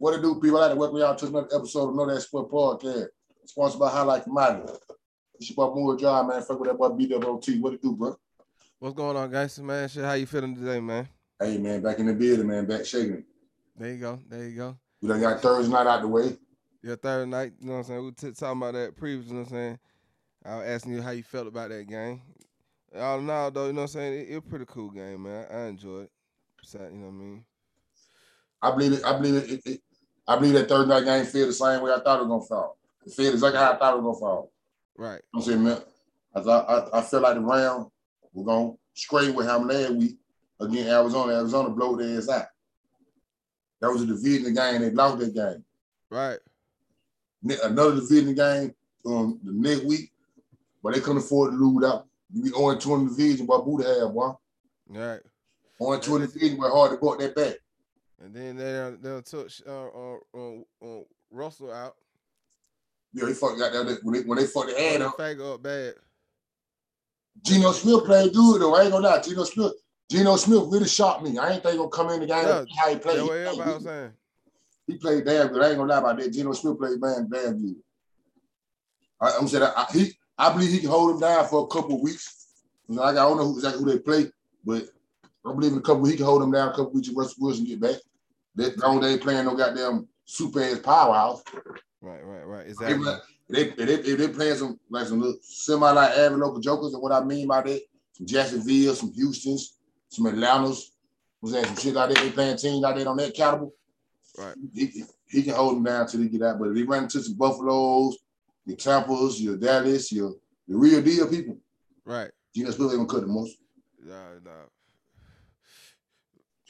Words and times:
What 0.00 0.14
it 0.14 0.22
do, 0.22 0.40
people? 0.40 0.56
I'd 0.56 0.60
like 0.60 0.70
to 0.70 0.76
welcome 0.76 0.96
y'all 0.96 1.14
to 1.14 1.26
another 1.26 1.48
episode 1.54 1.90
of 1.90 1.94
Know 1.94 2.06
That 2.06 2.22
Sport 2.22 2.50
Podcast, 2.50 3.08
sponsored 3.44 3.80
by 3.80 3.90
Highlight 3.90 4.24
Commodity. 4.24 4.72
It's 5.34 5.50
your 5.50 5.56
boy 5.56 5.74
Moore 5.74 5.98
Job, 5.98 6.26
man. 6.26 6.40
Fuck 6.40 6.58
with 6.58 6.70
that 6.70 6.78
boy 6.78 6.88
BWOT. 6.88 7.60
What 7.60 7.74
it 7.74 7.82
do, 7.82 7.94
bro? 7.94 8.16
What's 8.78 8.94
going 8.94 9.18
on, 9.18 9.30
guys? 9.30 9.58
Man, 9.58 9.86
shit, 9.90 10.02
how 10.02 10.14
you 10.14 10.24
feeling 10.24 10.56
today, 10.56 10.80
man? 10.80 11.06
Hey, 11.38 11.58
man, 11.58 11.82
back 11.82 11.98
in 11.98 12.06
the 12.06 12.14
building, 12.14 12.46
man. 12.46 12.64
Back 12.64 12.86
shaking 12.86 13.12
it. 13.12 13.24
There 13.76 13.92
you 13.92 13.98
go. 13.98 14.18
There 14.26 14.48
you 14.48 14.56
go. 14.56 14.78
We 15.02 15.08
done 15.08 15.20
got 15.20 15.42
Thursday 15.42 15.70
night 15.70 15.86
out 15.86 16.00
the 16.00 16.08
way. 16.08 16.38
Your 16.82 16.96
third 16.96 17.28
night, 17.28 17.52
you 17.60 17.66
know 17.66 17.72
what 17.74 17.78
I'm 17.80 17.84
saying? 17.84 18.04
We 18.06 18.10
t- 18.12 18.32
talking 18.32 18.56
about 18.56 18.72
that 18.72 18.96
previous, 18.96 19.26
you 19.26 19.34
know 19.34 19.40
what 19.40 19.48
I'm 19.48 19.54
saying? 19.54 19.78
I 20.46 20.56
was 20.56 20.66
asking 20.66 20.92
you 20.94 21.02
how 21.02 21.10
you 21.10 21.24
felt 21.24 21.46
about 21.46 21.68
that 21.68 21.86
game. 21.86 22.22
All 22.96 23.18
in 23.18 23.28
all, 23.28 23.50
though, 23.50 23.66
you 23.66 23.74
know 23.74 23.82
what 23.82 23.90
I'm 23.94 24.00
saying? 24.00 24.14
It, 24.14 24.28
it 24.30 24.36
was 24.36 24.44
a 24.46 24.48
pretty 24.48 24.64
cool 24.66 24.88
game, 24.88 25.24
man. 25.24 25.44
I, 25.50 25.54
I 25.56 25.66
enjoyed 25.66 26.04
it. 26.04 26.10
Besides, 26.58 26.90
you 26.90 27.00
know 27.00 27.08
what 27.08 27.12
I 27.12 27.18
mean? 27.18 27.44
I 28.62 28.70
believe 28.70 28.92
it. 28.92 29.04
I 29.04 29.18
believe 29.18 29.34
it, 29.34 29.50
it, 29.50 29.60
it. 29.66 29.80
I 30.30 30.36
believe 30.36 30.54
that 30.54 30.68
Thursday 30.68 30.94
night 30.94 31.04
game 31.04 31.24
feel 31.26 31.48
the 31.48 31.52
same 31.52 31.82
way 31.82 31.90
I 31.90 31.98
thought 31.98 32.20
it 32.20 32.26
was 32.26 32.28
gonna 32.28 32.44
fall. 32.44 32.78
It 33.04 33.12
feel 33.12 33.32
exactly 33.32 33.58
how 33.58 33.72
I 33.72 33.76
thought 33.76 33.94
it 33.94 34.00
was 34.00 34.04
gonna 34.04 34.20
fall. 34.20 34.52
Right. 34.96 35.20
I'm 35.34 35.42
saying, 35.42 35.64
man, 35.64 35.78
I 36.36 36.38
I, 36.38 36.98
I 36.98 37.02
feel 37.02 37.20
like 37.20 37.34
the 37.34 37.40
round 37.40 37.90
we're 38.32 38.44
gonna 38.44 38.74
scrape 38.94 39.34
with 39.34 39.48
him 39.48 39.66
last 39.66 39.92
week 39.94 40.18
against 40.60 40.88
Arizona. 40.88 41.32
Arizona 41.32 41.70
blow 41.70 41.96
their 41.96 42.16
ass 42.16 42.28
out. 42.28 42.46
That 43.80 43.90
was 43.90 44.02
a 44.02 44.06
division 44.06 44.54
game. 44.54 44.82
They 44.82 44.90
lost 44.90 45.18
that 45.18 45.34
game. 45.34 45.64
Right. 46.10 46.38
Another 47.64 47.96
division 47.96 48.34
game 48.36 48.72
um, 49.06 49.40
the 49.42 49.52
next 49.52 49.82
week, 49.82 50.12
but 50.80 50.94
they 50.94 51.00
couldn't 51.00 51.24
afford 51.24 51.50
to 51.50 51.56
lose 51.56 51.84
out. 51.84 52.06
You 52.32 52.44
be 52.44 52.52
on 52.52 52.78
two 52.78 52.94
in 52.94 53.08
the 53.08 53.10
division, 53.10 53.46
boy, 53.46 53.58
Buddha 53.58 53.98
have, 53.98 54.14
boy. 54.14 54.30
Right. 54.86 55.20
On 55.80 56.00
two 56.00 56.14
in 56.14 56.22
the 56.22 56.28
division, 56.28 56.58
boy, 56.58 56.68
hard 56.68 56.92
to 56.92 56.98
go 56.98 57.16
that 57.16 57.34
back. 57.34 57.56
And 58.22 58.34
then 58.34 58.56
they 58.56 58.72
done- 58.72 58.98
they 59.00 59.08
done 59.08 59.22
took 59.22 59.48
uh, 59.66 59.70
uh, 59.88 60.16
uh, 60.34 60.60
uh, 60.82 61.02
Russell 61.30 61.72
out. 61.72 61.96
Yeah, 63.12 63.26
they 63.26 63.34
fucked 63.34 63.58
got 63.58 63.72
that 63.72 63.98
when 64.04 64.14
they 64.14 64.20
when 64.22 64.38
they 64.38 64.46
fucked 64.46 64.68
the 64.68 64.80
ad 64.80 65.00
up. 65.02 65.16
faggot 65.18 65.54
up 65.54 65.62
bad. 65.62 65.94
Geno 67.42 67.72
Smith 67.72 68.04
played 68.04 68.32
good 68.32 68.60
though. 68.60 68.74
I 68.74 68.82
ain't 68.82 68.92
gonna 68.92 69.08
lie. 69.08 69.20
Geno 69.20 69.44
Smith, 69.44 69.72
Geno 70.10 70.36
Smith 70.36 70.62
really 70.68 70.86
shocked 70.86 71.22
me. 71.22 71.36
I 71.38 71.52
ain't 71.54 71.62
think 71.62 71.76
gonna 71.78 71.88
come 71.90 72.10
in 72.10 72.20
the 72.20 72.26
game 72.26 72.44
Yeah, 72.44 72.64
how 72.78 72.90
he 72.90 72.96
played. 72.98 73.16
That's 73.16 73.22
He 73.22 73.28
what 73.28 73.38
everybody 73.38 73.74
was 73.74 73.84
saying. 73.84 74.12
He 74.86 74.96
played 74.98 75.24
damn 75.24 75.48
good. 75.48 75.62
I 75.62 75.68
ain't 75.68 75.78
gonna 75.78 75.92
lie 75.92 75.98
about 75.98 76.18
that. 76.18 76.32
Geno 76.32 76.52
Smith 76.52 76.78
played 76.78 77.00
damn 77.00 77.28
damn 77.28 77.60
good. 77.60 77.76
I, 79.20 79.32
I'm 79.40 79.48
saying 79.48 79.64
I, 79.64 79.86
he, 79.92 80.12
I 80.38 80.52
believe 80.52 80.70
he 80.72 80.78
can 80.80 80.90
hold 80.90 81.12
him 81.14 81.20
down 81.20 81.46
for 81.48 81.64
a 81.64 81.66
couple 81.66 81.96
of 81.96 82.00
weeks. 82.02 82.46
Like 82.88 83.16
I 83.16 83.20
don't 83.28 83.38
know 83.38 83.46
who, 83.46 83.56
exactly 83.56 83.82
who 83.82 83.90
they 83.90 83.98
play, 83.98 84.30
but 84.64 84.84
I 85.44 85.52
believe 85.52 85.72
in 85.72 85.78
a 85.78 85.82
couple. 85.82 86.04
He 86.04 86.16
can 86.16 86.26
hold 86.26 86.42
him 86.42 86.52
down 86.52 86.68
a 86.68 86.72
couple 86.72 86.92
weeks. 86.92 87.08
Russell 87.08 87.34
Wilson 87.40 87.64
get 87.64 87.80
back. 87.80 87.96
That 88.60 88.78
long 88.78 89.00
they 89.00 89.12
ain't 89.12 89.22
playing 89.22 89.44
no 89.46 89.56
goddamn 89.56 90.06
super 90.24 90.62
ass 90.62 90.78
powerhouse. 90.80 91.42
Right, 92.00 92.24
right, 92.24 92.46
right. 92.46 92.64
They, 92.64 92.70
Exactly. 92.70 93.04
like- 93.04 93.20
they, 93.48 93.62
if 93.62 93.76
they, 93.76 93.94
if 94.12 94.18
they 94.18 94.28
playing 94.28 94.56
some 94.56 94.78
like 94.90 95.08
some 95.08 95.20
little 95.20 95.38
semi 95.42 95.90
like 95.90 96.16
average 96.16 96.40
local 96.40 96.60
jokers, 96.60 96.94
and 96.94 97.02
what 97.02 97.10
I 97.10 97.24
mean 97.24 97.48
by 97.48 97.62
that, 97.62 97.80
some 98.12 98.26
Jacksonville, 98.26 98.94
some 98.94 99.12
Houston's, 99.12 99.78
some 100.08 100.26
Atlanta's, 100.26 100.92
was 101.42 101.52
that 101.52 101.66
some 101.66 101.76
shit 101.76 101.96
out 101.96 102.10
there? 102.14 102.22
They 102.22 102.30
playing 102.30 102.58
teams 102.58 102.84
out 102.84 102.94
there 102.94 103.08
on 103.08 103.16
that 103.16 103.34
caliber. 103.34 103.66
Right. 104.38 104.54
He, 104.72 105.02
he 105.26 105.42
can 105.42 105.54
hold 105.54 105.76
them 105.76 105.82
down 105.84 106.06
till 106.06 106.20
he 106.20 106.28
get 106.28 106.42
out. 106.42 106.60
But 106.60 106.68
if 106.68 106.76
he 106.76 106.84
run 106.84 107.04
into 107.04 107.20
some 107.22 107.34
Buffaloes, 107.34 108.18
your 108.66 108.76
Tampa's, 108.76 109.42
your 109.42 109.56
Dallas, 109.56 110.12
your 110.12 110.34
the 110.68 110.76
real 110.76 111.02
deal 111.02 111.26
people, 111.28 111.58
Right. 112.04 112.30
Geno 112.54 112.70
Smith 112.70 112.90
ain't 112.92 113.08
gonna 113.08 113.08
cut 113.08 113.20
the 113.22 113.32
most. 113.32 113.56
Nah, 114.04 114.34
nah. 114.44 114.50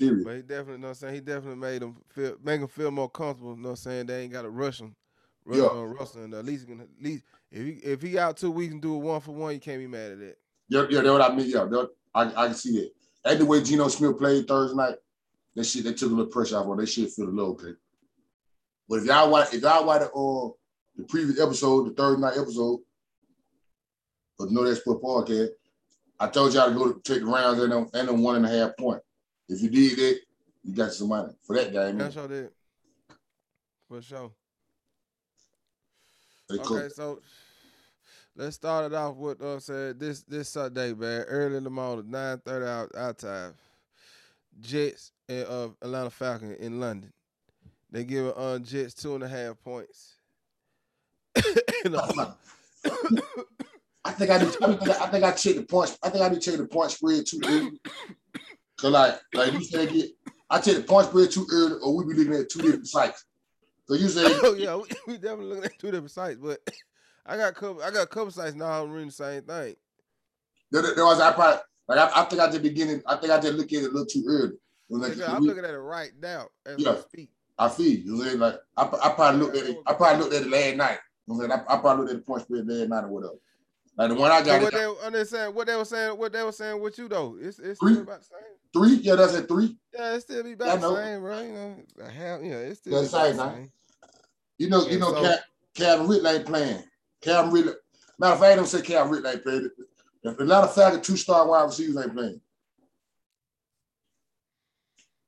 Period. 0.01 0.25
But 0.25 0.37
he 0.37 0.43
definitely, 0.43 0.73
you 0.73 0.79
know 0.79 0.89
what 0.89 0.89
I'm 0.89 0.95
saying? 0.95 1.15
He 1.15 1.21
definitely 1.21 1.57
made 1.57 1.83
him 1.83 1.97
feel, 2.09 2.37
make 2.43 2.61
him 2.61 2.69
feel 2.69 2.91
more 2.91 3.11
comfortable. 3.11 3.51
You 3.55 3.59
know 3.63 3.69
what 3.69 3.71
I'm 3.71 3.77
saying? 3.77 4.07
They 4.07 4.23
ain't 4.23 4.33
got 4.33 4.43
to 4.43 4.51
rush 4.51 4.81
him. 4.81 4.97
Rush 5.45 5.59
Yeah. 5.59 5.65
on 5.67 5.95
Russell. 5.95 6.23
And 6.25 6.35
at 6.35 6.45
least, 6.45 6.67
he 6.67 6.73
can, 6.75 6.81
at 6.81 6.89
least 7.01 7.25
if 7.51 7.65
he 7.65 7.73
if 7.87 8.03
he 8.03 8.19
out 8.19 8.37
two 8.37 8.51
weeks 8.51 8.73
and 8.73 8.81
do 8.83 8.95
it 8.97 8.99
one 8.99 9.21
for 9.21 9.33
one, 9.33 9.53
you 9.55 9.61
can't 9.61 9.79
be 9.79 9.87
mad 9.87 10.13
at 10.13 10.19
that. 10.21 10.37
Yeah, 10.69 10.87
yeah, 10.89 11.01
that's 11.03 11.11
what 11.11 11.31
I 11.31 11.35
mean. 11.35 11.49
Yeah, 11.51 11.65
that, 11.65 11.89
I, 12.15 12.23
I 12.23 12.47
can 12.47 12.55
see 12.55 12.79
that. 12.81 12.91
And 13.31 13.41
the 13.41 13.45
way 13.45 13.63
Geno 13.63 13.89
Smith 13.89 14.19
played 14.19 14.49
Thursday 14.49 14.77
night, 14.77 14.97
that 15.55 15.65
shit, 15.65 15.85
they 15.85 15.93
took 15.93 16.11
a 16.11 16.15
little 16.15 16.33
pressure 16.33 16.57
off 16.57 16.67
on. 16.67 16.79
They 16.79 16.87
shit 16.87 17.11
feel 17.11 17.27
a 17.27 17.31
little 17.31 17.53
okay. 17.53 17.73
But 18.89 19.01
if 19.01 19.05
y'all 19.05 19.31
watch, 19.31 19.53
if 19.53 19.63
y'all 19.63 19.85
watch 19.85 20.01
the, 20.01 20.11
uh, 20.11 20.49
the 20.97 21.05
previous 21.09 21.41
episode, 21.41 21.89
the 21.89 21.95
Thursday 21.95 22.21
night 22.23 22.39
episode 22.39 22.81
of 24.39 24.51
Know 24.51 24.65
That's 24.65 24.81
Sport 24.81 25.03
podcast, 25.03 25.49
I 26.19 26.29
told 26.29 26.55
y'all 26.55 26.69
to 26.69 26.75
go 26.75 26.93
to 26.93 27.01
take 27.03 27.21
the 27.21 27.27
rounds 27.27 27.61
and 27.61 27.73
them, 27.73 27.89
and 27.95 28.09
them 28.09 28.23
one 28.23 28.37
and 28.37 28.47
a 28.47 28.49
half 28.49 28.77
point. 28.79 29.03
If 29.51 29.61
you 29.63 29.69
did 29.69 29.99
that, 29.99 30.21
you 30.63 30.75
got 30.77 30.93
some 30.93 31.09
money 31.09 31.33
for 31.43 31.57
that 31.57 31.73
game. 31.73 31.99
That's 31.99 32.17
all 32.17 32.29
that. 32.29 32.53
For 33.89 34.01
sure. 34.01 34.31
They 36.49 36.55
Okay, 36.55 36.65
cook. 36.65 36.93
so 36.93 37.21
let's 38.37 38.55
start 38.55 38.93
it 38.93 38.95
off 38.95 39.17
with 39.17 39.43
uh 39.43 39.59
said 39.59 39.99
this 39.99 40.23
this 40.23 40.51
Sunday, 40.51 40.93
man. 40.93 41.23
Early 41.23 41.57
in 41.57 41.65
the 41.65 41.71
morning, 41.71 42.11
nine 42.11 42.39
thirty 42.45 42.65
out 42.65 42.93
our 42.97 43.13
time. 43.13 43.55
Jets 44.61 45.11
and 45.29 45.47
uh, 45.49 45.69
Atlanta 45.83 46.11
Falcon 46.11 46.55
in 46.55 46.79
London. 46.79 47.13
They 47.91 48.05
give 48.05 48.33
uh 48.37 48.61
Jets 48.61 48.95
two 48.95 49.17
and 49.17 49.25
a 49.25 49.29
half 49.29 49.61
points. 49.65 50.15
I 51.35 51.41
think 54.13 54.31
I 54.31 54.39
did. 54.39 54.63
I 54.63 54.77
think 54.77 54.89
I, 54.89 55.05
I 55.05 55.09
think 55.09 55.25
I 55.25 55.33
checked 55.33 55.57
the 55.57 55.65
points. 55.65 55.99
I 56.03 56.11
think 56.11 56.25
I 56.25 56.29
did 56.29 56.41
check 56.41 56.57
the 56.57 56.67
point 56.67 56.93
spread 56.93 57.27
too 57.27 57.41
early. 57.45 57.81
Cause 58.81 58.93
like 58.93 59.21
like 59.35 59.53
you 59.53 59.63
said, 59.65 59.91
get 59.93 60.11
I 60.49 60.61
check 60.61 60.77
the 60.77 60.83
point 60.83 61.09
spread 61.09 61.31
too 61.31 61.47
early, 61.53 61.77
or 61.83 61.95
we 61.97 62.05
be 62.13 62.19
looking 62.19 62.35
at 62.41 62.49
two 62.49 62.63
different 62.63 62.89
sites. 62.89 63.25
So 63.87 63.95
you 63.95 64.09
say 64.09 64.25
oh 64.43 64.55
yeah, 64.55 64.77
we, 64.77 64.85
we 65.07 65.19
definitely 65.19 65.47
looking 65.47 65.65
at 65.65 65.79
two 65.79 65.91
different 65.91 66.11
sites, 66.11 66.39
but 66.43 66.61
I 67.27 67.37
got 67.37 67.55
couple 67.55 67.83
I 67.83 67.91
got 67.91 68.05
a 68.05 68.07
couple 68.07 68.31
sites 68.31 68.55
now. 68.55 68.83
I'm 68.83 68.91
reading 68.91 69.09
the 69.09 69.13
same 69.13 69.43
thing. 69.43 69.77
there, 70.71 70.83
there 70.95 71.05
was 71.05 71.21
I 71.21 71.33
probably 71.33 71.61
like 71.89 71.99
I, 71.99 72.23
I 72.23 72.25
think 72.25 72.41
I 72.41 72.51
did 72.51 72.63
beginning. 72.63 73.03
I 73.07 73.17
think 73.17 73.33
I 73.33 73.41
did 73.41 73.55
look 73.57 73.67
at 73.73 73.83
it 73.83 73.85
a 73.85 73.89
little 73.89 74.07
too 74.07 74.25
early. 74.27 74.53
Like, 74.89 75.17
Like, 75.17 75.29
I'm 75.29 75.43
looking 75.45 75.65
at 75.65 75.71
it 75.75 75.79
right 75.79 76.13
now 76.21 76.49
as 76.67 76.77
Yeah. 76.79 76.95
we 76.95 77.01
speak. 77.01 77.31
I 77.59 77.69
feel 77.69 77.87
you. 77.87 78.05
know 78.07 78.17
what 78.17 78.23
I'm 78.23 78.29
saying? 78.29 78.41
Like 78.41 78.55
I, 78.79 78.83
I 78.83 79.13
probably 79.15 79.41
looked 79.41 79.57
at 79.59 79.67
it. 79.67 79.77
I 79.87 79.93
probably 79.93 80.23
looked 80.23 80.35
at 80.35 80.43
it 80.43 80.51
last 80.51 80.77
night. 80.77 80.99
You 81.29 81.47
know? 81.47 81.55
I, 81.55 81.75
I 81.75 81.79
probably 81.79 81.97
looked 82.05 82.11
at 82.13 82.17
the 82.17 82.23
point 82.23 82.43
spread 82.43 82.67
last 82.67 82.89
night 82.89 83.05
or 83.05 83.09
whatever. 83.09 83.35
Like 84.01 84.09
the 84.09 84.15
one 84.15 84.31
I 84.33 84.39
So 84.39 84.45
got, 84.47 84.63
what 84.63 84.73
it, 84.73 84.77
they, 84.79 85.07
I'm 85.07 85.13
just 85.13 85.31
saying, 85.31 85.55
what 85.55 85.67
they 85.67 85.77
were 85.77 85.85
saying, 85.85 86.17
what 86.19 86.33
they 86.33 86.43
were 86.43 86.53
saying 86.53 86.81
with 86.81 86.97
you 86.97 87.07
though, 87.07 87.37
it's 87.39 87.59
it's 87.59 87.79
Three. 87.79 87.93
still 87.93 88.03
about 88.05 88.21
the 88.21 88.25
same. 88.25 88.41
three. 88.73 88.95
Yeah, 89.03 89.15
that's 89.17 89.35
at 89.35 89.47
three. 89.47 89.77
Yeah, 89.93 90.15
it 90.15 90.21
still 90.23 90.43
be 90.43 90.53
I 90.53 90.55
about 90.55 90.81
the 90.81 91.05
same, 91.05 91.21
bro. 91.21 91.43
You 91.43 91.53
know, 91.53 91.77
a 92.01 92.11
half, 92.11 92.41
yeah, 92.43 92.55
it's 92.61 92.79
still 92.79 92.95
That's 92.99 93.13
about 93.13 93.27
the 93.27 93.35
same, 93.35 93.55
same. 93.57 93.73
You 94.57 94.71
know, 94.71 94.87
you 94.89 94.99
know, 94.99 95.13
so- 95.13 95.21
Cal, 95.21 95.39
Calvin 95.75 96.09
Ridley 96.09 96.31
ain't 96.31 96.47
playing. 96.47 96.83
Calvin 97.21 97.53
Ridley. 97.53 97.73
Matter 98.19 98.33
of 98.33 98.41
fact, 98.41 98.53
I 98.53 98.57
don't 98.57 98.67
say 98.67 98.81
Calvin 98.81 99.13
Ridley 99.13 99.31
ain't 99.33 99.43
playing. 99.43 99.71
If 100.23 100.39
a 100.41 100.45
lot 100.45 100.65
of 100.65 100.75
Falcon 100.75 101.03
two 101.03 101.19
star 101.19 101.47
wide 101.47 101.65
receivers 101.65 102.03
ain't 102.03 102.15
playing. 102.15 102.41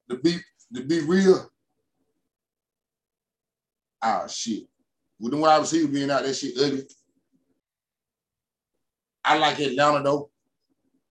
To 0.09 0.17
be 0.17 0.39
to 0.75 0.83
be 0.83 1.01
real, 1.01 1.47
ah 4.01 4.27
shit. 4.29 4.65
With 5.21 5.33
the 5.33 5.37
wide 5.37 5.59
receivers 5.61 5.91
being 5.91 6.11
out, 6.11 6.23
that 6.23 6.33
shit 6.35 6.57
ugly. 6.57 6.85
I 9.25 9.39
like 9.39 9.59
Atlanta 9.59 10.03
though. 10.03 10.31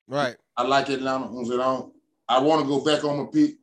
Right. 0.09 0.37
I 0.56 0.62
like 0.65 0.88
Atlanta. 0.88 1.26
You 1.26 1.43
know 1.43 1.56
what 1.56 1.60
I'm? 1.66 1.93
I, 2.28 2.38
want 2.41 2.62
to 2.62 2.69
go 2.69 2.84
back 2.84 3.04
on 3.04 3.19
my 3.19 3.26
pick, 3.32 3.56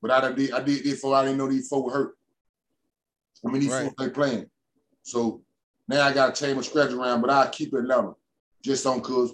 but 0.00 0.10
I 0.10 0.32
did 0.32 0.52
I 0.52 0.60
did 0.60 0.84
this 0.84 0.94
before 0.94 1.14
I 1.14 1.24
didn't 1.24 1.38
know 1.38 1.48
these 1.48 1.68
four 1.68 1.84
were 1.84 1.92
hurt. 1.92 2.18
I 3.44 3.50
mean 3.50 3.60
these 3.60 3.70
Right. 3.70 3.92
four 3.96 4.06
they 4.06 4.12
playing. 4.12 4.46
So 5.02 5.42
now 5.86 6.02
I 6.02 6.12
gotta 6.12 6.32
change 6.32 6.56
my 6.56 6.62
scratch 6.62 6.90
around, 6.90 7.20
but 7.20 7.30
I 7.30 7.48
keep 7.48 7.72
Atlanta 7.74 8.14
just 8.62 8.86
on 8.86 9.00
cause 9.00 9.32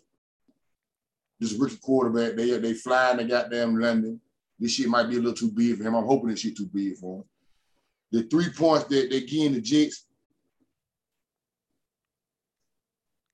this 1.41 1.53
rookie 1.53 1.77
quarterback, 1.77 2.37
they 2.37 2.57
they 2.59 2.75
flying 2.75 3.19
the 3.19 3.25
goddamn 3.25 3.79
London. 3.79 4.21
This 4.59 4.73
shit 4.73 4.89
might 4.89 5.09
be 5.09 5.17
a 5.17 5.19
little 5.19 5.35
too 5.35 5.51
big 5.51 5.77
for 5.77 5.85
him. 5.85 5.95
I'm 5.95 6.05
hoping 6.05 6.31
this 6.31 6.41
shit 6.41 6.57
too 6.57 6.67
big 6.73 6.97
for 6.97 7.19
him. 7.19 7.25
The 8.13 8.23
three 8.25 8.51
points 8.51 8.85
that 8.87 9.11
they 9.11 9.21
getting 9.23 9.55
the 9.55 9.61
Jets, 9.61 10.07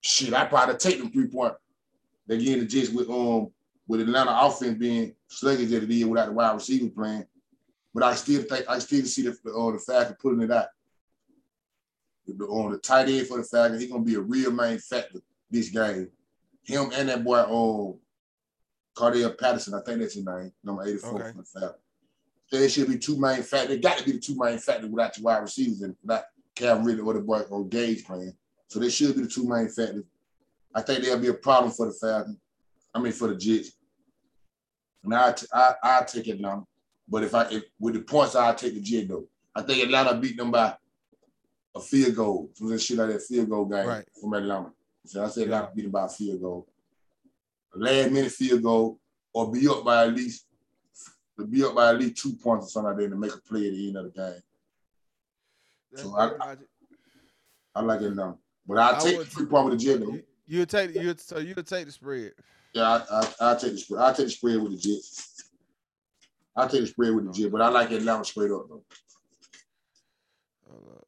shit, 0.01 0.35
I 0.35 0.45
probably 0.45 0.77
take 0.77 0.99
them 0.99 1.11
three 1.11 1.29
point. 1.29 1.55
They 2.27 2.39
getting 2.39 2.61
the 2.61 2.67
Jets 2.67 2.91
with 2.91 3.09
um 3.11 3.51
with 3.87 4.01
Atlanta 4.01 4.37
offense 4.43 4.79
being 4.79 5.15
sluggish 5.29 5.71
that 5.71 5.83
it 5.83 5.91
is 5.91 6.05
without 6.05 6.27
the 6.27 6.33
wide 6.33 6.55
receiver 6.55 6.89
playing. 6.89 7.25
But 7.93 8.05
I 8.05 8.15
still 8.15 8.43
think 8.43 8.67
I 8.69 8.79
still 8.79 9.05
see 9.05 9.23
the 9.23 9.31
uh, 9.31 9.73
the 9.73 9.79
fact 9.79 10.11
of 10.11 10.19
putting 10.19 10.43
it 10.43 10.51
out. 10.51 10.67
The, 12.27 12.45
on 12.45 12.71
the 12.71 12.79
tight 12.79 13.09
end 13.09 13.27
for 13.27 13.39
the 13.39 13.45
Falcons, 13.45 13.81
he's 13.81 13.91
gonna 13.91 14.05
be 14.05 14.15
a 14.15 14.21
real 14.21 14.53
main 14.53 14.79
factor 14.79 15.21
this 15.51 15.71
game. 15.71 16.09
Him 16.63 16.91
and 16.95 17.09
that 17.09 17.25
boy, 17.25 17.41
um, 17.41 17.99
Cardell 18.95 19.31
Patterson, 19.31 19.75
I 19.75 19.81
think 19.81 19.99
that's 19.99 20.15
his 20.15 20.25
name, 20.25 20.53
number 20.63 20.85
84 20.85 21.11
Okay. 21.11 21.33
for 21.33 21.39
the 21.39 21.61
Falcons. 21.61 21.83
They 22.53 22.69
should 22.69 22.89
be 22.89 22.99
two 22.99 23.19
main 23.19 23.43
factors. 23.43 23.69
They 23.69 23.79
got 23.79 23.99
to 23.99 24.05
be 24.05 24.13
the 24.13 24.21
two 24.21 24.37
main 24.37 24.59
factors 24.59 24.91
without 24.91 25.17
your 25.17 25.25
wide 25.25 25.39
receivers 25.39 25.83
and 25.83 25.97
without 26.03 26.25
Calvin 26.55 26.85
Ridley 26.85 27.03
or 27.03 27.15
the 27.15 27.21
boy 27.21 27.41
or 27.51 27.65
Gage 27.67 28.05
playing. 28.05 28.37
So 28.71 28.79
they 28.79 28.89
should 28.89 29.17
be 29.17 29.23
the 29.23 29.29
two 29.29 29.49
main 29.49 29.69
factors. 29.69 30.05
I 30.75 30.83
think 30.83 31.03
there'll 31.03 31.19
be 31.19 31.27
a 31.29 31.35
problem 31.35 31.73
for 31.73 31.87
the 31.87 31.93
Falcons. 31.93 32.39
I 32.95 33.01
mean 33.01 33.13
for 33.13 33.29
the 33.29 33.35
Jets. 33.37 33.73
And 35.03 35.13
I 35.15 35.35
I 35.53 35.75
I 35.83 36.03
take 36.05 36.29
it 36.29 36.41
now. 36.41 36.67
But 37.09 37.25
if 37.25 37.35
I 37.35 37.49
if 37.51 37.65
with 37.81 37.95
the 37.95 38.01
points, 38.03 38.37
I'll 38.37 38.55
take 38.55 38.75
the 38.75 38.81
Jet 38.81 39.09
though. 39.09 39.27
I 39.55 39.63
think 39.63 39.83
Atlanta 39.83 40.17
beat 40.17 40.37
them 40.37 40.53
by 40.53 40.77
a 41.75 41.81
field 41.81 42.15
goal. 42.15 42.51
Some 42.55 42.79
shit 42.79 42.97
like 42.99 43.09
that 43.09 43.23
field 43.23 43.51
goal 43.51 43.65
game 43.65 43.87
Right. 43.87 44.05
from 44.21 44.35
Atlanta. 44.35 44.71
So 45.05 45.25
I 45.25 45.29
said 45.29 45.49
Yeah. 45.49 45.57
Atlanta 45.57 45.75
beat 45.75 45.83
them 45.83 45.91
by 45.91 46.07
a 46.07 46.09
field 46.09 46.41
goal. 46.41 46.69
A 47.75 47.79
last 47.79 48.13
minute 48.13 48.31
field 48.33 48.63
goal, 48.63 49.01
or 49.33 49.51
be 49.51 49.67
up 49.69 49.85
by 49.85 50.07
at 50.07 50.15
least 50.15 50.47
to 51.39 51.45
be 51.47 51.65
up 51.65 51.75
by 51.75 51.91
at 51.91 51.99
least 51.99 52.23
two 52.23 52.35
points 52.35 52.67
or 52.67 52.71
something 52.71 52.91
like 52.91 52.99
that 52.99 53.09
to 53.11 53.17
make 53.17 53.35
a 53.35 53.39
play 53.41 53.67
at 53.67 53.73
the 53.73 53.89
end 53.89 53.97
of 53.97 54.05
the 54.05 54.11
game. 54.11 54.43
That's 55.91 56.03
So 56.03 56.15
I- 56.17 56.37
logic. 56.37 56.69
I 57.75 57.81
like 57.83 58.01
it 58.03 58.15
now. 58.15 58.39
But 58.71 58.79
I'll 58.79 58.95
I 58.95 58.99
take 59.01 59.13
the 59.13 59.19
would 59.19 59.27
three 59.27 59.47
point 59.47 59.71
with 59.71 59.81
the 59.81 59.85
Jets. 59.85 59.99
though. 59.99 60.13
You, 60.13 60.23
you 60.47 60.65
take 60.65 60.95
you 60.95 61.15
so 61.19 61.39
you 61.39 61.55
would 61.57 61.67
take 61.67 61.87
the 61.87 61.93
spread. 61.93 62.35
Yeah, 62.73 63.03
I, 63.11 63.19
I, 63.19 63.33
I'll 63.41 63.57
take 63.57 63.73
the 63.73 63.79
spread. 63.79 64.01
I'll 64.01 64.15
take 64.15 64.27
the 64.27 64.31
spread 64.31 64.63
with 64.63 64.71
the 64.71 64.79
Jets. 64.79 65.43
I'll 66.55 66.69
take 66.69 66.83
the 66.83 66.87
spread 66.87 67.13
with 67.17 67.27
the 67.27 67.33
Jets, 67.33 67.51
but 67.51 67.63
I 67.63 67.69
like 67.69 67.91
Atlanta 67.91 68.25
straight 68.25 68.53
up 68.53 68.69
though. 68.69 68.85
Hold 70.71 70.99
up. 70.99 71.07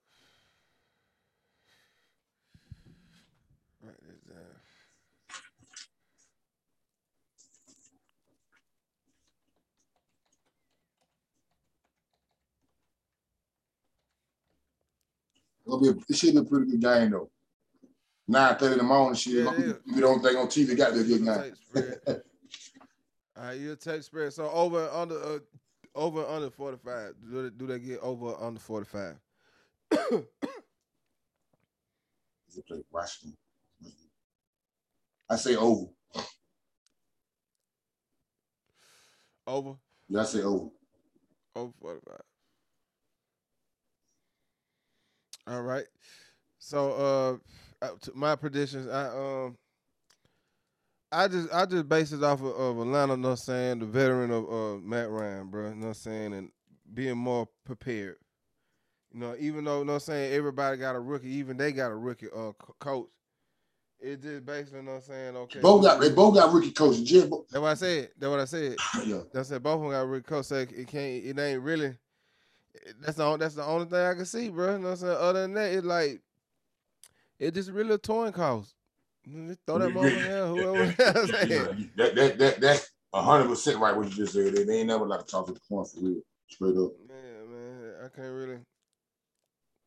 Write. 3.84 3.94
It'll 15.64 15.80
be 15.80 15.88
a, 15.90 15.94
it 16.08 16.16
should 16.16 16.32
be 16.32 16.40
a 16.40 16.42
pretty 16.42 16.72
good 16.72 16.80
game 16.80 17.12
though. 17.12 17.30
Nine 18.32 18.56
thirty 18.56 18.72
in 18.72 18.78
the 18.78 18.84
morning, 18.84 19.14
shit. 19.14 19.44
Yeah, 19.44 19.52
Yeah. 19.58 19.72
We 19.94 20.00
don't 20.00 20.22
think 20.22 20.38
on 20.38 20.46
TV 20.46 20.74
got 20.74 20.92
a 20.92 20.94
good 20.94 21.06
You'll 21.06 21.18
game. 21.18 21.42
take 21.42 21.54
spread. 21.56 22.00
All 23.36 23.44
right, 23.44 23.60
you'll 23.60 23.76
take 23.76 24.02
spread. 24.02 24.32
So 24.32 24.48
over 24.50 24.88
under 24.88 25.22
uh, 25.22 25.38
over 25.94 26.20
and 26.24 26.30
under 26.36 26.48
forty 26.50 26.78
five. 26.82 27.12
Do 27.30 27.42
they, 27.42 27.50
do 27.54 27.66
they 27.66 27.78
get 27.78 28.00
over 28.00 28.34
under 28.42 28.58
forty 28.58 28.86
five? 28.86 29.16
They 29.90 29.98
play 32.66 32.82
Washington. 32.90 33.36
I 35.28 35.36
say 35.36 35.54
over. 35.56 35.88
Over 39.46 39.74
Yeah, 40.08 40.20
I 40.22 40.24
say 40.24 40.40
over. 40.40 40.70
over 41.54 41.72
forty 41.82 42.00
five. 42.08 42.22
All 45.48 45.60
right. 45.62 45.84
So 46.58 46.92
uh, 46.92 47.36
my 48.14 48.36
predictions, 48.36 48.88
I 48.88 49.08
um. 49.08 49.56
I 51.14 51.28
just 51.28 51.52
I 51.52 51.66
just 51.66 51.88
base 51.90 52.12
it 52.12 52.24
off 52.24 52.40
of, 52.40 52.46
of 52.56 52.78
Atlanta, 52.78 53.12
you 53.12 53.18
know 53.18 53.28
what 53.28 53.32
I'm 53.32 53.36
saying, 53.36 53.78
the 53.80 53.84
veteran 53.86 54.30
of 54.30 54.50
uh, 54.50 54.78
Matt 54.78 55.10
Ryan, 55.10 55.48
bro, 55.48 55.68
you 55.68 55.74
know 55.74 55.80
what 55.80 55.86
I'm 55.88 55.94
saying, 55.94 56.32
and 56.32 56.50
being 56.94 57.18
more 57.18 57.46
prepared. 57.66 58.16
You 59.12 59.20
know, 59.20 59.36
even 59.38 59.64
though, 59.64 59.80
you 59.80 59.84
know 59.84 59.92
what 59.92 59.96
I'm 59.96 60.06
saying, 60.06 60.32
everybody 60.32 60.78
got 60.78 60.96
a 60.96 61.00
rookie, 61.00 61.28
even 61.34 61.58
they 61.58 61.72
got 61.72 61.90
a 61.90 61.94
rookie 61.96 62.28
uh, 62.28 62.52
co- 62.58 62.74
coach. 62.80 63.08
It 64.00 64.22
just 64.22 64.46
basically, 64.46 64.78
you 64.78 64.84
know 64.86 64.92
what 64.92 64.96
I'm 64.98 65.02
saying, 65.02 65.36
okay. 65.36 65.60
Both 65.60 65.82
got 65.82 66.00
they 66.00 66.08
both 66.10 66.34
got 66.34 66.50
rookie 66.50 66.72
coaches. 66.72 67.24
Bo- 67.26 67.44
That's 67.50 67.60
what 67.60 67.68
I 67.70 67.74
said. 67.74 68.08
That's 68.18 68.30
what 68.30 68.40
I 68.40 68.44
said. 68.46 68.76
yeah. 69.04 69.20
That's 69.34 69.50
said 69.50 69.62
both 69.62 69.74
of 69.74 69.80
them 69.82 69.90
got 69.90 70.08
rookie 70.08 70.24
coach. 70.24 70.46
So 70.46 70.56
it 70.56 70.88
can't, 70.88 71.24
it 71.24 71.38
ain't 71.38 71.60
really, 71.60 71.94
that's 73.02 73.18
the, 73.18 73.24
on- 73.24 73.38
that's 73.38 73.54
the 73.54 73.64
only 73.66 73.84
thing 73.84 73.98
I 73.98 74.14
can 74.14 74.24
see, 74.24 74.48
bro. 74.48 74.72
You 74.72 74.78
know 74.78 74.84
what 74.84 74.90
I'm 74.92 74.96
saying? 74.96 75.16
Other 75.20 75.42
than 75.42 75.52
that, 75.54 75.72
it 75.72 75.84
like, 75.84 76.22
it 77.42 77.54
just 77.54 77.70
really 77.70 77.94
a 77.94 77.98
towing 77.98 78.32
cost. 78.32 78.74
Mm, 79.28 79.48
just 79.48 79.58
throw 79.66 79.78
that 79.78 79.88
in 79.88 80.22
there, 80.22 80.46
whoever. 80.46 80.84
you 80.98 81.04
know 81.04 81.12
what 81.12 81.16
I'm 81.16 81.26
saying? 81.26 81.50
Yeah, 81.50 81.86
that 81.96 82.14
that 82.14 82.38
that 82.38 82.60
that's 82.60 82.90
hundred 83.12 83.48
percent 83.48 83.78
right 83.78 83.96
what 83.96 84.08
you 84.08 84.14
just 84.14 84.32
said. 84.32 84.54
They, 84.54 84.78
ain't 84.78 84.86
never 84.86 85.06
like 85.06 85.20
to 85.20 85.26
talk 85.26 85.46
to 85.46 85.52
the 85.52 85.60
point 85.68 85.88
for 85.88 86.00
real, 86.00 86.20
straight 86.48 86.76
up. 86.76 86.92
Man, 87.08 87.50
man, 87.50 87.94
I 88.04 88.08
can't 88.16 88.32
really 88.32 88.58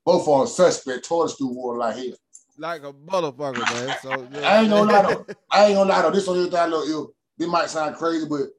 Both 0.03 0.27
on 0.27 0.47
suspect, 0.47 1.05
tortoise 1.05 1.37
through 1.37 1.47
water 1.47 1.79
like 1.79 1.95
hell. 1.95 2.13
like 2.57 2.83
a 2.83 2.91
motherfucker, 2.93 3.69
man. 3.69 3.95
So 4.01 4.21
know 4.27 4.43
I 4.43 4.59
ain't 4.61 4.69
gonna 4.69 4.91
lie 4.91 5.01
though. 5.01 5.25
I 5.51 5.65
ain't 5.67 5.75
gonna 5.75 5.89
lie 5.89 6.01
though. 6.01 6.11
This 6.11 6.27
on 6.27 6.37
everything 6.37 6.59
I 6.59 6.65
look 6.65 6.89
ill. 6.89 7.13
This 7.37 7.47
might 7.47 7.69
sound 7.69 7.95
crazy, 7.95 8.25
but 8.27 8.49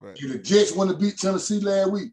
Right. 0.00 0.16
if 0.16 0.32
the 0.32 0.38
Jets 0.38 0.72
want 0.72 0.90
to 0.90 0.96
beat 0.96 1.16
Tennessee 1.16 1.60
last 1.60 1.90
week, 1.90 2.12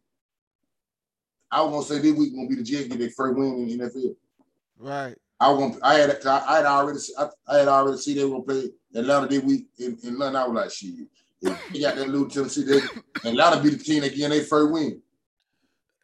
I 1.52 1.62
was 1.62 1.72
gonna 1.72 2.02
say 2.02 2.02
this 2.02 2.18
week 2.18 2.34
gonna 2.34 2.48
be 2.48 2.56
the 2.56 2.64
Jets 2.64 2.88
get 2.88 3.00
their 3.00 3.10
first 3.10 3.38
win 3.38 3.70
in 3.70 3.78
the 3.78 3.86
NFL. 3.86 4.16
right. 4.80 5.16
I 5.42 5.52
gonna, 5.54 5.76
I 5.82 5.96
had 5.96 6.26
I 6.28 6.58
had 6.58 6.66
already 6.66 7.00
I, 7.18 7.28
I 7.48 7.58
had 7.58 7.68
already 7.68 7.98
seen 7.98 8.16
they 8.16 8.24
were 8.26 8.30
gonna 8.30 8.44
play 8.44 8.70
Atlanta 8.94 9.28
this 9.28 9.44
week 9.44 9.66
in, 9.80 9.98
in 10.04 10.20
London. 10.20 10.40
I 10.40 10.48
was 10.48 10.56
like, 10.56 10.72
shit. 10.72 11.08
If 11.42 11.74
they 11.74 11.82
got 11.82 11.96
that 11.96 12.10
little 12.10 12.30
Tennessee, 12.30 12.64
they 12.64 12.80
Atlanta 13.28 13.60
be 13.60 13.70
the 13.70 13.78
team 13.84 14.02
that 14.02 14.10
getting 14.10 14.30
their 14.30 14.44
first 14.44 14.72
win. 14.72 15.02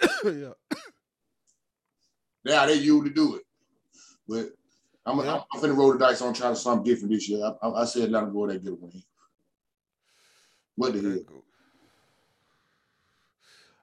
yeah. 0.26 0.54
How 2.48 2.66
they 2.66 2.74
usually 2.76 3.12
do 3.12 3.36
it. 3.36 3.44
But 4.28 4.50
I'm, 5.06 5.20
Yeah. 5.20 5.36
I'm, 5.36 5.42
I'm 5.54 5.62
finna 5.62 5.78
roll 5.78 5.94
the 5.94 6.00
dice 6.00 6.24
on 6.24 6.34
trying 6.34 6.56
to 6.56 6.60
something 6.60 6.84
different 6.84 7.14
this 7.14 7.30
year. 7.30 7.46
I, 7.46 7.68
I, 7.68 7.82
I 7.82 7.86
said 7.86 8.06
Atlanta 8.06 8.32
go 8.32 8.48
get 8.48 8.56
a 8.56 8.74
win. 8.74 9.04
What 10.76 10.94
the 10.94 11.02
hell? 11.02 11.44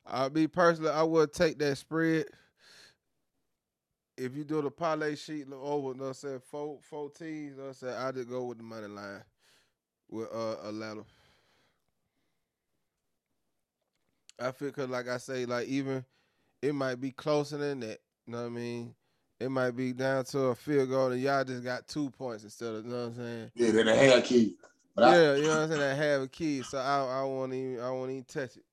I 0.04 0.28
be 0.28 0.48
personally, 0.48 0.90
I 0.90 1.04
would 1.04 1.32
take 1.32 1.60
that 1.60 1.78
spread. 1.78 2.26
If 4.16 4.36
you 4.36 4.44
do 4.44 4.62
the 4.62 4.70
parlay 4.70 5.16
sheet 5.16 5.46
over, 5.52 5.88
you 5.88 5.94
know 5.94 6.04
what 6.04 6.08
I'm 6.08 6.14
saying, 6.14 6.40
four, 6.48 6.78
four 6.82 7.10
teams, 7.10 7.52
you 7.52 7.56
know 7.56 7.62
what 7.62 7.68
I'm 7.68 7.74
saying, 7.74 7.96
I 7.96 8.12
just 8.12 8.28
go 8.28 8.44
with 8.44 8.58
the 8.58 8.64
money 8.64 8.86
line 8.86 9.22
with 10.08 10.28
uh, 10.32 10.68
Atlanta. 10.68 11.02
I 14.40 14.52
feel 14.52 14.70
cause 14.72 14.88
like 14.88 15.08
I 15.08 15.18
say, 15.18 15.46
like 15.46 15.66
even 15.68 16.04
it 16.62 16.74
might 16.74 17.00
be 17.00 17.10
closer 17.10 17.56
than 17.56 17.80
that. 17.80 18.00
You 18.26 18.32
know 18.32 18.40
what 18.40 18.46
I 18.46 18.50
mean? 18.50 18.94
It 19.40 19.50
might 19.50 19.72
be 19.72 19.92
down 19.92 20.24
to 20.26 20.38
a 20.46 20.54
field 20.54 20.90
goal 20.90 21.12
and 21.12 21.20
y'all 21.20 21.44
just 21.44 21.64
got 21.64 21.86
two 21.88 22.10
points 22.10 22.44
instead 22.44 22.74
of 22.74 22.84
you 22.84 22.90
know 22.90 23.00
what 23.02 23.06
I'm 23.06 23.16
saying? 23.16 23.50
Yeah, 23.54 23.70
they're 23.72 23.84
the 23.84 23.94
hair 23.94 24.22
key. 24.22 24.56
But 24.94 25.04
I, 25.04 25.16
yeah, 25.16 25.34
you 25.34 25.42
know 25.42 25.48
what 25.48 25.58
I'm 25.58 25.68
saying? 25.70 25.82
I 25.82 25.94
have 25.94 26.22
a 26.22 26.28
key, 26.28 26.62
so 26.62 26.78
I 26.78 27.20
I 27.20 27.22
won't 27.24 27.52
even 27.52 27.80
I 27.80 27.90
won't 27.90 28.10
even 28.10 28.24
touch 28.24 28.56
it. 28.56 28.64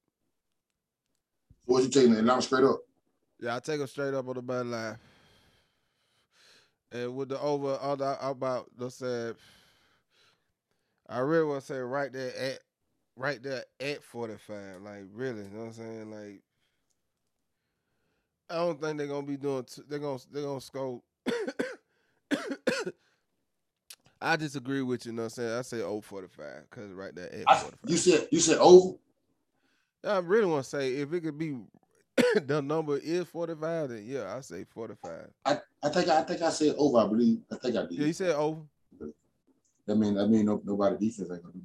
what 1.66 1.84
you 1.84 1.90
taking 1.90 2.14
Atlanta 2.16 2.42
straight 2.42 2.64
up? 2.64 2.80
Yeah, 3.40 3.56
I 3.56 3.60
take 3.60 3.80
them 3.80 3.88
straight 3.88 4.14
up 4.14 4.28
on 4.28 4.36
the 4.36 4.42
money 4.42 4.70
line. 4.70 4.98
And 6.92 7.16
with 7.16 7.30
the 7.30 7.40
over 7.40 7.78
under 7.82 8.18
about 8.22 8.70
let's 8.78 8.96
say 8.96 9.32
I 11.08 11.20
really 11.20 11.46
want 11.46 11.62
to 11.62 11.68
say 11.68 11.80
right 11.80 12.12
there 12.12 12.36
at 12.36 12.60
right 13.16 13.42
there 13.42 13.64
at 13.80 14.04
45. 14.04 14.82
Like 14.82 15.06
really, 15.14 15.44
you 15.44 15.50
know 15.50 15.60
what 15.60 15.66
I'm 15.68 15.74
saying? 15.74 16.12
Like 16.12 16.42
I 18.50 18.56
don't 18.56 18.82
think 18.82 18.98
they're 18.98 19.08
gonna 19.08 19.26
be 19.26 19.38
doing 19.38 19.64
t- 19.64 19.84
they're 19.88 20.00
gonna 20.00 20.20
they're 20.32 20.44
gonna 20.44 20.62
scope 20.62 21.04
I 24.24 24.36
disagree 24.36 24.84
with 24.84 25.06
you, 25.06 25.12
you 25.12 25.16
know 25.16 25.24
what 25.24 25.38
I'm 25.38 25.44
saying? 25.44 25.58
I 25.58 25.62
say 25.64 25.82
over 25.82 26.02
45 26.02 26.70
because 26.70 26.92
right 26.92 27.16
there 27.16 27.34
at 27.34 27.44
I, 27.48 27.56
45. 27.58 27.80
you 27.88 27.98
said 27.98 28.28
you 28.32 28.40
said 28.40 28.58
over. 28.60 28.96
I 30.04 30.18
really 30.20 30.46
want 30.46 30.64
to 30.64 30.70
say 30.70 30.96
if 30.96 31.12
it 31.14 31.22
could 31.22 31.38
be 31.38 31.58
the 32.46 32.62
number 32.62 32.98
is 32.98 33.26
45, 33.28 33.90
then 33.90 34.04
yeah, 34.06 34.36
I 34.36 34.42
say 34.42 34.64
45. 34.64 35.12
I, 35.46 35.58
I 35.84 35.90
think 35.90 36.10
I 36.10 36.22
think 36.24 36.42
I 36.42 36.50
said 36.50 36.76
over. 36.78 37.00
I 37.00 37.08
believe. 37.08 37.40
I 37.52 37.56
think 37.56 37.76
I 37.76 37.82
did. 37.82 37.92
Yeah, 37.92 38.06
you 38.06 38.14
said 38.14 38.36
over. 38.36 38.62
That 39.88 39.96
mean 39.96 40.14
that 40.16 40.28
mean 40.28 40.46
no, 40.46 40.62
nobody 40.64 40.96
defense 40.98 41.30
ain't 41.32 41.42
gonna 41.42 41.54
do 41.54 41.62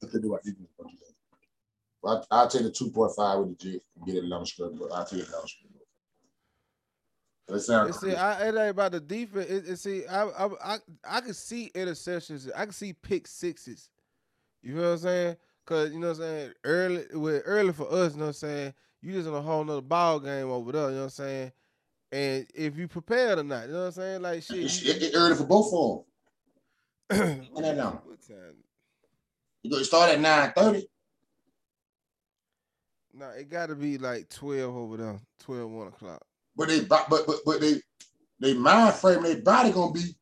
that. 0.00 0.06
I 0.06 0.10
think 0.10 0.24
nobody 0.24 0.50
defense 0.50 0.68
gonna 0.78 0.90
do 0.90 0.96
that. 1.00 1.14
Well, 2.02 2.26
I, 2.30 2.36
I'll 2.36 2.48
take 2.48 2.62
the 2.62 2.70
two 2.70 2.90
point 2.90 3.12
five 3.16 3.38
with 3.38 3.58
the 3.58 3.72
Jets 3.72 3.84
and 3.96 4.06
get 4.06 4.16
it 4.16 4.24
Atlanta 4.24 4.46
straight, 4.46 4.78
but 4.78 4.92
I'll 4.92 5.06
take 5.06 5.20
it. 5.20 5.28
That 7.46 7.54
And 7.54 7.62
sounds 7.62 8.00
see, 8.00 8.14
I, 8.14 8.48
it 8.48 8.56
ain't 8.56 8.70
about 8.70 8.92
the 8.92 9.00
defense. 9.00 9.50
It, 9.50 9.68
it, 9.68 9.78
see, 9.78 10.06
I, 10.06 10.24
I, 10.24 10.48
I, 10.64 10.78
I 11.08 11.20
can 11.20 11.34
see 11.34 11.70
interceptions. 11.74 12.50
I 12.54 12.64
can 12.64 12.72
see 12.72 12.92
pick 12.92 13.26
sixes. 13.26 13.90
You 14.62 14.74
know 14.74 14.82
what 14.82 14.88
I'm 14.88 14.98
saying? 14.98 15.36
Cause 15.66 15.92
you 15.92 15.98
know 15.98 16.08
what 16.08 16.16
I'm 16.18 16.22
saying, 16.22 16.52
early 16.64 17.04
with 17.12 17.42
early 17.46 17.72
for 17.72 17.90
us, 17.90 18.12
you 18.12 18.18
know 18.18 18.26
what 18.26 18.28
I'm 18.28 18.32
saying, 18.34 18.74
you 19.00 19.12
just 19.12 19.28
in 19.28 19.34
a 19.34 19.40
whole 19.40 19.64
nother 19.64 19.80
ball 19.80 20.20
game 20.20 20.50
over 20.50 20.72
there, 20.72 20.90
you 20.90 20.96
know 20.96 20.96
what 20.96 21.04
I'm 21.04 21.10
saying? 21.10 21.52
And 22.12 22.46
if 22.54 22.76
you 22.76 22.86
prepared 22.86 23.38
or 23.38 23.44
not, 23.44 23.66
you 23.66 23.72
know 23.72 23.80
what 23.80 23.86
I'm 23.86 23.92
saying? 23.92 24.22
Like 24.22 24.42
shit. 24.42 24.58
It's, 24.58 25.14
early 25.14 25.34
for 25.34 25.44
both 25.44 25.72
of 25.72 26.04
them. 27.08 27.46
what, 27.52 27.64
time? 27.64 28.54
You 29.62 29.70
gonna 29.70 29.84
start 29.84 30.10
at 30.10 30.20
nine 30.20 30.52
thirty. 30.54 30.86
No, 33.14 33.30
it 33.30 33.48
gotta 33.48 33.74
be 33.74 33.96
like 33.96 34.28
12 34.28 34.76
over 34.76 34.96
there, 34.96 35.20
12, 35.44 35.70
1 35.70 35.86
o'clock. 35.86 36.22
But 36.56 36.68
they 36.68 36.80
but 36.80 37.08
but 37.08 37.26
but 37.44 37.60
they 37.60 37.80
they 38.40 38.54
mind 38.54 38.94
frame, 38.94 39.22
their 39.22 39.36
body 39.36 39.70
gonna 39.70 39.92
be 39.92 40.14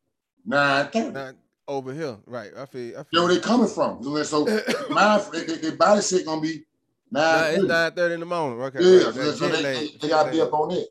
9 0.45 0.87
30 0.87 1.37
over 1.67 1.93
here, 1.93 2.17
right? 2.25 2.51
I 2.57 2.65
feel. 2.65 2.97
I 2.97 2.99
You 3.11 3.19
know 3.19 3.25
where 3.25 3.33
they 3.33 3.39
coming 3.39 3.67
from. 3.67 4.03
So 4.23 4.43
they, 4.45 5.55
their 5.55 5.75
body 5.75 6.01
set 6.01 6.25
gonna 6.25 6.41
be 6.41 6.63
nine 7.11 7.55
it's 7.55 7.63
nine 7.63 7.91
thirty 7.91 8.15
in 8.15 8.19
the 8.19 8.25
morning. 8.25 8.61
Okay. 8.61 8.79
Yeah, 8.81 9.05
right. 9.05 9.13
so, 9.13 9.31
so 9.31 9.47
they, 9.49 9.61
they, 9.61 9.89
they 10.01 10.07
gotta 10.09 10.31
be 10.31 10.41
up 10.41 10.53
on 10.53 10.71
it. 10.71 10.87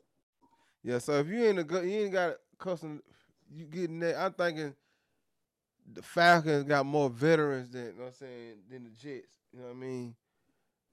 Yeah, 0.83 0.99
so 0.99 1.13
if 1.13 1.27
you 1.27 1.45
ain't 1.45 1.59
a 1.59 1.63
good, 1.63 1.85
you 1.85 1.99
ain't 1.99 2.13
got 2.13 2.35
custom. 2.57 3.01
You 3.55 3.65
getting 3.65 3.99
that? 3.99 4.19
I'm 4.19 4.33
thinking 4.33 4.73
the 5.91 6.01
Falcons 6.01 6.63
got 6.63 6.85
more 6.85 7.09
veterans 7.09 7.69
than 7.69 7.85
you 7.85 7.91
know 7.91 7.99
what 7.99 8.07
I'm 8.07 8.13
saying 8.13 8.53
than 8.69 8.83
the 8.83 8.89
Jets. 8.89 9.37
You 9.51 9.59
know 9.59 9.65
what 9.67 9.75
I 9.75 9.79
mean? 9.79 10.15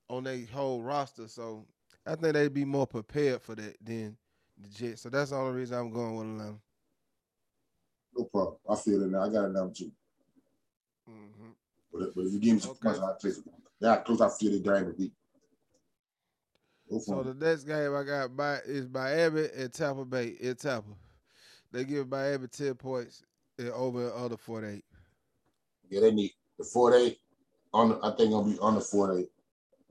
On 0.09 0.25
their 0.25 0.39
whole 0.53 0.83
roster, 0.83 1.29
so 1.29 1.67
I 2.07 2.17
think 2.17 2.35
they'd 2.35 2.53
be 2.53 2.65
more 2.65 2.87
prepared 2.87 3.43
for 3.43 3.55
that 3.55 3.77
than 3.83 4.17
the 4.59 4.69
Jets. 4.69 5.03
So 5.03 5.09
that's 5.09 5.31
the 5.31 5.37
only 5.37 5.59
reason 5.59 5.79
I'm 5.79 5.91
going 5.91 6.17
with 6.17 6.27
Atlanta. 6.27 6.59
No 8.17 8.25
problem. 8.25 8.57
I 8.69 8.77
feel 8.77 9.03
it 9.03 9.11
now. 9.11 9.23
I 9.23 9.29
got 9.29 9.45
it 9.47 9.53
now 9.53 9.71
too. 9.75 9.93
Mm-hmm. 11.09 11.51
But, 11.93 12.15
but 12.15 12.27
if 12.27 12.33
you 12.33 12.41
give 12.41 12.55
me 12.55 12.61
some 12.61 12.71
okay. 12.73 12.81
points, 12.83 13.01
I'll 13.01 13.17
take 13.17 13.33
some. 13.33 13.45
Yeah, 13.81 13.97
close 13.97 14.21
I 14.21 14.29
feel 14.29 14.53
the 14.53 14.59
game 14.61 14.87
will 14.87 14.93
be. 14.93 15.13
So 16.99 17.23
the 17.23 17.35
next 17.35 17.65
game 17.65 17.95
I 17.95 18.03
got 18.03 18.37
by 18.37 18.59
is 18.67 18.89
Miami 18.89 19.47
and 19.57 19.73
Tampa 19.73 20.05
Bay 20.05 20.35
in 20.41 20.57
Tampa. 20.57 20.91
They 21.71 21.85
give 21.85 22.09
Miami 22.09 22.49
10 22.49 22.75
points 22.75 23.23
and 23.59 23.71
over 23.71 24.13
under 24.13 24.37
48. 24.37 24.85
Yeah, 25.89 26.01
they 26.01 26.11
need 26.11 26.33
the 26.59 26.65
48 26.65 27.17
on 27.73 27.91
the, 27.91 28.01
I 28.03 28.17
think 28.17 28.33
gonna 28.33 28.51
be 28.51 28.59
on 28.59 28.75
the 28.75 28.81
48. 28.81 29.29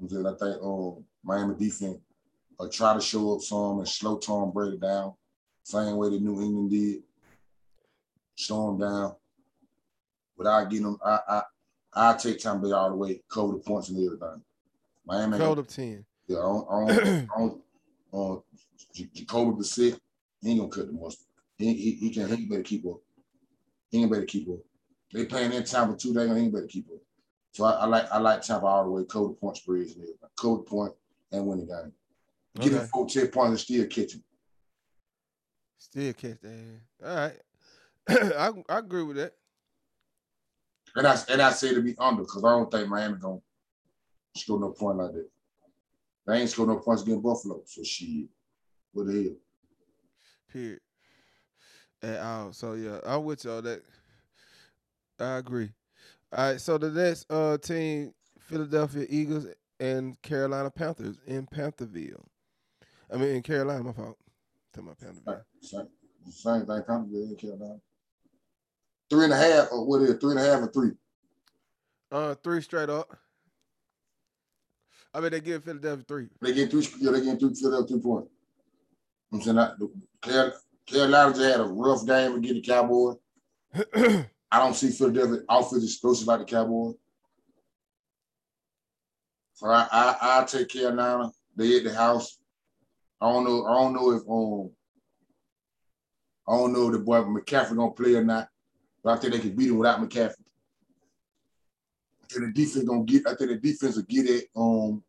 I 0.01 0.05
think 0.05 0.61
um 0.61 1.05
Miami 1.23 1.55
defense 1.55 1.99
will 2.57 2.69
try 2.69 2.93
to 2.93 3.01
show 3.01 3.35
up 3.35 3.41
some 3.41 3.79
and 3.79 3.87
slow 3.87 4.17
Tom 4.17 4.51
Brady 4.51 4.77
down. 4.77 5.13
Same 5.63 5.95
way 5.95 6.09
the 6.09 6.19
New 6.19 6.41
England 6.41 6.71
did. 6.71 7.03
Slow 8.39 8.69
him 8.69 8.79
down. 8.79 9.15
Without 10.37 10.69
getting 10.69 10.85
them, 10.85 10.97
I 11.03 11.19
I 11.27 11.43
I 11.93 12.13
take 12.13 12.39
Tampa 12.39 12.67
Bay 12.67 12.71
all 12.71 12.89
the 12.89 12.95
way, 12.95 13.21
cover 13.27 13.51
the 13.51 13.59
points 13.59 13.89
and 13.89 13.97
everything. 13.97 14.41
Miami 15.05 15.37
cover 15.37 15.59
up 15.59 15.67
10. 15.67 16.05
Yeah, 16.27 16.37
on 16.37 16.89
on 16.89 17.29
on, 17.35 17.61
on 18.13 18.41
Jacoby 18.93 19.57
Brissett, 19.57 19.99
he 20.41 20.51
ain't 20.51 20.59
gonna 20.59 20.71
cut 20.71 20.87
the 20.87 20.93
mustard. 20.93 21.27
He, 21.57 21.73
he, 21.73 21.91
he 21.95 22.09
can 22.11 22.33
he 22.33 22.45
better 22.45 22.63
keep 22.63 22.85
up. 22.85 23.01
He 23.91 24.01
ain't 24.01 24.09
better 24.09 24.23
keep 24.23 24.47
up. 24.47 24.59
They 25.11 25.25
playing 25.25 25.51
in 25.51 25.65
Tampa 25.65 25.97
too, 25.97 26.13
they 26.13 26.23
ain't 26.23 26.53
better 26.53 26.65
keep 26.65 26.87
up. 26.91 27.01
So 27.51 27.65
I, 27.65 27.71
I, 27.71 27.85
like 27.87 28.09
I 28.09 28.19
like 28.19 28.41
Tampa 28.41 28.65
all 28.65 28.85
the 28.85 28.91
way, 28.91 29.03
cover 29.03 29.27
the 29.27 29.33
point 29.33 29.57
spreads 29.57 29.95
and 29.95 30.03
everything. 30.03 30.29
Cover 30.39 30.57
the 30.57 30.63
point 30.63 30.93
and 31.33 31.45
win 31.45 31.59
the 31.59 31.65
game. 31.65 31.91
Get 32.55 32.71
okay. 32.73 32.83
him 32.83 32.87
14 32.87 33.27
points 33.27 33.49
and 33.49 33.59
still 33.59 33.85
catch 33.87 34.13
him. 34.13 34.23
Still 35.77 36.13
catch 36.13 36.39
that. 36.39 36.79
All 37.05 37.15
right. 37.15 37.41
I 38.37 38.51
I 38.67 38.79
agree 38.79 39.03
with 39.03 39.17
that. 39.17 39.33
And 40.95 41.05
I 41.05 41.17
and 41.29 41.41
I 41.41 41.51
say 41.51 41.73
to 41.73 41.81
be 41.81 41.95
under 41.99 42.23
because 42.23 42.43
I 42.43 42.49
don't 42.49 42.71
think 42.71 42.87
Miami 42.89 43.17
gonna 43.19 43.39
score 44.35 44.59
no 44.59 44.69
point 44.71 44.97
like 44.97 45.13
that. 45.13 45.29
They 46.25 46.41
ain't 46.41 46.49
score 46.49 46.65
no 46.65 46.77
points 46.77 47.03
against 47.03 47.23
Buffalo. 47.23 47.61
So 47.65 47.83
shit. 47.83 48.27
What 48.93 49.07
the 49.07 49.23
hell? 49.23 49.35
Period. 50.51 50.79
At 52.01 52.19
all. 52.19 52.53
So 52.53 52.73
yeah, 52.73 52.99
I'm 53.05 53.23
with 53.25 53.45
y'all 53.45 53.61
that 53.61 53.83
I 55.19 55.37
agree. 55.37 55.69
All 56.35 56.51
right, 56.51 56.61
so 56.61 56.77
the 56.77 56.89
next 56.89 57.31
uh 57.31 57.57
team, 57.57 58.13
Philadelphia 58.39 59.05
Eagles 59.07 59.45
and 59.79 60.19
Carolina 60.23 60.71
Panthers 60.71 61.19
in 61.27 61.45
Pantherville. 61.45 62.25
I 63.11 63.17
mean 63.17 63.35
in 63.35 63.43
Carolina, 63.43 63.83
my 63.83 63.91
fault. 63.91 64.17
Tell 64.73 64.83
my 64.83 64.93
Pantherville. 64.93 65.43
Same, 65.61 65.87
same 66.31 66.65
thing, 66.65 66.81
Pantherville 66.87 67.29
in 67.29 67.35
Carolina. 67.35 67.79
Three 69.09 69.23
and 69.25 69.33
a 69.33 69.37
half, 69.37 69.71
or 69.71 69.85
what 69.85 70.01
is 70.01 70.11
it? 70.11 70.21
Three 70.21 70.31
and 70.31 70.39
a 70.39 70.43
half 70.43 70.61
or 70.61 70.71
three? 70.71 70.91
Uh, 72.11 72.35
three 72.43 72.61
straight 72.61 72.89
up. 72.89 73.15
I 75.13 75.19
mean, 75.19 75.31
they 75.31 75.41
give 75.41 75.63
Philadelphia 75.63 76.05
three. 76.07 76.27
They 76.41 76.53
get 76.53 76.69
three. 76.69 76.87
Yeah, 76.99 77.11
they 77.11 77.21
get 77.21 77.39
three. 77.39 77.53
Philadelphia 77.53 77.87
three 77.87 78.01
points. 78.01 78.31
I'm 79.33 79.41
saying 79.41 79.55
that 79.55 80.53
Carolina 80.85 81.33
just 81.33 81.41
had 81.41 81.59
a 81.59 81.63
rough 81.63 82.05
game 82.05 82.35
against 82.35 82.55
the 82.55 82.61
Cowboys. 82.61 83.17
I 84.51 84.59
don't 84.59 84.75
see 84.75 84.89
Philadelphia 84.89 85.41
offense 85.49 85.83
explosive 85.83 86.27
like 86.27 86.39
the 86.39 86.45
Cowboys. 86.45 86.95
So 89.53 89.67
I 89.67 89.87
I 89.91 90.15
I 90.21 90.45
take 90.45 90.69
Carolina. 90.69 91.31
They 91.55 91.77
at 91.77 91.83
the 91.83 91.93
house. 91.93 92.37
I 93.21 93.31
don't 93.31 93.43
know. 93.43 93.65
I 93.65 93.73
don't 93.81 93.93
know 93.93 94.11
if 94.11 94.21
um 94.29 94.71
I 96.47 96.57
don't 96.57 96.73
know 96.73 96.87
if 96.87 96.93
the 96.93 96.99
boy 96.99 97.17
McCaffrey 97.21 97.75
gonna 97.75 97.91
play 97.91 98.15
or 98.15 98.23
not. 98.23 98.47
But 99.03 99.17
I 99.17 99.21
think 99.21 99.33
they 99.33 99.39
can 99.39 99.55
beat 99.55 99.69
him 99.69 99.77
without 99.77 99.99
McCaffrey. 99.99 100.35
I 102.23 102.27
think 102.29 102.45
the 102.45 102.51
defense 102.53 102.85
gonna 102.85 103.03
get. 103.03 103.27
I 103.27 103.35
think 103.35 103.49
the 103.51 103.57
defense 103.57 103.95
will 103.95 104.03
get 104.03 104.29
it 104.29 104.45
on 104.53 105.01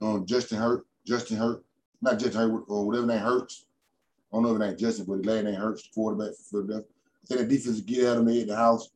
um, 0.00 0.26
Justin 0.26 0.58
Hurt. 0.58 0.86
Justin 1.06 1.36
Hurt, 1.36 1.64
not 2.00 2.18
Justin 2.18 2.50
Hurt 2.50 2.64
or 2.68 2.86
whatever 2.86 3.06
name 3.06 3.18
Hurts. 3.18 3.66
I 4.32 4.36
don't 4.36 4.44
know 4.44 4.54
if 4.54 4.72
it 4.72 4.78
Justin, 4.78 5.04
but 5.06 5.22
the 5.22 5.30
last 5.30 5.44
name 5.44 5.54
Hurts, 5.54 5.88
quarterback 5.94 6.34
for 6.34 6.62
Philadelphia. 6.62 6.86
I 7.22 7.26
think 7.26 7.40
the 7.40 7.56
defense 7.56 7.76
will 7.76 7.84
get 7.84 8.04
at 8.04 8.18
him 8.18 8.28
at 8.28 8.46
the 8.46 8.56
house. 8.56 8.88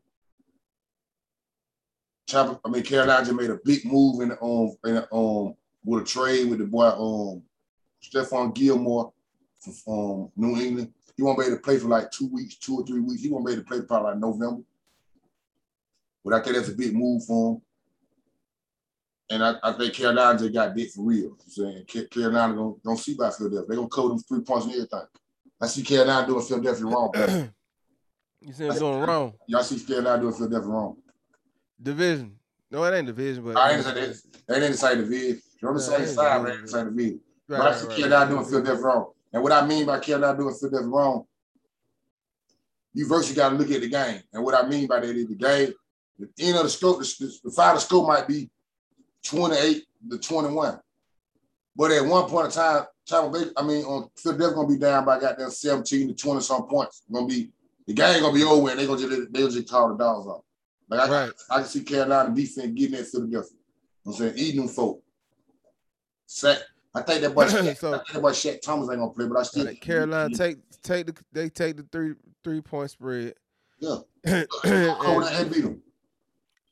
I 2.34 2.68
mean, 2.68 2.82
Carolina 2.82 3.25
just 3.25 3.36
made 3.36 3.50
a 3.50 3.58
big 3.64 3.84
move 3.84 4.20
in 4.20 4.30
the, 4.30 4.42
um 4.42 4.75
in 4.84 5.04
um 5.12 5.54
with 5.84 6.02
a 6.02 6.06
trade 6.06 6.50
with 6.50 6.58
the 6.58 6.64
boy 6.64 6.88
um 6.88 7.42
Stephon 8.02 8.54
Gilmore 8.54 9.12
from 9.60 9.75
um, 9.88 10.32
New 10.36 10.60
England. 10.60 10.92
He 11.16 11.23
won't 11.23 11.38
be 11.38 11.46
able 11.46 11.56
to 11.56 11.62
play 11.62 11.78
for 11.78 11.88
like 11.88 12.11
two 12.11 12.28
weeks, 12.28 12.56
two 12.56 12.80
or 12.80 12.87
three 12.87 13.00
weeks. 13.00 13.23
He 13.23 13.30
won't 13.30 13.46
be 13.46 13.52
able 13.52 13.62
to 13.62 13.68
play 13.68 13.80
probably 13.80 14.11
like 14.11 14.20
November. 14.20 14.62
But 16.25 16.35
I 16.35 16.42
think 16.42 16.56
that's 16.56 16.68
a 16.68 16.75
big 16.75 16.94
move 16.94 17.25
for 17.25 17.54
him. 17.54 17.62
And 19.30 19.42
I, 19.42 19.54
I 19.62 19.73
think 19.73 19.94
Carolina 19.94 20.38
just 20.38 20.52
got 20.52 20.75
big 20.75 20.90
for 20.90 21.02
real. 21.02 21.37
I'm 21.40 21.50
saying 21.50 21.85
Carolina 22.11 22.54
don't, 22.54 22.82
don't 22.82 22.96
see 22.96 23.14
by 23.14 23.30
Philadelphia. 23.30 23.66
They're 23.66 23.76
gonna 23.76 23.88
code 23.88 24.12
them 24.12 24.18
three 24.18 24.40
points 24.40 24.66
and 24.66 24.75
everything. 24.75 25.06
I 25.61 25.66
see 25.66 25.82
Carolina 25.82 26.26
doing 26.26 26.44
Philadelphia 26.44 26.85
wrong. 26.85 27.11
you 28.40 28.52
see 28.52 28.68
them 28.68 28.78
doing 28.78 29.00
wrong. 29.00 29.32
Y'all 29.49 29.62
see 29.62 29.85
Carolina 29.85 30.23
doing 30.23 30.35
Philadelphia 30.35 30.68
wrong. 30.68 30.96
Division. 31.82 32.37
No, 32.70 32.85
it 32.85 32.96
ain't 32.96 33.06
division, 33.06 33.44
but 33.44 33.56
I 33.56 33.73
ain't 33.73 33.85
say 33.85 33.94
that. 33.94 34.23
They 34.49 34.54
ain't 34.56 34.64
inside 34.64 34.96
division. 34.96 35.40
You're 35.61 35.70
on 35.70 35.76
the 35.76 35.82
same 35.82 36.06
side, 36.06 36.42
man. 36.42 36.61
Inside 36.61 36.85
division. 36.85 37.20
Right, 37.49 37.58
but 37.58 37.66
I 37.68 37.75
see 37.75 37.87
right, 37.87 37.96
Carolina 37.96 38.25
right. 38.25 38.30
doing 38.30 38.44
Philadelphia 38.44 38.85
wrong. 38.85 39.12
And 39.33 39.42
what 39.42 39.52
I 39.52 39.66
mean 39.66 39.87
by 39.87 39.99
Carolina 39.99 40.38
doing 40.38 40.54
Philadelphia 40.54 40.88
wrong, 40.88 41.25
you 42.95 43.06
virtually 43.06 43.35
got 43.35 43.50
to 43.50 43.56
look 43.56 43.71
at 43.71 43.80
the 43.80 43.88
game. 43.88 44.23
And 44.33 44.42
what 44.42 44.54
I 44.54 44.66
mean 44.66 44.87
by 44.87 45.00
that 45.00 45.16
is 45.16 45.28
the 45.28 45.35
game, 45.35 45.73
the 46.18 46.28
end 46.38 46.56
of 46.56 46.62
the 46.62 46.71
scope, 46.71 47.00
the, 47.00 47.38
the 47.45 47.50
final 47.50 47.78
scope 47.78 48.09
might 48.09 48.26
be 48.26 48.49
28 49.25 49.85
to 50.11 50.18
21. 50.18 50.80
But 51.76 51.90
at 51.90 52.06
one 52.06 52.28
point 52.28 52.47
in 52.47 52.52
time, 52.52 52.85
Tampa 53.06 53.30
Bay, 53.30 53.50
I 53.56 53.62
mean, 53.62 53.85
on 53.85 54.09
Philadelphia 54.16 54.54
gonna 54.54 54.68
be 54.68 54.78
down 54.78 55.04
by 55.04 55.21
goddamn 55.21 55.50
17 55.50 56.09
to 56.09 56.14
20 56.14 56.40
some 56.40 56.66
points. 56.66 57.02
Gonna 57.12 57.26
be 57.26 57.50
the 57.87 57.92
game 57.92 58.21
gonna 58.21 58.35
be 58.35 58.45
over 58.45 58.71
and 58.71 58.78
they 58.78 58.87
gonna 58.87 58.99
just 58.99 59.33
they'll 59.33 59.50
just 59.50 59.71
call 59.71 59.90
the 59.90 59.97
dogs 59.97 60.26
off. 60.26 60.42
Like 60.88 61.00
I, 61.00 61.09
right. 61.11 61.33
I, 61.50 61.56
can 61.59 61.66
see 61.66 61.83
Carolina 61.83 62.35
defense 62.35 62.73
getting 62.75 62.99
at 62.99 63.06
Philadelphia. 63.06 63.59
I'm 64.06 64.12
saying 64.12 64.35
eating 64.37 64.61
them 64.61 64.68
folk. 64.68 65.02
Set 66.26 66.64
I 66.96 67.02
think 67.02 67.20
that 67.20 67.34
boy, 67.34 67.44
Shaq, 67.46 67.76
so, 67.76 67.94
I 67.94 67.98
think 67.98 68.12
that 68.12 68.22
boy 68.22 68.30
Shaq 68.30 68.62
Thomas 68.62 68.88
ain't 68.88 68.98
gonna 68.98 69.12
play, 69.12 69.26
but 69.26 69.38
I 69.38 69.42
still 69.42 69.74
Carolina 69.76 70.34
take 70.34 70.58
take 70.82 71.06
the 71.06 71.14
they 71.30 71.48
take 71.50 71.76
the 71.76 71.86
three 71.92 72.14
three 72.42 72.60
point 72.62 72.90
spread. 72.90 73.34
Yeah, 73.78 73.98
over 74.64 75.28
and 75.28 75.52
beat 75.52 75.62
them. 75.62 75.82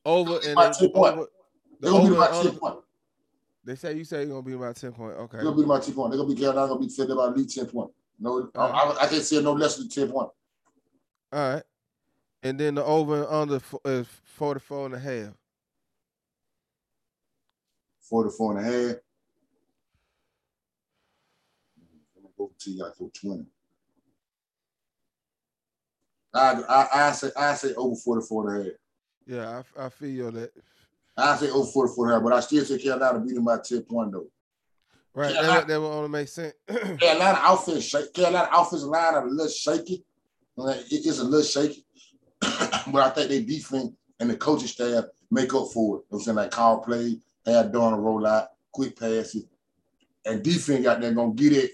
Over 0.07 0.41
and 0.47 0.59
over, 0.59 2.09
beat 2.09 2.17
about 2.17 2.43
ten 2.43 2.57
point. 2.57 2.79
They 3.65 3.75
say 3.75 3.95
you 3.97 4.05
say 4.05 4.21
you're 4.21 4.29
gonna 4.29 4.43
be 4.43 4.55
about 4.55 4.77
ten 4.77 4.93
point. 4.93 5.15
Okay, 5.15 5.37
they're 5.37 5.45
gonna 5.45 5.57
be 5.57 5.65
about 5.65 5.83
ten 5.83 5.95
point. 5.95 6.11
They're 6.11 6.21
gonna 6.21 6.35
be 6.35 6.41
Carolina 6.41 6.69
gonna 6.69 6.81
be 6.81 6.89
fed 6.89 7.11
about 7.11 7.31
at 7.31 7.37
least 7.37 7.57
ten 7.57 7.67
point. 7.67 7.91
No, 8.19 8.51
I, 8.55 8.67
I, 8.67 9.05
I, 9.05 9.07
can't 9.09 9.23
see 9.23 9.43
no 9.43 9.53
less 9.53 9.77
than 9.77 9.89
ten 9.91 10.11
point. 10.11 10.31
All 11.33 11.55
right, 11.55 11.63
and 12.43 12.59
then 12.59 12.77
the 12.77 12.85
over 12.85 13.25
and 13.25 13.27
under 13.27 13.57
is 13.57 14.07
uh, 14.07 14.11
44 14.37 14.87
and 14.87 14.95
a 14.95 14.99
half. 14.99 15.35
44 18.09 18.57
and 18.57 18.67
a 18.67 18.73
half. 18.73 18.97
Over 22.67 22.91
to 22.93 22.95
you 23.01 23.11
20. 23.21 23.47
I, 26.35 26.63
I, 26.69 27.09
I 27.09 27.13
say 27.13 27.31
I 27.37 27.55
say 27.55 27.75
over 27.75 27.95
44 27.95 28.51
and 28.51 28.61
a 28.61 28.65
half. 28.65 28.73
Yeah, 29.27 29.63
I, 29.79 29.87
I 29.87 29.89
feel 29.89 30.33
that. 30.33 30.53
I 31.17 31.37
say 31.37 31.51
over 31.51 31.71
44 31.71 32.13
and 32.13 32.17
a 32.17 32.21
but 32.21 32.33
I 32.33 32.41
still 32.41 32.65
say 32.65 32.79
Carolina 32.79 33.21
beat 33.21 33.35
them 33.35 33.45
by 33.45 33.59
10 33.59 33.83
point 33.83 34.13
though. 34.13 34.27
Right, 35.15 35.33
Carolina, 35.33 35.61
that, 35.61 35.69
that 35.69 35.81
would 35.81 35.87
only 35.87 36.09
make 36.09 36.29
sense. 36.29 36.55
Carolina 36.69 37.41
offense, 37.45 37.85
shake, 37.85 38.13
Carolina 38.13 38.49
offensive 38.53 38.89
line 38.89 39.15
are 39.15 39.27
a 39.27 39.31
little 39.31 39.49
shaky. 39.49 40.05
It 40.57 41.07
is 41.07 41.21
a 41.21 41.25
little 41.25 41.43
shaky, 41.43 41.85
but 42.41 42.97
I 42.97 43.11
think 43.11 43.29
they 43.29 43.43
defense 43.45 43.93
and 44.19 44.31
the 44.31 44.37
coaching 44.37 44.67
staff 44.67 45.05
make 45.31 45.55
up 45.55 45.69
for 45.73 45.99
it. 45.99 46.05
I'm 46.13 46.21
saying 46.21 46.37
like 46.37 46.51
call 46.51 46.81
play, 46.81 47.21
have 47.47 47.67
Darnold 47.67 48.03
roll 48.03 48.27
out, 48.27 48.49
quick 48.73 48.99
passes, 48.99 49.47
and 50.25 50.43
defense 50.43 50.87
out 50.87 51.01
there 51.01 51.13
gonna 51.13 51.33
get 51.35 51.53
it 51.53 51.71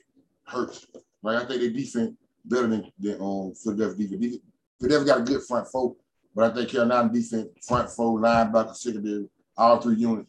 hurts. 0.51 0.87
Like 1.23 1.43
I 1.43 1.47
think 1.47 1.61
their 1.61 1.71
defense 1.71 2.17
better 2.45 2.67
than, 2.67 2.91
than 2.99 3.21
um, 3.21 3.53
Philadelphia 3.55 4.09
defense. 4.09 4.39
Philadelphia 4.81 5.15
got 5.15 5.21
a 5.21 5.25
good 5.25 5.43
front 5.43 5.69
four, 5.69 5.97
but 6.35 6.51
I 6.51 6.55
think 6.55 6.71
Carolina 6.71 7.11
defense, 7.13 7.49
front 7.67 7.91
four, 7.91 8.19
linebacker, 8.19 8.75
secondary, 8.75 9.29
all 9.57 9.81
three 9.81 9.97
units 9.97 10.29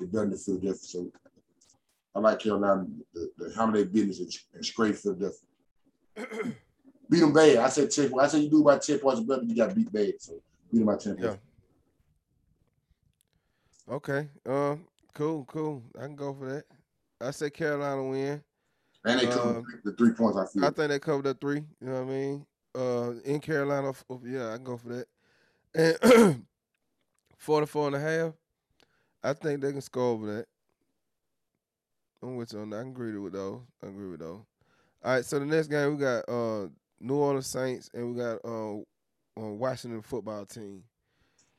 is 0.00 0.08
better 0.08 0.26
than 0.26 0.38
Philadelphia. 0.38 0.74
So 0.74 1.12
I 2.14 2.20
like 2.20 2.38
Carolina, 2.38 2.86
the, 3.12 3.30
the 3.36 3.52
how 3.54 3.66
many 3.66 3.84
business 3.84 4.20
and, 4.20 4.32
and 4.54 4.64
scrape 4.64 4.96
Philadelphia. 4.96 5.38
beat 7.10 7.20
them 7.20 7.32
bad. 7.32 7.56
I 7.56 7.68
said 7.68 7.90
10 7.90 8.12
I 8.18 8.26
said 8.28 8.42
you 8.42 8.50
do 8.50 8.62
about 8.62 8.82
10 8.82 8.98
points 9.00 9.20
better, 9.20 9.42
you 9.42 9.54
got 9.54 9.74
beat 9.74 9.92
bad. 9.92 10.14
So 10.18 10.34
beat 10.72 10.78
them 10.78 10.86
by 10.86 10.96
10 10.96 11.18
yeah. 11.18 11.36
Okay. 13.90 14.28
Um, 14.46 14.54
uh, 14.54 14.76
cool, 15.14 15.44
cool. 15.46 15.82
I 15.98 16.02
can 16.02 16.14
go 16.14 16.32
for 16.32 16.48
that. 16.52 16.64
I 17.20 17.32
say 17.32 17.50
Carolina 17.50 18.04
win. 18.04 18.42
And 19.04 19.20
they 19.20 19.26
cover 19.26 19.58
Uh, 19.60 19.62
the 19.84 19.92
three 19.92 20.12
points. 20.12 20.36
I. 20.38 20.66
I 20.66 20.70
think 20.70 20.88
they 20.90 20.98
covered 20.98 21.24
the 21.24 21.34
three. 21.34 21.64
You 21.80 21.86
know 21.88 22.02
what 22.04 22.12
I 22.12 22.16
mean? 22.16 22.46
Uh, 22.74 23.12
in 23.24 23.40
Carolina, 23.40 23.92
yeah, 24.24 24.52
I 24.52 24.56
can 24.56 24.64
go 24.64 24.76
for 24.76 24.88
that. 24.90 25.06
And 25.74 26.44
44 27.38 27.86
and 27.88 27.96
a 27.96 28.00
half, 28.00 28.32
I 29.22 29.32
think 29.32 29.60
they 29.60 29.72
can 29.72 29.80
score 29.80 30.02
over 30.12 30.36
that. 30.36 30.46
I'm 32.22 32.36
with 32.36 32.52
you 32.52 32.60
on 32.60 32.70
that. 32.70 32.76
I 32.76 32.82
can 32.82 32.90
agree 32.90 33.16
with 33.18 33.32
those. 33.32 33.60
I 33.82 33.86
agree 33.86 34.10
with 34.10 34.20
those. 34.20 34.40
All 35.02 35.12
right, 35.14 35.24
so 35.24 35.38
the 35.38 35.46
next 35.46 35.68
game 35.68 35.92
we 35.96 36.00
got 36.02 36.28
uh 36.28 36.68
New 37.00 37.14
Orleans 37.14 37.46
Saints 37.46 37.90
and 37.94 38.14
we 38.14 38.20
got 38.20 38.44
uh, 38.44 38.76
Washington 39.36 40.02
football 40.02 40.44
team. 40.44 40.82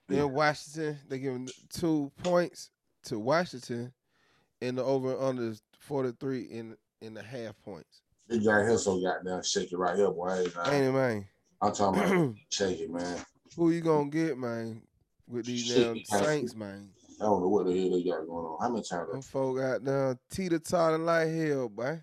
Yeah. 0.08 0.24
In 0.24 0.34
Washington, 0.34 1.00
they 1.10 1.18
giving 1.18 1.50
two 1.70 2.12
points 2.22 2.70
to 3.06 3.18
Washington, 3.18 3.92
and 4.62 4.78
the 4.78 4.84
over 4.84 5.20
under 5.20 5.44
is 5.50 5.64
43 5.80 6.42
in 6.44 6.78
in 7.02 7.14
the 7.14 7.22
half 7.22 7.60
points. 7.64 8.02
This 8.28 8.46
guy 8.46 8.64
here 8.64 8.78
so 8.78 9.00
goddamn 9.02 9.44
shaky 9.44 9.76
right 9.76 9.98
here, 9.98 10.10
boy. 10.10 10.46
Ain't 10.66 10.86
it, 10.86 10.92
man? 10.92 11.26
I'm 11.62 11.74
talking 11.74 12.02
about 12.02 12.36
shaky, 12.50 12.88
man. 12.88 13.18
Who 13.58 13.72
you 13.72 13.82
gonna 13.82 14.10
get, 14.10 14.38
man? 14.38 14.82
With 15.28 15.46
these 15.46 15.66
Shit, 15.66 16.08
damn 16.10 16.24
Saints, 16.24 16.56
man. 16.56 16.90
I 17.20 17.26
don't 17.26 17.42
know 17.42 17.50
what 17.50 17.66
the 17.66 17.80
hell 17.80 17.92
they 17.92 18.04
got 18.04 18.26
going 18.26 18.46
on. 18.46 18.58
How 18.62 18.70
many 18.70 18.84
times? 18.84 19.12
Them 19.12 19.22
folk 19.22 19.58
got 19.58 19.84
down 19.84 20.18
teeter 20.30 20.60
totter 20.60 20.98
like 20.98 21.30
hell, 21.30 21.70
boy. 21.70 22.02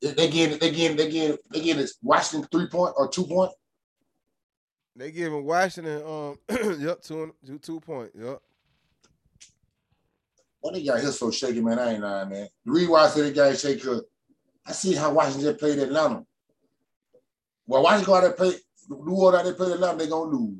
They 0.00 0.28
getting, 0.28 0.58
they 0.58 0.70
getting, 0.70 0.96
they 0.96 1.10
getting, 1.10 1.36
they 1.50 1.60
getting 1.60 1.82
this 1.82 1.96
Washington 2.02 2.48
three 2.50 2.68
point 2.68 2.94
or 2.96 3.08
two 3.08 3.26
point. 3.26 3.52
They 4.94 5.10
giving 5.10 5.44
Washington 5.44 6.02
um 6.02 6.38
yep 6.80 7.02
two 7.02 7.34
two 7.44 7.58
two 7.58 7.80
point 7.80 8.10
yep. 8.14 8.40
What 10.66 10.74
they 10.74 10.82
got 10.82 10.98
here 10.98 11.12
so 11.12 11.30
shaky, 11.30 11.60
man? 11.60 11.78
I 11.78 11.92
ain't 11.92 12.02
lying, 12.02 12.28
man. 12.28 12.48
The 12.64 12.72
reason 12.72 12.90
why 12.90 13.04
I 13.04 13.08
say 13.08 13.20
they 13.20 13.32
got 13.32 13.56
shaky, 13.56 13.80
cause 13.82 14.02
I 14.66 14.72
see 14.72 14.96
how 14.96 15.12
Washington 15.12 15.54
played 15.54 15.78
Atlanta. 15.78 16.24
Well, 17.68 17.84
Washington 17.84 18.06
go 18.06 18.14
out 18.16 18.22
there 18.22 18.32
play 18.32 18.54
New 18.90 19.14
Orleans, 19.14 19.38
out 19.38 19.44
there 19.44 19.54
play 19.54 19.70
Atlanta, 19.70 19.96
they 19.96 20.08
gonna 20.08 20.28
lose. 20.28 20.58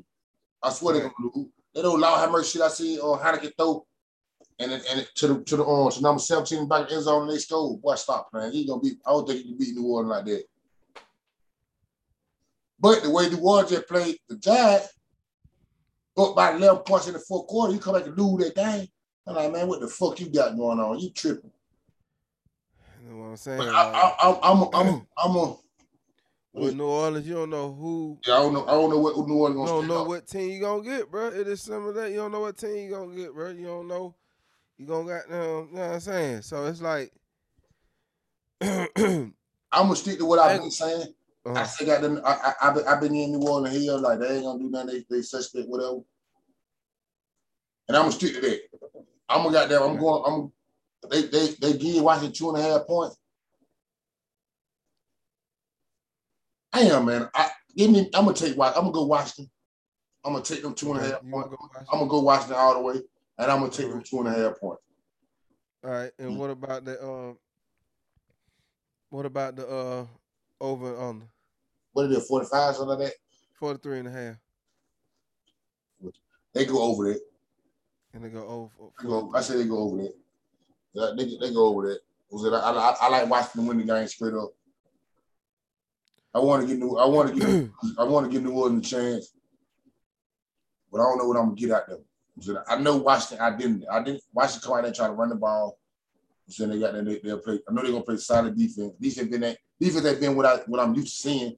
I 0.63 0.69
swear 0.69 0.93
they 0.93 1.01
gonna 1.01 1.13
lose. 1.35 1.49
They 1.75 1.81
don't 1.81 1.97
allow 1.97 2.15
how 2.15 2.31
much 2.31 2.47
shit 2.47 2.61
I 2.61 2.69
see 2.69 2.97
on 3.01 3.19
how 3.19 3.33
to 3.33 3.41
get 3.41 3.53
throw. 3.57 3.85
And 4.59 4.71
it, 4.71 4.85
and 4.89 5.01
it, 5.01 5.09
to 5.15 5.27
the 5.27 5.43
to 5.43 5.57
the 5.57 5.65
um, 5.65 5.91
to 5.91 6.01
number 6.01 6.21
17 6.21 6.69
back 6.69 6.89
end 6.89 7.03
zone 7.03 7.23
and 7.23 7.31
they 7.31 7.39
score. 7.39 7.77
Boy, 7.77 7.95
stop 7.95 8.31
playing. 8.31 8.53
He 8.53 8.65
gonna 8.65 8.79
be. 8.79 8.91
I 9.05 9.09
don't 9.09 9.27
think 9.27 9.39
he 9.39 9.49
can 9.49 9.57
beat 9.57 9.75
New 9.75 9.87
Orleans 9.87 10.09
like 10.09 10.25
that. 10.25 10.43
But 12.79 13.03
the 13.03 13.09
way 13.09 13.29
New 13.29 13.41
Orleans 13.41 13.71
just 13.71 13.89
played 13.89 14.15
the 14.29 14.37
Giants, 14.37 14.87
up 16.17 16.33
by 16.33 16.53
11 16.53 16.83
points 16.83 17.07
in 17.07 17.13
the 17.13 17.19
fourth 17.19 17.47
quarter, 17.47 17.73
you 17.73 17.79
come 17.79 17.95
back 17.95 18.05
and 18.05 18.17
lose 18.17 18.45
that 18.45 18.55
game. 18.55 18.87
I'm 19.27 19.35
like, 19.35 19.51
man, 19.51 19.67
what 19.67 19.81
the 19.81 19.87
fuck 19.87 20.19
you 20.19 20.29
got 20.29 20.55
going 20.55 20.79
on? 20.79 20.99
You 20.99 21.09
tripping. 21.09 21.51
You 23.03 23.13
know 23.13 23.21
what 23.21 23.27
I'm 23.29 23.37
saying? 23.37 23.57
But 23.57 23.69
I, 23.69 23.91
I, 23.91 24.29
I, 24.29 24.51
I'm, 24.51 24.61
a, 24.61 24.69
I'm, 24.75 24.87
a, 24.87 25.05
I'm 25.17 25.35
a, 25.35 25.55
with 26.53 26.75
New 26.75 26.85
Orleans, 26.85 27.27
you 27.27 27.35
don't 27.35 27.49
know 27.49 27.71
who 27.71 28.17
yeah, 28.25 28.35
I 28.35 28.37
don't 28.37 28.53
know, 28.53 28.65
I 28.65 28.71
don't 28.71 28.89
know 28.89 28.97
what 28.97 29.15
New 29.15 29.35
Orleans 29.35 29.69
don't 29.69 29.87
know 29.87 30.01
up. 30.01 30.07
what 30.07 30.27
team 30.27 30.49
you 30.49 30.59
gonna 30.59 30.83
get, 30.83 31.11
bro. 31.11 31.27
It 31.27 31.47
is 31.47 31.61
some 31.61 31.85
of 31.85 31.95
that. 31.95 32.09
You 32.09 32.17
don't 32.17 32.31
know 32.31 32.39
what 32.39 32.57
team 32.57 32.75
you 32.75 32.89
gonna 32.89 33.15
get, 33.15 33.33
bro. 33.33 33.49
You 33.49 33.65
don't 33.65 33.87
know. 33.87 34.15
You 34.77 34.85
gonna 34.85 35.07
got 35.07 35.29
them, 35.29 35.69
you 35.71 35.75
know 35.77 35.87
what 35.87 35.93
I'm 35.93 35.99
saying? 35.99 36.41
So 36.41 36.65
it's 36.65 36.81
like 36.81 37.11
I'm 38.61 39.33
gonna 39.71 39.95
stick 39.95 40.17
to 40.17 40.25
what 40.25 40.39
I've 40.39 40.59
been 40.59 40.71
saying. 40.71 41.13
I 41.45 41.61
uh, 41.61 41.63
still 41.63 41.87
got 41.87 42.01
them. 42.01 42.21
I, 42.25 42.33
I, 42.61 42.67
I've 42.67 42.75
been, 42.75 42.87
I've 42.87 43.01
been 43.01 43.15
in 43.15 43.31
New 43.33 43.47
Orleans 43.47 43.77
here, 43.77 43.93
like 43.93 44.19
they 44.19 44.35
ain't 44.35 44.43
gonna 44.43 44.59
do 44.59 44.69
nothing. 44.69 45.05
They, 45.09 45.17
they 45.17 45.21
suspect 45.21 45.67
whatever. 45.67 45.99
And 47.87 47.95
I'm 47.95 48.03
gonna 48.03 48.11
stick 48.11 48.33
to 48.35 48.41
that. 48.41 48.59
I'm 49.29 49.43
gonna 49.43 49.53
got 49.53 49.69
them. 49.69 49.83
I'm 49.83 49.97
going. 49.97 50.23
I'm. 50.25 50.51
They, 51.11 51.21
they, 51.27 51.47
they 51.61 51.77
give 51.77 52.03
Washington 52.03 52.33
two 52.33 52.49
and 52.49 52.57
a 52.57 52.61
half 52.61 52.87
points. 52.87 53.17
I 56.73 56.81
am, 56.81 57.05
man. 57.05 57.29
I 57.33 57.49
give 57.75 57.91
me. 57.91 58.09
I'm 58.13 58.25
gonna 58.25 58.35
take. 58.35 58.53
I'm 58.53 58.73
gonna 58.73 58.91
go 58.91 59.05
Washington. 59.05 59.49
I'm 60.25 60.33
gonna 60.33 60.43
take 60.43 60.61
them 60.61 60.73
two 60.73 60.91
and 60.91 60.99
a 60.99 61.03
half 61.03 61.21
points. 61.29 61.55
I'm 61.91 61.99
gonna 61.99 62.09
go 62.09 62.21
Washington 62.21 62.57
all 62.57 62.73
the 62.73 62.81
way, 62.81 62.95
and 63.37 63.51
I'm 63.51 63.59
gonna 63.59 63.71
take 63.71 63.89
them 63.89 64.01
two 64.03 64.19
and 64.19 64.27
a 64.27 64.31
half 64.31 64.59
points. 64.59 64.81
All 65.83 65.91
right, 65.91 66.11
and 66.19 66.31
Mm. 66.31 66.37
what 66.37 66.49
about 66.49 66.85
the 66.85 67.03
um? 67.03 67.37
What 69.09 69.25
about 69.25 69.55
the 69.55 69.67
uh 69.67 70.05
over 70.59 70.93
and 70.93 71.01
under 71.01 71.25
What 71.93 72.11
is 72.11 72.17
it? 72.17 72.21
Forty 72.27 72.45
five, 72.47 72.75
something 72.75 72.99
like 72.99 73.09
that. 73.09 73.13
43 73.59 73.99
and 73.99 74.07
a 74.07 74.11
half, 74.11 74.35
They 76.53 76.65
go 76.65 76.81
over 76.81 77.11
that. 77.13 77.19
And 78.17 78.25
they 78.25 78.29
go 78.29 78.47
over. 78.47 78.91
They 79.01 79.07
go, 79.07 79.31
I 79.35 79.41
say 79.41 79.57
they 79.57 79.65
go 79.65 79.77
over 79.77 79.97
that. 79.97 80.13
Yeah, 80.93 81.11
They, 81.15 81.37
they 81.39 81.53
go 81.53 81.67
over 81.67 81.87
that. 81.89 81.99
Was 82.31 82.43
it- 82.45 82.53
I, 82.53 82.71
I, 82.71 82.95
I 83.01 83.09
like 83.09 83.29
watching 83.29 83.51
them 83.61 83.67
win 83.67 83.77
the 83.77 83.83
game 83.83 84.07
straight 84.07 84.33
up. 84.33 84.49
I 86.33 86.39
want 86.39 86.61
to 86.63 86.67
get 86.67 86.77
new. 86.79 86.97
I 86.97 87.05
want 87.05 87.33
to 87.33 87.39
get. 87.39 87.69
I 87.97 88.03
want 88.03 88.25
to 88.25 88.31
give 88.31 88.43
New 88.43 88.51
Orleans 88.51 88.85
a 88.85 88.89
chance, 88.89 89.33
but 90.91 90.99
I 90.99 91.03
don't 91.05 91.17
know 91.17 91.25
what 91.27 91.37
I'm 91.37 91.45
gonna 91.45 91.55
get 91.55 91.71
out 91.71 91.83
it- 91.89 92.03
I 92.67 92.77
know 92.79 92.97
Washington. 92.97 93.43
I 93.43 93.55
didn't. 93.57 93.85
I 93.89 94.03
didn't. 94.03 94.21
Washington 94.33 94.67
come 94.67 94.73
out 94.77 94.81
there 94.81 94.87
and 94.87 94.95
try 94.95 95.07
to 95.07 95.13
run 95.13 95.29
the 95.29 95.35
ball. 95.35 95.79
They 96.57 96.79
got 96.79 96.93
that. 96.93 97.05
They, 97.05 97.19
they'll 97.23 97.39
play. 97.39 97.59
I 97.67 97.73
know 97.73 97.81
they're 97.81 97.91
gonna 97.91 98.03
play 98.03 98.17
solid 98.17 98.55
defense. 98.55 98.93
Defense 98.99 99.29
been 99.29 99.41
that. 99.41 99.57
Defense 99.79 100.05
has 100.05 100.19
been 100.19 100.35
what 100.35 100.45
I 100.45 100.57
what 100.67 100.79
I'm 100.79 100.93
used 100.93 101.15
to 101.15 101.21
seeing. 101.29 101.57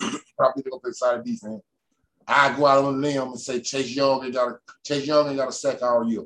Probably 0.38 0.62
they're 0.62 0.70
gonna 0.70 0.80
play 0.80 0.92
solid 0.92 1.24
defense. 1.24 1.62
I 2.28 2.56
go 2.56 2.66
out 2.66 2.84
on 2.84 2.94
a 2.94 2.96
limb 2.96 3.28
and 3.28 3.40
say 3.40 3.60
Chase 3.60 3.94
Young 3.94 4.24
ain't 4.24 4.34
got 4.34 4.48
a 4.48 4.58
Chase 4.84 5.06
Young 5.06 5.28
ain't 5.28 5.36
got 5.36 5.48
a 5.48 5.52
sack 5.52 5.82
all 5.82 6.08
year. 6.08 6.24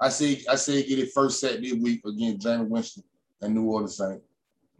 I 0.00 0.10
say 0.10 0.42
I 0.48 0.56
say 0.56 0.86
get 0.86 0.98
it 0.98 1.12
first 1.12 1.40
set 1.40 1.60
this 1.60 1.72
week 1.72 2.02
against 2.04 2.46
Jameis 2.46 2.68
Winston 2.68 3.04
and 3.40 3.54
New 3.54 3.64
Orleans 3.64 3.96
Saints. 3.96 4.24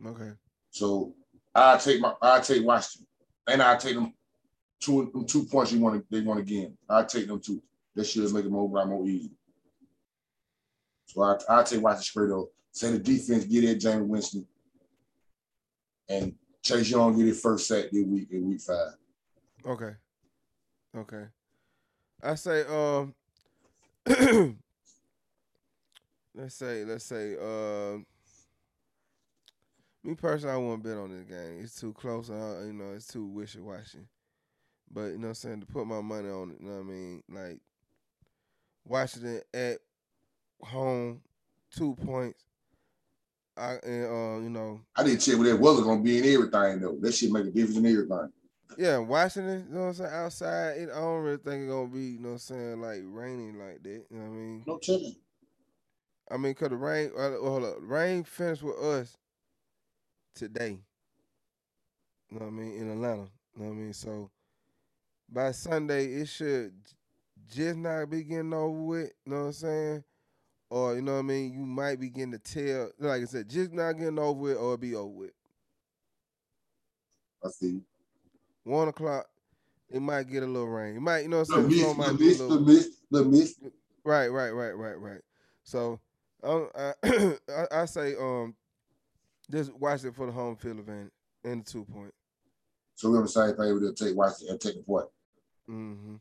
Okay. 0.05 0.31
So 0.71 1.15
I 1.55 1.77
take 1.79 2.01
my 2.01 2.15
I 2.21 2.41
take 2.41 2.65
Washington, 2.65 3.07
and 3.47 3.63
I 3.63 3.77
take 3.77 3.95
them 3.95 4.13
two 4.81 5.11
them 5.13 5.27
two 5.27 5.45
points 5.45 5.73
you 5.73 5.81
want 5.81 5.97
to 5.97 6.07
they 6.11 6.25
want 6.25 6.39
to 6.39 6.45
gain. 6.45 6.77
I 6.89 7.05
take 7.05 7.27
them 7.27 7.41
two. 7.41 7.63
That 7.95 8.05
should 8.05 8.33
make 8.33 8.45
it 8.45 8.51
more 8.51 8.69
more 8.87 9.07
easy. 9.07 9.33
So 11.07 11.23
I 11.23 11.37
I 11.49 11.63
take 11.63 11.83
Washington 11.83 12.03
straight 12.03 12.31
up. 12.31 12.47
Say 12.73 12.93
the 12.93 12.99
defense 12.99 13.45
get 13.45 13.65
it 13.65 13.81
Jameis 13.81 14.07
Winston, 14.07 14.47
and 16.09 16.35
Chase 16.63 16.91
Young 16.91 17.17
get 17.17 17.29
it 17.29 17.37
first 17.37 17.67
set 17.67 17.91
this 17.91 18.05
week 18.05 18.29
in 18.31 18.47
week 18.47 18.61
five. 18.61 18.95
Okay. 19.67 19.93
Okay. 20.97 21.25
I 22.23 22.35
say 22.35 22.65
um 22.67 23.15
let's 26.35 26.55
say 26.55 26.85
let's 26.85 27.05
say 27.05 27.37
um 27.37 28.07
me 30.05 30.15
personally 30.15 30.55
I 30.55 30.59
won't 30.59 30.83
bet 30.83 30.97
on 30.97 31.11
this 31.11 31.25
game. 31.25 31.61
It's 31.61 31.79
too 31.79 31.93
close, 31.93 32.31
uh, 32.31 32.63
you 32.67 32.73
know, 32.73 32.93
it's 32.95 33.07
too 33.07 33.27
wishy 33.27 33.61
washy. 33.61 34.07
But 34.91 35.07
you 35.07 35.19
know 35.19 35.23
what 35.23 35.29
I'm 35.29 35.35
saying, 35.35 35.61
to 35.61 35.67
put 35.67 35.87
my 35.87 36.01
money 36.01 36.31
on 36.31 36.51
it, 36.51 36.59
you 36.61 36.69
know 36.69 36.77
what 36.77 36.81
I 36.81 36.85
mean? 36.85 37.23
Like 37.29 37.61
Washington 38.87 39.43
at 39.53 39.79
home, 40.63 41.21
two 41.71 41.95
points. 41.97 42.43
I 43.57 43.73
and 43.85 44.07
uh, 44.07 44.43
you 44.43 44.51
know, 44.51 44.81
I 44.97 45.03
didn't 45.03 45.21
check 45.21 45.37
where 45.37 45.49
that 45.53 45.61
weather 45.61 45.83
gonna 45.83 46.01
be 46.01 46.19
in 46.19 46.35
everything 46.35 46.81
though. 46.81 46.97
That 47.01 47.13
shit 47.13 47.33
make 47.33 47.47
a 47.47 47.51
difference 47.51 47.77
in 47.77 47.87
everything. 47.87 48.33
Yeah, 48.77 48.99
Washington, 48.99 49.67
you 49.69 49.75
know 49.75 49.81
what 49.83 49.87
I'm 49.89 49.95
saying? 49.95 50.13
Outside, 50.13 50.77
it, 50.79 50.89
I 50.91 50.99
don't 51.01 51.23
really 51.23 51.37
think 51.39 51.63
it's 51.63 51.71
gonna 51.73 51.89
be, 51.89 52.05
you 52.05 52.19
know 52.21 52.29
what 52.29 52.33
I'm 52.35 52.39
saying, 52.39 52.81
like 52.81 53.01
raining 53.05 53.59
like 53.59 53.83
that. 53.83 54.05
You 54.11 54.17
know 54.19 54.25
what 54.25 54.31
I 54.31 54.35
mean? 54.37 54.65
No 54.67 54.79
chilling. 54.79 55.17
I 56.31 56.37
mean, 56.37 56.55
cause 56.55 56.69
the 56.71 56.77
rain, 56.77 57.11
uh, 57.17 57.33
hold 57.39 57.65
up, 57.65 57.77
rain 57.81 58.25
finished 58.25 58.63
with 58.63 58.77
us 58.79 59.17
today. 60.35 60.79
You 62.31 62.39
know 62.39 62.47
what 62.47 62.53
I 62.53 62.57
mean? 62.57 62.77
In 62.79 62.91
Atlanta. 62.91 63.29
You 63.57 63.63
know 63.63 63.69
what 63.69 63.75
I 63.75 63.77
mean? 63.77 63.93
So 63.93 64.31
by 65.29 65.53
Sunday, 65.53 66.07
it 66.07 66.29
should 66.29 66.73
just 67.51 67.77
not 67.77 68.11
be 68.11 68.25
getting 68.25 68.53
over 68.55 68.71
with. 68.81 69.13
You 69.27 69.33
know 69.33 69.41
what 69.41 69.47
I'm 69.47 69.53
saying? 69.53 70.05
Or 70.71 70.95
you 70.97 71.03
know 71.03 71.15
what 71.15 71.19
I 71.21 71.23
mean? 71.23 71.53
You 71.53 71.61
might 71.61 72.01
be 72.01 72.11
getting 72.11 72.33
to 72.33 72.39
tell, 72.39 72.91
like 72.99 73.23
I 73.23 73.27
said, 73.27 73.49
just 73.49 73.73
not 73.73 73.93
getting 73.95 74.19
over 74.19 74.41
with, 74.41 74.57
or 74.59 74.77
be 74.79 74.95
over 74.95 75.09
with. 75.09 75.33
I 77.45 77.49
see. 77.51 77.83
One 78.69 78.89
o'clock, 78.89 79.27
it 79.89 80.01
might 80.03 80.29
get 80.31 80.43
a 80.43 80.47
little 80.47 80.69
rain. 80.69 80.97
It 80.97 81.01
might, 81.01 81.21
you 81.21 81.29
know 81.29 81.39
what 81.39 81.49
The 81.49 81.55
I'm 81.55 81.71
saying? 81.71 81.81
mist, 81.81 81.89
the 81.89 81.95
might 82.13 82.19
be 82.19 82.25
a 82.25 82.29
mist, 82.29 82.41
little- 82.41 82.57
the 82.65 82.73
mist, 82.73 82.91
the 83.11 83.25
mist. 83.25 83.61
Right, 84.05 84.29
right, 84.29 84.51
right, 84.51 84.73
right, 84.77 85.01
right. 85.01 85.21
So, 85.65 85.99
um, 86.43 86.69
I, 86.77 86.93
I, 87.49 87.67
I 87.83 87.85
say, 87.87 88.15
um, 88.17 88.55
just 89.51 89.73
watch 89.75 90.05
it 90.05 90.15
for 90.15 90.27
the 90.27 90.33
home 90.33 90.57
field 90.57 90.81
advantage 90.81 91.13
and 91.45 91.65
the 91.65 91.71
two 91.71 91.85
point. 91.87 92.13
So 92.97 93.11
we're 93.11 93.23
the 93.23 93.29
same 93.29 93.57
thing. 93.57 93.81
We'll 93.81 93.95
take 93.95 94.15
Washington 94.15 94.49
and 94.51 94.61
take 94.61 94.77
the 94.77 94.83
point. 94.83 95.07
Mm-hmm. 95.71 96.17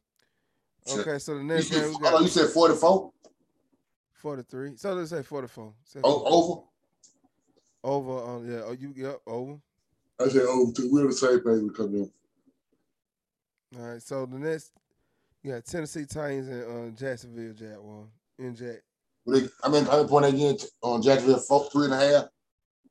Okay, 1.01 1.19
so 1.19 1.33
the 1.33 1.39
You 1.39 1.43
next 1.43 1.67
said, 1.67 1.81
game 1.81 1.93
we 1.95 1.99
got 1.99 2.21
you 2.21 2.27
said 2.29 2.47
44? 2.49 3.12
43. 4.13 4.77
So 4.77 4.93
let's 4.93 5.10
say 5.10 5.21
44. 5.21 5.73
Say 5.83 5.99
Oh, 6.01 6.23
over? 6.23 6.62
Over 7.83 8.12
on 8.23 8.49
yeah. 8.49 8.62
Oh, 8.65 8.71
you 8.71 8.93
yep 8.95 9.19
over. 9.27 9.57
I 10.19 10.29
said 10.29 10.43
over. 10.43 10.71
We're 10.89 11.07
the 11.07 11.13
same 11.13 11.39
page. 11.41 11.62
We 11.62 11.69
come 11.71 11.93
in. 11.95 12.12
All 13.75 13.86
right. 13.86 14.01
So 14.01 14.25
the 14.25 14.39
next, 14.39 14.71
you 15.43 15.51
got 15.51 15.65
Tennessee 15.65 16.06
Titans 16.06 16.47
and 16.47 16.93
uh, 16.93 16.97
Jacksonville 16.97 17.53
Jaguars. 17.53 18.08
in 18.39 18.56
Jack. 18.56 18.82
I 19.63 19.69
mean, 19.69 19.86
points 19.86 20.32
they 20.32 20.38
getting 20.38 20.67
on 20.82 21.01
Jacksonville? 21.01 21.39
Four, 21.39 21.69
three 21.69 21.86
and 21.86 21.93
a 21.93 21.97
half. 21.97 22.25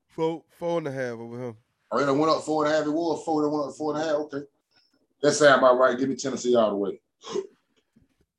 Four, 0.09 0.43
four 0.59 0.79
and 0.79 0.89
a 0.89 0.93
half 0.93 1.19
over 1.19 1.49
him. 1.49 1.57
All 1.91 1.99
right, 1.99 2.09
I 2.09 2.13
went 2.13 2.31
up 2.31 2.43
four 2.43 2.65
and 2.65 2.75
a 2.75 2.77
half. 2.77 2.87
It 2.87 2.91
was 2.91 3.25
four. 3.25 3.43
They 3.43 3.49
went 3.49 3.69
up 3.69 3.75
four 3.75 3.95
and 3.95 4.03
a 4.03 4.07
half. 4.07 4.17
Okay, 4.17 4.43
that 5.23 5.33
sound 5.33 5.59
about 5.59 5.79
right. 5.79 5.99
Give 5.99 6.09
me 6.09 6.17
Tennessee 6.17 6.57
all 6.57 6.71
the 6.71 6.77
way. 6.77 7.01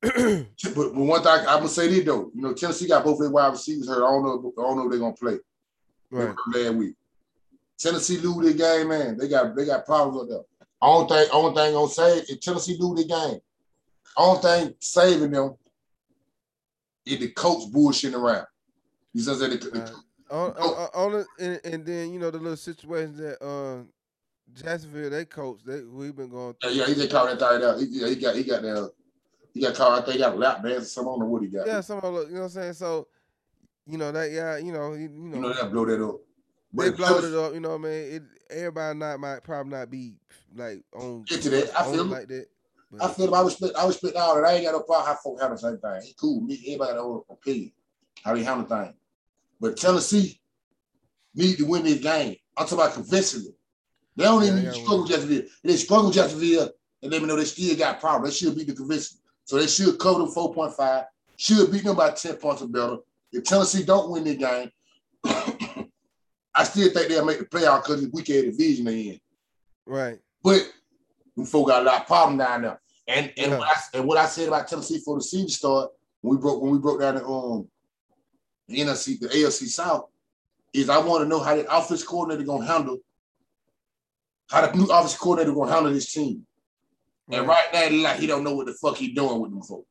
but, 0.02 0.74
but 0.74 0.94
one 0.94 1.22
thing 1.22 1.32
I'm 1.32 1.44
gonna 1.44 1.68
say 1.68 1.88
this 1.88 2.04
though, 2.04 2.30
you 2.34 2.42
know, 2.42 2.52
Tennessee 2.52 2.86
got 2.86 3.04
both 3.04 3.18
their 3.18 3.30
wide 3.30 3.52
receivers 3.52 3.88
hurt. 3.88 3.96
I 3.96 4.10
don't 4.10 4.22
know. 4.22 4.52
I 4.58 4.62
don't 4.62 4.76
know 4.76 4.84
if 4.84 4.90
they're 4.90 5.00
gonna 5.00 5.14
play. 5.14 5.38
Right. 6.10 6.34
Last 6.54 6.74
week, 6.74 6.94
Tennessee 7.78 8.18
lose 8.18 8.44
their 8.56 8.78
game, 8.78 8.88
man. 8.88 9.16
They 9.16 9.28
got 9.28 9.56
they 9.56 9.64
got 9.64 9.86
problems 9.86 10.22
up 10.22 10.28
there. 10.28 10.57
Only 10.80 11.08
thing, 11.08 11.28
only 11.32 11.54
thing 11.54 11.72
gonna 11.74 11.88
say 11.88 12.18
if 12.18 12.40
Tennessee 12.40 12.76
lose 12.78 13.04
their 13.04 13.18
game, 13.18 13.40
only 14.16 14.42
thing 14.42 14.74
saving 14.78 15.32
them 15.32 15.56
is 17.04 17.18
the 17.18 17.28
coach 17.28 17.70
bullshitting 17.72 18.14
around. 18.14 18.46
He 19.12 19.20
says 19.20 19.40
that 19.40 19.50
the, 19.50 19.56
the. 19.56 19.92
On, 20.30 20.50
on, 20.52 20.88
on 20.94 21.26
and, 21.40 21.60
and 21.64 21.86
then 21.86 22.12
you 22.12 22.20
know 22.20 22.30
the 22.30 22.38
little 22.38 22.56
situation 22.56 23.16
that 23.16 23.42
uh, 23.42 23.82
Jacksonville 24.52 25.10
they 25.10 25.24
coach 25.24 25.60
they 25.64 25.80
we've 25.80 26.14
been 26.14 26.28
going 26.28 26.54
yeah, 26.62 26.68
through. 26.68 26.78
yeah, 26.78 26.86
he 26.86 26.94
just 26.94 27.10
caught 27.10 27.26
that 27.26 27.38
thing 27.38 27.66
out. 27.66 27.80
He, 27.80 27.86
yeah, 27.88 28.08
he 28.08 28.16
got 28.16 28.36
he 28.36 28.44
got 28.44 28.62
that. 28.62 28.92
He 29.54 29.62
got 29.62 29.74
caught. 29.74 30.02
I 30.02 30.04
think 30.04 30.14
he 30.14 30.18
got 30.18 30.34
a 30.34 30.36
lap 30.36 30.62
dance 30.62 30.82
or 30.82 30.86
something. 30.86 31.08
I 31.08 31.12
don't 31.12 31.20
know 31.20 31.26
what 31.26 31.42
he 31.42 31.48
got. 31.48 31.66
Yeah, 31.66 31.80
some 31.80 31.98
of 31.98 32.14
the, 32.14 32.20
you 32.26 32.34
know 32.34 32.40
what 32.40 32.44
I'm 32.44 32.50
saying. 32.50 32.72
So, 32.74 33.08
you 33.86 33.96
know 33.96 34.12
that 34.12 34.30
yeah, 34.30 34.58
you 34.58 34.70
know 34.70 34.92
you, 34.92 35.08
you 35.08 35.08
you 35.08 35.28
know 35.30 35.40
know 35.40 35.52
that 35.54 35.72
blow 35.72 35.86
that 35.86 36.04
up. 36.04 36.20
they 36.74 36.90
But 36.90 36.96
blowed 36.98 37.24
it 37.24 37.34
up. 37.34 37.54
You 37.54 37.60
know 37.60 37.70
what 37.70 37.76
I 37.76 37.90
mean. 37.90 38.12
It 38.12 38.22
everybody 38.50 38.98
not 38.98 39.20
might 39.20 39.42
probably 39.42 39.72
not 39.72 39.90
be 39.90 40.14
like 40.54 40.82
on 40.94 41.22
Get 41.24 41.42
to 41.42 41.50
that. 41.50 41.78
I 41.78 41.90
feel 41.90 42.04
like 42.04 42.28
that. 42.28 42.46
But, 42.90 43.04
I 43.04 43.12
feel 43.12 43.28
him. 43.28 43.34
I 43.34 43.42
respect. 43.42 43.76
I 43.76 43.86
respect 43.86 44.16
all 44.16 44.36
that. 44.36 44.44
I 44.44 44.54
ain't 44.54 44.64
got 44.64 44.72
no 44.72 44.80
problem 44.80 45.06
how 45.06 45.14
folk 45.14 45.40
handle 45.40 45.56
the 45.56 45.62
same 45.62 45.78
thing. 45.78 46.02
He 46.02 46.14
cool. 46.18 46.40
Me, 46.40 46.54
everybody 46.66 46.94
got 46.94 47.26
their 47.26 47.36
opinion 47.36 47.72
how 48.24 48.34
they 48.34 48.42
handle 48.42 48.66
things. 48.66 48.94
But 49.60 49.76
Tennessee 49.76 50.40
need 51.34 51.58
to 51.58 51.66
win 51.66 51.84
this 51.84 52.00
game. 52.00 52.36
I'm 52.56 52.66
talking 52.66 52.78
about 52.78 52.94
convincingly. 52.94 53.54
They 54.16 54.24
don't 54.24 54.42
even 54.42 54.56
they 54.56 54.62
need 54.62 54.68
to 54.68 54.74
struggle 54.74 55.02
with 55.02 55.10
Jacksonville. 55.10 55.42
They 55.62 55.76
struggle 55.76 56.10
Jacksonville 56.10 56.70
and 57.02 57.12
let 57.12 57.22
me 57.22 57.28
know 57.28 57.36
they 57.36 57.44
still 57.44 57.76
got 57.76 58.00
problems. 58.00 58.34
They 58.34 58.46
should 58.46 58.56
beat 58.56 58.66
the 58.66 58.74
convincing. 58.74 59.18
So 59.44 59.56
they 59.56 59.66
should 59.66 59.98
cover 59.98 60.18
them 60.18 60.28
4.5. 60.28 61.04
Should 61.36 61.70
beat 61.70 61.84
them 61.84 61.96
by 61.96 62.10
10 62.10 62.36
points 62.36 62.62
or 62.62 62.68
better. 62.68 62.96
If 63.32 63.44
Tennessee 63.44 63.84
don't 63.84 64.10
win 64.10 64.24
this 64.24 64.36
game, 64.36 64.70
I 66.58 66.64
still 66.64 66.90
think 66.90 67.08
they'll 67.08 67.24
make 67.24 67.38
the 67.38 67.44
playoff 67.44 67.84
because 67.84 68.02
it's 68.02 68.12
weekend 68.12 68.50
division 68.50 68.84
they 68.86 69.00
in. 69.00 69.20
right. 69.86 70.18
But 70.42 70.68
them 71.36 71.46
folk 71.46 71.68
got 71.68 71.82
a 71.82 71.84
lot 71.84 72.00
of 72.00 72.06
problem 72.08 72.36
down 72.38 72.62
there. 72.62 72.80
And 73.06 73.32
and, 73.36 73.52
Yeah. 73.52 73.58
what 73.58 73.68
I, 73.68 73.80
and 73.94 74.08
what 74.08 74.18
I 74.18 74.26
said 74.26 74.48
about 74.48 74.66
Tennessee 74.66 75.00
for 75.04 75.16
the 75.16 75.22
season 75.22 75.48
start 75.48 75.90
when 76.20 76.36
we 76.36 76.40
broke 76.40 76.60
when 76.60 76.72
we 76.72 76.78
broke 76.78 77.00
down 77.00 77.14
the 77.14 77.24
um 77.24 77.68
the 78.66 78.80
NFC 78.80 79.18
the 79.20 79.28
AFC 79.28 79.68
South 79.68 80.06
is 80.74 80.88
I 80.90 80.98
want 80.98 81.22
to 81.22 81.28
know 81.28 81.38
how 81.38 81.54
the 81.54 81.64
offense 81.74 82.02
coordinator 82.02 82.44
gonna 82.44 82.66
handle 82.66 82.98
how 84.50 84.66
the 84.66 84.76
new 84.76 84.84
offense 84.86 85.16
coordinator 85.16 85.54
gonna 85.54 85.72
handle 85.72 85.92
this 85.92 86.12
team. 86.12 86.44
And 87.30 87.46
right 87.46 87.66
now, 87.72 87.90
like 88.02 88.18
he 88.18 88.26
don't 88.26 88.42
know 88.42 88.54
what 88.54 88.66
the 88.66 88.72
fuck 88.74 88.96
he 88.96 89.12
doing 89.12 89.40
with 89.40 89.52
them 89.52 89.62
folks. 89.62 89.86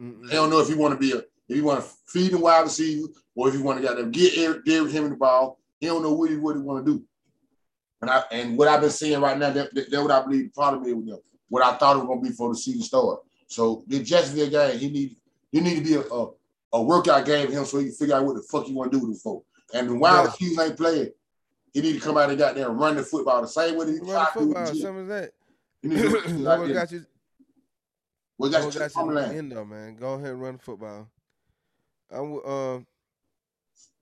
Mm-mm. 0.00 0.28
He 0.28 0.34
don't 0.34 0.50
know 0.50 0.60
if 0.60 0.68
he 0.68 0.74
want 0.74 0.94
to 0.94 1.00
be 1.00 1.12
a 1.12 1.18
if 1.48 1.56
he 1.56 1.62
want 1.62 1.82
to 1.82 1.90
feed 2.06 2.32
them 2.32 2.42
wide 2.42 2.60
receiver 2.62 3.08
or 3.34 3.48
if 3.48 3.54
he 3.54 3.60
want 3.60 3.80
to 3.80 3.86
get 3.86 3.96
them 3.96 4.10
get 4.12 4.34
Derrick 4.64 4.92
Henry 4.92 5.10
the 5.10 5.16
ball. 5.16 5.58
He 5.82 5.88
don't 5.88 6.02
know 6.04 6.12
what 6.12 6.30
he 6.30 6.36
he 6.36 6.40
want 6.40 6.86
to 6.86 6.92
do. 6.92 7.04
And 8.00 8.08
I 8.08 8.22
and 8.30 8.56
what 8.56 8.68
I've 8.68 8.80
been 8.80 8.90
seeing 8.90 9.20
right 9.20 9.36
now, 9.36 9.50
that, 9.50 9.74
that, 9.74 9.90
that 9.90 10.00
what 10.00 10.12
I 10.12 10.22
believe 10.22 10.44
the 10.44 10.50
problem 10.50 10.84
is 10.84 10.94
with 10.94 11.08
them. 11.08 11.18
What 11.48 11.64
I 11.64 11.76
thought 11.76 11.96
it 11.96 11.98
was 11.98 12.06
gonna 12.06 12.20
be 12.20 12.30
for 12.30 12.50
the 12.50 12.56
season 12.56 12.82
start. 12.82 13.18
So 13.48 13.82
the 13.88 14.00
Jacksonville 14.00 14.48
game, 14.48 14.78
he 14.78 14.88
need 14.88 15.16
he 15.50 15.60
need 15.60 15.74
to 15.74 15.82
be 15.82 15.94
a, 15.94 16.02
a, 16.02 16.30
a 16.74 16.82
workout 16.82 17.26
game 17.26 17.48
for 17.48 17.52
him 17.52 17.64
so 17.64 17.78
he 17.78 17.86
can 17.86 17.94
figure 17.94 18.14
out 18.14 18.24
what 18.24 18.36
the 18.36 18.42
fuck 18.42 18.66
he 18.66 18.72
want 18.72 18.92
to 18.92 18.98
do 18.98 19.04
with 19.04 19.16
the 19.16 19.20
folk. 19.20 19.44
And 19.74 19.98
wide 19.98 20.28
Yeah. 20.40 20.62
ain't 20.62 20.76
playing. 20.76 21.10
He 21.74 21.80
need 21.80 21.94
to 21.94 22.00
come 22.00 22.16
out 22.16 22.30
and 22.30 22.38
got 22.38 22.54
there 22.54 22.68
and 22.68 22.78
run 22.78 22.94
the 22.94 23.02
football 23.02 23.42
the 23.42 23.48
same 23.48 23.76
way 23.76 23.86
that 23.86 23.92
he 23.92 23.98
Run 23.98 24.08
tried 24.08 24.26
the 24.26 24.38
to 24.38 24.38
do 24.38 24.46
with 24.46 24.56
football, 24.56 24.74
some 24.76 24.96
of 24.98 25.08
that. 25.08 25.32
He 25.82 25.88
need 25.88 25.98
to 25.98 26.08
run 26.10 26.22
the 26.44 26.58
what 26.60 26.72
got 26.72 26.92
you. 26.92 27.06
What 28.36 28.52
got 28.52 28.64
what 28.64 28.74
you 28.74 28.80
got 28.80 28.94
you 28.94 29.18
end 29.18 29.50
though, 29.50 29.64
man. 29.64 29.96
Go 29.96 30.14
ahead 30.14 30.30
and 30.30 30.40
run 30.40 30.52
the 30.58 30.62
football. 30.62 31.08
I'm 32.08 32.38
um 32.44 32.86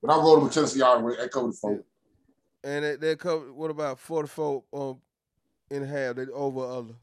But 0.02 0.12
I 0.12 0.16
rolled 0.16 0.42
with 0.42 0.52
Tennessee 0.54 0.82
all 0.82 0.98
the 0.98 1.04
way. 1.04 1.14
Echo 1.20 1.46
the 1.46 1.52
phone. 1.52 1.84
and 2.64 2.84
they, 2.84 2.96
they 2.96 3.16
covered 3.16 3.52
what 3.52 3.70
about 3.70 3.98
44 3.98 4.64
um 4.72 4.98
in 5.70 5.84
half? 5.84 6.16
They 6.16 6.26
over 6.26 6.60
other. 6.60 6.94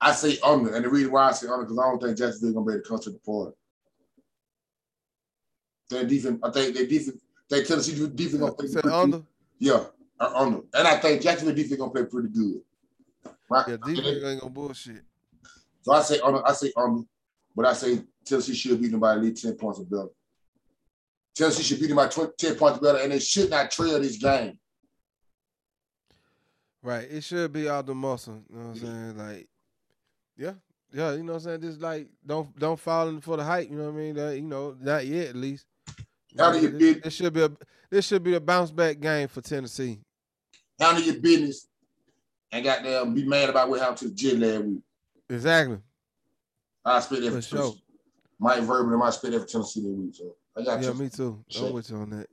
I 0.00 0.12
say 0.12 0.38
under, 0.44 0.74
and 0.74 0.84
the 0.84 0.88
reason 0.88 1.12
why 1.12 1.28
I 1.28 1.32
say 1.32 1.48
under 1.48 1.64
because 1.64 1.78
I 1.78 1.82
don't 1.82 2.02
think 2.02 2.18
Jacksonville 2.18 2.50
is 2.50 2.54
gonna 2.54 2.66
be 2.66 2.72
able 2.72 2.82
to 2.82 2.88
come 2.88 3.00
to 3.00 3.10
the 3.10 3.18
party. 3.18 3.56
Their 5.90 6.04
defense, 6.04 6.40
I 6.42 6.50
think 6.50 6.74
their 6.74 6.86
defense, 6.86 7.22
they 7.48 7.64
Tennessee 7.64 8.06
defense 8.14 8.34
gonna 8.40 8.52
play 8.52 8.66
Said 8.66 8.82
pretty 8.82 8.96
under. 8.96 9.16
Good. 9.18 9.26
Yeah, 9.58 9.84
uh, 10.20 10.32
under, 10.34 10.60
and 10.74 10.86
I 10.86 10.98
think 10.98 11.22
Jacksonville 11.22 11.54
defense 11.54 11.80
gonna 11.80 11.90
play 11.90 12.04
pretty 12.04 12.28
good. 12.28 12.60
Right. 13.48 13.68
Yeah, 13.68 13.76
defense 13.76 14.24
ain't 14.24 14.40
gonna 14.40 14.52
bullshit. 14.52 15.02
So 15.82 15.92
I 15.92 16.02
say 16.02 16.20
under, 16.20 16.46
I 16.46 16.52
say 16.52 16.72
under, 16.76 17.02
but 17.56 17.66
I 17.66 17.72
say 17.72 18.02
Tennessee 18.24 18.54
should 18.54 18.82
them 18.82 19.00
by 19.00 19.12
at 19.12 19.22
least 19.22 19.42
ten 19.42 19.54
points 19.54 19.80
or 19.80 19.84
better. 19.84 20.08
Tennessee 21.34 21.62
should 21.62 21.80
beat 21.80 21.88
them 21.88 21.96
by 21.96 22.06
20, 22.06 22.32
10 22.38 22.54
points 22.56 22.78
better, 22.78 22.98
and 22.98 23.12
they 23.12 23.18
should 23.18 23.50
not 23.50 23.70
trail 23.70 24.00
this 24.00 24.16
game. 24.16 24.58
Right. 26.82 27.08
It 27.10 27.24
should 27.24 27.52
be 27.52 27.68
out 27.68 27.86
the 27.86 27.94
muscle. 27.94 28.42
You 28.50 28.56
know 28.56 28.68
what 28.68 28.76
I'm 28.76 28.80
saying? 28.80 29.18
Like, 29.18 29.48
yeah. 30.36 30.52
Yeah, 30.92 31.12
you 31.14 31.24
know 31.24 31.32
what 31.32 31.38
I'm 31.38 31.60
saying? 31.60 31.60
Just 31.62 31.80
like 31.80 32.06
don't 32.24 32.56
don't 32.56 32.78
fall 32.78 33.08
in 33.08 33.20
for 33.20 33.36
the 33.36 33.42
hype, 33.42 33.68
you 33.68 33.76
know 33.76 33.90
what 33.90 33.94
I 33.94 33.96
mean? 33.96 34.14
That, 34.14 34.36
you 34.36 34.42
know, 34.42 34.76
not 34.80 35.04
yet 35.04 35.30
at 35.30 35.34
least. 35.34 35.66
Handle 36.38 36.62
your 36.62 36.70
this, 36.70 36.78
business. 36.78 37.02
this 37.02 37.14
should 37.14 37.32
be 37.32 37.42
a 37.42 37.50
this 37.90 38.06
should 38.06 38.22
be 38.22 38.34
a 38.34 38.40
bounce 38.40 38.70
back 38.70 39.00
game 39.00 39.26
for 39.26 39.40
Tennessee. 39.40 39.98
Handle 40.78 41.02
your 41.02 41.18
business, 41.20 41.66
and 42.52 42.64
goddamn 42.64 43.12
be 43.12 43.24
mad 43.24 43.50
about 43.50 43.68
what 43.68 43.80
happened 43.80 43.98
to 43.98 44.08
the 44.08 44.14
Jet 44.14 44.38
last 44.38 44.64
week. 44.64 44.82
Exactly. 45.30 45.78
I 46.84 47.00
spent 47.00 47.22
that 47.22 47.30
For 47.30 47.36
for 47.36 47.42
sure. 47.42 47.58
Tennessee. 47.58 47.82
Mike 48.38 48.62
Vernon 48.62 48.92
and 48.92 49.02
I 49.02 49.10
that 49.10 49.20
for 49.22 49.46
Tennessee 49.46 49.80
this 49.80 49.90
week. 49.90 50.14
So 50.14 50.36
I 50.56 50.62
got 50.64 50.82
Yeah, 50.82 50.88
you. 50.88 50.94
me 50.94 51.08
too. 51.08 51.44
Sure. 51.48 51.68
I'm 51.68 51.72
with 51.74 51.90
you 51.90 51.96
on 51.96 52.10
that. 52.10 52.26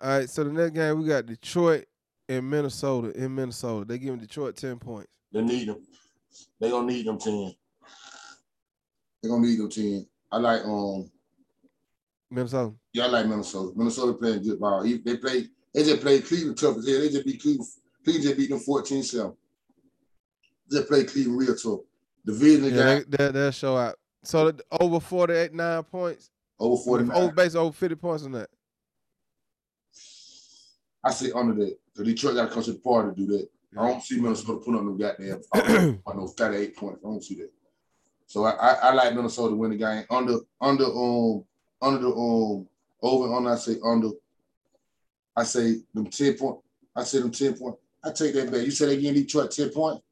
All 0.00 0.18
right, 0.18 0.28
so 0.28 0.44
the 0.44 0.52
next 0.52 0.72
game 0.72 0.98
we 1.00 1.06
got 1.06 1.26
Detroit 1.26 1.86
and 2.28 2.48
Minnesota. 2.48 3.12
In 3.16 3.34
Minnesota, 3.34 3.84
they 3.84 3.98
giving 3.98 4.18
Detroit 4.18 4.56
ten 4.56 4.78
points. 4.78 5.08
They 5.32 5.42
need 5.42 5.68
them. 5.68 5.86
They 6.60 6.70
gonna 6.70 6.86
need 6.86 7.06
them 7.06 7.18
ten. 7.18 7.54
They 9.22 9.28
gonna 9.28 9.46
need 9.46 9.58
them 9.58 9.70
ten. 9.70 10.06
I 10.30 10.38
like 10.38 10.64
um 10.64 11.10
Minnesota. 12.30 12.74
yeah 12.92 13.04
I 13.04 13.08
like 13.08 13.26
Minnesota. 13.26 13.72
Minnesota 13.76 14.14
playing 14.14 14.42
good 14.42 14.58
ball. 14.58 14.82
They 14.82 15.16
play. 15.16 15.46
They 15.74 15.84
just 15.84 16.00
played 16.02 16.24
Cleveland 16.24 16.58
tough 16.58 16.78
as 16.78 16.88
hell. 16.88 17.00
They 17.00 17.08
just 17.10 17.24
beat 17.26 17.40
Cleveland. 17.42 17.68
Cleveland 18.04 18.24
just 18.24 18.36
beat 18.36 18.50
them 18.50 18.60
14-7. 18.60 19.36
They 20.70 20.76
just 20.78 20.88
played 20.88 21.08
Cleveland 21.08 21.38
real 21.38 21.54
tough. 21.56 21.80
Division 22.26 22.64
Yeah, 22.64 22.70
game 22.96 23.04
they, 23.08 23.16
they, 23.26 23.32
they'll 23.32 23.50
show 23.52 23.76
out. 23.76 23.96
So 24.24 24.52
over 24.80 25.00
48, 25.00 25.52
nine 25.54 25.82
points. 25.84 26.30
Over 26.62 26.82
49. 26.82 27.16
Over 27.16 27.32
base 27.32 27.54
over 27.54 27.72
50 27.72 27.96
points 27.96 28.24
on 28.24 28.32
that. 28.32 28.48
I 31.04 31.10
say 31.10 31.32
under 31.32 31.54
that. 31.54 31.76
So 31.94 32.04
Detroit 32.04 32.36
got 32.36 32.48
to 32.48 32.54
come 32.54 32.62
to 32.62 32.72
the 32.72 32.78
party 32.78 33.10
to 33.10 33.16
do 33.16 33.26
that. 33.32 33.48
I 33.76 33.88
don't 33.88 34.02
see 34.02 34.20
Minnesota 34.20 34.60
put 34.64 34.74
on 34.76 34.86
no 34.86 34.92
goddamn 34.92 36.00
on 36.06 36.16
no 36.16 36.28
38 36.28 36.76
points. 36.76 37.00
I 37.04 37.08
don't 37.08 37.24
see 37.24 37.34
that. 37.36 37.50
So 38.26 38.44
I, 38.44 38.52
I, 38.52 38.72
I 38.72 38.92
like 38.92 39.14
Minnesota 39.14 39.50
to 39.50 39.56
win 39.56 39.72
the 39.72 39.76
game 39.76 40.04
under 40.08 40.38
under 40.60 40.84
um 40.84 41.44
under 41.80 41.98
the 41.98 42.08
um 42.08 42.68
over 43.02 43.26
and 43.26 43.34
under. 43.34 43.50
I 43.50 43.56
say 43.56 43.76
under. 43.84 44.10
I 45.34 45.44
say 45.44 45.76
them 45.94 46.06
10 46.06 46.34
point. 46.34 46.58
I 46.94 47.02
say 47.02 47.20
them 47.20 47.32
10 47.32 47.54
point. 47.54 47.76
I 48.04 48.12
take 48.12 48.34
that 48.34 48.50
bet. 48.52 48.64
You 48.64 48.70
said 48.70 48.88
they 48.88 49.00
give 49.00 49.14
Detroit 49.14 49.50
10 49.50 49.70
points. 49.70 50.02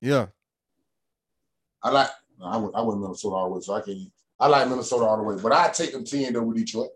Yeah. 0.00 0.26
I 1.82 1.90
like 1.90 2.10
no, 2.38 2.46
I 2.46 2.56
would 2.58 2.74
I 2.74 2.82
went 2.82 3.00
Minnesota 3.00 3.34
always, 3.34 3.66
so 3.66 3.74
I 3.74 3.80
can 3.80 4.10
I 4.40 4.46
like 4.46 4.68
Minnesota 4.68 5.04
all 5.04 5.18
the 5.18 5.22
way. 5.22 5.36
But 5.40 5.52
I 5.52 5.68
take 5.68 5.92
them 5.92 6.04
10 6.04 6.32
though 6.32 6.42
with 6.42 6.56
Detroit. 6.56 6.90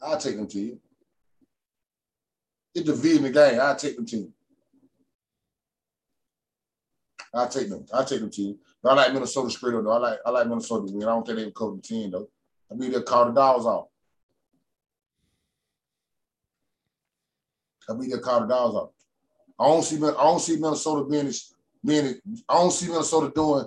I'll 0.00 0.18
take 0.18 0.36
them 0.36 0.46
10. 0.46 0.78
It's 2.74 2.86
the 2.86 2.94
V 2.94 3.16
in 3.16 3.22
the 3.24 3.30
game. 3.30 3.58
I'll 3.60 3.74
take 3.74 3.96
them 3.96 4.06
10. 4.06 4.32
I'll 7.34 7.48
take 7.48 7.68
them. 7.68 7.84
I'll 7.92 8.04
take 8.04 8.20
them 8.20 8.30
10. 8.30 8.58
But 8.82 8.92
I 8.92 8.94
like 8.94 9.12
Minnesota 9.12 9.50
straight 9.50 9.74
up 9.74 9.82
though. 9.82 9.92
I 9.92 9.98
like 9.98 10.18
I 10.24 10.30
like 10.30 10.46
Minnesota 10.46 10.92
win. 10.92 11.02
I 11.02 11.06
don't 11.06 11.26
think 11.26 11.38
they 11.38 11.44
can 11.44 11.52
cover 11.52 11.76
the 11.76 11.82
10 11.82 12.10
though. 12.12 12.28
I 12.70 12.74
mean 12.74 12.92
they'll 12.92 13.02
call 13.02 13.26
the 13.26 13.32
dogs 13.32 13.66
off. 13.66 13.88
I 17.88 17.94
mean 17.94 18.10
they'll 18.10 18.20
call 18.20 18.40
the 18.40 18.46
dogs 18.46 18.74
off. 18.74 18.90
I 19.58 19.66
don't 19.66 19.82
see 19.82 19.96
I 19.96 20.10
don't 20.10 20.40
see 20.40 20.56
Minnesota 20.56 21.08
being 21.08 21.32
being 21.84 22.14
I 22.48 22.54
don't 22.54 22.70
see 22.70 22.88
Minnesota 22.88 23.32
doing 23.34 23.66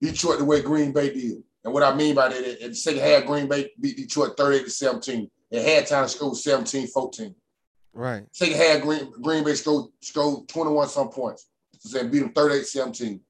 Detroit 0.00 0.38
the 0.38 0.44
way 0.44 0.60
Green 0.60 0.92
Bay 0.92 1.12
did. 1.12 1.42
And 1.66 1.74
what 1.74 1.82
I 1.82 1.92
mean 1.94 2.14
by 2.14 2.28
that, 2.28 2.62
in 2.62 2.70
the 2.70 2.76
second 2.76 3.02
half, 3.02 3.26
Green 3.26 3.48
Bay 3.48 3.72
beat 3.80 3.96
Detroit 3.96 4.36
38 4.36 4.64
to 4.64 4.70
17. 4.70 5.30
At 5.52 5.62
halftime, 5.62 6.08
scored 6.08 6.36
17 6.36 6.86
14. 6.86 7.34
Right. 7.92 8.24
Second 8.30 8.56
half, 8.56 8.82
Green, 8.82 9.12
Green 9.20 9.42
Bay 9.42 9.54
scored, 9.54 9.90
scored 10.00 10.48
21 10.48 10.88
some 10.88 11.08
points. 11.08 11.48
So 11.80 11.88
saying 11.88 12.12
beat 12.12 12.20
them 12.20 12.32
38 12.32 12.64
17. 12.64 13.20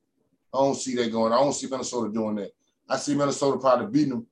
I 0.53 0.59
don't 0.59 0.75
see 0.75 0.95
that 0.97 1.11
going. 1.11 1.33
I 1.33 1.37
don't 1.37 1.55
see 1.55 1.67
Minnesota 1.67 2.13
doing 2.13 2.37
that. 2.37 2.51
I 2.89 2.99
see 2.99 3.15
Minnesota 3.15 3.59
probably 3.59 3.87
beating 3.87 4.11
them 4.11 4.27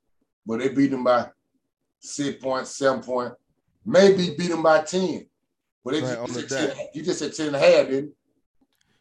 but 0.47 0.59
they 0.59 0.69
beat 0.69 0.91
them 0.91 1.05
by 1.05 1.29
six 1.99 2.43
points, 2.43 2.77
seven 2.77 3.01
points, 3.01 3.37
maybe 3.87 4.35
beat 4.37 4.51
them 4.51 4.63
by 4.63 4.83
10. 4.83 5.27
But 5.83 5.95
they 5.95 6.03
Right, 6.03 6.27
just, 6.27 6.35
the 6.35 6.41
you, 6.41 6.47
just 6.47 6.51
said 6.51 6.69
dot. 6.69 6.77
10, 6.77 6.87
you 6.93 7.03
just 7.03 7.19
said 7.19 7.35
10 7.35 7.47
and 7.47 7.57
a 7.57 7.59
half, 7.59 7.89
didn't 7.89 8.13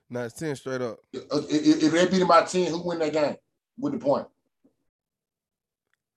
Now 0.10 0.22
it's 0.22 0.34
ten 0.34 0.56
straight 0.56 0.82
up. 0.82 1.00
If, 1.12 1.24
if 1.84 1.92
they 1.92 2.06
beat 2.08 2.20
them 2.20 2.28
by 2.30 2.44
10, 2.44 2.72
who 2.72 2.88
win 2.88 3.00
that 3.00 3.12
game 3.14 3.36
with 3.78 3.94
the 3.94 4.00
point? 4.00 4.28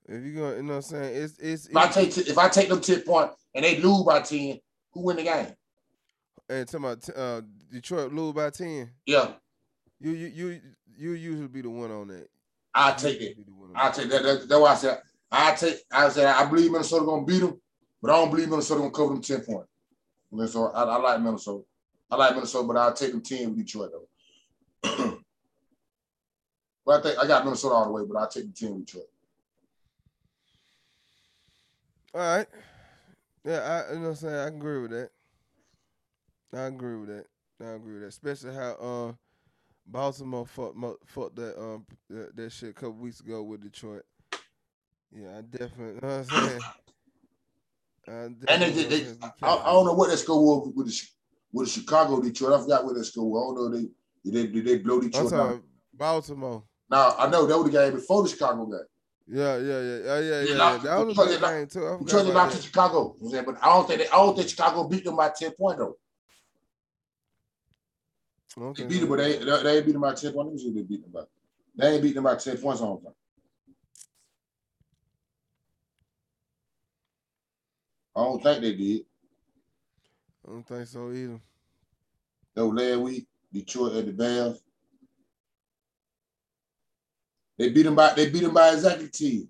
If 0.09 0.25
you 0.25 0.35
go, 0.35 0.55
you 0.55 0.63
know 0.63 0.69
what 0.71 0.77
I'm 0.77 0.83
saying? 0.83 1.23
It's 1.23 1.39
it's, 1.39 1.67
If 1.67 1.77
I 1.77 1.89
take 1.89 2.13
t- 2.13 2.21
if 2.23 2.39
I 2.39 2.49
take 2.49 2.69
them 2.69 2.81
10 2.81 3.03
points 3.03 3.37
and 3.55 3.65
they 3.65 3.79
lose 3.81 4.05
by 4.05 4.21
10, 4.21 4.61
who 4.93 5.01
win 5.03 5.17
the 5.17 5.25
game? 5.25 5.49
and 6.49 6.69
talking 6.69 6.85
about 6.87 7.09
uh, 7.17 7.41
Detroit 7.71 8.13
lose 8.13 8.33
by 8.33 8.51
ten. 8.51 8.91
Yeah, 9.05 9.33
You 10.01 10.13
you 10.13 10.27
you 10.29 10.61
you 10.97 11.11
usually 11.13 11.49
be 11.49 11.63
the 11.63 11.71
one 11.71 11.91
on 11.91 12.09
that. 12.09 12.29
I 12.75 12.93
take 12.93 13.21
it. 13.21 13.37
I 13.75 13.91
take 13.91 14.09
that. 14.11 14.23
that. 14.23 14.49
That's 14.49 14.61
why 14.61 14.73
I 14.73 14.75
said 14.77 15.03
I 15.33 15.55
take. 15.55 15.79
I 15.91 16.09
said 16.09 16.27
I 16.27 16.45
believe 16.49 16.71
Minnesota 16.71 17.05
gonna 17.05 17.25
beat 17.25 17.41
them, 17.41 17.61
but 18.01 18.11
I 18.11 18.17
don't 18.17 18.31
believe 18.31 18.49
Minnesota 18.49 18.81
gonna 18.81 18.93
cover 18.93 19.15
them 19.15 19.23
ten. 19.23 19.43
And 20.31 20.41
then 20.41 20.49
so 20.49 20.67
I, 20.67 20.83
I 20.85 20.97
like 20.99 21.21
Minnesota. 21.21 21.65
I 22.11 22.17
like 22.17 22.35
Minnesota, 22.35 22.67
but 22.69 22.77
I'll 22.77 22.93
take 22.95 23.11
them 23.13 23.23
ten 23.23 23.49
with 23.49 23.59
Detroit 23.59 23.91
though. 23.93 24.09
but 26.87 27.01
I 27.01 27.03
think 27.03 27.19
I 27.19 27.27
got 27.27 27.45
Minnesota 27.45 27.75
all 27.75 27.87
the 27.87 27.93
way, 27.93 28.03
but 28.07 28.19
I'll 28.19 28.29
take 28.29 28.47
the 28.47 28.53
ten 28.53 28.77
with 28.77 28.87
Detroit. 28.87 29.09
All 32.17 32.23
right. 32.23 32.47
Yeah, 33.45 33.59
I 33.59 33.93
you 33.93 33.99
know 33.99 34.05
what 34.05 34.09
I'm 34.09 34.15
saying. 34.15 34.35
I 34.35 34.47
agree 34.47 34.81
with 34.81 34.91
that. 34.93 35.11
I 36.55 36.63
agree 36.63 36.97
with 36.97 37.11
that. 37.11 37.27
I 37.61 37.73
agree 37.75 37.93
with 37.93 38.03
that. 38.05 38.09
Especially 38.09 38.55
how 38.55 38.71
uh 38.73 39.13
Baltimore 39.87 40.47
mo- 40.75 40.97
that 41.35 41.55
um 41.61 41.85
that, 42.09 42.35
that 42.35 42.53
shit 42.53 42.71
a 42.71 42.73
couple 42.73 42.95
weeks 42.95 43.21
ago 43.21 43.43
with 43.43 43.63
Detroit. 43.63 44.05
Yeah, 45.13 45.37
I 45.37 45.43
definitely. 45.43 45.97
You 45.97 46.01
know 46.01 46.09
what 46.09 46.11
I'm 46.11 46.25
saying. 46.25 46.63
I 48.09 48.13
And 48.13 48.63
they, 48.63 48.71
they, 48.71 48.85
they 48.85 49.15
I. 49.43 49.55
I 49.55 49.73
don't 49.73 49.85
know 49.85 49.93
what 49.93 50.09
that 50.09 50.17
score 50.17 50.43
was 50.43 50.73
with 50.75 50.87
the 50.87 51.03
with 51.53 51.67
the 51.67 51.81
Chicago 51.81 52.23
Detroit. 52.23 52.59
I 52.59 52.63
forgot 52.63 52.87
what 52.87 52.95
that 52.95 53.05
score 53.05 53.31
was. 53.31 53.43
I 53.43 53.61
don't 53.61 53.73
know. 53.73 53.79
They 53.79 54.31
did 54.31 54.33
they, 54.33 54.53
did 54.55 54.65
they 54.65 54.79
blow 54.79 55.03
Detroit. 55.03 55.61
Baltimore. 55.93 56.63
Now 56.91 57.15
I 57.19 57.29
know 57.29 57.45
that 57.45 57.59
was 57.59 57.71
the 57.71 57.79
game 57.79 57.93
before 57.93 58.23
the 58.23 58.31
Chicago 58.31 58.65
game. 58.65 58.81
Yeah, 59.29 59.57
yeah, 59.59 59.81
yeah, 59.81 59.97
yeah, 59.99 60.19
yeah, 60.21 60.43
yeah. 60.43 60.55
knocked- 60.57 60.85
That 60.85 61.07
was 61.07 61.19
a 61.19 61.23
good 61.27 61.41
game 61.41 61.67
too. 61.67 61.87
I 61.89 61.99
Detroit 61.99 61.99
forgot 61.99 62.25
they 62.25 62.31
about 62.31 62.51
to. 62.53 62.63
Chicago. 62.63 62.95
You 62.97 63.03
know 63.03 63.11
what 63.11 63.25
I'm 63.27 63.31
saying? 63.31 63.45
But 63.47 63.57
I 63.65 63.67
don't 63.75 63.89
think 63.89 64.01
they, 64.01 64.09
I 64.09 64.17
don't 64.17 64.37
think 64.37 64.49
Chicago 64.49 64.89
beat 64.89 65.05
them 65.05 65.17
by 65.17 65.31
ten 65.31 65.53
points 65.53 65.79
though. 65.81 65.97
Don't 68.57 68.77
They 68.77 68.85
beat 68.85 69.01
them, 69.01 69.09
but 69.09 69.17
they, 69.19 69.39
they, 69.39 69.63
they 69.63 69.77
ain't 69.77 69.87
beat 69.87 69.93
them 69.93 70.01
by 70.01 70.15
10 70.15 70.33
points. 70.33 70.37
Let 70.37 70.53
me 70.53 70.59
see 70.59 70.67
what 70.69 70.75
they 70.77 70.83
beat 70.83 71.03
them 71.03 71.11
by. 71.13 71.23
They 71.77 71.93
ain't 71.95 72.03
beat 72.03 72.15
them 72.15 72.25
by 72.25 72.37
10 72.37 72.57
points 72.59 72.81
on 72.81 73.03
them. 73.03 73.13
I 78.17 78.23
don't 78.25 78.43
think 78.43 78.63
they 78.63 78.75
did. 78.75 79.03
I 80.47 80.53
don't 80.53 80.67
think 80.67 80.87
so 80.87 81.13
either. 81.13 81.41
Though 82.55 82.69
last 82.69 82.99
week, 83.01 83.27
Detroit 83.53 83.97
at 83.97 84.07
the 84.07 84.13
Bears. 84.13 84.63
They 87.59 87.71
beat 87.71 87.87
him 87.87 87.95
by 87.95 88.13
they 88.15 88.31
beat 88.31 88.43
them 88.43 88.55
by 88.55 88.73
exactly 88.73 89.09
10. 89.09 89.49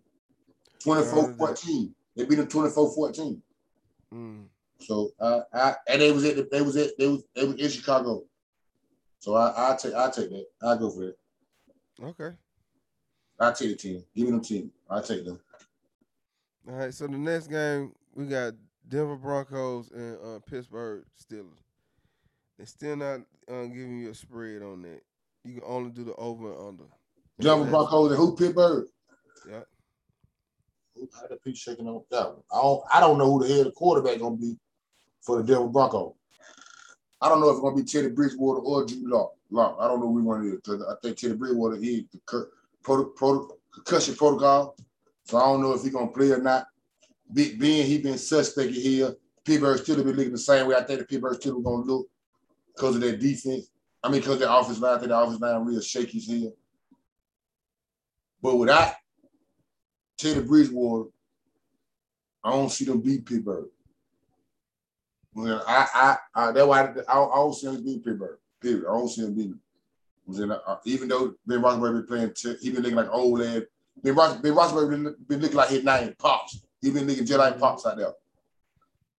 24-14. 0.85 1.93
They 2.15 2.25
beat 2.25 2.39
him 2.39 2.47
24-14. 2.47 3.43
Mm. 4.15 4.45
So 4.81 5.11
uh, 5.19 5.41
I 5.53 5.75
and 5.89 6.01
they 6.01 6.13
was 6.13 6.25
at 6.25 6.37
the, 6.37 6.49
they 6.51 6.63
was 6.63 6.77
at 6.77 6.97
they 6.99 7.09
was 7.09 7.25
they 7.35 7.45
was 7.45 7.57
in 7.57 7.69
Chicago. 7.69 8.25
So 9.19 9.35
I 9.35 9.73
I 9.73 9.77
take 9.77 9.95
I 9.95 10.11
take 10.11 10.31
that. 10.31 10.47
I 10.63 10.77
go 10.77 10.91
for 10.91 11.09
it. 11.09 11.19
Okay. 12.03 12.37
I 13.41 13.53
take 13.53 13.71
the 13.71 13.77
team. 13.77 14.05
Give 14.15 14.27
me 14.27 14.31
them 14.33 14.41
team. 14.43 14.71
I 14.89 15.01
take 15.01 15.25
them. 15.25 15.41
All 16.69 16.75
right. 16.75 16.95
So 16.95 17.07
the 17.07 17.19
next 17.19 17.49
game 17.49 17.93
we 18.15 18.27
got 18.27 18.55
Denver 18.89 19.17
Broncos 19.17 19.91
and 19.91 20.19
uh, 20.25 20.39
Pittsburgh 20.49 21.05
Steelers. 21.21 21.65
They're 22.57 22.67
still 22.67 22.97
not 22.97 23.21
uh, 23.51 23.65
giving 23.65 23.99
you 23.99 24.11
a 24.11 24.15
spread 24.15 24.63
on 24.63 24.83
that. 24.83 25.03
You 25.45 25.55
can 25.55 25.63
only 25.67 25.91
do 25.91 26.05
the 26.05 26.15
over 26.15 26.53
and 26.53 26.69
under. 26.69 26.85
Denver 27.41 27.65
That's- 27.65 27.71
Broncos 27.71 28.11
and 28.11 28.19
who 28.19 28.37
Pittsburgh? 28.37 28.87
Yeah. 29.49 29.61
How 31.15 31.27
the 31.29 31.37
people 31.37 31.57
shaking 31.57 31.87
on 31.89 32.03
that 32.11 32.29
one? 32.33 32.43
I 32.51 32.63
don't 32.63 32.83
I 32.95 33.01
don't 33.01 33.19
know 33.19 33.31
who 33.33 33.47
the 33.47 33.55
hell 33.55 33.65
the 33.65 33.71
quarterback 33.73 34.19
gonna 34.19 34.37
be 34.37 34.59
for 35.21 35.39
the 35.39 35.45
Denver 35.45 35.69
Broncos. 35.69 36.15
I 37.21 37.29
don't 37.29 37.41
know 37.41 37.49
if 37.49 37.55
it's 37.55 37.61
gonna 37.61 37.77
be 37.77 37.85
Teddy 37.85 38.09
Bridgewater 38.09 38.61
or 38.61 38.87
Drew 38.87 39.09
Lock. 39.11 39.33
Lock. 39.51 39.77
I 39.81 39.89
don't 39.89 40.01
know 40.01 40.07
which 40.11 40.25
one 40.25 40.45
it 40.47 40.49
is 40.49 40.55
because 40.57 40.83
I 40.83 40.95
think 41.03 41.19
Teddy 41.19 41.35
Bridgewater 41.35 41.77
he 41.77 42.07
the 42.13 42.21
cur- 42.27 42.51
proto, 42.83 43.11
proto, 43.11 43.59
concussion 43.75 44.15
protocol. 44.15 44.77
So 45.25 45.37
I 45.39 45.45
don't 45.47 45.61
know 45.63 45.73
if 45.75 45.83
he's 45.83 45.93
gonna 45.93 46.09
play 46.09 46.31
or 46.31 46.39
not. 46.39 46.67
Be, 47.33 47.55
being 47.57 47.85
he 47.87 47.99
been 47.99 48.19
suspect 48.19 48.71
here, 48.73 49.15
Pittsburgh 49.45 49.79
still 49.79 49.97
been 50.03 50.17
looking 50.17 50.33
the 50.33 50.39
same 50.39 50.67
way. 50.69 50.77
I 50.77 50.83
think 50.85 51.01
the 51.01 51.05
Pittsburgh 51.07 51.35
still 51.41 51.61
gonna 51.61 51.85
look 51.85 52.07
because 52.75 52.95
of 52.95 53.01
their 53.03 53.17
defense. 53.17 53.71
I 54.03 54.09
mean, 54.09 54.21
because 54.21 54.39
their 54.39 54.49
offense 54.51 54.79
line, 54.79 54.95
I 54.95 54.99
think 54.99 55.09
the 55.11 55.19
offense 55.19 55.41
line 55.41 55.65
real 55.65 55.81
shaky 55.81 56.19
here. 56.19 56.53
But 58.47 58.59
without 58.59 58.93
Teddy 60.17 60.41
Bridgewater, 60.41 61.11
I 62.45 62.53
don't 62.53 62.71
see 62.71 62.85
them 62.85 63.01
beat 63.01 63.27
Pittsburgh. 63.27 63.67
Well, 65.35 65.65
I, 65.67 65.89
I, 65.93 66.17
I, 66.33 66.53
that's 66.53 66.65
why 66.65 66.83
I, 66.83 66.91
I, 67.09 67.15
don't 67.35 67.53
see 67.53 67.67
them 67.67 67.85
beat 67.85 68.05
Pittsburgh. 68.05 68.39
Period. 68.63 68.85
I 68.89 68.93
don't 68.93 69.09
see 69.09 69.23
them 69.23 69.35
beating. 69.35 69.59
Then, 70.29 70.53
uh, 70.53 70.77
even 70.85 71.09
though 71.09 71.35
Ben 71.45 71.61
Roethlisberger 71.61 71.93
been 71.95 72.07
playing, 72.07 72.33
t- 72.37 72.57
he 72.63 72.71
been 72.71 72.85
looking 72.85 72.95
like 72.95 73.11
old 73.11 73.41
lad. 73.41 73.67
Ben, 74.05 74.15
Ros- 74.15 74.37
ben 74.37 74.55
Roethlisberger 74.55 74.91
been, 74.91 75.17
been 75.27 75.41
looking 75.41 75.57
like 75.57 75.71
his 75.71 75.83
name 75.83 76.15
pops. 76.17 76.65
He 76.81 76.93
been 76.93 77.09
looking 77.09 77.27
just 77.27 77.41
like 77.41 77.59
pops 77.59 77.85
out 77.85 77.97
there. 77.97 78.13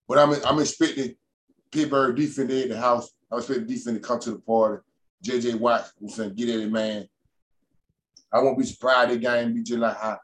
But 0.08 0.20
I'm, 0.20 0.42
I'm 0.46 0.62
expecting 0.62 1.18
Pittsburgh 1.70 2.16
defense 2.16 2.50
in 2.50 2.70
the 2.70 2.80
house. 2.80 3.12
I'm 3.30 3.40
expecting 3.40 3.68
defense 3.68 3.98
to 3.98 4.00
come 4.00 4.22
to 4.22 4.32
the 4.32 4.40
party. 4.40 4.84
JJ 5.22 5.56
Watt 5.56 5.92
was 6.00 6.16
saying, 6.16 6.34
get 6.36 6.48
at 6.48 6.62
it, 6.62 6.72
man. 6.72 7.10
I 8.32 8.40
won't 8.40 8.58
be 8.58 8.66
surprised 8.66 9.12
that 9.12 9.22
game 9.22 9.54
be 9.54 9.64
just 9.64 9.80
like 9.80 9.98
how 9.98 10.20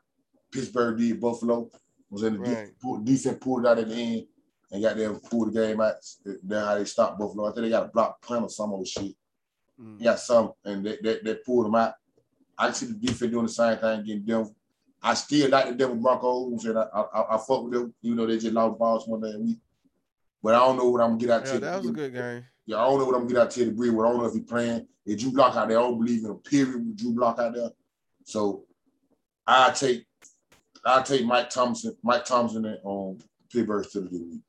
Pittsburgh 0.51 0.97
did 0.97 1.19
Buffalo. 1.19 1.69
Was 2.09 2.23
in 2.23 2.33
the 2.33 2.39
Right. 2.39 2.49
defense, 2.49 2.71
pulled, 2.79 3.05
defense 3.05 3.37
pulled 3.41 3.65
it 3.65 3.67
out 3.69 3.79
at 3.79 3.87
the 3.89 3.95
end 3.95 4.27
and 4.71 4.83
got 4.83 4.95
them 4.97 5.19
pulled 5.19 5.51
the 5.51 5.59
game 5.59 5.81
out. 5.81 5.95
That's 6.23 6.65
how 6.65 6.75
they 6.77 6.85
stopped 6.85 7.17
Buffalo. 7.19 7.49
I 7.49 7.53
think 7.53 7.63
they 7.63 7.69
got 7.69 7.85
a 7.85 7.91
block 7.91 8.21
punt 8.21 8.43
or 8.43 8.49
some 8.49 8.71
old 8.71 8.87
shit. 8.87 9.15
Mm. 9.81 9.97
They 9.97 10.03
got 10.03 10.19
some 10.19 10.51
and 10.63 10.85
they, 10.85 10.97
they, 11.01 11.19
they 11.23 11.35
pulled 11.35 11.65
them 11.65 11.75
out. 11.75 11.95
I 12.55 12.71
see 12.71 12.85
the 12.85 12.93
defense 12.93 13.31
doing 13.31 13.45
the 13.47 13.51
same 13.51 13.77
thing, 13.79 14.03
getting 14.05 14.23
Denver. 14.23 14.51
I 15.01 15.15
still 15.15 15.49
like 15.49 15.69
the 15.69 15.73
Denver 15.75 15.95
Broncos. 15.95 16.65
And 16.65 16.77
I, 16.77 16.83
I, 16.93 17.35
I, 17.35 17.37
fuck 17.37 17.63
with 17.63 17.73
them, 17.73 17.93
even 18.03 18.17
though 18.17 18.27
they 18.27 18.37
just 18.37 18.53
lost 18.53 18.77
balls 18.77 19.07
one 19.07 19.21
day 19.21 19.33
a 19.33 19.39
week. 19.39 19.57
But 20.43 20.53
I 20.53 20.59
don't 20.59 20.77
know 20.77 20.89
what 20.89 21.01
I'm 21.01 21.17
gonna 21.17 21.19
get 21.19 21.29
out 21.31 21.45
Yeah, 21.47 21.53
to. 21.53 21.59
that 21.59 21.77
was 21.81 21.89
a 21.89 21.93
good 21.93 22.13
game. 22.13 22.45
Yeah, 22.67 22.77
I 22.77 22.85
don't 22.85 22.99
know 22.99 23.05
what 23.05 23.15
I'm 23.15 23.21
gonna 23.21 23.33
get 23.33 23.41
out 23.41 23.51
to 23.51 23.65
the 23.65 23.71
Brewer. 23.71 24.05
I 24.05 24.11
don't 24.11 24.19
know 24.21 24.27
if 24.27 24.33
he 24.33 24.41
playing. 24.41 24.87
If 25.05 25.19
Drew 25.19 25.31
Lock 25.31 25.55
out 25.55 25.67
there, 25.67 25.79
I 25.79 25.81
don't 25.81 25.97
believe 25.97 26.23
in 26.23 26.29
a 26.29 26.35
period 26.35 26.75
with 26.85 26.95
Drew 26.97 27.19
Lock 27.19 27.39
out 27.39 27.55
there. 27.55 27.71
So 28.23 28.63
I 29.45 29.71
take 29.71 30.05
I 30.85 31.01
take 31.01 31.25
Mike 31.25 31.49
Tomlin, 31.49 31.95
Mike 32.03 32.25
Tomlin 32.25 32.65
and 32.65 32.79
um 32.85 33.17
Pittsburgh 33.51 33.87
to 33.91 34.01
the 34.01 34.09
league. 34.09 34.41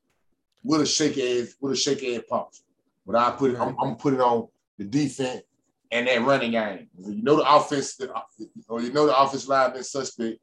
With 0.63 0.81
a 0.81 0.85
shake 0.85 1.17
ass, 1.17 1.55
with 1.61 1.73
a 1.73 1.75
shake 1.75 2.03
ass 2.03 2.23
pops. 2.27 2.63
But 3.05 3.15
I 3.15 3.31
put 3.31 3.51
it, 3.51 3.59
I'm, 3.59 3.69
I'm 3.69 3.75
gonna 3.75 3.95
put 3.95 4.13
it 4.13 4.19
on 4.19 4.47
the 4.77 4.85
defense 4.85 5.43
and 5.91 6.07
that 6.07 6.21
running 6.23 6.51
game. 6.51 6.87
You 6.97 7.21
know 7.21 7.35
the 7.35 7.55
offense, 7.55 7.99
or 8.67 8.81
you 8.81 8.91
know 8.91 9.05
the 9.05 9.17
offense 9.17 9.47
line 9.47 9.73
been 9.73 9.83
suspect. 9.83 10.39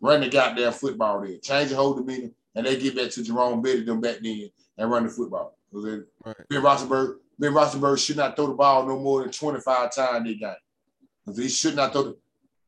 Run 0.00 0.20
the 0.20 0.28
goddamn 0.28 0.72
football 0.72 1.20
there. 1.22 1.38
Change 1.38 1.70
the 1.70 1.76
whole 1.76 1.94
demeanor, 1.94 2.30
and 2.54 2.66
they 2.66 2.76
get 2.76 2.96
back 2.96 3.10
to 3.10 3.22
Jerome 3.22 3.62
Bettis 3.62 3.86
them 3.86 4.00
back 4.00 4.18
then 4.22 4.50
and 4.78 4.90
run 4.90 5.04
the 5.04 5.10
football. 5.10 5.56
Right. 5.72 6.36
Ben 6.48 6.62
Rosenberg, 6.62 7.18
Ben 7.38 7.54
Rosenberg 7.54 7.98
should 7.98 8.16
not 8.16 8.36
throw 8.36 8.48
the 8.48 8.54
ball 8.54 8.86
no 8.86 8.98
more 8.98 9.22
than 9.22 9.32
25 9.32 9.94
times 9.94 10.24
they 10.24 10.34
got. 10.34 10.56
Because 11.24 11.38
he 11.38 11.48
should 11.48 11.76
not 11.76 11.92
throw 11.92 12.02
the 12.02 12.16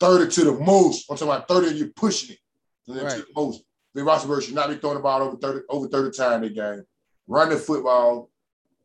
30 0.00 0.30
to 0.32 0.44
the 0.44 0.52
most. 0.52 1.10
I'm 1.10 1.16
talking 1.16 1.32
about 1.32 1.48
30 1.48 1.68
and 1.68 1.76
you're 1.78 1.88
pushing 1.88 2.34
it 2.34 2.38
to 2.86 2.92
the 2.94 3.26
most. 3.34 3.62
Ben 3.94 4.04
Rosenberg 4.04 4.42
should 4.42 4.54
not 4.54 4.68
be 4.68 4.76
throwing 4.76 4.96
the 4.96 5.02
ball 5.02 5.22
over 5.22 5.36
30 5.36 5.60
over 5.68 5.88
30 5.88 6.16
times 6.16 6.42
they 6.42 6.54
game. 6.54 6.84
Run 7.26 7.48
the 7.50 7.56
football, 7.56 8.30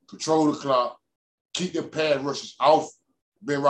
control 0.09 0.51
the 0.51 0.57
clock, 0.57 0.97
keep 1.53 1.73
the 1.73 1.83
pass 1.83 2.17
rushes 2.21 2.55
off 2.59 2.89
Ben 3.41 3.61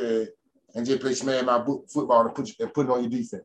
head, 0.00 0.28
and 0.74 0.86
just 0.86 1.00
play 1.00 1.14
smash 1.14 1.44
my 1.44 1.64
football 1.92 2.26
and 2.26 2.34
put, 2.34 2.48
you- 2.48 2.54
and 2.60 2.72
put 2.72 2.86
it 2.86 2.90
on 2.90 3.00
your 3.02 3.10
defense. 3.10 3.44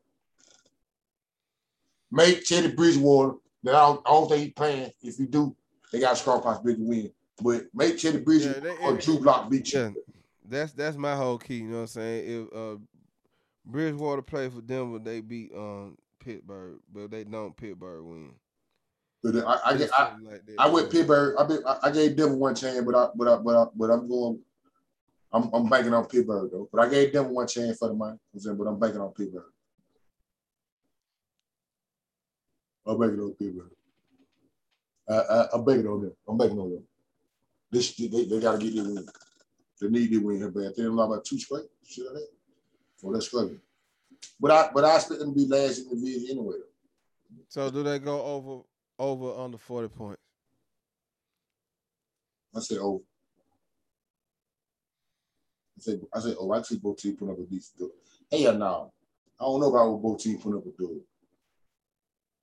Make 2.11 2.45
Teddy 2.45 2.71
Bridgewater, 2.71 3.33
that 3.63 3.75
I 3.75 3.79
don't, 3.79 4.01
I 4.05 4.09
don't 4.11 4.29
think 4.29 4.43
he's 4.43 4.53
playing. 4.53 4.91
If 5.01 5.19
you 5.19 5.25
do, 5.27 5.55
they 5.91 5.99
got 5.99 6.13
a 6.13 6.15
strong 6.15 6.41
possibility 6.41 6.81
to 6.81 6.87
win. 6.87 7.11
But 7.41 7.65
make 7.73 7.97
Teddy 7.99 8.19
Bridgewater 8.19 8.61
they- 8.61 8.77
or 8.77 8.97
Drew 8.97 9.19
Lock 9.19 9.49
beat 9.49 9.73
you. 9.73 9.79
Yeah, 9.79 9.89
that's 10.47 10.71
that's 10.73 10.95
my 10.95 11.15
whole 11.15 11.37
key. 11.37 11.55
You 11.57 11.63
know 11.69 11.75
what 11.77 11.81
I'm 11.81 11.87
saying? 11.87 12.47
If 12.51 12.53
uh, 12.57 12.77
Bridgewater 13.67 14.21
play 14.21 14.49
for 14.49 14.61
Denver, 14.61 14.99
they 14.99 15.21
beat 15.21 15.51
um 15.53 15.97
Pittsburgh, 16.19 16.79
but 16.91 17.11
they 17.11 17.23
don't. 17.23 17.55
Pittsburgh 17.55 18.03
win. 18.03 18.31
But 19.23 19.35
I, 19.45 19.59
I, 19.65 19.77
Just 19.77 19.93
I, 19.93 20.15
like. 20.21 20.43
I 20.57 20.69
went 20.69 20.91
Pittsburgh. 20.91 21.35
I, 21.37 21.43
been, 21.43 21.61
I, 21.65 21.77
I 21.83 21.91
gave 21.91 22.15
Denver 22.15 22.35
one 22.35 22.55
chance, 22.55 22.83
but 22.85 22.95
I, 22.95 23.07
but 23.15 23.27
I, 23.27 23.35
but 23.37 23.55
I, 23.55 23.65
but 23.75 23.89
I'm 23.89 24.07
going. 24.07 24.39
I'm, 25.33 25.49
I'm 25.53 25.69
banking 25.69 25.93
on 25.93 26.05
Pittsburgh 26.05 26.49
though. 26.51 26.69
But 26.71 26.81
I 26.81 26.89
gave 26.89 27.11
Denver 27.11 27.29
one 27.29 27.47
chance 27.47 27.77
for 27.77 27.89
the 27.89 27.93
money, 27.93 28.17
but 28.33 28.67
I'm 28.67 28.79
banking 28.79 29.01
on 29.01 29.11
Pittsburgh. 29.11 29.43
I'm 32.85 32.97
banking 32.97 33.19
on 33.19 33.33
Pittsburgh. 33.33 33.71
I, 35.09 35.13
I, 35.13 35.47
I'm 35.53 35.65
making 35.65 35.87
on 35.87 36.01
them. 36.01 36.13
I'm 36.27 36.37
banking 36.37 36.59
on 36.59 36.69
them. 36.69 36.83
This 37.71 37.93
they, 37.95 38.07
they 38.07 38.39
got 38.39 38.59
to 38.59 38.65
get 38.65 38.75
their 38.75 38.83
win. 38.83 39.05
They 39.81 39.89
need 39.89 40.11
their 40.11 40.21
win 40.21 40.37
here, 40.37 40.49
but 40.49 40.75
they 40.75 40.83
don't 40.83 40.97
about 40.97 41.25
two 41.25 41.37
straight. 41.37 41.65
Shit 41.85 42.05
like 42.05 42.13
that. 42.13 42.36
So 42.97 43.11
that's 43.11 43.27
struggling. 43.27 43.61
But 44.39 44.51
I 44.51 44.69
but 44.73 44.83
I 44.83 44.95
expect 44.95 45.19
them 45.19 45.33
to 45.33 45.35
be 45.35 45.47
last 45.47 45.79
in 45.79 45.89
the 45.89 45.95
division 45.95 46.37
anyway. 46.37 46.55
So 47.49 47.69
do 47.69 47.83
they 47.83 47.99
go 47.99 48.21
over 48.21 48.61
over 48.99 49.39
under 49.39 49.57
40 49.57 49.87
points? 49.89 50.21
I 52.55 52.59
say 52.59 52.77
over. 52.77 53.03
I 55.77 55.81
say 55.81 55.99
I 56.13 56.19
say 56.19 56.35
oh 56.39 56.51
I 56.51 56.61
see 56.61 56.77
both 56.77 56.97
teams 56.97 57.17
put 57.17 57.29
up 57.29 57.39
a 57.39 57.43
decent 57.43 57.77
do. 57.77 57.91
Hey 58.29 58.43
no. 58.43 58.91
I 59.39 59.43
don't 59.43 59.61
know 59.61 59.69
about 59.69 60.01
both 60.01 60.19
teams 60.19 60.41
put 60.41 60.55
up 60.55 60.65
a 60.65 60.71
do. 60.77 61.01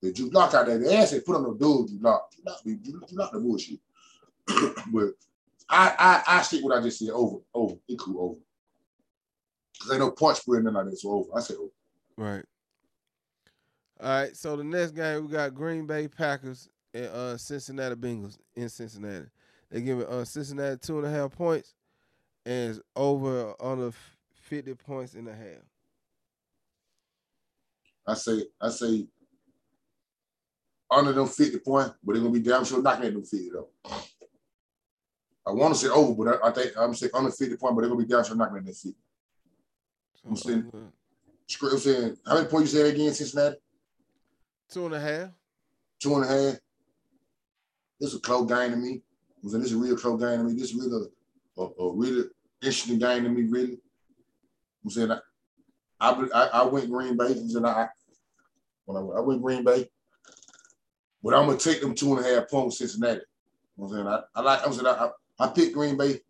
The 0.00 0.12
Drew 0.12 0.28
Lock 0.30 0.54
out 0.54 0.66
there, 0.66 0.78
they 0.78 0.96
ass 0.96 1.14
put 1.24 1.34
on 1.34 1.42
no 1.42 1.54
dude, 1.54 1.88
Drew 1.88 1.98
Lock. 2.00 2.30
Do 2.30 2.42
not 2.44 2.64
be 2.64 2.74
do 2.76 3.00
not 3.12 3.32
the 3.32 3.40
bullshit. 3.40 3.80
but 4.46 5.14
I 5.68 5.94
I 5.98 6.22
I 6.26 6.42
stick 6.42 6.62
what 6.62 6.76
I 6.76 6.82
just 6.82 6.98
said 6.98 7.10
over, 7.10 7.38
over. 7.52 7.74
It 7.88 7.98
cool 7.98 8.20
over. 8.20 8.40
Cause 9.84 9.92
ain't 9.92 10.00
no 10.00 10.10
punch 10.10 10.38
spread 10.38 10.64
nothing 10.64 10.76
like 10.76 10.86
that, 10.86 10.98
so 10.98 11.10
over. 11.10 11.28
I 11.36 11.40
say 11.40 11.54
over. 11.54 11.68
Right. 12.16 12.44
All 14.00 14.08
right. 14.08 14.36
So 14.36 14.56
the 14.56 14.64
next 14.64 14.92
game 14.92 15.26
we 15.26 15.32
got 15.32 15.54
Green 15.54 15.86
Bay 15.86 16.08
Packers 16.08 16.70
and 16.94 17.06
uh, 17.06 17.36
Cincinnati 17.36 17.94
Bengals 17.94 18.38
in 18.56 18.70
Cincinnati. 18.70 19.26
They 19.70 19.82
give 19.82 20.00
it 20.00 20.08
uh, 20.08 20.24
Cincinnati 20.24 20.78
two 20.78 20.98
and 20.98 21.06
a 21.06 21.10
half 21.10 21.36
points, 21.36 21.74
and 22.46 22.70
it's 22.70 22.80
over 22.96 23.54
under 23.60 23.92
fifty 24.34 24.74
points 24.74 25.14
and 25.14 25.28
a 25.28 25.34
half. 25.34 25.62
I 28.06 28.14
say 28.14 28.44
I 28.60 28.70
say 28.70 29.06
under 30.90 31.12
them 31.12 31.26
50 31.26 31.58
points, 31.58 31.94
but 32.02 32.12
they're 32.12 32.22
gonna 32.22 32.32
be 32.32 32.40
damn 32.40 32.64
sure 32.64 32.82
knocking 32.82 33.06
at 33.06 33.12
them 33.12 33.22
50 33.22 33.50
though. 33.50 33.68
I 35.46 35.50
want 35.50 35.74
to 35.74 35.80
say 35.80 35.88
over, 35.88 36.14
but 36.14 36.40
I, 36.42 36.48
I 36.48 36.52
think 36.52 36.72
I'm 36.78 36.94
saying 36.94 37.12
under 37.14 37.30
50 37.30 37.56
points, 37.56 37.74
but 37.74 37.80
they're 37.80 37.90
gonna 37.90 38.02
be 38.02 38.08
damn 38.08 38.24
sure 38.24 38.36
knocking 38.36 38.58
at 38.58 38.66
that 38.66 38.76
50. 38.76 38.94
I'm 40.26 40.36
saying, 40.36 40.70
I'm 40.72 41.78
saying, 41.78 42.16
how 42.26 42.34
many 42.34 42.46
points 42.46 42.72
you 42.72 42.80
said 42.80 42.94
again, 42.94 43.12
Cincinnati? 43.12 43.56
Two 44.70 44.86
and 44.86 44.94
a 44.94 45.00
half. 45.00 45.30
Two 46.00 46.14
and 46.16 46.24
a 46.24 46.28
half. 46.28 46.58
This 48.00 48.10
is 48.10 48.16
a 48.16 48.20
close 48.20 48.48
game 48.48 48.70
to 48.70 48.76
me. 48.76 49.02
I'm 49.42 49.50
saying 49.50 49.62
this 49.62 49.70
is 49.70 49.76
a 49.76 49.80
real 49.80 49.96
close 49.96 50.20
game 50.20 50.38
to 50.38 50.44
me. 50.44 50.54
This 50.54 50.70
is 50.70 50.74
really 50.74 51.08
a, 51.58 51.62
a, 51.62 51.66
a 51.66 51.94
really 51.94 52.24
interesting 52.62 52.98
game 52.98 53.24
to 53.24 53.28
me, 53.28 53.42
really. 53.44 53.78
I'm 54.84 54.90
saying 54.90 55.10
I, 55.12 55.20
I, 56.00 56.48
I 56.52 56.62
went 56.64 56.90
Green 56.90 57.16
Bay. 57.16 57.26
I'm 57.26 57.48
saying 57.48 57.64
I, 57.64 57.88
when 58.86 58.96
I, 58.96 59.18
I 59.18 59.20
went 59.20 59.42
Green 59.42 59.64
Bay, 59.64 59.88
but 61.22 61.34
I'm 61.34 61.46
gonna 61.46 61.58
take 61.58 61.80
them 61.80 61.94
two 61.94 62.16
and 62.16 62.24
a 62.24 62.28
half 62.28 62.50
points 62.50 62.78
Cincinnati. 62.78 63.20
I'm 63.80 63.88
saying 63.88 64.06
I, 64.06 64.20
I 64.34 64.40
like 64.40 64.66
I'm 64.66 64.72
saying 64.72 64.86
I, 64.86 64.90
I, 65.38 65.44
I 65.44 65.48
picked 65.48 65.74
Green 65.74 65.96
Bay, 65.96 66.20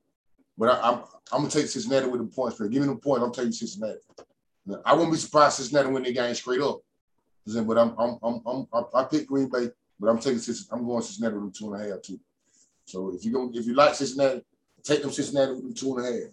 but 0.57 0.69
I, 0.69 0.88
am 0.88 0.95
I'm, 0.95 1.03
I'm 1.33 1.38
gonna 1.40 1.51
take 1.51 1.67
Cincinnati 1.67 2.07
with 2.07 2.21
the 2.21 2.27
points. 2.27 2.59
Give 2.59 2.83
me 2.83 2.87
the 2.87 2.97
points. 2.97 3.25
I'm 3.25 3.33
taking 3.33 3.53
Cincinnati. 3.53 3.99
I 4.85 4.95
won't 4.95 5.12
be 5.12 5.19
surprised 5.19 5.57
Cincinnati 5.57 5.90
win 5.90 6.03
the 6.03 6.12
game 6.12 6.35
straight 6.35 6.61
up. 6.61 6.81
But 7.47 7.79
I'm 7.79 7.95
I'm 7.99 8.19
I'm, 8.23 8.67
I'm 8.73 8.85
I 8.95 9.05
picked 9.05 9.27
Green 9.27 9.49
Bay, 9.49 9.71
but 9.99 10.09
I'm 10.09 10.19
taking. 10.19 10.40
I'm 10.71 10.87
going 10.87 11.03
Cincinnati 11.03 11.35
with 11.35 11.45
them 11.45 11.53
two 11.53 11.75
and 11.75 11.83
a 11.83 11.88
half 11.93 12.03
too. 12.03 12.21
So 12.87 13.12
if 13.14 13.25
you 13.25 13.51
if 13.55 13.67
you 13.67 13.75
like 13.75 13.95
Cincinnati, 13.95 14.43
take 14.83 15.03
them 15.03 15.12
Cincinnati 15.12 15.53
with 15.53 15.62
them 15.62 15.75
two 15.75 15.97
and 15.97 16.07
a 16.07 16.12
half. 16.12 16.33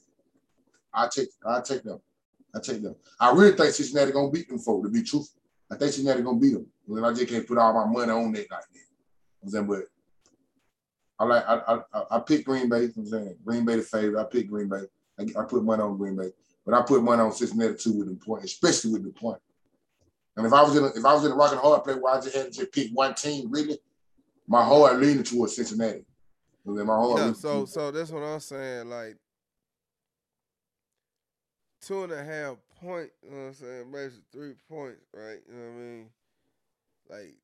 I 0.93 1.07
take 1.07 1.29
I 1.45 1.61
take 1.61 1.83
them. 1.83 1.99
I 2.53 2.59
take 2.59 2.81
them. 2.81 2.95
I 3.19 3.31
really 3.31 3.55
think 3.55 3.73
Cincinnati 3.73 4.11
gonna 4.11 4.31
beat 4.31 4.47
them 4.47 4.59
folk. 4.59 4.83
To 4.83 4.89
be 4.89 5.03
truthful, 5.03 5.41
I 5.71 5.75
think 5.75 5.91
Cincinnati 5.93 6.21
gonna 6.21 6.39
beat 6.39 6.53
them. 6.53 7.03
I 7.03 7.13
just 7.13 7.27
can't 7.27 7.47
put 7.47 7.57
all 7.57 7.73
my 7.73 7.91
money 7.91 8.11
on 8.11 8.31
that 8.33 8.51
like 8.51 8.63
that. 9.51 9.67
But 9.67 9.83
I 11.21 11.23
like 11.23 11.43
I 11.47 11.79
I 11.93 12.03
I 12.09 12.19
pick 12.19 12.45
Green 12.45 12.67
Bay. 12.67 12.89
I'm 12.97 13.05
saying 13.05 13.35
Green 13.45 13.63
Bay 13.63 13.75
the 13.75 13.83
favorite. 13.83 14.19
I 14.19 14.23
pick 14.23 14.49
Green 14.49 14.67
Bay. 14.67 14.81
I, 15.19 15.39
I 15.39 15.43
put 15.45 15.63
money 15.63 15.83
on 15.83 15.95
Green 15.95 16.15
Bay, 16.15 16.31
but 16.65 16.73
I 16.73 16.81
put 16.81 17.03
money 17.03 17.21
on 17.21 17.31
Cincinnati 17.31 17.75
too 17.75 17.93
with 17.93 18.07
the 18.07 18.15
point, 18.15 18.43
especially 18.43 18.93
with 18.93 19.03
the 19.03 19.11
point. 19.11 19.39
And 20.35 20.47
if 20.47 20.51
I 20.51 20.63
was 20.63 20.75
in 20.75 20.83
a, 20.83 20.87
if 20.87 21.05
I 21.05 21.13
was 21.13 21.23
in 21.23 21.31
a 21.31 21.35
rock 21.35 21.51
and 21.51 21.61
hard 21.61 21.83
play 21.83 21.93
where 21.93 22.15
I 22.15 22.21
just 22.21 22.35
had 22.35 22.45
to 22.45 22.51
just 22.51 22.71
pick 22.71 22.89
one 22.91 23.13
team, 23.13 23.51
really, 23.51 23.77
my 24.47 24.63
heart 24.63 24.99
leaning 24.99 25.23
towards 25.23 25.55
Cincinnati. 25.55 26.05
my 26.65 26.85
heart 26.85 27.19
yeah, 27.19 27.33
so 27.33 27.65
so 27.65 27.91
that's 27.91 28.09
what 28.09 28.23
I'm 28.23 28.39
saying. 28.39 28.89
Like 28.89 29.17
two 31.83 32.03
and 32.03 32.13
a 32.13 32.23
half 32.23 32.57
point, 32.81 33.11
you 33.21 33.29
know 33.29 33.37
what 33.37 33.47
I'm 33.49 33.53
saying? 33.53 33.91
Basically 33.91 34.23
three 34.31 34.53
points, 34.67 35.05
right? 35.13 35.37
You 35.47 35.53
know 35.53 35.65
what 35.65 35.71
I 35.71 35.83
mean? 35.83 36.09
Like 37.11 37.35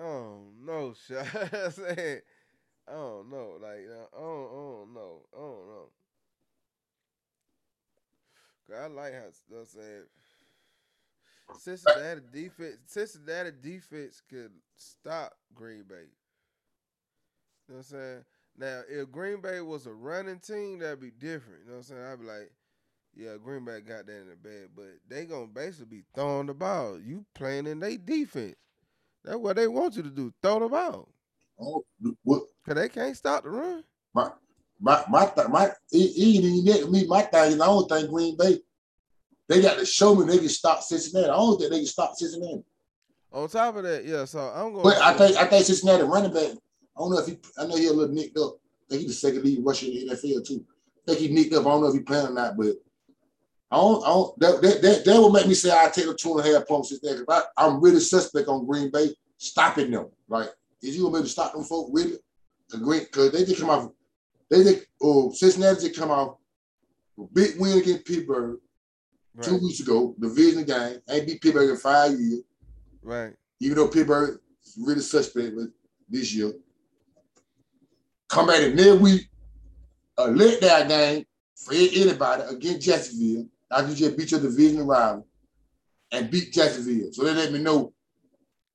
Oh, 0.00 0.42
I 0.62 0.66
don't 0.66 0.80
oh, 0.80 0.94
shit. 1.06 2.24
I'm 2.88 2.94
don't 2.94 3.30
know. 3.30 3.58
Like 3.60 3.84
I 3.86 4.18
don't, 4.18 4.46
I 4.46 4.56
don't 4.56 4.94
know. 4.94 5.22
I 5.34 5.38
don't 5.38 5.66
know. 5.68 5.88
I 8.76 8.86
like 8.86 9.12
how 9.12 9.58
I'm 9.58 9.66
saying 9.66 10.04
Cincinnati 11.58 12.20
defense 12.32 12.76
Cincinnati 12.86 13.50
defense 13.60 14.22
could 14.28 14.52
stop 14.76 15.32
Green 15.54 15.82
Bay. 15.88 16.06
You 17.68 17.74
know 17.74 17.76
what 17.76 17.76
I'm 17.78 17.82
saying? 17.82 18.24
Now, 18.56 18.82
if 18.88 19.10
Green 19.10 19.40
Bay 19.40 19.60
was 19.60 19.86
a 19.86 19.92
running 19.92 20.38
team, 20.38 20.78
that'd 20.78 21.00
be 21.00 21.10
different. 21.10 21.64
You 21.64 21.70
know 21.70 21.78
what 21.78 21.78
I'm 21.78 21.82
saying? 21.82 22.02
I'd 22.02 22.20
be 22.20 22.26
like, 22.26 22.52
yeah, 23.14 23.36
Green 23.42 23.64
Bay 23.64 23.80
got 23.80 24.06
that 24.06 24.20
in 24.20 24.28
the 24.28 24.36
bag, 24.36 24.70
but 24.74 24.98
they 25.08 25.24
gonna 25.24 25.46
basically 25.46 25.98
be 25.98 26.04
throwing 26.14 26.46
the 26.46 26.54
ball. 26.54 26.98
You 27.00 27.24
playing 27.34 27.66
in 27.66 27.80
their 27.80 27.96
defense. 27.96 28.56
That's 29.24 29.38
what 29.38 29.56
they 29.56 29.68
want 29.68 29.96
you 29.96 30.02
to 30.02 30.10
do. 30.10 30.32
Throw 30.42 30.60
the 30.60 30.68
ball. 30.68 31.08
Oh, 31.60 31.84
what? 32.24 32.42
Cause 32.66 32.74
they 32.74 32.88
can't 32.88 33.16
stop 33.16 33.44
the 33.44 33.50
run. 33.50 33.84
My 34.14 34.30
my 34.80 35.04
my 35.08 35.26
th- 35.26 35.48
my 35.48 35.70
even 35.92 36.64
me. 36.90 37.06
My 37.06 37.22
thing 37.22 37.52
is 37.52 37.60
I 37.60 37.66
don't 37.66 37.88
think 37.88 38.10
Green 38.10 38.36
Bay 38.36 38.60
they 39.50 39.60
got 39.60 39.78
to 39.78 39.84
show 39.84 40.14
me 40.14 40.24
they 40.26 40.38
can 40.38 40.48
stop 40.48 40.80
Cincinnati. 40.80 41.28
I 41.28 41.34
don't 41.34 41.58
think 41.58 41.72
they 41.72 41.78
can 41.78 41.86
stop 41.86 42.14
Cincinnati. 42.14 42.62
On 43.32 43.48
top 43.48 43.74
of 43.76 43.82
that, 43.82 44.04
yeah. 44.04 44.24
So 44.24 44.38
I'm 44.38 44.72
going. 44.72 44.84
But 44.84 44.98
I 44.98 45.12
think 45.14 45.36
I 45.36 45.44
think 45.44 45.66
Cincinnati 45.66 46.04
running 46.04 46.32
back. 46.32 46.52
I 46.52 47.00
don't 47.00 47.10
know 47.10 47.18
if 47.18 47.26
he. 47.26 47.38
I 47.58 47.66
know 47.66 47.76
he 47.76 47.88
a 47.88 47.92
little 47.92 48.14
nicked 48.14 48.38
up. 48.38 48.58
I 48.86 48.90
think 48.90 49.02
he's 49.02 49.20
the 49.20 49.28
second 49.28 49.44
lead 49.44 49.58
rusher 49.64 49.86
in 49.86 50.06
the 50.06 50.14
NFL 50.14 50.46
too. 50.46 50.64
I 51.08 51.12
think 51.12 51.18
he 51.18 51.34
nicked 51.34 51.52
up. 51.54 51.66
I 51.66 51.70
don't 51.70 51.82
know 51.82 51.88
if 51.88 51.94
he 51.94 52.00
playing 52.00 52.28
or 52.28 52.32
not, 52.32 52.56
but 52.56 52.76
I 53.70 53.76
don't. 53.76 54.02
I 54.04 54.08
don't 54.08 54.40
that, 54.40 54.62
that, 54.62 54.82
that, 54.82 55.04
that 55.04 55.20
will 55.20 55.30
make 55.30 55.46
me 55.46 55.54
say 55.54 55.70
I 55.70 55.88
take 55.90 56.06
the 56.06 56.14
two 56.14 56.38
and 56.38 56.46
a 56.46 56.52
half 56.52 56.66
points 56.66 56.88
Cincinnati. 56.88 57.22
I, 57.28 57.42
I'm 57.56 57.80
really 57.80 58.00
suspect 58.00 58.48
on 58.48 58.66
Green 58.66 58.90
Bay 58.90 59.10
stopping 59.36 59.90
them. 59.90 60.08
Like, 60.28 60.48
is 60.82 60.96
you 60.96 61.02
gonna 61.02 61.12
be 61.12 61.18
able 61.18 61.26
to 61.26 61.32
stop 61.32 61.52
them 61.52 61.64
folk 61.64 61.88
really? 61.92 62.16
The 62.68 62.78
Green 62.78 63.04
because 63.04 63.32
they 63.32 63.44
just 63.44 63.60
come 63.60 63.70
off. 63.70 63.90
They 64.50 64.64
think 64.64 64.86
oh 65.02 65.30
Cincinnati 65.32 65.88
just 65.88 65.98
come 65.98 66.10
off 66.10 66.36
big 67.32 67.58
win 67.58 67.78
against 67.78 68.04
Pittsburgh 68.04 68.58
right. 69.34 69.44
two 69.44 69.58
weeks 69.58 69.80
ago, 69.80 70.14
division 70.18 70.64
game. 70.64 71.00
Ain't 71.08 71.26
beat 71.26 71.40
Pittsburgh 71.40 71.70
in 71.70 71.76
five 71.76 72.12
years. 72.12 72.42
Right. 73.02 73.32
Even 73.60 73.76
though 73.76 73.88
Pittsburgh 73.88 74.40
is 74.64 74.78
really 74.80 75.00
suspect 75.00 75.54
with 75.54 75.72
this 76.08 76.34
year. 76.34 76.52
Come 78.28 78.50
at 78.50 78.62
it 78.62 78.74
midweek, 78.74 79.28
a 80.16 80.28
letdown 80.28 80.88
game 80.88 81.26
for 81.56 81.74
anybody 81.74 82.42
against 82.48 82.86
Jacksonville. 82.86 83.46
I 83.70 83.82
just 83.82 84.16
beat 84.16 84.30
your 84.30 84.40
division 84.40 84.86
rival 84.86 85.26
and 86.12 86.30
beat 86.30 86.52
Jacksonville. 86.52 87.12
So 87.12 87.24
they 87.24 87.34
let 87.34 87.52
me 87.52 87.60
know 87.60 87.92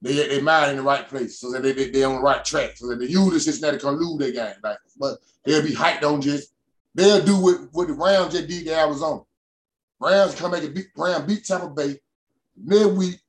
they 0.01 0.13
they 0.13 0.41
mind 0.41 0.71
in 0.71 0.77
the 0.77 0.83
right 0.83 1.07
place. 1.07 1.39
So 1.39 1.51
that 1.51 1.63
they, 1.63 1.71
they, 1.73 1.89
they 1.89 2.03
on 2.03 2.15
the 2.15 2.21
right 2.21 2.43
track. 2.43 2.77
So 2.77 2.87
that 2.87 2.99
the 2.99 3.09
usually 3.09 3.39
Cincinnati 3.39 3.77
can 3.77 3.95
lose 3.95 4.19
their 4.19 4.31
game. 4.31 4.55
Like, 4.63 4.77
but 4.99 5.17
they'll 5.43 5.63
be 5.63 5.73
hyped 5.73 6.03
on 6.03 6.21
just 6.21 6.53
they'll 6.93 7.23
do 7.23 7.41
what, 7.41 7.59
what 7.71 7.87
the 7.87 7.93
Rams 7.93 8.33
just 8.33 8.47
did 8.47 8.65
to 8.65 8.79
Arizona. 8.79 9.21
Rams 9.99 10.35
come 10.35 10.51
back 10.51 10.63
and 10.63 10.73
beat 10.73 10.87
Rams 10.95 11.25
beat 11.25 11.45
Tampa 11.45 11.69
Bay 11.69 11.99
midweek, 12.55 13.19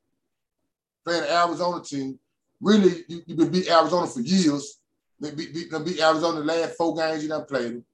playing 1.05 1.22
the 1.22 1.32
Arizona 1.32 1.82
team. 1.82 2.18
Really, 2.61 3.05
you, 3.09 3.22
have 3.28 3.36
been 3.36 3.51
beat 3.51 3.70
Arizona 3.70 4.07
for 4.07 4.20
years. 4.20 4.78
They 5.20 5.30
beat, 5.30 5.55
beat, 5.55 5.70
beat 5.84 6.01
Arizona 6.01 6.41
the 6.41 6.45
last 6.45 6.76
four 6.76 6.95
games 6.95 7.22
you 7.22 7.28
done 7.28 7.45
played 7.45 7.64
them. 7.66 7.84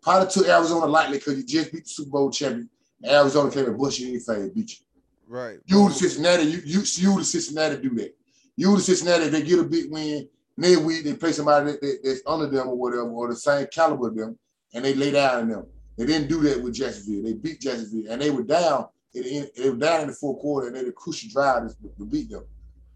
Probably 0.00 0.28
took 0.28 0.48
Arizona 0.48 0.86
lightly 0.86 1.18
because 1.18 1.38
you 1.38 1.44
just 1.44 1.72
beat 1.72 1.84
the 1.84 1.90
Super 1.90 2.10
Bowl 2.10 2.30
champion. 2.30 2.68
Arizona 3.04 3.50
came 3.50 3.66
and 3.66 3.78
busted 3.78 4.00
you 4.00 4.06
in 4.08 4.12
your 4.14 4.22
face, 4.22 4.50
beat 4.50 4.70
you. 4.70 4.84
Right. 5.26 5.58
You 5.66 5.88
the 5.88 5.94
Cincinnati, 5.94 6.44
you 6.44 6.60
you 6.64 6.82
you 6.84 7.18
the 7.18 7.24
Cincinnati 7.24 7.76
do 7.82 7.94
that. 7.96 8.14
You 8.56 8.76
the 8.76 8.82
Cincinnati, 8.82 9.28
they 9.28 9.42
get 9.42 9.58
a 9.58 9.64
big 9.64 9.90
win 9.90 10.28
midweek, 10.56 11.04
they 11.04 11.14
play 11.14 11.32
somebody 11.32 11.72
that, 11.72 11.80
that, 11.80 11.98
that's 12.04 12.20
under 12.26 12.46
them 12.46 12.68
or 12.68 12.76
whatever, 12.76 13.10
or 13.10 13.28
the 13.28 13.36
same 13.36 13.66
caliber 13.72 14.08
of 14.08 14.16
them, 14.16 14.38
and 14.74 14.84
they 14.84 14.94
lay 14.94 15.10
down 15.10 15.40
on 15.40 15.48
them. 15.48 15.66
They 15.96 16.06
didn't 16.06 16.28
do 16.28 16.40
that 16.42 16.62
with 16.62 16.74
Jacksonville. 16.74 17.24
They 17.24 17.34
beat 17.34 17.60
Jacksonville, 17.60 18.10
and 18.10 18.20
they 18.20 18.30
were 18.30 18.42
down. 18.42 18.86
They 19.12 19.50
were 19.64 19.76
down 19.76 20.02
in 20.02 20.06
the 20.06 20.14
fourth 20.14 20.40
quarter, 20.40 20.66
and 20.66 20.74
they 20.74 20.80
had 20.80 20.88
a 20.88 20.92
crucial 20.92 21.28
drive 21.30 21.68
to 21.68 22.04
beat 22.06 22.30
them. 22.30 22.44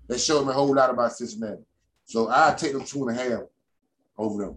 That 0.08 0.20
showed 0.20 0.44
me 0.44 0.50
a 0.50 0.54
whole 0.54 0.74
lot 0.74 0.90
about 0.90 1.12
Cincinnati. 1.12 1.62
So 2.06 2.28
I 2.30 2.54
take 2.56 2.72
them 2.72 2.84
two 2.84 3.06
and 3.06 3.18
a 3.18 3.22
half 3.22 3.42
over 4.16 4.44
them. 4.44 4.56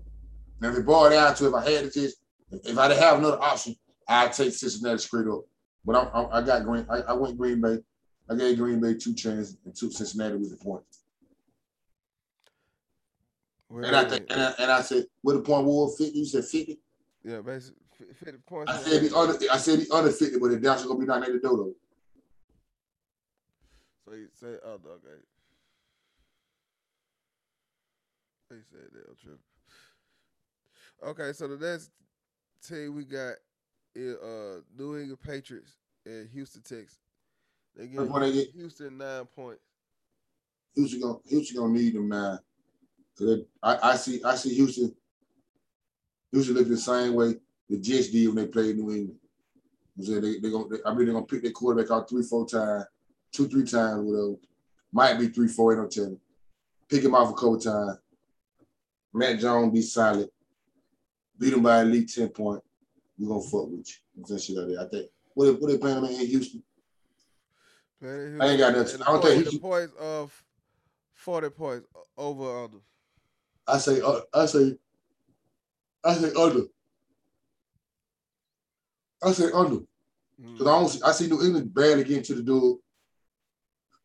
Now, 0.61 0.69
if 0.69 0.77
it 0.77 0.85
boiled 0.85 1.11
down 1.11 1.35
to 1.35 1.47
if 1.47 1.53
I 1.53 1.69
had 1.69 1.91
to 1.91 1.91
just, 1.91 2.17
if 2.51 2.77
I 2.77 2.87
didn't 2.87 3.03
have 3.03 3.17
another 3.17 3.41
option, 3.41 3.75
I'd 4.09 4.33
take 4.33 4.53
Cincinnati 4.53 4.97
straight 4.97 5.27
up. 5.27 5.41
But 5.85 5.95
I'm, 5.95 6.09
I'm, 6.13 6.33
i 6.33 6.45
got 6.45 6.65
Green. 6.65 6.85
I, 6.89 6.97
I, 7.01 7.13
went 7.13 7.37
Green 7.37 7.61
Bay. 7.61 7.77
I 8.29 8.35
gave 8.35 8.57
Green 8.57 8.81
Bay 8.81 8.95
two 8.95 9.13
chances 9.13 9.57
and 9.63 9.75
took 9.75 9.93
Cincinnati 9.93 10.35
with 10.35 10.49
the 10.49 10.57
point. 10.57 10.83
Where 13.67 13.83
And 13.83 13.95
I 13.95 14.09
think, 14.09 14.25
and 14.29 14.41
I, 14.41 14.53
and 14.59 14.71
I 14.71 14.81
said, 14.81 15.05
what 15.21 15.33
the 15.33 15.41
point 15.41 15.65
was? 15.65 15.95
Fifty? 15.97 16.19
You 16.19 16.25
said 16.25 16.43
fifty? 16.45 16.79
yeah, 17.23 17.41
basically 17.41 17.81
fi- 17.97 18.13
fifty 18.25 18.39
points. 18.47 18.71
I 18.71 18.77
said 18.77 19.03
the 19.03 19.15
under. 19.15 19.37
I 19.51 19.57
said 19.57 19.79
the 19.79 19.93
other 19.93 20.11
fifty, 20.11 20.39
but 20.39 20.49
the 20.49 20.57
down 20.57 20.83
gonna 20.83 20.99
be 20.99 21.05
down 21.05 21.23
at 21.23 21.31
the 21.31 21.39
dodo. 21.39 21.71
So 24.05 24.15
you 24.15 24.27
say 24.33 24.55
other 24.65 24.89
okay. 24.89 25.21
They 28.49 28.57
said 28.71 28.87
they'll 28.91 29.15
trip. 29.15 29.39
Okay, 31.05 31.33
so 31.33 31.47
the 31.47 31.57
next 31.57 31.91
team 32.67 32.95
we 32.95 33.05
got 33.05 33.35
uh 34.07 34.61
New 34.77 34.97
England 34.97 35.21
Patriots 35.21 35.75
and 36.05 36.29
Houston 36.29 36.61
Texans. 36.61 36.99
They 37.75 37.87
give 37.87 38.09
What 38.09 38.21
they 38.21 38.33
get? 38.33 38.51
Houston 38.55 38.97
nine 38.97 39.25
points. 39.25 39.61
Houston 40.75 41.01
gonna 41.01 41.17
Houston 41.25 41.57
gonna 41.57 41.73
need 41.73 41.95
them. 41.95 42.39
Cause 43.17 43.39
I, 43.61 43.77
I 43.83 43.95
see 43.95 44.21
I 44.23 44.35
see 44.35 44.55
Houston. 44.55 44.95
Houston 46.31 46.55
looking 46.55 46.71
the 46.71 46.77
same 46.77 47.15
way 47.15 47.35
the 47.69 47.77
Jets 47.77 48.09
did 48.09 48.27
when 48.27 48.35
they 48.35 48.47
played 48.47 48.77
New 48.77 48.91
England. 48.91 49.19
They 49.97 50.39
they 50.39 50.49
gonna 50.49 50.69
they, 50.69 50.77
I 50.85 50.93
mean 50.93 51.05
they're 51.05 51.13
gonna 51.13 51.25
pick 51.25 51.41
their 51.41 51.51
quarterback 51.51 51.91
out 51.91 52.09
three 52.09 52.23
four 52.23 52.47
times, 52.47 52.85
two 53.31 53.47
three 53.47 53.65
times 53.65 54.03
whatever. 54.03 54.35
Might 54.91 55.19
be 55.19 55.27
three 55.27 55.47
four 55.47 55.73
ain't 55.73 55.97
no. 55.97 56.19
Pick 56.87 57.03
him 57.03 57.13
off 57.13 57.31
a 57.31 57.33
couple 57.33 57.59
times. 57.59 57.97
Mac 59.13 59.39
Jones 59.39 59.73
be 59.73 59.81
solid. 59.81 60.29
Beat 61.37 61.53
him 61.53 61.63
by 61.63 61.81
at 61.81 61.87
least 61.87 62.15
ten 62.15 62.29
point. 62.29 62.63
We 63.19 63.27
gonna 63.27 63.41
fuck 63.41 63.69
with 63.69 63.87
you. 63.87 64.23
I'm 64.31 64.39
shit 64.39 64.55
like 64.55 64.67
that. 64.67 64.85
I 64.85 64.89
think 64.89 65.07
what 65.33 65.45
they, 65.45 65.51
what 65.51 65.67
they 65.71 65.77
playing 65.77 66.05
in 66.05 66.27
Houston. 66.27 66.63
Man, 68.01 68.41
I 68.41 68.47
ain't 68.47 68.59
got 68.59 68.73
nothing- 68.73 69.01
I 69.01 69.05
don't 69.05 69.21
think 69.21 69.43
point- 69.43 69.51
the 69.51 69.59
points 69.59 69.93
of 69.99 70.43
forty 71.13 71.49
points 71.49 71.87
over 72.17 72.63
under. 72.63 72.77
I 73.67 73.77
say 73.77 74.01
uh, 74.01 74.21
I 74.33 74.45
say 74.45 74.77
I 76.03 76.13
say 76.13 76.33
under. 76.33 76.63
I 79.21 79.31
say 79.33 79.51
under. 79.51 79.75
Mm. 80.41 80.53
Because 80.53 80.67
I 80.67 80.79
don't 80.79 80.87
see, 80.89 81.01
I 81.03 81.11
see 81.11 81.27
New 81.27 81.43
England 81.43 81.73
barely 81.73 82.05
getting 82.05 82.23
to 82.23 82.35
the 82.35 82.79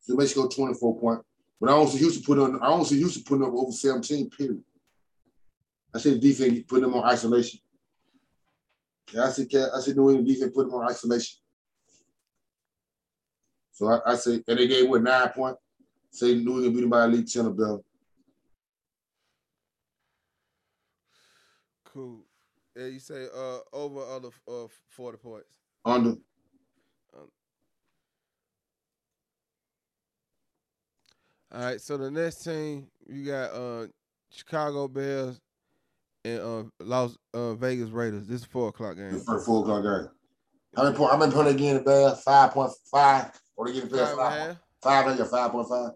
they 0.09 0.27
should 0.27 0.37
go 0.37 0.49
24 0.49 0.99
point. 1.01 1.21
But 1.61 1.71
I 1.71 1.73
don't 1.77 1.89
see 1.89 1.99
Houston 1.99 2.25
put 2.25 2.39
on 2.39 2.61
I 2.61 2.67
don't 2.67 2.85
see 2.85 2.99
Houston 2.99 3.23
putting 3.23 3.47
up 3.47 3.55
over 3.55 3.71
17, 3.73 4.29
period. 4.31 4.63
I 5.95 5.99
see 5.99 6.11
the 6.11 6.19
defense 6.19 6.65
putting 6.67 6.85
them 6.85 6.95
on 6.95 7.09
isolation. 7.09 7.61
Yeah, 9.13 9.25
I 9.25 9.31
see 9.31 9.49
I 9.55 9.81
see 9.81 9.93
New 9.93 10.11
England 10.11 10.27
defense 10.27 10.53
put 10.55 10.67
them 10.67 10.75
on 10.75 10.91
isolation. 10.91 11.39
So 13.73 13.89
I, 13.89 14.13
I 14.13 14.15
say, 14.17 14.43
and 14.47 14.59
they 14.59 14.67
gave 14.67 14.89
what 14.89 15.03
nine 15.03 15.29
point. 15.31 15.57
Say 16.11 16.35
New 16.35 16.57
England 16.57 16.75
beat 16.75 16.81
them 16.83 16.91
by 16.91 17.05
at 17.05 17.11
least 17.11 17.35
10 17.35 17.47
or 17.47 17.51
better. 17.51 17.79
Cool. 21.85 22.25
Yeah, 22.77 22.87
you 22.87 22.99
say 22.99 23.27
uh 23.35 23.59
over 23.73 24.01
under 24.01 24.29
uh 24.49 24.67
forty 24.89 25.19
points. 25.19 25.59
Under. 25.85 26.17
All 31.53 31.61
right, 31.61 31.81
so 31.81 31.97
the 31.97 32.11
next 32.11 32.43
team 32.43 32.89
you 33.07 33.25
got 33.25 33.53
uh 33.53 33.87
Chicago 34.29 34.89
Bears 34.89 35.41
and 36.25 36.41
uh 36.41 36.63
Las 36.81 37.17
uh, 37.33 37.55
Vegas 37.55 37.91
Raiders. 37.91 38.27
This 38.27 38.41
is 38.41 38.47
four 38.47 38.69
o'clock 38.69 38.97
game. 38.97 39.21
first 39.21 39.47
four 39.47 39.63
o'clock 39.63 39.83
game. 39.83 40.11
How 40.77 40.85
many 40.85 40.97
point? 40.97 41.13
How 41.13 41.19
many 41.19 41.33
point 41.33 41.49
they 41.49 41.55
getting 41.55 41.75
the 41.79 41.81
Bears? 41.85 42.21
Five 42.23 42.51
point 42.53 42.73
five. 42.91 43.31
Or 43.57 43.67
they 43.67 43.75
getting 43.75 43.89
the 43.91 43.97
Bears 43.97 44.09
Five 44.11 44.17
five? 44.17 44.57
half. 44.83 45.19
Got 45.19 45.31
five 45.31 45.51
point 45.53 45.69
five. 45.69 45.91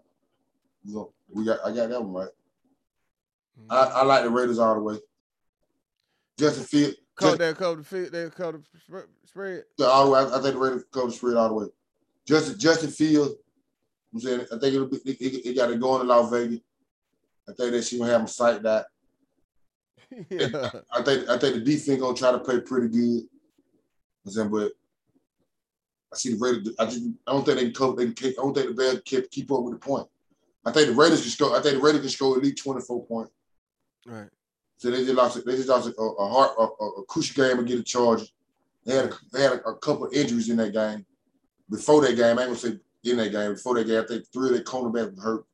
So 0.91 1.13
we 1.29 1.45
got 1.45 1.59
I 1.65 1.71
got 1.73 1.89
that 1.89 2.01
one 2.01 2.13
right. 2.13 2.29
Mhm. 3.59 3.65
I, 3.69 3.83
I 3.99 4.03
like 4.03 4.23
the 4.23 4.29
Raiders 4.29 4.59
all 4.59 4.75
the 4.75 4.81
way. 4.81 4.97
Justin 6.37 6.63
Field, 6.63 6.93
Cover 7.15 7.35
they 7.35 7.53
cover 7.53 7.75
the 7.75 7.83
field, 7.83 8.11
they 8.13 8.29
cover 8.29 8.59
the 8.89 9.05
spread. 9.25 9.63
yeah, 9.77 9.87
all 9.87 10.05
the 10.05 10.11
way. 10.11 10.19
I, 10.19 10.23
I 10.23 10.41
think 10.41 10.53
the 10.53 10.57
Raiders 10.57 10.85
cover 10.93 11.07
the 11.07 11.11
spread 11.11 11.35
all 11.35 11.49
the 11.49 11.53
way. 11.55 11.65
Justin 12.25 12.57
Justin 12.57 12.89
Field, 12.91 13.35
I'm 14.13 14.19
saying 14.21 14.41
I 14.41 14.57
think 14.57 14.73
it'll 14.75 14.87
be 14.87 14.97
it, 14.97 15.19
it, 15.19 15.45
it 15.49 15.55
got 15.57 15.67
to 15.67 15.75
go 15.75 15.95
into 15.95 16.07
Las 16.07 16.31
Vegas. 16.31 16.59
I 17.49 17.53
think 17.53 17.71
that 17.71 17.83
she 17.83 17.97
gonna 17.97 18.11
have 18.11 18.21
them 18.21 18.27
sight 18.27 18.61
that. 18.63 18.85
yeah. 20.29 20.71
I 20.91 21.01
think 21.03 21.29
I 21.29 21.37
think 21.37 21.55
the 21.55 21.61
defense 21.61 22.01
gonna 22.01 22.17
try 22.17 22.31
to 22.31 22.39
play 22.39 22.59
pretty 22.61 22.89
good. 22.89 23.23
I'm 24.25 24.31
saying, 24.31 24.49
but 24.49 24.71
I 26.11 26.17
see 26.17 26.33
the 26.33 26.39
Raiders. 26.39 26.75
I 26.79 26.85
just 26.85 27.03
I 27.27 27.31
don't 27.31 27.45
think 27.45 27.57
they 27.57 27.65
can 27.65 27.73
cover. 27.73 27.95
They 27.95 28.05
can 28.05 28.13
keep, 28.13 28.39
I 28.39 28.41
don't 28.41 28.53
think 28.53 28.67
the 28.67 28.73
Bears 28.73 29.01
can 29.05 29.25
keep 29.29 29.51
up 29.51 29.63
with 29.63 29.73
the 29.73 29.79
point. 29.79 30.07
I 30.65 30.71
think 30.71 30.87
the 30.89 30.95
Raiders 30.95 31.21
can 31.21 31.29
score. 31.29 31.55
I 31.55 31.61
think 31.61 31.75
the 31.75 31.81
Raiders 31.81 32.01
can 32.01 32.09
score 32.09 32.37
at 32.37 32.43
least 32.43 32.63
24 32.63 33.05
points. 33.05 33.31
Right. 34.05 34.29
So 34.77 34.91
they 34.91 35.03
just 35.03 35.13
lost. 35.13 35.45
They 35.45 35.55
just 35.55 35.69
lost 35.69 35.87
a, 35.87 36.01
a 36.01 36.29
hard, 36.29 36.51
a, 36.57 36.61
a, 36.61 36.87
a 37.01 37.05
crucial 37.05 37.45
game 37.45 37.59
against 37.59 37.77
the 37.77 37.83
Chargers. 37.83 38.33
They 38.85 38.95
had 38.95 39.05
a, 39.05 39.13
they 39.31 39.41
had 39.43 39.51
a, 39.53 39.69
a 39.69 39.77
couple 39.77 40.05
of 40.05 40.13
injuries 40.13 40.49
in 40.49 40.57
that 40.57 40.73
game. 40.73 41.05
Before 41.69 42.01
that 42.01 42.15
game, 42.15 42.39
I 42.39 42.43
ain't 42.43 42.49
gonna 42.49 42.55
say 42.55 42.79
in 43.03 43.17
that 43.17 43.31
game. 43.31 43.53
Before 43.53 43.75
that 43.75 43.87
game, 43.87 44.01
I 44.01 44.07
think 44.07 44.25
three 44.33 44.49
of 44.49 44.55
their 44.55 44.63
cornerbacks 44.63 45.15
were 45.15 45.21
hurt. 45.21 45.45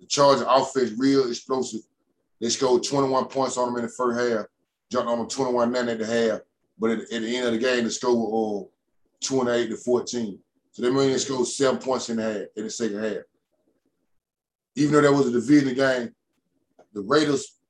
The 0.00 0.06
Chargers 0.06 0.46
offense 0.48 0.92
real 0.96 1.28
explosive. 1.28 1.80
They 2.44 2.50
scored 2.50 2.84
21 2.84 3.28
points 3.28 3.56
on 3.56 3.68
them 3.68 3.76
in 3.76 3.84
the 3.84 3.88
first 3.88 4.20
half, 4.20 4.44
jumped 4.92 5.08
on 5.08 5.16
them 5.16 5.28
21 5.28 5.72
9 5.72 5.88
at 5.88 5.98
the 5.98 6.04
half. 6.04 6.40
But 6.78 6.90
at, 6.90 7.00
at 7.00 7.08
the 7.08 7.36
end 7.38 7.46
of 7.46 7.52
the 7.54 7.58
game, 7.58 7.84
the 7.84 7.90
score 7.90 8.14
was 8.14 8.66
uh, 8.66 9.26
28 9.26 9.70
to 9.70 9.76
14. 9.78 10.38
So 10.72 10.82
they 10.82 10.90
mean 10.90 11.10
they 11.10 11.16
scored 11.16 11.46
seven 11.46 11.80
points 11.80 12.10
in 12.10 12.18
the 12.18 12.22
half 12.22 12.42
in 12.54 12.64
the 12.64 12.70
second 12.70 13.02
half. 13.02 13.22
Even 14.76 14.92
though 14.92 15.00
that 15.00 15.12
was 15.12 15.28
a 15.28 15.32
division 15.32 15.74
game, 15.74 16.14
the 16.92 17.00
Raiders 17.00 17.60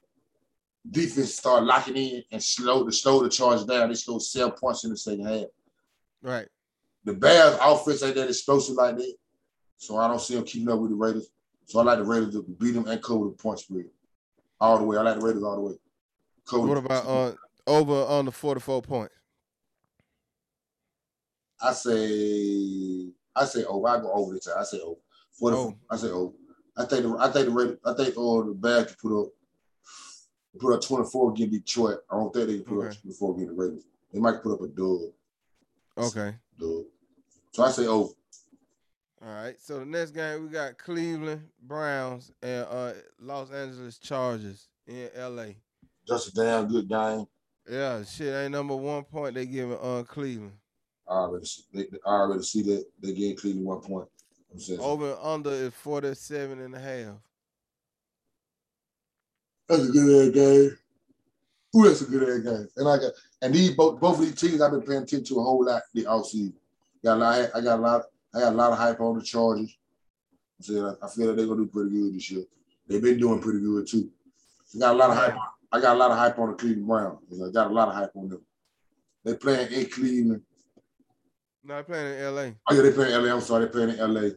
defense 0.90 1.36
started 1.36 1.66
locking 1.66 1.96
in 1.96 2.24
and 2.32 2.42
slowed 2.42 2.88
the 2.88 2.92
slow 2.92 3.22
the 3.22 3.28
charge 3.28 3.64
down. 3.68 3.90
They 3.90 3.94
scored 3.94 4.22
seven 4.22 4.56
points 4.60 4.82
in 4.82 4.90
the 4.90 4.96
second 4.96 5.24
half. 5.24 5.46
Right. 6.20 6.48
The 7.04 7.14
Bears 7.14 7.56
offense 7.62 8.02
ain't 8.02 8.16
that 8.16 8.28
explosive 8.28 8.74
like 8.74 8.96
that. 8.96 9.14
So 9.76 9.98
I 9.98 10.08
don't 10.08 10.20
see 10.20 10.34
them 10.34 10.42
keeping 10.42 10.68
up 10.68 10.80
with 10.80 10.90
the 10.90 10.96
Raiders. 10.96 11.28
So 11.66 11.78
I 11.78 11.84
like 11.84 11.98
the 11.98 12.04
Raiders 12.04 12.34
to 12.34 12.42
beat 12.42 12.72
them 12.72 12.88
and 12.88 13.00
cover 13.00 13.26
the 13.26 13.30
point 13.30 13.60
spread. 13.60 13.84
All 14.60 14.78
the 14.78 14.84
way. 14.84 14.96
I 14.96 15.02
like 15.02 15.18
the 15.18 15.24
Raiders 15.26 15.42
all 15.42 15.56
the 15.56 15.60
way. 15.62 15.74
Cover 16.48 16.66
What 16.68 16.78
about 16.78 17.06
uh 17.06 17.32
over 17.66 17.92
on 17.94 18.26
the 18.26 18.32
forty 18.32 18.60
four 18.60 18.82
points? 18.82 19.14
I 21.60 21.72
say 21.72 23.12
I 23.34 23.44
say 23.44 23.64
over. 23.64 23.88
I 23.88 24.00
go 24.00 24.12
over 24.12 24.34
this 24.34 24.44
time. 24.44 24.56
I 24.58 24.64
say 24.64 24.80
over. 24.80 25.00
Oh. 25.42 25.74
I 25.90 25.96
say 25.96 26.08
over. 26.08 26.32
I 26.76 26.84
think 26.84 27.02
the 27.04 27.16
I 27.18 27.30
think 27.30 27.46
the 27.46 27.52
Raiders, 27.52 27.78
I 27.84 27.94
think 27.94 28.16
all 28.16 28.44
the 28.44 28.52
Bears 28.54 28.86
can 28.86 28.96
put 29.00 29.20
up 29.22 29.28
put 30.58 30.74
up 30.74 30.82
24 30.82 31.32
against 31.32 31.52
Detroit. 31.52 31.98
I 32.10 32.16
don't 32.16 32.32
think 32.32 32.46
they 32.48 32.54
can 32.56 32.64
put 32.64 32.80
up 32.86 32.90
Okay. 32.92 32.98
24 33.02 33.34
against 33.34 33.48
the 33.56 33.62
Raiders. 33.62 33.84
They 34.12 34.20
might 34.20 34.42
put 34.42 34.52
up 34.54 34.60
a 34.60 34.68
dub. 34.68 35.00
Okay. 36.06 36.36
Dub. 36.58 36.84
So 37.52 37.62
I 37.64 37.70
say 37.70 37.86
over. 37.86 38.12
All 39.26 39.32
right. 39.32 39.58
So 39.58 39.78
the 39.78 39.86
next 39.86 40.10
game 40.10 40.42
we 40.42 40.48
got 40.48 40.76
Cleveland 40.76 41.48
Browns 41.62 42.30
and 42.42 42.66
uh 42.70 42.92
Los 43.20 43.50
Angeles 43.50 43.98
Chargers 43.98 44.68
in 44.86 45.08
LA. 45.16 45.46
Just 46.06 46.28
a 46.28 46.34
damn 46.34 46.68
good 46.68 46.88
game. 46.88 47.24
Yeah, 47.70 48.04
shit 48.04 48.34
ain't 48.34 48.52
number 48.52 48.76
one 48.76 49.04
point 49.04 49.34
they 49.34 49.46
giving 49.46 49.78
on 49.78 50.04
Cleveland. 50.04 50.52
I 51.08 51.12
already 51.14 51.46
see, 51.46 51.62
they, 51.72 51.86
I 52.06 52.10
already 52.10 52.42
see 52.42 52.62
that 52.62 52.84
they 53.00 53.14
gave 53.14 53.36
Cleveland 53.36 53.66
one 53.66 53.80
point. 53.80 54.08
I'm 54.52 54.80
Over 54.80 55.12
and 55.12 55.18
under 55.22 55.50
is 55.50 55.74
47 55.74 56.60
and 56.60 56.74
a 56.74 56.78
half. 56.78 57.14
that's 59.68 59.88
a 59.88 59.92
good 59.92 60.28
ass 60.28 60.34
game. 60.34 60.78
Ooh, 61.76 61.88
that's 61.88 62.02
a 62.02 62.04
good 62.04 62.22
ass 62.28 62.44
game. 62.44 62.68
And 62.76 62.88
I 62.88 62.98
got 62.98 63.12
and 63.40 63.54
these 63.54 63.72
both 63.72 63.98
both 64.00 64.18
of 64.18 64.24
these 64.26 64.34
teams 64.34 64.60
I've 64.60 64.70
been 64.70 64.82
paying 64.82 65.02
attention 65.02 65.24
to 65.24 65.40
a 65.40 65.42
whole 65.42 65.64
lot 65.64 65.82
the 65.94 66.04
offseason. 66.04 66.52
Got 67.02 67.16
a 67.16 67.20
lot. 67.20 67.50
I 67.54 67.60
got 67.62 67.78
a 67.78 67.82
lot. 67.82 68.02
I 68.34 68.40
got 68.40 68.52
a 68.52 68.56
lot 68.56 68.72
of 68.72 68.78
hype 68.78 69.00
on 69.00 69.18
the 69.18 69.24
Chargers. 69.24 69.76
I, 70.68 70.92
I 71.02 71.08
feel 71.08 71.28
like 71.28 71.36
they're 71.36 71.46
gonna 71.46 71.62
do 71.62 71.66
pretty 71.66 71.90
good 71.90 72.14
this 72.14 72.30
year. 72.30 72.44
They've 72.88 73.02
been 73.02 73.18
doing 73.18 73.40
pretty 73.40 73.60
good 73.60 73.86
too. 73.86 74.10
I 74.74 74.78
got 74.78 74.94
a 74.94 74.98
lot 74.98 75.10
of 75.10 75.16
hype. 75.16 75.36
I 75.72 75.80
got 75.80 75.96
a 75.96 75.98
lot 75.98 76.10
of 76.10 76.18
hype 76.18 76.38
on 76.38 76.50
the 76.50 76.56
Cleveland 76.56 76.86
Browns. 76.86 77.42
I 77.42 77.50
got 77.50 77.70
a 77.70 77.74
lot 77.74 77.88
of 77.88 77.94
hype 77.94 78.12
on 78.14 78.28
them. 78.28 78.42
They 79.24 79.34
playing 79.34 79.72
in 79.72 79.86
Cleveland. 79.86 80.42
No, 81.64 81.76
they 81.76 81.82
playing 81.82 82.18
in 82.18 82.34
LA. 82.34 82.50
Oh 82.68 82.74
yeah, 82.74 82.82
they 82.82 82.92
playing 82.92 83.22
LA. 83.22 83.32
I'm 83.32 83.40
sorry, 83.40 83.64
they 83.64 83.70
playing 83.72 83.90
in 83.90 84.14
LA. 84.14 84.30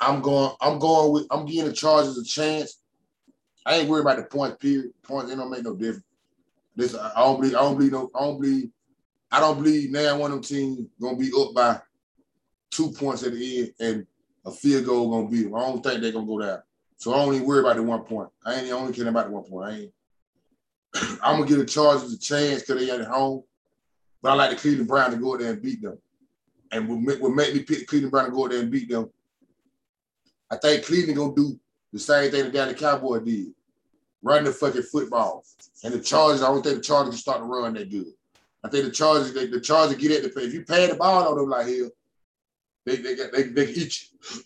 I'm 0.00 0.20
going. 0.20 0.52
I'm 0.60 0.78
going 0.78 1.12
with. 1.12 1.26
I'm 1.30 1.46
giving 1.46 1.68
the 1.70 1.72
Chargers 1.72 2.18
a 2.18 2.24
chance. 2.24 2.80
I 3.64 3.76
ain't 3.76 3.88
worried 3.88 4.02
about 4.02 4.16
the 4.16 4.24
points. 4.24 4.56
Period. 4.58 4.90
Points 5.02 5.30
they 5.30 5.36
don't 5.36 5.50
make 5.50 5.64
no 5.64 5.74
difference. 5.74 6.04
This 6.74 6.94
I 6.94 7.12
don't 7.16 7.40
believe. 7.40 7.54
I 7.54 7.60
don't 7.60 7.76
believe. 7.76 7.92
No, 7.92 8.10
I 8.14 8.20
don't 8.20 8.40
believe. 8.40 8.70
I 9.32 9.40
don't 9.40 9.56
believe 9.56 9.90
now 9.90 10.18
one 10.18 10.30
of 10.30 10.36
them 10.36 10.44
teams 10.44 10.86
gonna 11.00 11.16
be 11.16 11.32
up 11.36 11.54
by 11.54 11.80
two 12.70 12.92
points 12.92 13.22
at 13.22 13.32
the 13.32 13.58
end 13.58 13.72
and 13.80 14.06
a 14.44 14.50
field 14.50 14.84
goal 14.84 15.10
gonna 15.10 15.42
them. 15.42 15.54
I 15.54 15.60
don't 15.60 15.82
think 15.82 16.02
they're 16.02 16.12
gonna 16.12 16.26
go 16.26 16.38
down. 16.38 16.58
So 16.98 17.14
I 17.14 17.16
don't 17.16 17.34
even 17.34 17.46
worry 17.46 17.60
about 17.60 17.76
the 17.76 17.82
one 17.82 18.02
point. 18.02 18.28
I 18.44 18.56
ain't 18.56 18.70
only 18.72 18.92
caring 18.92 19.08
about 19.08 19.26
the 19.26 19.32
one 19.32 19.44
point. 19.44 19.68
I 19.68 19.76
ain't. 19.76 19.92
I'm 21.22 21.36
gonna 21.38 21.46
give 21.46 21.58
the 21.58 21.64
Chargers 21.64 22.12
a 22.12 22.18
chance 22.18 22.62
because 22.62 22.76
they 22.76 22.90
at 22.90 23.06
home. 23.06 23.42
But 24.20 24.32
I 24.32 24.34
like 24.34 24.50
the 24.50 24.56
Cleveland 24.56 24.88
Browns 24.88 25.14
to 25.14 25.20
go 25.20 25.36
there 25.36 25.52
and 25.52 25.62
beat 25.62 25.82
them. 25.82 25.98
and 26.70 26.88
will 26.88 27.00
make, 27.00 27.20
will 27.20 27.34
make 27.34 27.54
me 27.54 27.62
pick 27.62 27.88
Cleveland 27.88 28.12
Brown 28.12 28.26
to 28.26 28.30
go 28.30 28.46
there 28.48 28.60
and 28.60 28.70
beat 28.70 28.90
them. 28.90 29.10
I 30.50 30.56
think 30.56 30.84
Cleveland 30.84 31.16
gonna 31.16 31.34
do 31.34 31.58
the 31.92 31.98
same 31.98 32.30
thing 32.30 32.44
that 32.44 32.52
Dallas 32.52 32.78
Cowboy 32.78 33.20
did. 33.20 33.48
Run 34.22 34.44
the 34.44 34.52
fucking 34.52 34.82
football. 34.82 35.44
And 35.82 35.94
the 35.94 36.00
Chargers, 36.00 36.42
I 36.42 36.48
don't 36.48 36.62
think 36.62 36.76
the 36.76 36.82
Chargers 36.82 37.14
can 37.14 37.18
start 37.18 37.38
to 37.38 37.44
run 37.44 37.74
that 37.74 37.90
good. 37.90 38.12
I 38.64 38.68
think 38.68 38.84
the 38.84 38.90
Chargers, 38.90 39.32
they, 39.32 39.46
the 39.46 39.60
Chargers 39.60 39.96
get 39.96 40.12
at 40.12 40.22
the 40.22 40.28
pay. 40.28 40.46
If 40.46 40.54
you 40.54 40.64
pay 40.64 40.86
the 40.86 40.94
ball 40.94 41.28
on 41.28 41.36
them 41.36 41.48
like 41.48 41.66
hell, 41.66 41.90
they 42.86 42.96
they 42.96 43.14
they, 43.14 43.26
they, 43.32 43.42
they 43.44 43.66
eat 43.68 44.02
you. 44.02 44.40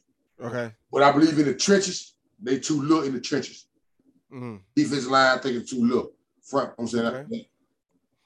Okay. 0.46 0.72
But 0.92 1.02
I 1.02 1.12
believe 1.12 1.38
in 1.38 1.46
the 1.46 1.54
trenches, 1.54 2.14
they 2.42 2.58
too 2.58 2.80
little 2.82 3.04
in 3.04 3.12
the 3.14 3.20
trenches. 3.20 3.66
Mm-hmm. 4.32 4.56
Defensive 4.74 5.10
line, 5.10 5.38
I 5.38 5.40
think 5.40 5.56
it's 5.56 5.70
too 5.70 5.84
little. 5.84 6.12
Front, 6.42 6.72
I'm 6.78 6.86
saying 6.86 7.06
Okay. 7.06 7.48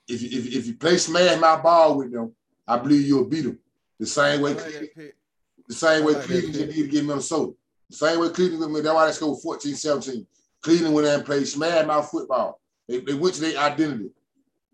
if 0.09 0.23
you 0.23 0.29
if, 0.39 0.47
if 0.55 0.67
you 0.67 0.75
play 0.75 0.97
smash 0.99 1.39
my 1.41 1.57
ball 1.61 1.97
with 1.99 2.13
them, 2.13 2.33
I 2.67 2.79
believe 2.79 3.07
you'll 3.07 3.25
beat 3.25 3.43
them. 3.43 3.59
The 3.99 4.07
same 4.07 4.41
way 4.43 4.55
like 4.55 4.63
Cleveland, 4.63 4.91
that 4.97 5.13
the 5.69 5.75
same 5.75 6.05
way 6.05 6.13
like 6.15 6.25
Cleveland 6.25 6.69
need 6.69 6.83
to 6.83 6.89
get 6.89 7.05
Minnesota. 7.05 7.53
The 7.91 7.97
same 7.97 8.21
way 8.21 8.29
Cleveland 8.31 8.61
with 8.61 8.71
me. 8.71 8.81
That's 8.81 8.95
why 8.95 9.07
they 9.07 9.13
scored 9.13 9.41
14, 9.43 9.75
17. 9.75 10.27
Cleveland 10.63 10.95
went 10.95 11.07
there 11.07 11.17
and 11.17 11.25
played 11.25 11.47
smash 11.49 11.87
mouth 11.87 12.11
football. 12.11 12.61
They, 12.89 13.01
they 13.01 13.15
went 13.15 13.35
to 13.37 13.41
their 13.41 13.59
identity. 13.59 14.11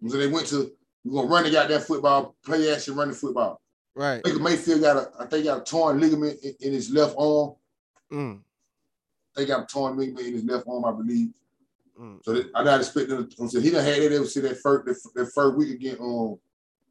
So 0.07 0.17
they 0.17 0.27
went 0.27 0.47
to 0.49 0.73
we're 1.07 1.23
gonna 1.23 1.33
run 1.33 1.45
the 1.45 1.51
goddamn 1.51 1.81
football, 1.81 2.35
play 2.45 2.73
action, 2.73 2.95
run 2.97 3.09
the 3.09 3.15
football. 3.15 3.61
Right. 3.95 4.23
Baker 4.23 4.39
Mayfield 4.41 4.81
got 4.83 4.97
a 4.97 5.11
I 5.19 5.27
think 5.27 5.45
got 5.45 5.63
a 5.63 5.65
torn 5.65 6.01
ligament 6.01 6.39
in, 6.43 6.55
in 6.61 6.73
his 6.73 6.91
left 6.91 7.15
arm. 7.19 7.55
Mm. 8.13 8.41
They 9.35 9.47
got 9.47 9.63
a 9.65 9.67
torn 9.67 9.97
ligament 9.97 10.27
in 10.27 10.33
his 10.35 10.45
left 10.45 10.67
arm, 10.69 10.85
I 10.85 10.93
believe. 10.93 11.29
Mm. 11.99 12.23
So 12.25 12.35
that, 12.35 12.51
I 12.55 12.63
not 12.63 12.81
expecting. 12.81 13.17
them 13.17 13.29
to- 13.31 13.49
So 13.49 13.61
he 13.61 13.71
done 13.71 13.85
had 13.85 14.03
that 14.03 14.13
ever 14.13 14.27
see 14.27 14.41
that 14.41 14.59
first 14.59 14.85
that, 14.87 15.11
that 15.15 15.33
first 15.33 15.57
week 15.57 15.75
again. 15.75 15.97
Um, 16.01 16.39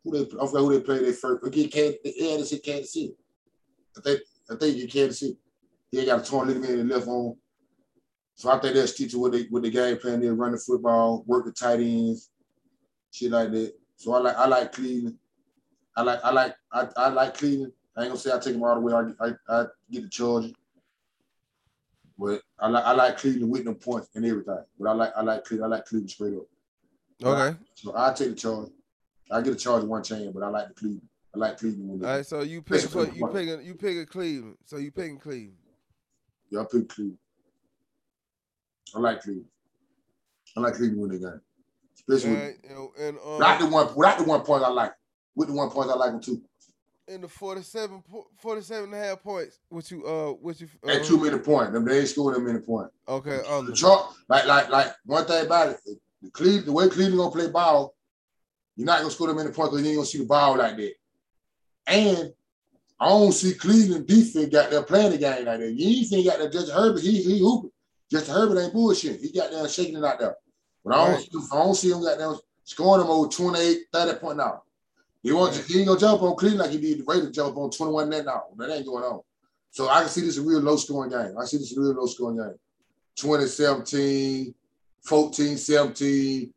who 0.03 0.11
they 0.11 0.21
I 0.21 0.45
forgot 0.45 0.59
who 0.59 0.73
they 0.73 0.81
played 0.81 1.05
that 1.05 1.15
first 1.15 1.45
again. 1.45 1.69
Kansas, 1.69 1.97
they 2.03 2.31
had 2.31 2.39
to 2.39 2.45
see 2.45 2.59
Kansas 2.59 2.93
City. 2.93 3.15
I 3.97 4.01
think 4.01 4.21
I 4.49 4.55
think 4.55 4.77
you 4.77 4.87
Kansas 4.87 5.19
City. 5.19 5.37
He 5.91 5.99
ain't 5.99 6.07
got 6.07 6.21
a 6.21 6.29
torn 6.29 6.47
ligament 6.47 6.71
in 6.71 6.87
the 6.87 6.95
left 6.95 7.07
arm. 7.07 7.35
So 8.35 8.49
I 8.49 8.59
think 8.59 8.73
they'll 8.73 8.87
stick 8.87 9.09
to 9.11 9.19
what 9.19 9.31
they 9.31 9.43
what 9.43 9.61
the 9.63 9.69
game 9.69 9.97
plan 9.97 10.21
is: 10.23 10.31
run 10.31 10.51
the 10.53 10.57
football, 10.57 11.23
work 11.27 11.45
the 11.45 11.51
tight 11.51 11.79
ends, 11.79 12.29
shit 13.11 13.31
like 13.31 13.51
that. 13.51 13.73
So 13.97 14.13
I 14.13 14.19
like 14.19 14.35
I 14.35 14.45
like 14.47 14.71
Cleveland. 14.73 15.17
I 15.95 16.01
like 16.01 16.19
I 16.23 16.31
like 16.31 16.55
I, 16.71 16.87
I 16.97 17.07
like 17.09 17.37
Cleveland. 17.37 17.73
I 17.95 18.01
ain't 18.01 18.09
gonna 18.09 18.19
say 18.19 18.31
I 18.31 18.39
take 18.39 18.53
them 18.53 18.63
all 18.63 18.75
the 18.75 18.81
way. 18.81 18.93
I, 18.93 19.25
I, 19.25 19.31
I 19.49 19.65
get 19.89 20.03
the 20.03 20.09
Chargers. 20.09 20.53
But 22.17 22.41
I 22.59 22.67
like 22.67 22.83
I 22.83 22.91
like 22.91 23.17
Cleveland 23.17 23.51
with 23.51 23.65
them 23.65 23.75
points 23.75 24.09
and 24.15 24.25
everything. 24.25 24.63
But 24.79 24.89
I 24.89 24.93
like 24.93 25.13
I 25.15 25.21
like 25.21 25.45
Cleveland. 25.45 25.73
I 25.73 25.77
like 25.77 25.85
Cleveland 25.85 26.11
straight 26.11 26.33
up. 26.35 26.47
Okay. 27.23 27.57
So 27.75 27.93
I 27.95 28.13
take 28.13 28.29
the 28.29 28.35
charge. 28.35 28.69
I 29.31 29.41
get 29.41 29.53
a 29.53 29.55
charge 29.55 29.83
one 29.83 30.03
chance, 30.03 30.31
but 30.33 30.43
I 30.43 30.49
like 30.49 30.67
the 30.69 30.73
Cleveland. 30.73 31.07
I 31.33 31.37
like 31.37 31.57
Cleveland. 31.57 32.03
All 32.03 32.09
right. 32.09 32.25
So 32.25 32.41
you 32.41 32.61
pick. 32.61 32.81
So 32.81 33.03
you 33.03 33.27
picking. 33.27 33.65
You 33.65 33.75
picking 33.75 34.05
Cleveland. 34.05 34.57
So 34.65 34.77
you 34.77 34.91
picking 34.91 35.17
Cleveland. 35.17 35.57
Yeah, 36.49 36.61
I 36.61 36.65
pick 36.71 36.89
Cleveland. 36.89 37.17
I 38.93 38.99
like 38.99 39.21
Cleveland. 39.21 39.47
I 40.55 40.59
like 40.61 40.73
Cleveland 40.75 41.01
when 41.01 41.11
they 41.11 41.19
got. 41.19 41.39
With, 42.07 42.23
And, 42.25 42.55
and, 42.69 42.89
and 42.99 43.17
um, 43.17 43.37
without 43.37 43.59
the 43.59 43.67
one 43.67 43.95
without 43.95 44.17
the 44.17 44.23
one 44.23 44.41
point 44.41 44.63
I 44.63 44.69
like. 44.69 44.93
With 45.35 45.49
the 45.49 45.53
one 45.53 45.69
point 45.69 45.89
I 45.89 45.95
like 45.95 46.11
them 46.11 46.21
too. 46.21 46.41
in 47.07 47.21
the 47.21 47.27
47, 47.27 48.03
47 48.37 48.85
and 48.85 48.93
a 48.93 48.97
half 48.97 49.21
points. 49.21 49.59
What 49.69 49.89
you 49.91 50.05
uh 50.05 50.31
what 50.31 50.59
you 50.59 50.67
uh, 50.87 50.91
At 50.91 51.03
two 51.03 51.19
minute 51.21 51.43
point. 51.43 51.73
Them 51.73 51.85
they 51.85 51.99
ain't 51.99 52.07
scored 52.07 52.35
them 52.35 52.45
minute 52.45 52.65
point. 52.65 52.89
Okay, 53.07 53.37
The 53.37 53.51
um 53.51 53.73
chart, 53.73 54.13
like 54.29 54.45
like 54.45 54.69
like 54.69 54.93
one 55.05 55.25
thing 55.25 55.45
about 55.45 55.69
it, 55.69 55.79
the 56.21 56.29
Cleveland, 56.31 56.65
the 56.65 56.71
way 56.71 56.89
Cleveland 56.89 57.17
gonna 57.17 57.31
play 57.31 57.49
ball, 57.49 57.95
you're 58.75 58.85
not 58.85 58.99
gonna 58.99 59.11
score 59.11 59.27
them 59.27 59.39
in 59.39 59.47
the 59.47 59.53
point 59.53 59.71
because 59.71 59.83
you 59.83 59.89
ain't 59.89 59.97
gonna 59.97 60.05
see 60.05 60.19
the 60.19 60.25
ball 60.25 60.57
like 60.57 60.77
that. 60.77 60.93
And 61.87 62.33
I 62.99 63.09
don't 63.09 63.31
see 63.33 63.53
Cleveland 63.53 64.07
defense 64.07 64.49
got 64.51 64.69
there 64.69 64.83
playing 64.83 65.11
the 65.11 65.17
game 65.17 65.45
like 65.45 65.59
that. 65.59 65.73
You 65.73 65.97
ain't 65.99 66.07
think 66.07 66.25
got 66.25 66.39
there 66.39 66.49
Justin 66.49 66.75
Herbert, 66.75 67.01
he 67.01 67.21
he 67.21 67.39
hooping. 67.39 67.71
Justin 68.09 68.35
Herbert 68.35 68.61
ain't 68.61 68.73
bullshit. 68.73 69.19
He 69.19 69.31
got 69.31 69.51
there 69.51 69.67
shaking 69.67 69.97
it 69.97 70.03
out 70.03 70.19
there. 70.19 70.35
But 70.85 70.93
I 70.95 71.05
don't, 71.05 71.13
Right. 71.15 71.23
see, 71.31 71.39
I 71.51 71.55
don't 71.63 71.75
see 71.75 71.91
him 71.91 72.35
scoring 72.63 73.01
them 73.01 73.09
over 73.11 73.27
28, 73.27 73.79
30 73.91 74.19
point 74.19 74.37
now. 74.37 74.61
He 75.23 75.31
won't 75.31 75.55
he 75.55 75.79
ain't 75.79 75.87
gonna 75.87 75.99
jump 75.99 76.21
on 76.21 76.35
Cleveland 76.35 76.61
like 76.61 76.69
he 76.69 76.77
did 76.79 76.99
the 76.99 77.03
Raiders 77.11 77.31
jump 77.31 77.57
on 77.57 77.71
21 77.71 78.09
net 78.09 78.25
now. 78.25 78.43
That 78.57 78.69
ain't 78.69 78.85
going 78.85 79.03
on. 79.03 79.21
So 79.71 79.89
I 79.89 80.01
can 80.01 80.09
see 80.09 80.21
this 80.21 80.37
a 80.37 80.41
real 80.43 80.59
low 80.59 80.75
scoring 80.77 81.09
game. 81.09 81.35
I 81.37 81.45
see 81.45 81.57
this 81.57 81.75
a 81.75 81.81
real 81.81 81.93
low 81.93 82.05
scoring 82.05 82.37
game. 82.37 82.53
2017, 83.15 84.53
14, 85.01 85.57
17, 85.57 86.53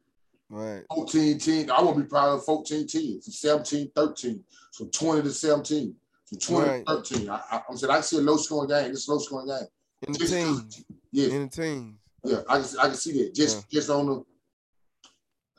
right. 0.51 0.83
14, 0.95 1.39
10. 1.39 1.71
I 1.71 1.83
won't 1.83 1.97
be 1.97 2.05
proud 2.05 2.35
of 2.35 2.45
14, 2.45 2.87
10. 2.87 3.21
From 3.23 3.33
17, 3.33 3.91
13. 3.95 4.45
From 4.73 4.91
20 4.91 5.23
to 5.23 5.31
17. 5.31 5.95
From 6.29 6.39
20 6.39 6.69
Right. 6.69 6.87
to 6.87 6.95
13. 6.97 7.31
I, 7.31 7.41
I, 7.51 7.63
I'm 7.69 7.77
saying 7.77 7.91
I 7.91 8.01
see 8.01 8.19
a 8.19 8.21
low 8.21 8.37
scoring 8.37 8.69
game. 8.69 8.91
This 8.93 9.09
low 9.09 9.19
scoring 9.19 9.49
game. 9.49 9.67
In 10.07 10.13
the 10.13 10.19
teams. 10.19 10.85
Yeah, 11.11 11.29
In 11.29 11.43
the 11.43 11.49
teams. 11.49 11.95
Yeah. 12.29 12.43
I 12.49 12.61
can, 12.61 12.79
I 12.79 12.87
can 12.87 12.95
see 12.95 13.23
that. 13.23 13.35
Just 13.35 13.71
just 13.71 13.91
on 13.91 14.07
the 14.07 14.25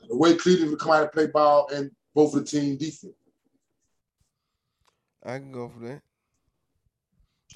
the 0.08 0.16
way 0.16 0.36
Cleveland 0.36 0.72
would 0.72 0.80
come 0.80 0.92
out 0.92 1.04
and 1.04 1.12
play 1.12 1.28
ball 1.28 1.70
and 1.74 1.92
both 2.16 2.34
of 2.34 2.40
the 2.40 2.46
team 2.46 2.78
defense. 2.78 3.14
I 5.24 5.38
can 5.38 5.52
go 5.52 5.70
for 5.70 5.80
that. 5.80 6.02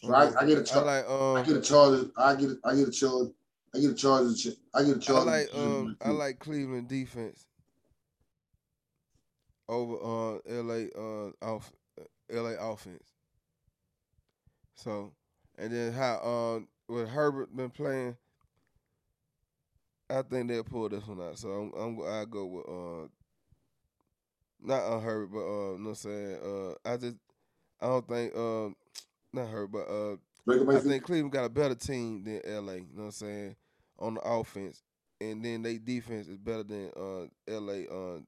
So 0.03 0.14
I, 0.14 0.41
I 0.41 0.45
get 0.45 0.57
a 0.57 0.64
charge. 0.64 0.86
like 0.86 1.09
um 1.09 1.38
I 1.38 1.43
get 1.43 1.57
a 1.57 1.61
charge. 1.61 2.05
I 2.18 2.36
get 2.36 2.49
a, 2.49 2.57
I 2.66 2.76
get 2.76 2.88
a 2.88 2.91
charge. 2.91 3.30
I 3.74 3.80
get 3.80 3.91
a 3.91 3.95
charge. 3.95 4.47
I 4.74 4.84
get 4.84 4.91
a 4.91 4.95
I 4.95 4.99
charge. 4.99 5.26
like 5.26 5.49
um 5.55 5.97
I 6.01 6.09
like 6.09 6.39
Cleveland 6.39 6.89
defense 6.89 7.45
over 9.70 9.95
uh 9.95 10.39
LA 10.61 10.88
uh 10.95 11.32
off 11.41 11.72
LA 12.30 12.55
offense. 12.59 13.14
So 14.76 15.14
and 15.57 15.72
then 15.72 15.93
how 15.93 16.20
um 16.22 16.68
with 16.89 17.07
Herbert 17.07 17.55
been 17.55 17.70
playing, 17.70 18.18
I 20.14 20.22
think 20.22 20.47
they'll 20.47 20.64
pull 20.64 20.89
this 20.89 21.05
one 21.07 21.22
out. 21.22 21.38
So 21.38 21.49
I'm 21.49 21.74
I'm 21.74 22.01
I 22.01 22.26
go 22.30 22.45
with 22.45 22.68
uh 22.70 23.07
not 24.61 25.01
Herbert, 25.01 25.28
but 25.34 25.39
uh 25.39 25.72
you 25.74 25.80
know 25.80 25.84
what 25.84 25.89
I'm 25.89 25.95
saying 25.95 26.38
uh 26.43 26.89
I 26.89 26.97
just 26.97 27.18
I 27.82 27.88
don't 27.88 28.07
think 28.07 28.36
um 28.36 28.76
not 29.34 29.47
Herbert, 29.47 29.72
but 29.88 29.93
uh 29.93 30.16
I 30.78 30.80
think 30.82 31.03
Cleveland 31.03 31.32
got 31.34 31.45
a 31.45 31.49
better 31.49 31.76
team 31.76 32.24
than 32.24 32.41
LA. 32.45 32.74
You 32.74 32.80
know 32.82 32.88
what 32.95 33.03
I'm 33.05 33.11
saying 33.11 33.55
on 33.99 34.14
the 34.16 34.22
offense, 34.22 34.84
and 35.20 35.43
then 35.43 35.61
they 35.61 35.78
defense 35.78 36.28
is 36.28 36.38
better 36.38 36.64
than 36.64 36.91
uh 36.95 37.26
LA 37.47 37.84
uh 37.91 38.20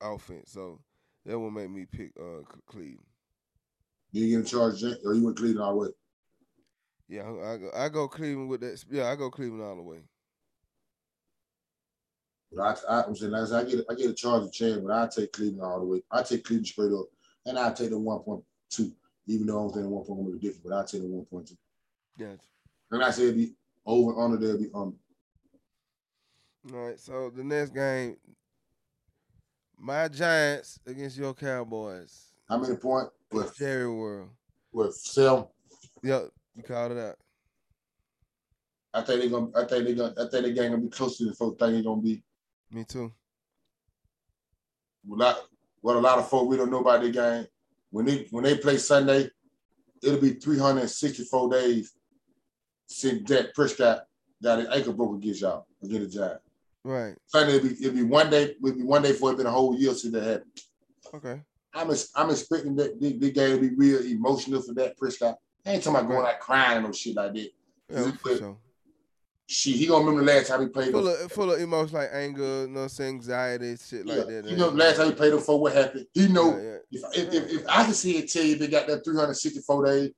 offense. 0.00 0.50
So 0.50 0.80
that 1.24 1.38
will 1.38 1.50
make 1.50 1.70
me 1.70 1.86
pick 1.86 2.12
uh 2.18 2.42
Cleveland. 2.66 3.06
You 4.12 4.28
get 4.38 4.46
a 4.46 4.50
charge, 4.50 4.80
Jen- 4.80 4.98
or 5.04 5.14
you 5.14 5.24
went 5.24 5.36
Cleveland 5.36 5.60
all 5.60 5.72
the 5.72 5.78
way. 5.78 5.88
Yeah, 7.08 7.22
I, 7.22 7.54
I 7.54 7.56
go 7.58 7.70
I 7.74 7.88
go 7.88 8.08
Cleveland 8.08 8.48
with 8.48 8.60
that. 8.62 8.84
Yeah, 8.90 9.08
I 9.08 9.16
go 9.16 9.30
Cleveland 9.30 9.62
all 9.62 9.76
the 9.76 9.82
way. 9.82 10.00
But 12.54 12.84
I, 12.88 12.94
I, 12.94 13.04
I'm 13.04 13.16
saying, 13.16 13.32
like 13.32 13.42
I, 13.42 13.46
said, 13.46 13.66
I 13.66 13.70
get, 13.70 13.84
I 13.90 13.94
get 13.94 14.10
a 14.10 14.14
charge 14.14 14.42
of 14.42 14.52
chance, 14.52 14.78
but 14.78 14.92
I 14.92 15.08
take 15.08 15.32
Cleveland 15.32 15.62
all 15.62 15.80
the 15.80 15.86
way. 15.86 16.02
I 16.10 16.22
take 16.22 16.44
Cleveland 16.44 16.66
straight 16.66 16.92
up, 16.92 17.06
and 17.46 17.58
I 17.58 17.72
take 17.72 17.90
the 17.90 17.98
one 17.98 18.20
point 18.20 18.42
two, 18.70 18.92
even 19.26 19.46
though 19.46 19.58
I 19.58 19.62
don't 19.62 19.72
think 19.72 19.84
the 19.84 19.88
one 19.88 20.04
point 20.04 20.40
different. 20.40 20.64
But 20.64 20.78
I 20.78 20.82
take 20.84 21.02
the 21.02 21.08
one 21.08 21.24
point 21.24 21.48
two. 21.48 21.56
Gotcha. 22.18 22.38
And 22.90 23.02
I 23.02 23.10
said 23.10 23.24
it'd 23.24 23.36
be 23.36 23.54
over 23.86 24.20
under 24.20 24.36
there, 24.36 24.58
be 24.58 24.68
under. 24.74 24.96
All 26.72 26.86
right. 26.86 27.00
So 27.00 27.30
the 27.34 27.42
next 27.42 27.70
game, 27.70 28.16
my 29.78 30.08
Giants 30.08 30.78
against 30.86 31.16
your 31.16 31.34
Cowboys. 31.34 32.32
How 32.48 32.58
many 32.58 32.76
point? 32.76 33.08
With 33.32 33.56
Jerry 33.56 33.90
World. 33.90 34.28
with 34.72 34.94
seven. 34.94 35.46
Yep, 36.02 36.28
you 36.54 36.62
called 36.62 36.92
it 36.92 36.98
out. 36.98 37.16
I 38.94 39.00
think 39.00 39.20
they're 39.20 39.30
gonna. 39.30 39.48
I 39.56 39.64
think 39.64 39.84
they're 39.84 39.94
gonna. 39.94 40.14
I 40.18 40.28
think 40.28 40.44
the 40.44 40.52
game 40.52 40.70
gonna 40.72 40.82
be 40.82 40.88
closer 40.88 41.24
than 41.24 41.34
folks 41.34 41.58
think 41.58 41.78
it's 41.78 41.86
gonna 41.86 42.02
be. 42.02 42.22
Me 42.72 42.84
too. 42.84 43.12
A 45.10 45.14
lot. 45.14 45.36
What 45.82 45.96
a 45.96 46.00
lot 46.00 46.18
of 46.18 46.28
folk 46.28 46.48
we 46.48 46.56
don't 46.56 46.70
know 46.70 46.80
about 46.80 47.02
the 47.02 47.10
game. 47.10 47.46
When 47.90 48.06
they 48.06 48.26
when 48.30 48.44
they 48.44 48.56
play 48.56 48.78
Sunday, 48.78 49.28
it'll 50.02 50.20
be 50.20 50.34
364 50.34 51.50
days 51.50 51.92
since 52.86 53.28
Dak 53.28 53.54
Prescott 53.54 54.06
got 54.42 54.58
his 54.58 54.68
ankle 54.68 54.94
broke 54.94 55.16
against 55.16 55.42
y'all 55.42 55.66
against 55.82 56.12
the 56.12 56.18
Giants. 56.18 56.44
Right. 56.84 57.14
Sunday 57.26 57.56
it'll 57.56 57.68
be, 57.68 57.74
it'll 57.84 57.96
be 57.96 58.02
one 58.02 58.30
day. 58.30 58.54
It'll 58.64 58.76
be 58.76 58.82
one 58.82 59.02
day 59.02 59.12
for 59.12 59.32
it 59.32 59.36
been 59.36 59.46
a 59.46 59.50
whole 59.50 59.76
year 59.76 59.92
since 59.94 60.14
that 60.14 60.22
happened. 60.22 60.50
Okay. 61.14 61.40
I'm 61.74 61.90
I'm 62.16 62.30
expecting 62.30 62.76
that 62.76 63.00
the, 63.00 63.18
the 63.18 63.30
game 63.30 63.56
to 63.56 63.60
be 63.60 63.74
real 63.74 64.02
emotional 64.02 64.62
for 64.62 64.72
Dak 64.72 64.96
Prescott. 64.96 65.38
I 65.66 65.72
ain't 65.72 65.82
talking 65.82 66.00
about 66.00 66.10
going 66.10 66.26
out 66.26 66.40
crying 66.40 66.84
or 66.84 66.92
shit 66.92 67.16
like 67.16 67.34
that. 67.34 67.50
Yeah, 67.88 68.12
it 68.24 68.38
sure. 68.38 68.56
Shit, 69.52 69.76
he 69.76 69.86
gonna 69.86 70.02
remember 70.02 70.24
the 70.24 70.38
last 70.38 70.48
time 70.48 70.62
he 70.62 70.68
played. 70.68 70.92
Full 70.92 71.06
of 71.06 71.30
full 71.30 71.52
of 71.52 71.60
emotions 71.60 71.92
like 71.92 72.08
anger, 72.10 72.62
you 72.62 72.68
know, 72.68 72.84
what 72.84 73.00
anxiety, 73.00 73.76
shit 73.76 74.06
like 74.06 74.26
that. 74.26 74.46
you 74.46 74.56
know, 74.56 74.70
last 74.70 74.96
time 74.96 75.08
he 75.08 75.12
played 75.12 75.34
them 75.34 75.40
for 75.40 75.60
what 75.60 75.74
happened. 75.74 76.06
He 76.14 76.26
know 76.26 76.56
Yeah, 76.56 76.76
yeah. 76.88 77.00
if, 77.12 77.28
if, 77.28 77.34
if, 77.34 77.60
if 77.60 77.68
I 77.68 77.84
can 77.84 77.92
see 77.92 78.16
it 78.16 78.32
tell 78.32 78.42
you 78.42 78.56
they 78.56 78.68
got 78.68 78.86
that 78.86 79.04
364 79.04 79.84
days, 79.84 80.10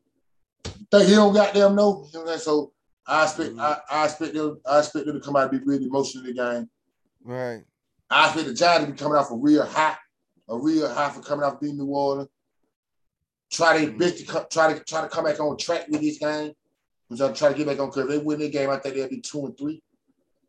think 0.62 1.08
he 1.08 1.14
don't 1.16 1.34
got 1.34 1.52
them 1.52 1.74
no. 1.74 2.06
You 2.12 2.20
know 2.20 2.20
what 2.20 2.20
I'm 2.20 2.26
saying? 2.26 2.38
So 2.38 2.72
I 3.08 3.24
expect 3.24 3.50
mm-hmm. 3.50 3.60
I, 3.60 3.78
I 3.90 4.04
expect 4.04 4.34
them 4.34 4.60
I 4.64 4.78
expect 4.78 5.06
them 5.06 5.18
to 5.18 5.24
come 5.24 5.34
out 5.34 5.52
and 5.52 5.60
be 5.60 5.66
really 5.66 5.86
emotional 5.86 6.26
in 6.26 6.36
the 6.36 6.40
game. 6.40 6.70
Right. 7.24 7.64
I 8.10 8.26
expect 8.26 8.46
the 8.46 8.54
Giants 8.54 8.86
to 8.86 8.92
be 8.92 8.98
coming 8.98 9.18
off 9.18 9.32
a 9.32 9.34
real 9.34 9.66
high, 9.66 9.96
a 10.48 10.56
real 10.56 10.94
high 10.94 11.10
for 11.10 11.22
coming 11.22 11.44
off 11.44 11.60
beating 11.60 11.78
New 11.78 11.86
Orleans. 11.86 12.28
try 13.50 13.78
their 13.78 13.90
best 13.90 14.18
to 14.18 14.24
mm-hmm. 14.26 14.44
try 14.48 14.72
to 14.72 14.84
try 14.84 15.00
to 15.00 15.08
come 15.08 15.24
back 15.24 15.40
on 15.40 15.56
track 15.56 15.88
with 15.88 16.02
this 16.02 16.18
game. 16.18 16.52
I'm 17.20 17.34
try 17.34 17.50
to 17.50 17.54
get 17.54 17.66
back 17.66 17.78
on. 17.80 17.90
Cause 17.90 18.04
if 18.04 18.08
they 18.08 18.18
win 18.18 18.40
the 18.40 18.48
game, 18.48 18.70
I 18.70 18.76
think 18.78 18.94
they'll 18.94 19.08
be 19.08 19.20
two 19.20 19.46
and 19.46 19.56
three. 19.56 19.82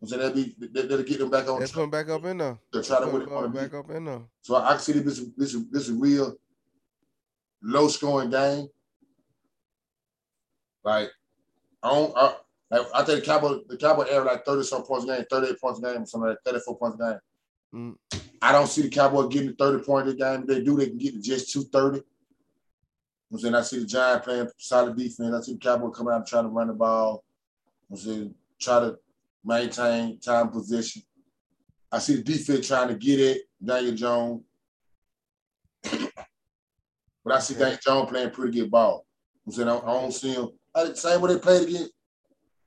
So 0.04 0.18
they'll 0.18 0.34
be 0.34 0.56
they'll 0.60 1.04
get 1.04 1.20
them 1.20 1.30
back 1.30 1.48
on. 1.48 1.60
They 1.60 1.66
put 1.66 1.82
them 1.82 1.90
back 1.90 2.10
up 2.10 2.26
in 2.26 2.38
there. 2.38 2.58
They'll 2.72 2.84
try 2.84 3.00
to 3.00 3.08
win 3.08 3.22
it 3.24 3.54
back 3.54 3.74
up 3.74 3.90
in 3.90 4.06
there. 4.06 4.22
So 4.42 4.56
I 4.56 4.72
can 4.72 4.80
see 4.80 4.94
this 4.94 5.22
this 5.36 5.54
this 5.72 5.84
is 5.84 5.90
a 5.90 5.94
real 5.94 6.36
low 7.62 7.88
scoring 7.88 8.30
game. 8.30 8.68
Like 10.84 11.10
I 11.82 11.90
don't 11.90 12.14
I, 12.16 12.36
like, 12.70 12.88
I 12.94 13.04
think 13.04 13.20
the 13.22 13.26
Cowboy 13.26 13.60
the 13.68 13.78
Cowboy 13.78 14.04
average 14.04 14.26
like 14.26 14.46
30 14.46 14.64
some 14.64 14.84
points 14.84 15.06
a 15.06 15.08
game, 15.08 15.26
38 15.30 15.60
points 15.60 15.80
a 15.80 15.82
game, 15.82 16.06
something 16.06 16.30
like 16.30 16.38
34 16.46 16.78
points 16.78 16.98
a 17.00 17.04
game. 17.04 17.20
Mm. 17.74 18.22
I 18.42 18.52
don't 18.52 18.68
see 18.68 18.84
the 18.84 18.90
Cowboy 18.90 19.28
getting 19.28 19.56
30 19.56 19.84
points 19.84 20.12
a 20.12 20.16
game. 20.16 20.42
If 20.42 20.48
they 20.48 20.64
do, 20.64 20.78
they 20.78 20.88
can 20.88 20.98
get 20.98 21.14
to 21.14 21.22
just 21.22 21.52
230. 21.52 22.06
I'm 23.32 23.40
saying 23.40 23.56
I 23.56 23.62
see 23.62 23.80
the 23.80 23.86
Giant 23.86 24.24
playing 24.24 24.48
solid 24.58 24.96
defense. 24.96 25.34
I 25.34 25.42
see 25.42 25.54
the 25.54 25.60
Cowboy 25.60 25.90
coming 25.90 26.14
out 26.14 26.28
trying 26.28 26.44
to 26.44 26.50
run 26.50 26.68
the 26.68 26.74
ball. 26.74 27.24
I'm 27.90 27.98
saying 27.98 28.34
try 28.60 28.80
to 28.80 28.98
maintain 29.44 30.20
time 30.20 30.50
position. 30.50 31.02
I 31.92 32.00
see 32.00 32.16
the 32.16 32.24
defense 32.24 32.68
trying 32.68 32.90
to 32.90 32.96
get 32.96 33.20
it, 33.20 33.42
Daniel 33.64 33.96
Jones. 33.96 34.44
but 35.84 37.34
I 37.34 37.40
see 37.40 37.56
Daniel 37.56 37.80
Jones 37.82 38.10
playing 38.10 38.32
pretty 38.32 38.60
good 38.60 38.72
ball. 38.72 39.06
I'm 39.46 39.54
saying 39.54 39.70
I, 39.70 39.78
I 39.78 39.86
don't 39.86 40.12
see 40.12 40.34
him. 40.34 40.50
I, 40.74 40.94
same 40.94 41.22
way 41.22 41.34
they 41.34 41.40
played 41.40 41.68
against 41.68 41.92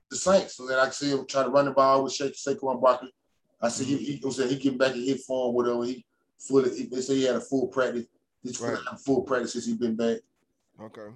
the 0.09 0.17
Saints. 0.17 0.55
So 0.55 0.65
then 0.65 0.79
I 0.79 0.89
see 0.89 1.11
him 1.11 1.25
trying 1.27 1.45
to 1.45 1.51
run 1.51 1.65
the 1.65 1.71
ball 1.71 2.03
with 2.03 2.13
Shake 2.13 2.35
Saquon 2.35 2.81
Barkley. 2.81 3.13
I 3.61 3.69
see 3.69 3.83
he, 3.83 3.97
he, 3.97 4.21
I'm 4.23 4.31
saying 4.31 4.49
he 4.49 4.55
getting 4.55 4.77
back 4.77 4.95
in 4.95 5.03
hit 5.03 5.21
form, 5.21 5.53
whatever. 5.53 5.83
He 5.83 6.05
fully, 6.39 6.75
he, 6.75 6.85
they 6.85 7.01
say 7.01 7.15
he 7.15 7.23
had 7.23 7.35
a 7.35 7.41
full 7.41 7.67
practice. 7.67 8.05
He's 8.41 8.59
right. 8.61 8.77
full 9.05 9.23
practice 9.23 9.53
since 9.53 9.65
he's 9.65 9.77
been 9.77 9.95
back. 9.95 10.19
Okay. 10.81 11.07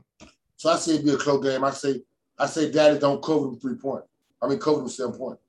So 0.58 0.70
I 0.70 0.76
say 0.78 0.94
it'd 0.96 1.06
be 1.06 1.14
a 1.14 1.18
close 1.18 1.44
game. 1.44 1.64
I 1.64 1.72
say, 1.72 2.02
I 2.38 2.46
say, 2.46 2.72
Daddy 2.72 3.00
don't 3.00 3.24
cover 3.24 3.46
them 3.46 3.60
three 3.60 3.76
point. 3.76 4.04
I 4.42 4.48
mean, 4.48 4.60
cover 4.60 4.80
them 4.80 4.90
seven 4.90 5.18
point. 5.18 5.40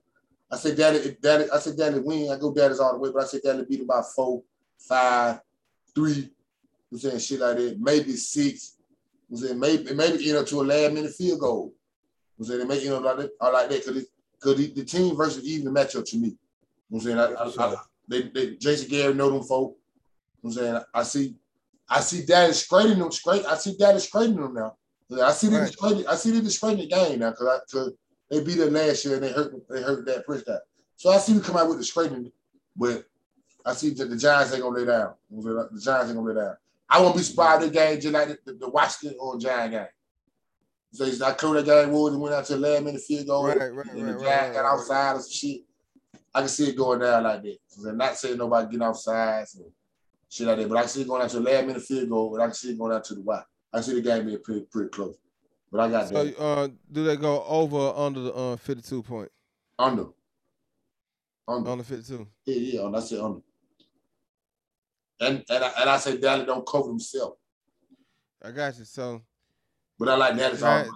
I 0.51 0.57
say, 0.57 0.75
Daddy, 0.75 1.17
Daddy, 1.21 1.47
I 1.53 1.59
say, 1.59 1.75
Daddy 1.75 1.99
win. 1.99 2.31
I 2.31 2.39
go 2.39 2.53
Daddy's 2.55 2.81
all 2.81 2.93
the 2.93 2.99
way, 2.99 3.11
but 3.13 3.25
I 3.25 3.27
say, 3.27 3.41
Daddy 3.43 3.65
beat 3.69 3.81
him 3.81 3.87
by 3.87 4.03
four, 4.15 4.43
five, 4.79 5.41
three. 5.95 6.31
I'm 6.93 6.99
saying 6.99 7.19
shit 7.19 7.41
like 7.41 7.57
that. 7.57 7.81
Maybe 7.81 8.13
six. 8.13 8.77
I'm 9.31 9.37
saying 9.37 9.59
maybe 9.59 9.93
maybe 9.95 10.29
end 10.29 10.39
up 10.39 10.47
to 10.47 10.61
a 10.61 10.63
last 10.63 10.93
minute 10.93 11.13
field 11.13 11.41
goal. 11.41 11.73
I'm 12.39 12.45
saying 12.45 12.61
they 12.61 12.67
make 12.67 12.83
you 12.83 12.91
know 12.91 12.99
like 12.99 13.17
that, 13.17 13.31
or 13.41 13.53
like 13.53 13.69
that 13.71 13.85
because 13.85 14.07
because 14.35 14.57
the, 14.57 14.73
the, 14.75 14.85
team 14.85 15.17
versus 15.17 15.45
even 15.45 15.73
matchup 15.73 16.09
to 16.11 16.19
me. 16.19 16.37
I'm 16.93 17.01
saying 17.01 17.19
I, 17.19 17.33
I, 17.33 17.51
I, 17.59 17.77
they, 18.07 18.23
they 18.23 18.57
Jason 18.57 18.89
Garrett 18.89 19.17
know 19.17 19.31
them 19.31 19.43
folk. 19.43 19.77
I'm 20.45 20.53
saying 20.53 20.81
I 20.93 21.03
see 21.03 21.35
I 21.89 22.01
see 22.01 22.25
Dallas 22.25 22.65
scraping 22.65 22.99
them 22.99 23.13
straight. 23.13 23.45
I 23.47 23.57
see 23.57 23.77
Dallas 23.77 24.05
scraping 24.05 24.37
them 24.37 24.55
now. 24.55 24.77
I 25.23 25.33
see 25.33 25.49
them 25.49 25.63
right. 25.63 26.05
I 26.09 26.15
see 26.17 26.31
them 26.31 26.49
scraping 26.49 26.79
the 26.79 26.87
game 26.87 27.19
now 27.21 27.31
because 27.31 27.61
because 27.71 27.93
they 28.31 28.43
beat 28.43 28.59
them 28.59 28.73
last 28.73 29.05
year 29.05 29.15
and 29.15 29.23
they 29.23 29.33
hurt 29.33 29.53
they 29.69 29.83
hurt 29.83 30.07
Dak 30.07 30.25
Prescott. 30.25 30.61
So 30.97 31.11
I 31.11 31.19
see 31.19 31.35
them 31.35 31.43
come 31.43 31.57
out 31.57 31.69
with 31.69 31.79
the 31.79 31.85
scraping, 31.85 32.33
but 32.77 33.05
I 33.67 33.75
see 33.75 33.91
that 33.91 34.09
the 34.09 34.17
Giants 34.17 34.53
ain't 34.53 34.63
gonna 34.63 34.79
lay 34.79 34.87
down. 34.87 35.15
The 35.31 35.81
Giants 35.83 36.09
ain't 36.09 36.17
gonna 36.17 36.29
lay 36.29 36.35
down. 36.35 36.57
I 36.89 37.01
won't 37.01 37.17
be 37.17 37.23
surprised 37.23 37.63
the 37.63 37.71
game 37.71 38.01
just 38.01 38.13
like 38.13 38.29
the, 38.29 38.39
the, 38.45 38.53
the 38.59 38.69
Washington 38.69 39.19
or 39.21 39.39
Giant 39.39 39.73
game. 39.73 39.87
So 40.93 41.05
he's 41.05 41.19
not 41.19 41.39
clear 41.39 41.55
that 41.55 41.65
game 41.65 41.93
wood 41.93 42.13
and 42.13 42.23
went 42.23 42.35
out 42.35 42.45
to 42.47 42.55
the 42.55 42.61
last 42.61 42.85
minute 42.85 43.01
field 43.01 43.27
goal. 43.27 43.47
Right, 43.47 43.73
right, 43.75 43.87
and 43.87 44.09
the 44.09 44.15
right, 44.15 44.25
Giant 44.25 44.55
got 44.55 44.65
outside 44.65 45.17
or 45.17 45.21
some 45.21 45.31
shit. 45.31 45.63
I 46.35 46.41
can 46.41 46.49
see 46.49 46.69
it 46.69 46.77
going 46.77 47.01
down 47.01 47.25
like 47.25 47.43
that. 47.43 47.59
So 47.69 47.89
I'm 47.89 47.97
not 47.97 48.17
saying 48.17 48.39
nobody 48.39 48.67
getting 48.67 48.87
offside. 48.87 49.49
So 49.49 49.61
shit 50.35 50.47
like 50.47 50.59
that. 50.59 50.69
But 50.69 50.79
I 50.79 50.87
see 50.87 51.03
it 51.03 51.09
going 51.09 51.23
out 51.23 51.31
to 51.31 51.37
the 51.41 51.43
last 51.43 51.67
minute 51.67 51.83
field 51.83 52.09
goal, 52.09 52.31
but 52.31 52.41
I 52.41 52.47
can 52.47 52.55
see 52.55 52.73
it 52.73 52.79
going 52.79 52.93
out 52.93 53.05
to 53.05 53.15
the 53.15 53.23
Y. 53.23 53.43
I 53.73 53.81
see 53.81 53.95
the 53.95 54.01
game 54.01 54.27
being 54.27 54.43
pretty 54.43 54.67
pretty 54.71 54.91
close. 54.91 55.17
But 55.71 55.81
I 55.81 55.91
got 55.91 56.09
so, 56.09 56.25
that. 56.25 56.41
Uh, 56.41 56.69
do 56.91 57.05
they 57.05 57.17
go 57.17 57.45
over 57.45 57.77
or 57.77 57.99
under 57.99 58.21
the 58.21 58.35
uh, 58.35 58.57
52 58.57 59.03
point? 59.03 59.31
Under. 59.79 60.07
Under. 61.49 61.71
Under 61.71 61.85
52. 61.85 62.27
Yeah, 62.47 62.81
yeah, 62.81 62.97
I 62.97 63.01
said 63.01 63.21
under. 63.21 63.41
And 65.21 65.45
and 65.49 65.65
I, 65.65 65.73
and 65.81 65.91
I 65.91 65.97
say 65.99 66.19
Dallas 66.19 66.47
don't 66.47 66.67
cover 66.67 66.89
himself. 66.89 67.35
I 68.43 68.51
got 68.51 68.77
you. 68.79 68.85
So 68.85 69.23
But 69.99 70.09
I 70.09 70.17
like 70.17 70.37
Dallas 70.37 70.61
Giants, 70.61 70.91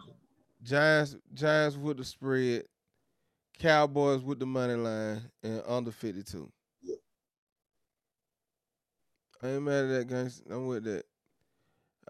Giants 0.62 1.16
Giants 1.32 1.76
with 1.76 1.98
the 1.98 2.04
spread, 2.04 2.64
Cowboys 3.58 4.22
with 4.22 4.38
the 4.38 4.46
money 4.46 4.74
line, 4.74 5.22
and 5.42 5.62
under 5.66 5.90
52. 5.90 6.50
I 9.42 9.48
ain't 9.48 9.62
mad 9.62 9.84
at 9.84 9.88
that, 9.88 10.08
guys. 10.08 10.42
I'm 10.50 10.66
with 10.66 10.84
that. 10.84 11.04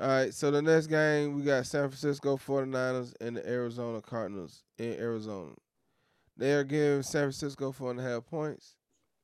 All 0.00 0.08
right, 0.08 0.32
so 0.32 0.50
the 0.50 0.62
next 0.62 0.86
game 0.86 1.34
we 1.34 1.42
got 1.42 1.66
San 1.66 1.88
Francisco 1.88 2.36
49ers 2.36 3.14
and 3.20 3.36
the 3.36 3.48
Arizona 3.48 4.00
Cardinals 4.00 4.62
in 4.78 4.92
Arizona. 4.94 5.50
They 6.36 6.52
are 6.52 6.62
giving 6.62 7.02
San 7.02 7.22
Francisco 7.22 7.72
four 7.72 7.90
and 7.90 7.98
a 7.98 8.02
half 8.04 8.24
points. 8.26 8.76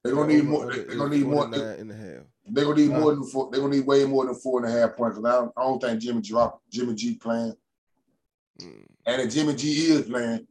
They're 0.03 0.15
gonna 0.15 0.35
need 0.35 0.45
more. 0.45 0.71
They're 0.71 0.97
gonna 0.97 1.17
need 1.17 1.27
more. 1.27 1.45
And 1.45 1.91
a 1.91 1.95
half. 1.95 2.25
They're 2.47 2.65
gonna 2.65 2.77
need 2.77 2.91
more 2.91 3.15
than 3.15 3.25
four. 3.25 3.51
They're 3.51 3.61
gonna 3.61 3.77
need 3.77 3.87
way 3.87 4.05
more 4.05 4.27
than 4.27 4.35
four 4.35 4.63
and 4.63 4.75
a 4.75 4.79
half 4.79 4.97
points. 4.97 5.17
I 5.17 5.23
don't, 5.23 5.53
I 5.57 5.63
don't 5.63 5.81
think 5.81 6.01
Jimmy 6.01 6.21
drop 6.21 6.61
Jimmy 6.71 6.95
G 6.95 7.15
playing. 7.15 7.55
Mm. 8.61 8.85
And 9.07 9.23
if 9.23 9.33
Jimmy 9.33 9.55
G 9.55 9.69
is 9.93 10.03
playing, 10.03 10.47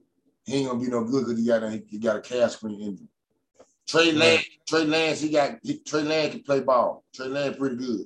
he 0.46 0.56
ain't 0.56 0.70
gonna 0.70 0.80
be 0.80 0.90
no 0.90 1.04
good 1.04 1.26
because 1.26 1.40
he 1.40 1.46
got 1.46 1.64
a 1.64 1.84
he 1.86 2.00
got 2.00 2.16
a 2.16 2.22
calf 2.22 2.52
screen 2.52 2.80
injury. 2.80 3.08
Trey 3.88 4.12
Lance, 4.12 4.46
Trey 4.68 4.86
Lance, 4.86 5.22
he 5.22 5.30
got 5.30 5.60
he, 5.62 5.80
Trey 5.80 6.04
Lance 6.04 6.32
can 6.32 6.44
play 6.44 6.62
ball. 6.62 7.04
Trey 7.14 7.28
Lance 7.28 7.58
pretty 7.58 7.76
good, 7.76 8.06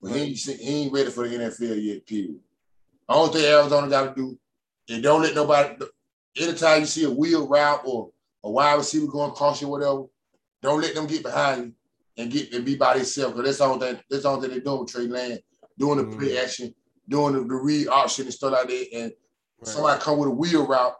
but 0.00 0.12
he, 0.12 0.20
ain't, 0.22 0.38
he 0.38 0.82
ain't 0.82 0.92
ready 0.92 1.10
for 1.10 1.28
the 1.28 1.36
NFL 1.36 1.82
yet. 1.82 2.06
Period. 2.06 2.38
I 3.08 3.14
don't 3.14 3.32
think 3.32 3.44
Arizona 3.46 3.88
got 3.88 4.14
to 4.14 4.20
do. 4.20 4.38
And 4.90 5.02
don't 5.02 5.22
let 5.22 5.34
nobody. 5.34 5.74
Anytime 6.36 6.80
you 6.80 6.86
see 6.86 7.04
a 7.04 7.10
wheel 7.10 7.48
route 7.48 7.82
or 7.84 8.10
a 8.44 8.50
wide 8.50 8.74
receiver 8.74 9.06
going 9.06 9.30
across 9.30 9.60
you, 9.60 9.68
whatever, 9.68 10.04
don't 10.62 10.80
let 10.80 10.94
them 10.94 11.06
get 11.06 11.22
behind 11.22 11.64
you 11.64 11.72
and 12.22 12.30
get 12.30 12.52
and 12.52 12.64
be 12.64 12.76
by 12.76 12.96
themselves. 12.96 13.34
Because 13.34 13.50
that's 13.50 13.60
all 13.60 13.78
that 13.78 14.02
that's 14.08 14.24
all 14.24 14.38
that 14.40 14.50
they're 14.50 14.60
doing 14.60 14.80
with 14.80 14.92
Trey 14.92 15.06
Lance, 15.06 15.40
doing 15.78 15.98
the 15.98 16.04
mm-hmm. 16.04 16.18
play 16.18 16.38
action, 16.38 16.74
doing 17.08 17.34
the, 17.34 17.40
the 17.40 17.54
read 17.54 17.88
option 17.88 18.26
and 18.26 18.34
stuff 18.34 18.52
like 18.52 18.68
that. 18.68 18.86
And 18.94 19.12
right. 19.60 19.68
somebody 19.68 20.00
come 20.00 20.18
with 20.18 20.28
a 20.28 20.32
wheel 20.32 20.66
route 20.66 20.94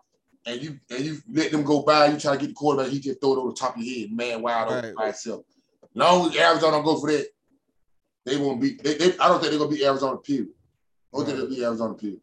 and 0.47 0.63
you 0.63 0.79
and 0.91 1.05
you 1.05 1.19
let 1.31 1.51
them 1.51 1.63
go 1.63 1.83
by, 1.83 2.07
you 2.07 2.19
try 2.19 2.35
to 2.35 2.39
get 2.39 2.49
the 2.49 2.55
quarterback, 2.55 2.91
he 2.91 3.01
just 3.01 3.21
throw 3.21 3.35
it 3.35 3.39
over 3.39 3.51
the 3.51 3.57
top 3.57 3.77
of 3.77 3.83
your 3.83 4.01
head, 4.01 4.17
man, 4.17 4.43
wide 4.43 4.65
right. 4.65 4.79
open 4.79 4.95
by 4.95 5.09
itself. 5.09 5.45
Long 5.95 6.31
as 6.31 6.37
Arizona 6.37 6.73
don't 6.73 6.85
go 6.85 7.01
for 7.01 7.11
that, 7.11 7.27
they 8.25 8.37
won't 8.37 8.61
be. 8.61 8.75
They, 8.75 8.95
they, 8.95 9.19
I 9.19 9.29
don't 9.29 9.41
think 9.41 9.51
they're 9.51 9.59
gonna 9.59 9.75
be 9.75 9.85
Arizona. 9.85 10.17
Period. 10.19 10.49
I 11.13 11.17
don't 11.17 11.27
right. 11.27 11.27
think 11.27 11.39
they'll 11.39 11.49
beat 11.49 11.63
Arizona. 11.63 11.95
Period. 11.95 12.21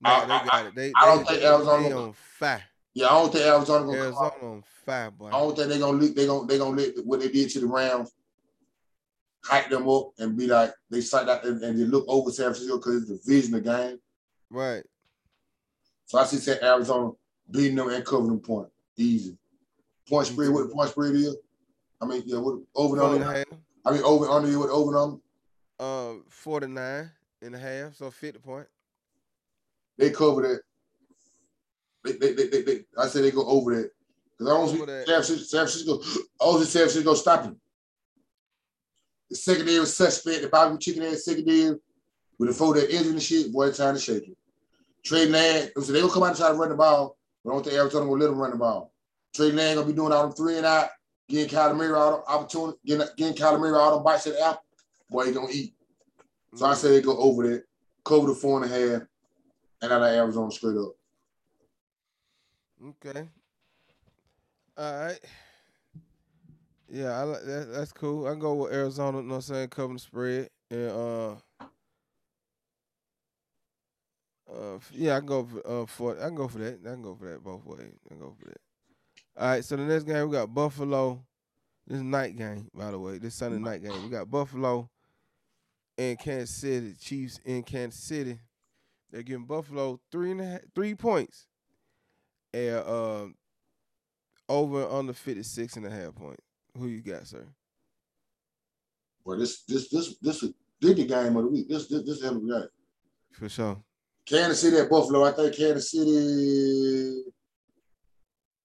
No, 0.00 0.10
I, 0.10 0.20
they 0.20 0.48
got 0.48 0.66
it. 0.66 0.74
They, 0.74 0.92
I 0.96 1.06
don't 1.06 1.26
think 1.26 1.42
Arizona 1.42 1.88
they 1.88 1.94
on 1.94 2.12
fire. 2.12 2.64
Yeah, 2.94 3.06
I 3.06 3.10
don't 3.10 3.32
think 3.32 3.44
Arizona 3.44 3.86
gonna 3.86 3.98
Arizona 3.98 4.32
on 4.42 4.64
fire, 4.84 5.10
boy. 5.10 5.28
I 5.28 5.30
don't 5.30 5.56
think 5.56 5.68
they're 5.68 5.78
gonna 5.78 5.98
they 5.98 6.26
gonna 6.26 6.46
they 6.46 6.58
gonna 6.58 6.76
let 6.76 7.04
what 7.04 7.20
they 7.20 7.28
did 7.28 7.50
to 7.50 7.60
the 7.60 7.66
Rams 7.66 8.12
hype 9.44 9.68
them 9.68 9.88
up 9.88 10.12
and 10.18 10.36
be 10.36 10.46
like 10.46 10.72
they 10.90 11.00
sight 11.00 11.28
out 11.28 11.44
and, 11.44 11.62
and 11.62 11.78
they 11.78 11.84
look 11.84 12.04
over 12.08 12.30
San 12.30 12.46
Francisco 12.46 12.78
because 12.78 13.02
it's 13.02 13.24
the 13.26 13.32
vision 13.32 13.54
of 13.54 13.64
the 13.64 13.70
game. 13.70 13.98
Right. 14.50 14.84
So 16.06 16.18
I 16.18 16.24
see 16.24 16.36
say 16.36 16.58
Arizona 16.62 17.12
beating 17.50 17.76
them 17.76 17.90
and 17.90 18.04
covering 18.04 18.28
them 18.28 18.40
point. 18.40 18.68
Easy. 18.96 19.36
Point 20.08 20.26
spread, 20.26 20.50
what 20.50 20.68
the 20.68 20.74
point 20.74 20.90
spread 20.90 21.14
is? 21.14 21.36
I 22.00 22.06
mean, 22.06 22.22
yeah, 22.26 22.38
what 22.38 22.60
over 22.74 22.96
and 22.96 23.24
under? 23.24 23.44
I 23.86 23.92
mean, 23.92 24.02
over 24.02 24.28
under 24.28 24.48
you, 24.50 24.60
what 24.60 24.70
over 24.70 24.90
and 24.90 25.20
under? 25.80 26.04
Um, 26.10 26.24
49 26.28 27.10
and 27.42 27.54
a 27.54 27.58
half, 27.58 27.94
so 27.94 28.10
50 28.10 28.38
point. 28.40 28.66
They 29.96 30.10
cover 30.10 30.42
that. 30.42 30.60
They, 32.04 32.12
they, 32.12 32.34
they, 32.34 32.48
they, 32.48 32.62
they 32.62 32.80
I 32.98 33.06
say 33.06 33.22
they 33.22 33.30
go 33.30 33.46
over 33.46 33.74
that. 33.76 33.90
Because 34.36 34.52
I 34.52 34.56
don't 34.56 34.68
see 34.68 35.04
San 35.04 35.24
Francisco, 35.24 35.44
San 35.44 35.66
Francisco, 35.66 36.22
I 36.40 36.44
don't 36.44 36.58
see 36.60 36.64
San 36.66 36.82
Francisco 36.82 37.14
stopping. 37.14 37.56
The 39.30 39.36
secondary 39.36 39.86
suspect, 39.86 40.42
the 40.42 40.48
Bobby 40.48 40.78
Chicken 40.78 41.04
ass 41.04 41.24
secondary, 41.24 41.76
with 42.38 42.48
the 42.48 42.54
four 42.54 42.74
that 42.74 42.94
injured 42.94 43.12
and 43.12 43.22
shit, 43.22 43.52
boy, 43.52 43.70
time 43.70 43.94
to 43.94 44.00
shake 44.00 44.28
it. 44.28 44.36
Trey 45.04 45.26
Lance, 45.26 45.70
so 45.74 45.92
they 45.92 46.00
gonna 46.00 46.12
come 46.12 46.22
out 46.22 46.30
and 46.30 46.36
try 46.36 46.48
to 46.48 46.54
run 46.54 46.70
the 46.70 46.74
ball, 46.74 47.16
but 47.44 47.50
I 47.50 47.54
don't 47.54 47.62
think 47.62 47.76
Arizona 47.76 48.06
will 48.06 48.18
let 48.18 48.26
them 48.26 48.38
run 48.38 48.52
the 48.52 48.56
ball. 48.56 48.92
Trey 49.34 49.52
Lance 49.52 49.76
gonna 49.76 49.86
be 49.86 49.92
doing 49.92 50.12
all 50.12 50.22
them 50.22 50.32
three 50.32 50.56
and 50.56 50.66
out, 50.66 50.88
getting 51.28 51.54
Kyler 51.54 51.76
Murray 51.76 51.92
all 51.92 52.18
the 52.18 52.32
opportunity, 52.32 52.78
getting, 52.86 53.06
getting 53.16 53.34
Kyler 53.34 53.60
Murray 53.60 53.76
all 53.76 53.98
the 53.98 54.02
bites 54.02 54.26
at 54.26 54.34
the 54.34 54.40
apple. 54.40 54.62
Boy, 55.10 55.26
he 55.26 55.32
gonna 55.32 55.48
eat. 55.52 55.74
So 56.54 56.66
I 56.66 56.74
say 56.74 56.90
they 56.90 57.02
go 57.02 57.16
over 57.18 57.48
that, 57.48 57.64
cover 58.04 58.28
the 58.28 58.34
four 58.34 58.62
and 58.62 58.72
a 58.72 58.74
half, 58.74 59.02
and 59.82 59.92
out 59.92 60.02
of 60.02 60.08
Arizona 60.08 60.50
straight 60.50 60.78
up. 60.78 60.94
Okay. 62.88 63.28
All 64.76 65.06
right. 65.06 65.20
Yeah, 66.88 67.18
I 67.18 67.22
like 67.22 67.44
that. 67.44 67.72
That's 67.72 67.92
cool. 67.92 68.26
I 68.26 68.30
can 68.30 68.38
go 68.38 68.54
with 68.54 68.72
Arizona. 68.72 69.18
You 69.18 69.24
know 69.24 69.30
what 69.30 69.36
I'm 69.36 69.42
saying? 69.42 69.68
Covering 69.68 69.94
the 69.94 70.00
spread 70.00 70.50
and 70.70 70.90
uh 70.90 71.34
uh, 74.54 74.78
yeah, 74.92 75.16
I 75.16 75.18
can 75.18 75.26
go 75.26 75.44
for, 75.44 75.66
uh, 75.66 75.86
for 75.86 76.18
I 76.18 76.26
can 76.26 76.34
go 76.34 76.48
for 76.48 76.58
that. 76.58 76.80
I 76.84 76.90
can 76.90 77.02
go 77.02 77.14
for 77.14 77.28
that 77.28 77.42
both 77.42 77.64
ways. 77.64 77.92
I 78.04 78.08
can 78.08 78.18
go 78.18 78.34
for 78.38 78.46
that. 78.46 78.60
All 79.36 79.48
right, 79.48 79.64
so 79.64 79.76
the 79.76 79.82
next 79.82 80.04
game 80.04 80.28
we 80.28 80.36
got 80.36 80.54
Buffalo. 80.54 81.24
This 81.86 82.00
night 82.00 82.36
game, 82.36 82.70
by 82.74 82.90
the 82.90 82.98
way. 82.98 83.18
This 83.18 83.34
Sunday 83.34 83.58
night 83.58 83.82
game. 83.82 84.02
We 84.02 84.08
got 84.08 84.30
Buffalo 84.30 84.88
and 85.98 86.18
Kansas 86.18 86.56
City, 86.56 86.94
Chiefs 86.98 87.38
in 87.44 87.62
Kansas 87.62 88.00
City. 88.00 88.38
They're 89.10 89.22
giving 89.22 89.44
Buffalo 89.44 90.00
three 90.10 90.30
and 90.30 90.40
a 90.40 90.44
half, 90.44 90.60
three 90.74 90.94
points. 90.94 91.46
And 92.54 92.76
um, 92.86 93.34
over 94.48 94.86
on 94.86 95.06
the 95.06 95.14
56 95.14 95.76
and 95.76 95.86
a 95.86 95.90
half 95.90 96.14
point. 96.14 96.40
Who 96.78 96.86
you 96.88 97.02
got, 97.02 97.26
sir? 97.26 97.46
Well, 99.24 99.38
this 99.38 99.62
this 99.62 99.88
this 99.88 100.16
this 100.20 100.42
is 100.42 100.52
the 100.80 100.94
game 100.94 101.36
of 101.36 101.44
the 101.44 101.48
week. 101.48 101.68
This 101.68 101.86
this 101.86 102.04
this 102.04 102.22
of 102.22 102.40
game. 102.46 102.68
For 103.32 103.48
sure. 103.48 103.82
Kansas 104.26 104.60
City 104.60 104.78
at 104.78 104.90
Buffalo. 104.90 105.24
I 105.24 105.32
think 105.32 105.56
Kansas 105.56 105.90
City. 105.90 107.22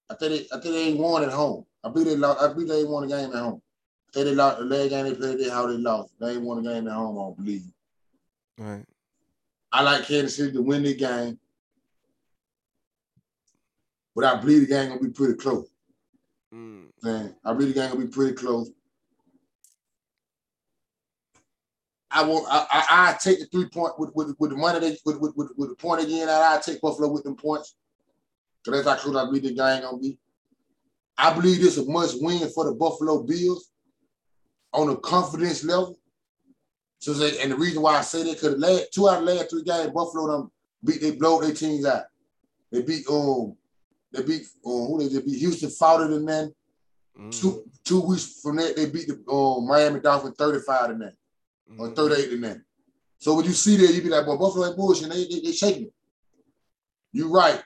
I 0.10 0.16
think 0.16 0.32
they, 0.32 0.56
I 0.56 0.60
think 0.60 0.74
they 0.76 0.88
ain't 0.88 1.00
won 1.00 1.24
at 1.24 1.32
home. 1.32 1.66
I 1.84 1.90
believe 1.90 2.08
they 2.08 2.16
lost. 2.16 2.42
I 2.42 2.52
believe 2.54 2.70
they 2.70 2.80
ain't 2.80 2.90
won 2.90 3.04
a 3.04 3.08
game 3.08 3.32
at 3.32 3.44
home. 3.44 3.62
I 4.10 4.12
think 4.14 4.26
they 4.26 4.36
lost 4.36 4.60
the 4.60 4.66
last 4.66 4.90
game 4.90 5.06
they 5.06 5.16
played. 5.16 5.40
They 5.40 5.50
how 5.50 5.68
they 5.68 5.78
lost. 5.78 6.14
They 6.20 6.32
ain't 6.32 6.42
won 6.42 6.60
a 6.60 6.62
game 6.62 6.88
at 6.88 6.94
home. 6.94 7.18
I 7.18 7.22
don't 7.22 7.38
believe. 7.38 7.64
Right. 8.58 8.86
I 9.72 9.84
like 9.84 10.06
Kansas 10.06 10.36
City 10.36 10.52
to 10.54 10.62
win 10.62 10.84
the 10.84 10.96
game, 10.96 11.40
but 14.16 14.26
I 14.26 14.40
believe 14.40 14.62
the 14.62 14.68
game 14.68 14.90
gonna 14.90 15.02
be 15.02 15.10
pretty 15.10 15.36
close. 15.36 15.70
Mm. 16.54 16.88
Man, 17.04 17.36
I 17.46 17.54
believe 17.54 17.76
the 17.76 17.80
game 17.80 17.92
gonna 17.92 18.06
be 18.06 18.12
pretty 18.12 18.34
close. 18.34 18.72
I 22.12 22.24
will. 22.24 22.46
I, 22.48 22.66
I, 22.72 23.10
I 23.12 23.18
take 23.22 23.40
the 23.40 23.46
three 23.46 23.68
point 23.70 24.00
with, 24.00 24.12
with, 24.16 24.36
with 24.40 24.50
the 24.52 24.58
money 24.58 24.80
they 24.80 24.98
with, 25.06 25.20
with, 25.20 25.36
with, 25.36 25.52
with 25.58 25.70
the 25.70 25.76
point 25.76 26.04
again. 26.04 26.28
I, 26.28 26.56
I 26.56 26.60
take 26.60 26.82
Buffalo 26.82 27.10
with 27.10 27.24
them 27.24 27.36
points. 27.36 27.76
Cause 28.66 28.74
that's 28.74 28.88
how 28.88 28.96
close 28.96 29.16
I 29.16 29.26
believe 29.26 29.44
the 29.44 29.50
game 29.54 29.82
gonna 29.82 29.98
be. 29.98 30.18
I 31.18 31.34
believe 31.34 31.62
this 31.62 31.78
is 31.78 31.88
a 31.88 31.92
must 31.92 32.22
win 32.22 32.50
for 32.50 32.66
the 32.66 32.74
Buffalo 32.74 33.24
Bills 33.24 33.70
on 34.74 34.90
a 34.90 34.98
confidence 34.98 35.64
level. 35.64 36.00
So 37.00 37.14
they, 37.14 37.40
and 37.42 37.52
the 37.52 37.56
reason 37.56 37.82
why 37.82 37.98
I 37.98 38.02
say 38.02 38.24
that 38.24 38.34
because 38.34 38.58
last 38.58 38.94
two 38.94 39.08
out 39.08 39.20
of 39.20 39.26
the 39.26 39.34
last 39.34 39.50
three 39.50 39.64
games, 39.64 39.92
Buffalo 39.92 40.28
them 40.28 40.52
beat 40.84 41.02
they 41.02 41.12
blow 41.12 41.42
their 41.42 41.54
teams 41.54 41.86
out. 41.86 42.04
They 42.72 42.82
beat 42.82 43.06
um 43.10 43.56
they 44.12 44.24
beat 44.24 44.42
um, 44.66 44.88
who 44.88 45.00
they, 45.00 45.14
they 45.14 45.22
beat 45.22 45.40
Houston 45.40 45.70
fought 45.70 46.10
than 46.10 46.26
them. 46.26 46.54
Mm. 47.18 47.40
Two 47.40 47.64
two 47.84 48.02
weeks 48.02 48.42
from 48.42 48.58
that, 48.58 48.76
they 48.76 48.90
beat 48.90 49.08
the 49.08 49.24
uh, 49.32 49.62
Miami 49.62 50.00
Dolphins 50.00 50.36
35 50.38 50.90
to 50.90 50.96
that 51.70 51.82
or 51.84 51.90
Mm. 51.90 51.96
38 51.96 52.30
to 52.30 52.38
that. 52.42 52.62
So 53.18 53.36
when 53.36 53.46
you 53.46 53.52
see 53.52 53.76
that, 53.78 53.94
you 53.94 54.02
be 54.02 54.10
like, 54.10 54.26
well, 54.26 54.38
Buffalo 54.38 54.68
ain't 54.68 54.78
bullshit. 54.78 55.10
They, 55.10 55.26
they, 55.28 55.40
they 55.42 55.52
shaking 55.52 55.84
it. 55.84 55.94
You're 57.12 57.30
right. 57.30 57.62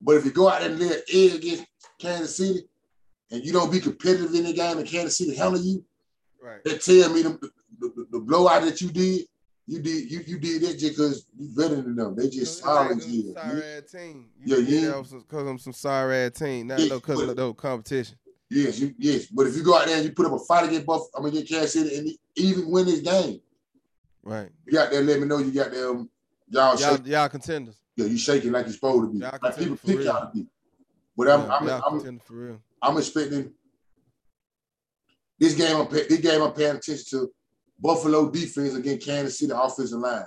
But 0.00 0.16
if 0.16 0.24
you 0.24 0.32
go 0.32 0.48
out 0.48 0.60
there 0.60 0.70
and 0.70 0.80
an 0.82 0.92
egg 1.12 1.34
against 1.34 1.64
Kansas 1.98 2.36
City 2.36 2.68
and 3.30 3.44
you 3.44 3.52
don't 3.52 3.70
be 3.72 3.80
competitive 3.80 4.34
in 4.34 4.44
the 4.44 4.52
game 4.52 4.78
and 4.78 4.86
Kansas 4.86 5.16
City 5.18 5.34
handle 5.34 5.60
you, 5.60 5.84
Right. 6.42 6.62
that 6.64 6.82
tell 6.82 7.08
me 7.14 7.22
the, 7.22 7.38
the, 7.78 8.06
the, 8.10 8.18
blowout 8.18 8.62
that 8.64 8.80
you 8.80 8.90
did, 8.90 9.26
you 9.68 9.78
did 9.80 10.10
you, 10.10 10.24
you 10.26 10.38
did 10.40 10.62
that 10.62 10.76
just 10.76 10.96
because 10.96 11.26
you 11.38 11.48
better 11.56 11.76
than 11.76 11.94
them. 11.94 12.16
They 12.16 12.28
just 12.28 12.58
sorry 12.60 12.96
you. 12.96 13.32
Sorry 13.32 13.80
team. 13.90 14.28
Yeah, 14.44 14.56
You 14.56 14.66
did 14.66 14.82
yeah. 14.82 15.02
because 15.02 15.46
I'm 15.46 15.58
some 15.60 15.72
sorry 15.72 16.16
ass 16.16 16.32
team, 16.32 16.66
not 16.66 16.80
Yeah, 16.80 16.88
no 16.88 16.94
because 16.98 17.20
of 17.22 17.36
no 17.36 17.54
competition. 17.54 18.16
Yes, 18.54 18.78
you, 18.80 18.94
yes. 18.98 19.26
But 19.26 19.46
if 19.46 19.56
you 19.56 19.62
go 19.64 19.76
out 19.78 19.86
there 19.86 19.96
and 19.96 20.04
you 20.04 20.12
put 20.12 20.26
up 20.26 20.32
a 20.32 20.38
fight 20.38 20.66
against 20.68 20.84
Buff, 20.86 21.02
I 21.16 21.20
mean, 21.20 21.28
against 21.28 21.50
Kansas 21.50 21.72
City 21.72 21.96
and 21.96 22.10
even 22.36 22.70
win 22.70 22.86
this 22.86 23.00
game, 23.00 23.40
Right. 24.22 24.50
you 24.66 24.72
got 24.74 24.90
there. 24.90 25.02
Let 25.02 25.20
me 25.20 25.26
know 25.26 25.38
you 25.38 25.52
got 25.52 25.70
them. 25.72 25.80
Um, 25.90 26.10
y'all, 26.48 26.78
Y'all, 26.78 26.96
shake, 26.96 27.06
y'all 27.06 27.28
contenders. 27.28 27.80
yeah, 27.96 28.06
you 28.06 28.18
shaking 28.18 28.52
like 28.52 28.66
you're 28.66 28.74
supposed 28.74 29.08
to 29.08 29.12
be. 29.12 29.18
Y'all 29.24 29.38
Like 29.42 29.56
people 29.56 29.76
pick 29.76 30.00
y'all 30.00 30.26
to 30.26 30.30
be. 30.34 30.46
But 31.16 31.28
I'm, 31.30 31.40
Yeah, 31.40 31.54
I'm, 31.56 31.66
y'all 31.66 31.82
I'm, 31.86 31.92
contenders 31.98 32.22
for 32.26 32.34
real. 32.34 32.60
I'm 32.82 32.98
expecting 32.98 33.52
this 35.38 35.54
game. 35.54 35.76
I'm 35.76 35.88
this 35.90 36.20
game. 36.20 36.42
I'm 36.42 36.52
paying 36.52 36.76
attention 36.76 37.04
to 37.10 37.32
Buffalo 37.80 38.30
defense 38.30 38.74
against 38.74 39.06
Kansas 39.06 39.38
City 39.38 39.52
offensive 39.54 39.98
line. 39.98 40.24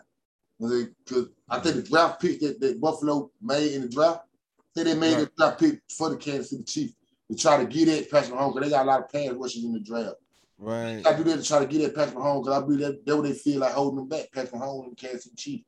Because 0.59 1.27
I 1.49 1.59
think 1.59 1.75
the 1.75 1.83
draft 1.83 2.21
pick 2.21 2.39
that, 2.41 2.59
that 2.59 2.79
Buffalo 2.81 3.29
made 3.41 3.73
in 3.73 3.81
the 3.83 3.89
draft, 3.89 4.21
I 4.59 4.63
think 4.73 4.87
they 4.87 4.95
made 4.95 5.13
Right. 5.15 5.25
the 5.25 5.31
draft 5.37 5.59
pick 5.59 5.81
for 5.89 6.09
the 6.09 6.17
Kansas 6.17 6.49
City 6.49 6.63
Chiefs 6.63 6.93
to 7.31 7.37
try 7.37 7.57
to 7.57 7.65
get 7.65 7.87
at 7.87 8.09
Patrick 8.11 8.33
Mahomes 8.33 8.53
because 8.53 8.69
they 8.69 8.75
got 8.75 8.85
a 8.85 8.89
lot 8.89 8.99
of 9.01 9.11
pass 9.11 9.31
rushers 9.31 9.63
in 9.63 9.73
the 9.73 9.79
draft. 9.79 10.15
Right. 10.57 11.05
I 11.05 11.13
do 11.15 11.23
that 11.23 11.37
to 11.37 11.43
try 11.43 11.59
to 11.59 11.65
get 11.65 11.81
at 11.81 11.95
Patrick 11.95 12.15
Mahomes 12.15 12.43
because 12.43 12.57
I 12.57 12.65
believe 12.65 12.79
that 12.79 13.05
that's 13.05 13.15
what 13.15 13.23
they 13.23 13.33
feel 13.33 13.59
like 13.59 13.73
holding 13.73 13.97
them 13.97 14.07
back, 14.07 14.31
Patrick 14.31 14.53
Mahomes 14.53 14.87
and 14.87 14.97
Kansas 14.97 15.23
City 15.23 15.35
Chiefs. 15.35 15.63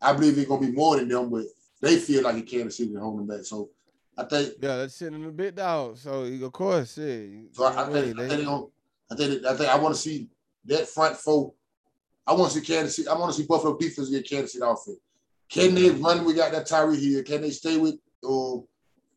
I 0.00 0.12
believe 0.12 0.38
it's 0.38 0.48
gonna 0.48 0.66
be 0.66 0.72
more 0.72 0.96
than 0.96 1.08
them, 1.08 1.30
but 1.30 1.44
they 1.80 1.96
feel 1.96 2.22
like 2.22 2.36
it 2.36 2.42
Kansas 2.42 2.76
City 2.76 2.94
holding 2.94 3.26
them 3.26 3.36
back. 3.36 3.44
So 3.44 3.70
I 4.16 4.24
think 4.24 4.54
Yeah, 4.60 4.76
that's 4.76 4.96
shit 4.96 5.12
in 5.12 5.24
the 5.24 5.30
big 5.30 5.56
dog. 5.56 5.96
So 5.96 6.22
of 6.22 6.52
course, 6.52 6.94
shit. 6.94 7.30
So 7.52 7.64
I, 7.64 7.82
I 7.82 7.92
think 7.92 8.18
I 8.18 8.28
think 8.28 8.30
they 8.30 8.44
gonna, 8.44 8.66
I 9.10 9.14
think 9.16 9.44
I 9.44 9.54
think 9.54 9.70
I 9.70 9.78
want 9.78 9.94
to 9.94 10.00
see 10.00 10.28
that 10.66 10.88
front 10.88 11.16
four. 11.16 11.52
I 12.26 12.32
want 12.34 12.52
to 12.52 12.60
see 12.60 12.64
Kansas 12.64 12.96
City. 12.96 13.08
I 13.08 13.14
want 13.14 13.32
to 13.34 13.40
see 13.40 13.46
Buffalo 13.46 13.76
defense 13.76 14.10
get 14.10 14.28
Kansas 14.28 14.52
City 14.52 14.64
offense. 14.64 14.98
Can 15.48 15.74
they 15.74 15.90
run? 15.90 16.24
We 16.24 16.34
got 16.34 16.52
that 16.52 16.68
Tyreek 16.68 17.00
Hill. 17.00 17.22
Can 17.22 17.40
they 17.40 17.50
stay 17.50 17.78
with 17.78 17.96
um, 18.22 18.66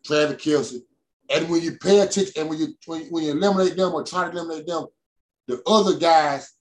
Travis 0.05 0.37
Kelce? 0.37 0.81
And 1.33 1.49
when 1.49 1.61
you 1.61 1.77
pay 1.77 1.99
attention, 2.01 2.33
and 2.37 2.49
when 2.49 2.59
you 2.59 2.67
when, 2.85 3.01
you- 3.03 3.07
when 3.11 3.23
you 3.23 3.31
eliminate 3.31 3.75
them 3.77 3.93
or 3.93 4.03
try 4.03 4.25
to 4.25 4.31
eliminate 4.31 4.67
them, 4.67 4.85
the 5.47 5.61
other 5.67 5.97
guys, 5.97 6.53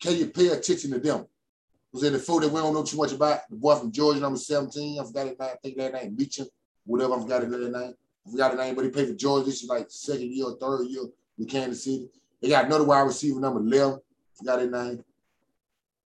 can 0.00 0.16
you 0.16 0.26
pay 0.28 0.48
attention 0.48 0.90
to 0.92 0.98
them? 0.98 1.26
Was 1.92 2.02
in 2.04 2.12
the 2.14 2.18
four 2.18 2.40
that 2.40 2.48
we 2.48 2.60
don't 2.60 2.72
know 2.72 2.82
too 2.84 2.96
much 2.96 3.12
about. 3.12 3.40
The 3.50 3.56
boy 3.56 3.76
from 3.76 3.92
Georgia, 3.92 4.20
number 4.20 4.38
17. 4.38 4.98
I 4.98 5.04
forgot 5.04 5.26
his 5.28 5.38
name. 5.38 5.48
I 5.52 5.56
think 5.62 5.76
that 5.76 5.92
name, 5.92 6.14
Beecham, 6.14 6.46
whatever. 6.86 7.14
I 7.14 7.20
forgot 7.20 7.42
his 7.42 7.50
name. 7.52 7.94
I 8.26 8.30
forgot 8.30 8.50
his 8.52 8.60
name, 8.60 8.74
but 8.74 8.84
he 8.84 8.90
played 8.90 9.08
for 9.08 9.14
Georgia. 9.14 9.46
This 9.46 9.62
is 9.62 9.68
like 9.68 9.86
second 9.90 10.32
year 10.32 10.46
or 10.46 10.56
third 10.56 10.84
year 10.88 11.02
with 11.36 11.50
Kansas 11.50 11.84
City. 11.84 12.08
They 12.40 12.48
got 12.48 12.64
another 12.64 12.84
wide 12.84 13.02
receiver, 13.02 13.38
number 13.40 13.60
11. 13.60 14.00
Forgot 14.38 14.60
his 14.60 14.70
name. 14.70 15.04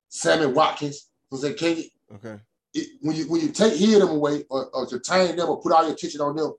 Sammy 0.08 0.46
Watkins. 0.46 1.08
Was 1.30 1.42
that 1.42 1.56
can 1.56 1.76
you, 1.76 1.84
Okay. 2.14 2.40
it, 2.74 2.88
when 3.02 3.16
you 3.16 3.24
when 3.30 3.40
you 3.40 3.48
take 3.48 3.74
hear 3.74 3.98
them 3.98 4.10
away 4.10 4.44
or, 4.48 4.66
or 4.70 4.86
contain 4.86 5.36
them 5.36 5.48
or 5.48 5.60
put 5.60 5.72
all 5.72 5.82
your 5.84 5.92
attention 5.92 6.20
on 6.20 6.36
them, 6.36 6.52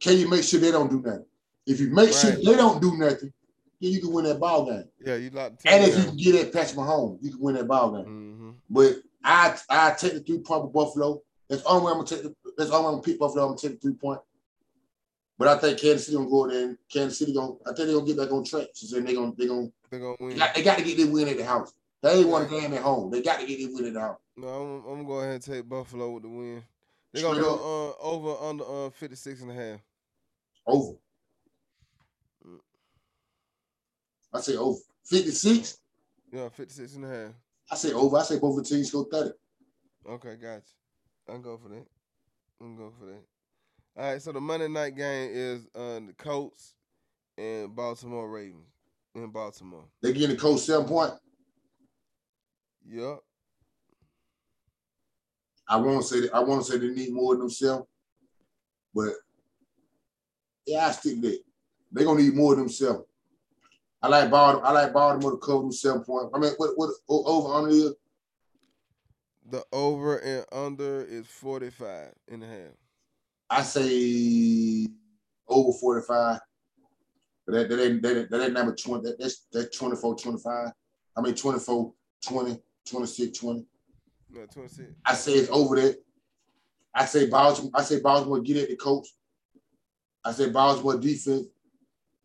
can 0.00 0.18
you 0.18 0.28
make 0.28 0.44
sure 0.44 0.60
they 0.60 0.70
don't 0.70 0.90
do 0.90 1.00
nothing? 1.00 1.26
If 1.66 1.80
you 1.80 1.90
make 1.90 2.12
sure 2.12 2.32
they 2.32 2.56
don't 2.56 2.80
do 2.80 2.96
nothing, 2.96 3.32
then 3.80 3.92
you 3.92 4.00
can 4.00 4.12
win 4.12 4.24
that 4.26 4.40
ball 4.40 4.66
game. 4.66 4.84
Yeah, 5.00 5.16
you 5.16 5.30
the 5.30 5.56
And 5.64 5.84
if 5.84 5.96
you 5.96 6.04
can 6.04 6.16
get 6.16 6.46
at 6.46 6.52
Patrick 6.52 6.78
Mahomes, 6.78 7.18
you 7.22 7.30
can 7.30 7.40
win 7.40 7.54
that 7.56 7.68
ball 7.68 7.92
game. 7.92 8.04
Mm-hmm. 8.04 8.50
But 8.70 8.96
I 9.22 9.56
I 9.70 9.90
take 9.92 10.14
the 10.14 10.20
three 10.20 10.38
point 10.38 10.64
with 10.64 10.72
Buffalo. 10.72 11.22
That's 11.48 11.62
the 11.62 11.68
only 11.68 11.86
way 11.86 11.92
I'm 11.92 11.98
gonna 11.98 12.08
take 12.08 12.22
the 12.22 12.34
that's 12.56 12.70
the 12.70 12.76
only 12.76 12.88
I'm 12.88 12.92
gonna 12.94 13.02
pick 13.02 13.18
Buffalo. 13.18 13.42
I'm 13.44 13.48
gonna 13.50 13.58
take 13.58 13.80
the 13.80 13.88
three 13.88 13.94
point. 13.96 14.20
But 15.36 15.48
I 15.48 15.58
think 15.58 15.80
Kansas 15.80 16.06
City 16.06 16.16
gonna 16.16 16.30
go 16.30 16.48
there 16.48 16.64
and 16.68 16.78
Kansas 16.92 17.18
City 17.18 17.34
gonna 17.34 17.54
I 17.66 17.74
think 17.74 17.88
they're 17.88 17.94
gonna 17.96 18.06
get 18.06 18.16
back 18.18 18.30
on 18.30 18.44
track. 18.44 18.68
So 18.74 18.94
then 18.94 19.04
they 19.04 19.14
gonna 19.14 19.32
they 19.36 19.46
gonna 19.46 19.68
They're 19.90 20.00
gonna 20.00 20.16
they 20.18 20.24
win. 20.26 20.38
got, 20.38 20.54
they 20.54 20.62
got 20.62 20.78
to 20.78 20.84
get 20.84 20.96
their 20.96 21.06
win 21.06 21.28
at 21.28 21.36
the 21.36 21.44
house. 21.44 21.72
They 22.02 22.18
ain't 22.18 22.28
won 22.28 22.42
a 22.42 22.48
game 22.48 22.72
at 22.74 22.82
home. 22.82 23.10
They 23.10 23.22
got 23.22 23.40
to 23.40 23.46
get 23.46 23.58
their 23.58 23.74
win 23.74 23.86
at 23.86 23.94
the 23.94 24.00
house. 24.00 24.18
No, 24.36 24.48
I'm, 24.48 24.84
I'm 24.84 24.96
gonna 24.96 25.04
go 25.04 25.20
ahead 25.20 25.34
and 25.34 25.42
take 25.42 25.68
Buffalo 25.68 26.10
with 26.10 26.22
the 26.22 26.28
win. 26.28 26.62
They're 27.14 27.22
gonna 27.22 27.40
go 27.40 27.94
uh, 28.00 28.04
over 28.04 28.44
under 28.44 28.86
uh, 28.86 28.90
56 28.90 29.42
and 29.42 29.52
a 29.52 29.54
half. 29.54 29.80
Over. 30.66 30.96
I 34.32 34.40
say 34.40 34.56
over. 34.56 34.80
56. 35.04 35.78
Yeah, 36.32 36.48
56 36.48 36.94
and 36.96 37.04
a 37.04 37.08
half. 37.08 37.32
I 37.70 37.76
say 37.76 37.92
over. 37.92 38.16
I 38.16 38.22
say 38.24 38.40
both 38.40 38.56
the 38.56 38.64
teams 38.64 38.90
go 38.90 39.04
30. 39.04 39.30
Okay, 40.10 40.34
gotcha. 40.42 40.64
I'll 41.28 41.38
go 41.38 41.56
for 41.56 41.68
that. 41.68 41.86
I'm 42.60 42.76
go 42.76 42.92
for 42.98 43.06
that. 43.06 43.22
All 43.96 44.10
right, 44.12 44.20
so 44.20 44.32
the 44.32 44.40
Monday 44.40 44.66
night 44.66 44.96
game 44.96 45.30
is 45.32 45.68
uh, 45.76 46.00
the 46.00 46.14
Colts 46.18 46.74
and 47.38 47.76
Baltimore 47.76 48.28
Ravens 48.28 48.74
in 49.14 49.30
Baltimore. 49.30 49.84
They 50.02 50.12
getting 50.12 50.30
the 50.30 50.36
Colts 50.36 50.64
seven 50.64 50.88
point. 50.88 51.12
Yup. 52.84 53.22
I 55.68 55.76
won't 55.76 56.04
say 56.04 56.20
that 56.20 56.34
I 56.34 56.40
want 56.40 56.64
to 56.64 56.70
say 56.72 56.78
they 56.78 56.88
need 56.88 57.12
more 57.12 57.34
than 57.34 57.40
themselves, 57.40 57.86
but 58.94 59.12
yeah, 60.66 60.86
I 60.88 60.90
stick 60.92 61.20
that. 61.22 61.38
They're 61.92 62.04
gonna 62.04 62.22
need 62.22 62.34
more 62.34 62.54
than 62.54 62.64
themselves. 62.64 63.04
I 64.02 64.08
like 64.08 64.30
Baltimore. 64.30 64.66
I 64.66 64.70
like 64.72 64.92
Baltimore 64.92 65.32
to 65.32 65.38
cover 65.38 65.62
them 65.62 65.72
seven 65.72 66.02
point. 66.04 66.28
I 66.34 66.38
mean, 66.38 66.52
what 66.58 66.70
what 66.76 66.90
over 67.08 67.54
under 67.54 67.70
is? 67.70 67.94
The 69.50 69.64
over 69.72 70.18
and 70.18 70.44
under 70.52 71.02
is 71.04 71.26
45 71.26 72.12
and 72.28 72.42
a 72.42 72.46
half. 72.46 72.72
I 73.50 73.62
say 73.62 74.86
over 75.46 75.72
45. 75.78 76.40
But 77.46 77.52
that, 77.52 77.68
that 77.68 77.84
ain't 77.84 78.02
that, 78.02 78.16
ain't- 78.16 78.30
that 78.30 78.42
ain't 78.42 78.52
number 78.54 78.74
20. 78.74 79.02
That, 79.04 79.18
that's 79.18 79.46
that's 79.52 79.76
24, 79.76 80.16
25. 80.16 80.68
I 81.16 81.20
mean 81.20 81.34
24, 81.34 81.92
20, 82.26 82.58
26, 82.86 83.38
20. 83.38 83.66
No, 84.34 84.46
26. 84.46 84.90
I 85.04 85.14
say 85.14 85.32
it's 85.32 85.50
over 85.50 85.76
there. 85.76 85.94
I 86.94 87.04
say 87.04 87.28
Baltimore. 87.28 87.70
I 87.74 87.82
say 87.82 88.00
Baltimore 88.00 88.40
get 88.40 88.56
at 88.56 88.68
the 88.68 88.76
Colts. 88.76 89.14
I 90.24 90.32
say 90.32 90.50
Baltimore 90.50 90.96
defense 90.96 91.46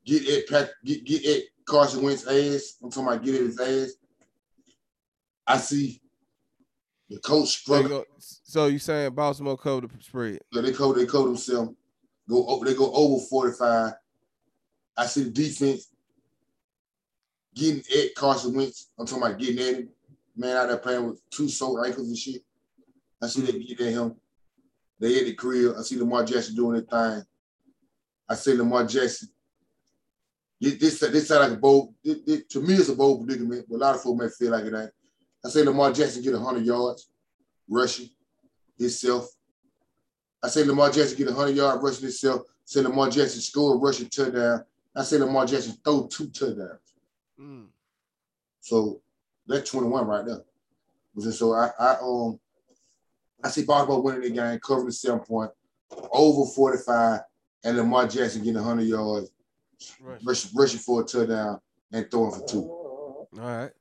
get 0.06 0.28
at 0.28 0.48
Pat, 0.48 0.72
get 0.84 1.06
get 1.06 1.26
at 1.26 1.44
Carson 1.66 2.02
Wentz 2.02 2.26
ass. 2.26 2.78
I'm 2.82 2.90
talking 2.90 3.08
about 3.08 3.24
get 3.24 3.36
at 3.36 3.42
his 3.42 3.60
ass. 3.60 3.94
I 5.46 5.58
see 5.58 6.02
the 7.10 7.20
Colts 7.20 7.52
struggle. 7.52 8.06
so 8.20 8.68
you 8.68 8.80
saying 8.80 9.14
Baltimore 9.14 9.58
cover 9.58 9.82
the 9.82 9.90
spread? 10.00 10.40
Yeah, 10.52 10.62
they 10.62 10.72
code 10.72 10.98
they 10.98 11.06
code 11.06 11.30
themselves. 11.30 11.74
Go 12.28 12.46
over. 12.48 12.66
They 12.66 12.76
go 12.76 12.92
over 12.94 13.24
45. 13.24 13.94
I 14.98 15.06
see 15.06 15.24
the 15.24 15.30
defense 15.32 15.88
getting 17.56 17.84
at 17.98 18.16
Carson 18.16 18.54
Wentz. 18.56 18.92
I'm 18.98 19.06
talking 19.06 19.24
about 19.24 19.40
getting 19.40 19.60
at 19.60 19.76
him. 19.76 19.90
Man 20.40 20.56
out 20.56 20.68
there 20.68 20.78
playing 20.78 21.08
with 21.08 21.22
two 21.30 21.50
sore 21.50 21.86
ankles 21.86 22.08
and 22.08 22.18
shit. 22.18 22.42
I 23.22 23.28
see 23.28 23.42
they 23.42 23.60
get 23.60 23.82
at 23.82 23.94
him. 23.94 24.16
They 25.00 25.14
hit 25.14 25.26
the 25.26 25.34
crib. 25.34 25.76
I 25.78 25.82
see 25.82 26.00
Lamar 26.00 26.26
Jackson 26.26 26.56
doing 26.56 26.74
their 26.74 26.82
thing. 27.16 27.24
I 28.30 28.36
see 28.36 28.54
Lamar 28.54 28.86
Jackson. 28.86 29.30
This 30.62 31.00
this 31.00 31.28
sound 31.28 31.50
like 31.50 31.58
a 31.58 31.62
bold. 31.62 31.94
To 32.04 32.62
me, 32.62 32.74
it's 32.74 32.90
a 32.90 32.96
bold 32.96 33.26
predicament, 33.26 33.66
but 33.70 33.78
a 33.78 33.78
lot 33.78 33.96
of 33.96 34.02
folks 34.02 34.20
may 34.20 34.30
feel 34.30 34.52
like 34.52 34.66
it 34.66 34.74
ain't. 34.76 34.92
I 35.46 35.50
say 35.50 35.64
Lamar 35.64 35.94
Jackson 35.94 36.22
get 36.22 36.34
100 36.34 36.66
yards 36.66 37.10
rushing 37.70 38.10
himself. 38.78 39.30
I 40.44 40.50
say 40.50 40.66
Lamar 40.66 40.92
Jackson 40.92 41.18
get 41.18 41.28
100 41.28 41.56
yards 41.56 41.82
rushing 41.82 42.04
himself. 42.04 42.42
I 42.42 42.66
say 42.66 42.82
Lamar 42.82 43.10
Jackson 43.10 43.42
score 43.42 43.76
a 43.76 43.78
rushing 43.78 44.10
touchdown. 44.10 44.64
I 44.96 45.04
say 45.04 45.18
Lamar 45.18 45.46
Jackson 45.46 45.76
throw 45.84 46.08
two 46.08 46.28
touchdowns. 46.28 46.94
Mm. 47.40 47.68
So 48.60 49.02
that's 49.50 49.72
21 49.72 50.08
right 50.08 50.26
there. 50.26 51.32
So 51.32 51.54
I, 51.54 51.72
I 51.80 51.98
um 52.02 52.40
I 53.44 53.50
see 53.50 53.66
Baltimore 53.66 54.02
winning 54.02 54.22
the 54.22 54.30
game, 54.30 54.60
covering 54.60 54.88
the 54.88 54.92
seven 54.92 55.20
point, 55.20 55.52
over 56.12 56.50
45, 56.50 57.22
and 57.64 57.78
Lamar 57.78 58.08
Jackson 58.08 58.42
getting 58.42 58.56
100 58.56 58.84
yards, 58.84 59.32
rushing, 60.24 60.52
rushing 60.54 60.80
for 60.80 61.02
a 61.02 61.06
touchdown, 61.06 61.60
and 61.92 62.10
throwing 62.12 62.32
for 62.32 62.46
two. 62.46 62.62
All 62.62 63.28
right. 63.34 63.72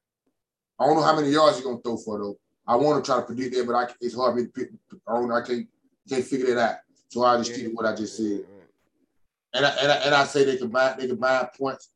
I 0.80 0.86
don't 0.86 0.96
know 0.96 1.02
how 1.02 1.16
many 1.16 1.30
yards 1.30 1.56
he's 1.56 1.66
gonna 1.66 1.80
throw 1.80 1.96
for 1.96 2.18
though. 2.18 2.38
I 2.66 2.76
want 2.76 3.04
to 3.04 3.08
try 3.08 3.20
to 3.20 3.26
predict 3.26 3.54
that, 3.54 3.66
but 3.66 3.74
I, 3.74 3.88
it's 4.00 4.14
hard 4.14 4.32
for 4.32 4.40
me 4.40 4.46
to 4.46 4.52
pick. 4.52 4.70
I 5.06 5.14
don't. 5.14 5.32
I 5.32 5.44
can't 5.44 5.66
can't 6.08 6.24
figure 6.24 6.54
that 6.54 6.70
out. 6.70 6.76
So 7.08 7.24
I 7.24 7.38
just 7.38 7.50
yeah, 7.50 7.56
stick 7.56 7.70
what 7.74 7.86
I 7.86 7.94
just 7.94 8.16
said. 8.16 8.40
And 9.54 9.64
I, 9.64 9.70
and 9.70 9.92
I, 9.92 9.94
and 9.96 10.14
I 10.14 10.24
say 10.24 10.44
they 10.44 10.56
combine 10.56 10.98
they 10.98 11.08
combine 11.08 11.46
points 11.58 11.90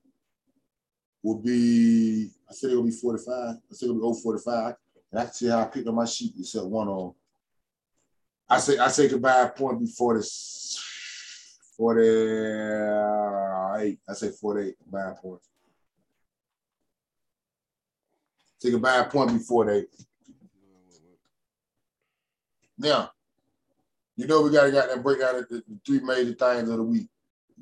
will 1.23 1.39
be. 1.39 2.31
I 2.53 2.55
said 2.55 2.71
it 2.71 2.77
will 2.77 2.85
be 2.85 2.91
forty 2.91 3.23
five. 3.25 3.57
I 3.57 3.75
said 3.75 3.89
it 3.89 3.93
will 3.93 4.01
be 4.01 4.05
oh, 4.05 4.11
over 4.11 4.21
forty 4.21 4.43
five. 4.45 4.75
And 5.11 5.21
I 5.21 5.25
can 5.25 5.33
see 5.33 5.49
how 5.49 5.61
I 5.61 5.65
picked 5.65 5.89
up 5.89 5.95
my 5.95 6.05
sheet 6.05 6.35
except 6.39 6.67
one 6.67 6.89
on. 6.89 7.15
I 8.47 8.59
say 8.59 8.77
I 8.77 8.89
say 8.89 9.09
combined 9.09 9.55
point 9.55 9.81
before 9.81 10.19
this 10.19 10.79
48. 11.79 13.99
I 14.07 14.13
say 14.13 14.31
48 14.31 14.75
combined 14.83 15.17
points. 15.17 15.49
Take 18.61 18.75
a 18.75 18.79
bad 18.79 19.11
point 19.11 19.33
before 19.33 19.65
they. 19.65 19.87
Now, 22.79 23.13
you 24.17 24.27
know 24.27 24.43
we 24.43 24.51
gotta 24.51 24.71
got 24.71 24.89
that 24.89 25.03
break 25.03 25.23
out 25.23 25.37
of 25.37 25.49
the, 25.49 25.63
the, 25.67 25.79
three 25.87 26.01
major 26.01 26.35
things 26.35 26.69
of 26.69 26.77
the 26.77 26.83
week. 26.83 27.09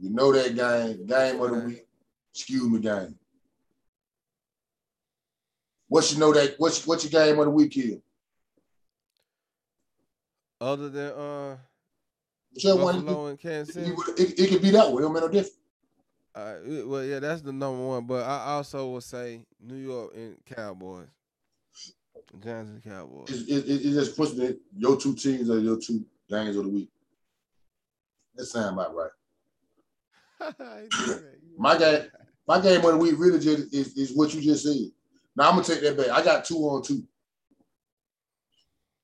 You 0.00 0.10
know 0.10 0.32
that 0.32 0.56
game, 0.56 1.06
game 1.06 1.40
of 1.40 1.50
the 1.52 1.60
week, 1.60 1.86
excuse 2.34 2.68
me, 2.68 2.80
game. 2.80 3.19
What 5.90 6.12
you 6.12 6.20
know 6.20 6.32
that 6.32 6.54
what's 6.58 6.86
what's 6.86 7.02
your 7.02 7.10
game 7.10 7.36
of 7.40 7.46
the 7.46 7.50
week 7.50 7.74
here? 7.74 7.98
Other 10.60 10.88
than 10.88 11.10
uh 11.10 11.56
Whichever 12.54 12.78
Buffalo 12.78 13.22
one, 13.22 13.30
and 13.30 13.40
Kansas. 13.40 13.76
It, 13.76 13.94
it, 14.18 14.38
it, 14.38 14.50
could 14.50 14.62
be 14.62 14.70
that 14.70 14.88
way. 14.90 14.98
It 14.98 15.02
don't 15.02 15.12
make 15.12 15.22
no 15.22 15.28
difference. 15.28 15.56
Uh, 16.32 16.54
well, 16.84 17.04
yeah, 17.04 17.18
that's 17.18 17.42
the 17.42 17.52
number 17.52 17.84
one. 17.84 18.06
But 18.06 18.24
I 18.24 18.52
also 18.52 18.88
will 18.88 19.00
say 19.00 19.44
New 19.60 19.76
York 19.76 20.12
and 20.14 20.36
Cowboys. 20.44 21.08
Giants 22.42 22.70
and 22.70 22.84
Cowboys. 22.84 23.30
It, 23.30 23.50
it, 23.50 23.86
it, 23.86 23.92
just 23.92 24.16
puts 24.16 24.34
me 24.34 24.54
your 24.76 24.96
two 24.96 25.14
teams 25.14 25.50
are 25.50 25.58
your 25.58 25.78
two 25.78 26.04
games 26.28 26.56
of 26.56 26.64
the 26.64 26.70
week. 26.70 26.90
That 28.36 28.46
sounds 28.46 28.74
about 28.74 28.94
right. 28.94 30.52
my 31.58 31.76
game, 31.76 32.02
my 32.46 32.60
game 32.60 32.84
of 32.84 32.92
the 32.92 32.96
week 32.96 33.14
really 33.18 33.40
just 33.40 33.74
is, 33.74 33.96
is 33.96 34.16
what 34.16 34.32
you 34.32 34.40
just 34.40 34.64
said. 34.64 34.90
Now 35.40 35.48
I'm 35.48 35.54
gonna 35.54 35.64
take 35.64 35.80
that 35.80 35.96
back. 35.96 36.10
I 36.10 36.22
got 36.22 36.44
two 36.44 36.58
on 36.58 36.82
two. 36.82 37.02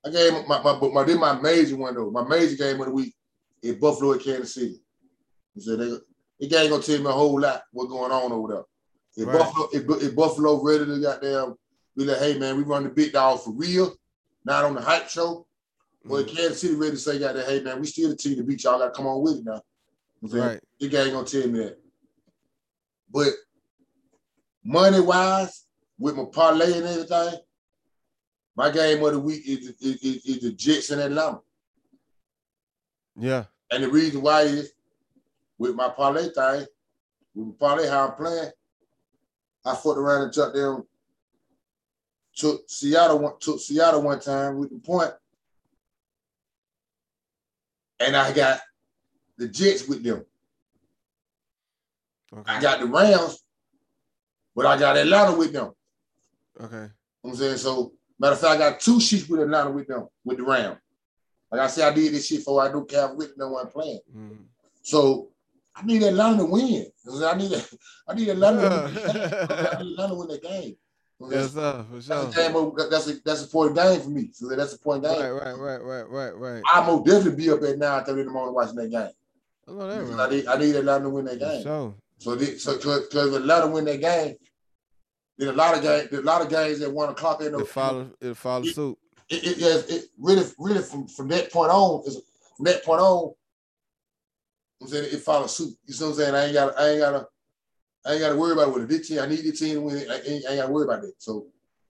I 0.04 0.10
gave 0.10 0.34
my 0.46 0.60
my 0.62 0.78
my, 0.78 0.88
my 0.88 1.02
did 1.02 1.18
my 1.18 1.40
major 1.40 1.76
one 1.78 1.94
though. 1.94 2.10
My 2.10 2.28
major 2.28 2.56
game 2.56 2.78
of 2.78 2.88
the 2.88 2.92
week 2.92 3.14
is 3.62 3.76
Buffalo 3.76 4.12
at 4.12 4.22
Kansas 4.22 4.52
City. 4.52 4.82
So 5.56 5.76
they 5.76 5.86
it 6.38 6.54
ain't 6.54 6.68
gonna 6.68 6.82
tell 6.82 6.98
me 6.98 7.06
a 7.06 7.10
whole 7.10 7.40
lot 7.40 7.62
what's 7.72 7.90
going 7.90 8.12
on 8.12 8.32
over 8.32 8.52
there. 8.52 8.64
If 9.16 9.28
right. 9.28 9.38
Buffalo, 9.38 9.68
if, 9.72 10.02
if, 10.02 10.14
Buffalo 10.14 10.62
ready 10.62 10.84
to 10.84 11.00
goddamn 11.00 11.54
be 11.96 12.04
like, 12.04 12.18
hey 12.18 12.38
man, 12.38 12.58
we 12.58 12.64
run 12.64 12.84
the 12.84 12.90
big 12.90 13.14
dog 13.14 13.40
for 13.40 13.52
real, 13.52 13.94
not 14.44 14.66
on 14.66 14.74
the 14.74 14.82
hype 14.82 15.08
show. 15.08 15.46
Well, 16.04 16.22
mm-hmm. 16.22 16.36
Kansas 16.36 16.60
City 16.60 16.74
ready 16.74 16.96
to 16.96 16.98
say, 16.98 17.18
goddamn, 17.18 17.46
hey 17.46 17.62
man, 17.62 17.80
we 17.80 17.86
still 17.86 18.10
the 18.10 18.16
team 18.16 18.36
to 18.36 18.42
beat 18.42 18.62
y'all. 18.62 18.78
Got 18.78 18.88
to 18.88 18.90
come 18.90 19.06
on 19.06 19.22
with 19.22 19.38
it 19.38 19.44
now. 19.46 19.62
Right. 20.20 20.60
The 20.80 20.98
ain't 20.98 21.14
gonna 21.14 21.26
tell 21.26 21.48
me 21.48 21.60
that. 21.60 21.78
But 23.10 23.32
money 24.62 25.00
wise, 25.00 25.65
with 25.98 26.16
my 26.16 26.24
parlay 26.24 26.78
and 26.78 26.86
everything, 26.86 27.40
my 28.56 28.70
game 28.70 29.04
of 29.04 29.12
the 29.12 29.20
week 29.20 29.42
is, 29.46 29.68
is, 29.80 30.02
is, 30.02 30.26
is 30.26 30.40
the 30.40 30.52
Jets 30.52 30.90
in 30.90 30.98
Atlanta. 30.98 31.40
Yeah. 33.18 33.44
And 33.70 33.82
the 33.82 33.88
reason 33.88 34.22
why 34.22 34.42
is 34.42 34.72
with 35.58 35.74
my 35.74 35.88
parlay 35.88 36.28
thing, 36.28 36.66
with 37.34 37.48
my 37.48 37.54
parlay 37.58 37.88
how 37.88 38.08
I'm 38.08 38.14
playing, 38.14 38.50
I 39.64 39.74
fought 39.74 39.98
around 39.98 40.22
and 40.22 40.32
took 40.32 40.54
them 40.54 40.84
took 42.36 42.68
Seattle 42.68 43.18
one 43.18 43.32
took 43.40 43.58
Seattle 43.58 44.02
one 44.02 44.20
time 44.20 44.58
with 44.58 44.70
the 44.70 44.78
point. 44.78 45.10
And 47.98 48.14
I 48.14 48.30
got 48.32 48.60
the 49.38 49.48
Jets 49.48 49.88
with 49.88 50.04
them. 50.04 50.24
Okay. 52.32 52.52
I 52.52 52.60
got 52.60 52.80
the 52.80 52.86
Rams, 52.86 53.42
but 54.54 54.66
I 54.66 54.78
got 54.78 54.98
Atlanta 54.98 55.36
with 55.36 55.52
them. 55.52 55.72
Okay. 56.60 56.88
I'm 57.24 57.34
saying 57.34 57.56
so. 57.58 57.92
Matter 58.18 58.32
of 58.32 58.40
fact, 58.40 58.54
I 58.54 58.70
got 58.70 58.80
two 58.80 58.98
sheets 58.98 59.28
with 59.28 59.40
Atlanta 59.40 59.70
with 59.70 59.88
them 59.88 60.08
with 60.24 60.38
the 60.38 60.44
Rams. 60.44 60.78
Like 61.50 61.60
I 61.60 61.66
said, 61.66 61.92
I 61.92 61.94
did 61.94 62.14
this 62.14 62.26
shit 62.26 62.42
for 62.42 62.62
I 62.62 62.72
don't 62.72 62.88
care 62.88 63.12
with 63.14 63.36
no 63.36 63.50
one 63.50 63.68
playing. 63.68 64.00
Mm-hmm. 64.10 64.42
So 64.82 65.28
I 65.74 65.84
need 65.84 66.02
Atlanta 66.02 66.38
to 66.38 66.44
win. 66.46 66.86
I 67.22 67.36
need 67.36 67.52
I 68.08 68.14
need 68.14 68.28
Atlanta. 68.30 68.60
To 68.60 68.68
win. 68.68 69.06
I 69.08 69.82
need 69.82 69.92
Atlanta 69.92 70.08
to 70.08 70.14
win 70.14 70.28
the 70.28 70.38
game. 70.38 70.76
Yes, 71.30 71.54
sir, 71.54 71.84
for 71.90 72.02
sure. 72.02 72.24
That's 72.24 72.36
a, 72.36 72.52
game, 72.52 72.72
that's 72.90 73.08
a 73.08 73.14
that's 73.24 73.44
a 73.44 73.48
point 73.48 73.74
game 73.74 74.00
for 74.00 74.10
me. 74.10 74.30
So 74.32 74.48
that's 74.48 74.74
a 74.74 74.78
point 74.78 75.02
game. 75.02 75.18
Right, 75.18 75.30
right, 75.30 75.56
right, 75.56 75.82
right, 75.82 76.08
right, 76.08 76.36
right. 76.36 76.62
I'm 76.72 76.86
gonna 76.86 77.04
definitely 77.04 77.36
be 77.36 77.50
up 77.50 77.62
at 77.62 77.78
nine 77.78 78.04
thirty 78.04 78.20
in 78.20 78.26
the 78.26 78.32
morning 78.32 78.54
watching 78.54 78.76
that 78.76 78.90
game. 78.90 79.10
Oh, 79.68 79.86
that 79.86 80.02
right. 80.02 80.20
I 80.20 80.30
need 80.30 80.46
I 80.46 80.58
need 80.58 80.76
Atlanta 80.76 81.04
to 81.04 81.10
win 81.10 81.24
that 81.26 81.38
game. 81.38 81.62
So 82.18 82.34
the, 82.34 82.58
so 82.58 82.76
because 82.76 83.34
Atlanta 83.34 83.66
win 83.66 83.86
that 83.86 84.00
game, 84.00 84.36
then 85.38 85.48
a 85.48 85.52
lot 85.52 85.76
of 85.76 85.82
games, 85.82 86.12
a 86.12 86.22
lot 86.22 86.42
of 86.42 86.48
games 86.48 86.80
at 86.80 86.92
one 86.92 87.08
o'clock 87.08 87.42
in 87.42 87.52
the 87.52 87.58
it 87.58 87.68
follow 87.68 88.10
it 88.20 88.36
follow 88.36 88.64
suit. 88.64 88.98
It, 89.28 89.44
it, 89.44 89.58
it, 89.58 89.90
it 89.90 90.04
really 90.18 90.46
really 90.58 90.82
from 90.82 91.08
from 91.08 91.28
that 91.28 91.52
point 91.52 91.70
on 91.70 92.02
is 92.06 92.20
from 92.56 92.64
that 92.66 92.84
point 92.84 93.00
on 93.00 93.34
I'm 94.80 94.88
saying 94.88 95.08
it 95.12 95.20
follows 95.20 95.56
suit. 95.56 95.74
You 95.86 95.94
see 95.94 96.04
what 96.04 96.10
I'm 96.10 96.16
saying? 96.16 96.34
I 96.34 96.44
ain't 96.44 96.54
got 96.54 96.80
I 96.80 96.88
ain't 96.90 97.00
gotta 97.00 97.26
I 98.04 98.12
ain't 98.12 98.20
gotta 98.20 98.36
worry 98.36 98.52
about 98.52 98.70
what 98.72 98.88
this 98.88 99.08
team. 99.08 99.20
I 99.20 99.26
need 99.26 99.44
the 99.44 99.52
team 99.52 99.74
to 99.74 99.80
win. 99.80 100.10
I 100.10 100.20
ain't, 100.20 100.46
I 100.46 100.50
ain't 100.52 100.60
gotta 100.60 100.72
worry 100.72 100.84
about 100.84 101.02
that. 101.02 101.14
So 101.18 101.46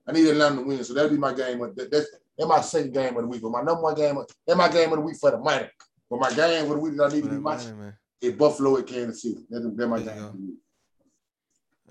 I 0.07 0.13
need 0.13 0.29
Atlanta 0.29 0.57
to 0.57 0.63
win. 0.63 0.85
So 0.85 0.95
that'll 0.95 1.11
be 1.11 1.19
my 1.19 1.35
game. 1.35 1.59
That, 1.59 1.91
that's 1.91 2.09
that's 2.39 2.49
my 2.49 2.61
second 2.61 2.93
game 2.93 3.17
of 3.17 3.23
the 3.23 3.29
week. 3.29 3.43
But 3.43 3.51
my 3.51 3.63
number 3.63 3.83
one 3.83 3.95
game, 3.95 4.19
that's 4.47 4.59
my 4.59 4.69
game 4.69 4.91
of 4.93 4.97
the 4.97 5.03
week 5.03 5.17
for 5.17 5.31
the 5.31 5.39
money. 5.39 5.69
But 6.09 6.21
my 6.21 6.31
game 6.33 6.65
of 6.65 6.71
the 6.71 6.79
week 6.79 6.97
that 6.97 7.11
I 7.11 7.15
need 7.15 7.25
to 7.25 7.31
be 7.31 7.39
watching 7.39 7.93
is 8.21 8.33
Buffalo 8.35 8.79
at 8.79 8.87
Kansas 8.87 9.23
City. 9.23 9.45
That's, 9.51 9.65
that's 9.75 9.91
my 9.91 9.99
game 9.99 10.07
the. 10.17 10.57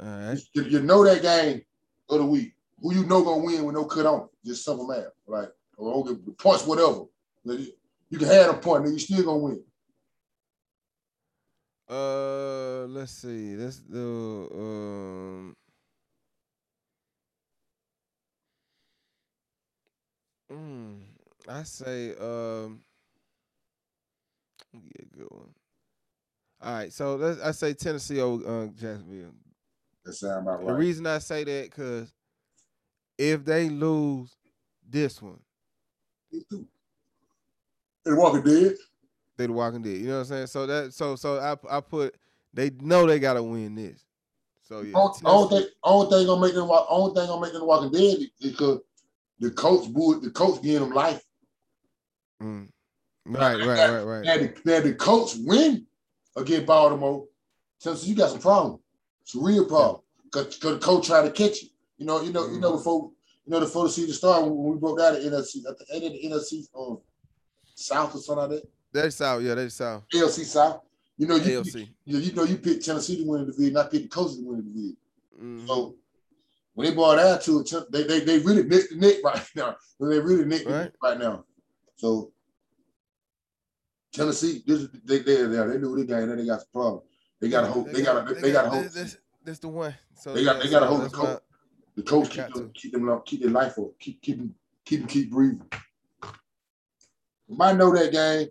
All 0.02 0.08
right. 0.08 0.40
You, 0.54 0.64
you, 0.64 0.82
know 0.82 1.04
that 1.06 1.22
game 1.22 1.62
of 2.10 2.20
the 2.20 2.26
week. 2.26 2.54
Who 2.82 2.94
you 2.94 3.06
know 3.06 3.24
gonna 3.24 3.44
win 3.44 3.64
with 3.64 3.76
no 3.76 3.86
cut 3.86 4.06
on? 4.06 4.28
Just 4.46 4.66
simple 4.66 4.88
math. 4.88 5.06
Like 5.26 5.50
or 5.78 6.06
points, 6.38 6.66
whatever. 6.66 7.06
You 7.44 8.18
can 8.18 8.28
have 8.28 8.56
a 8.56 8.58
point, 8.58 8.86
and 8.86 8.94
you 8.94 9.00
still 9.00 9.24
gonna 9.24 9.38
win. 9.38 9.64
Uh, 11.90 12.86
let's 12.88 13.12
see. 13.12 13.56
Let's 13.56 13.78
do 13.78 14.50
um. 14.54 15.56
Mm, 20.52 21.02
I 21.48 21.64
say 21.64 22.12
um. 22.12 22.82
Get 24.74 25.08
a 25.14 25.18
good 25.18 25.28
one. 25.30 25.54
All 26.62 26.74
right, 26.74 26.92
so 26.92 27.16
let's. 27.16 27.42
I 27.42 27.52
say 27.52 27.74
Tennessee 27.74 28.20
over 28.20 28.64
uh, 28.64 28.68
Jacksonville. 28.68 29.32
That 30.06 30.14
sound 30.14 30.48
about 30.48 30.60
right. 30.60 30.68
The 30.68 30.74
reason 30.74 31.08
I 31.08 31.20
say 31.20 31.44
that 31.44 31.70
because 31.70 32.14
if 33.18 33.44
they 33.44 33.70
lose 33.70 34.36
this 34.88 35.22
one, 35.22 35.40
they 36.32 38.14
walking 38.14 38.44
dead 38.44 38.76
they 39.38 39.48
the 39.48 39.54
Walking 39.54 39.82
Dead. 39.82 39.98
You 39.98 40.08
know 40.08 40.14
what 40.14 40.20
I'm 40.20 40.26
saying? 40.26 40.48
So 40.48 40.66
that 40.66 40.94
so 40.94 41.16
so 41.16 41.40
I 41.40 41.78
I 41.78 41.82
put 41.82 42.16
they 42.54 42.70
know 42.82 43.06
they 43.06 43.20
gotta 43.20 43.44
win 43.44 43.76
this. 43.76 44.06
So 44.64 44.82
yeah. 44.82 44.94
Only 44.96 45.60
thing, 45.60 45.70
only 45.84 46.10
thing 46.10 46.26
gonna 46.26 46.42
make 46.42 46.54
them 46.54 46.70
only 46.90 47.14
thing 47.14 47.28
gonna 47.28 47.42
make 47.42 47.54
them 47.54 47.66
Walking 47.66 47.92
Dead 47.92 48.18
is 48.20 48.52
because 48.52 48.80
the 49.40 49.52
coach 49.52 49.88
would 49.90 50.22
the 50.22 50.32
coach 50.32 50.62
giving 50.62 50.88
them 50.88 50.96
life. 50.96 51.22
Mm. 52.42 52.70
Right, 53.28 53.58
right, 53.58 53.90
right, 53.90 54.04
right. 54.04 54.24
Now 54.24 54.38
the, 54.38 54.54
now 54.66 54.80
the 54.82 54.94
Colts 54.94 55.36
win 55.36 55.88
against 56.36 56.68
Baltimore. 56.68 57.26
So 57.80 57.96
you 57.96 58.14
got 58.16 58.30
some 58.30 58.40
problem. 58.40 58.80
It's 59.26 59.36
a 59.36 59.40
real 59.40 59.66
problem. 59.66 60.02
Cause, 60.32 60.58
cause 60.58 60.74
the 60.74 60.80
Colts 60.80 61.08
try 61.08 61.24
to 61.24 61.32
catch 61.32 61.64
you. 61.64 61.70
You 61.98 62.06
know, 62.06 62.22
you 62.22 62.32
know, 62.32 62.44
mm-hmm. 62.44 62.56
you 62.56 62.60
know 62.60 62.70
mm-hmm. 62.70 62.78
before 62.78 63.12
You 63.46 63.52
know, 63.52 63.60
the 63.60 63.66
photo 63.66 63.88
season 63.88 64.14
started 64.14 64.48
when 64.48 64.74
we 64.74 64.80
broke 64.80 65.00
out 65.00 65.16
of 65.16 65.24
NFC 65.24 65.66
at 65.68 65.78
the 65.80 65.86
end 65.92 66.04
of 66.04 66.12
the 66.12 66.30
NFC 66.30 66.68
um, 66.78 67.00
South 67.74 68.14
or 68.14 68.20
something 68.20 68.50
like 68.50 68.62
that. 68.62 68.70
That's 68.94 69.16
South, 69.16 69.42
yeah, 69.42 69.56
that's 69.56 69.76
South. 69.76 70.04
AFC 70.14 70.46
South. 70.46 70.82
You 71.18 71.28
know, 71.28 71.36
you, 71.38 71.62
AFC. 71.62 71.90
you, 72.06 72.20
you 72.20 72.34
know, 72.34 72.44
you 72.44 72.58
picked 72.58 72.86
Tennessee 72.86 73.24
to 73.24 73.30
win 73.30 73.46
the 73.46 73.52
division, 73.52 73.74
not 73.74 73.90
picked 73.92 74.04
the 74.04 74.10
Colts 74.10 74.36
to 74.36 74.44
win 74.44 74.58
the 74.58 74.64
division. 74.64 74.98
Mhm. 75.42 75.68
So 75.68 75.96
when 76.76 76.88
they 76.88 76.94
brought 76.94 77.20
out 77.20 77.42
to 77.44 77.62
it, 77.62 77.92
they 77.92 78.04
they 78.04 78.20
they 78.20 78.40
really 78.40 78.64
nicked 78.64 78.92
the 78.92 78.98
Nick 78.98 79.24
right 79.24 79.42
now. 79.56 79.76
They 80.00 80.20
really 80.20 80.46
nicked 80.46 80.66
the 80.66 80.74
Right. 80.74 80.84
Nick 80.84 80.94
right 81.02 81.18
now. 81.18 81.46
So 81.96 82.32
Tennessee, 84.12 84.64
this 84.66 84.82
is 84.82 84.90
they 85.04 85.20
they 85.20 85.44
there. 85.44 85.70
They 85.70 85.78
knew 85.78 85.96
they 85.96 86.06
got 86.06 86.36
they 86.36 86.46
got 86.46 86.60
some 86.60 86.70
problem. 86.74 87.04
They 87.42 87.50
got 87.50 87.62
to 87.62 87.68
hold. 87.68 87.88
They 87.92 88.02
got 88.02 88.28
to 88.28 88.34
they 88.36 88.52
got 88.52 88.64
to 88.64 88.70
hold. 88.70 88.86
This, 88.86 88.94
this, 88.94 89.18
this 89.44 89.60
the 89.60 89.68
one. 89.68 89.94
So 90.16 90.34
They 90.34 90.44
got- 90.44 90.62
they 90.62 90.70
gotta 90.70 90.86
so 90.86 90.90
hold 90.90 91.00
the 91.02 91.04
that's 91.06 91.16
coat. 91.16 91.42
The 91.96 92.04
coach 92.04 92.30
keep 92.30 92.54
them, 92.54 92.72
keep 92.74 92.92
them 92.92 93.10
up, 93.10 93.26
keep 93.26 93.42
their 93.42 93.52
life 93.52 93.78
up, 93.80 93.98
keep 94.00 94.22
keep 94.22 94.38
them 94.38 94.54
keep 94.84 95.00
them 95.00 95.08
keep 95.08 95.32
breathing. 95.32 95.62
Might 97.48 97.78
know 97.78 97.94
that 97.96 98.12
game. 98.12 98.48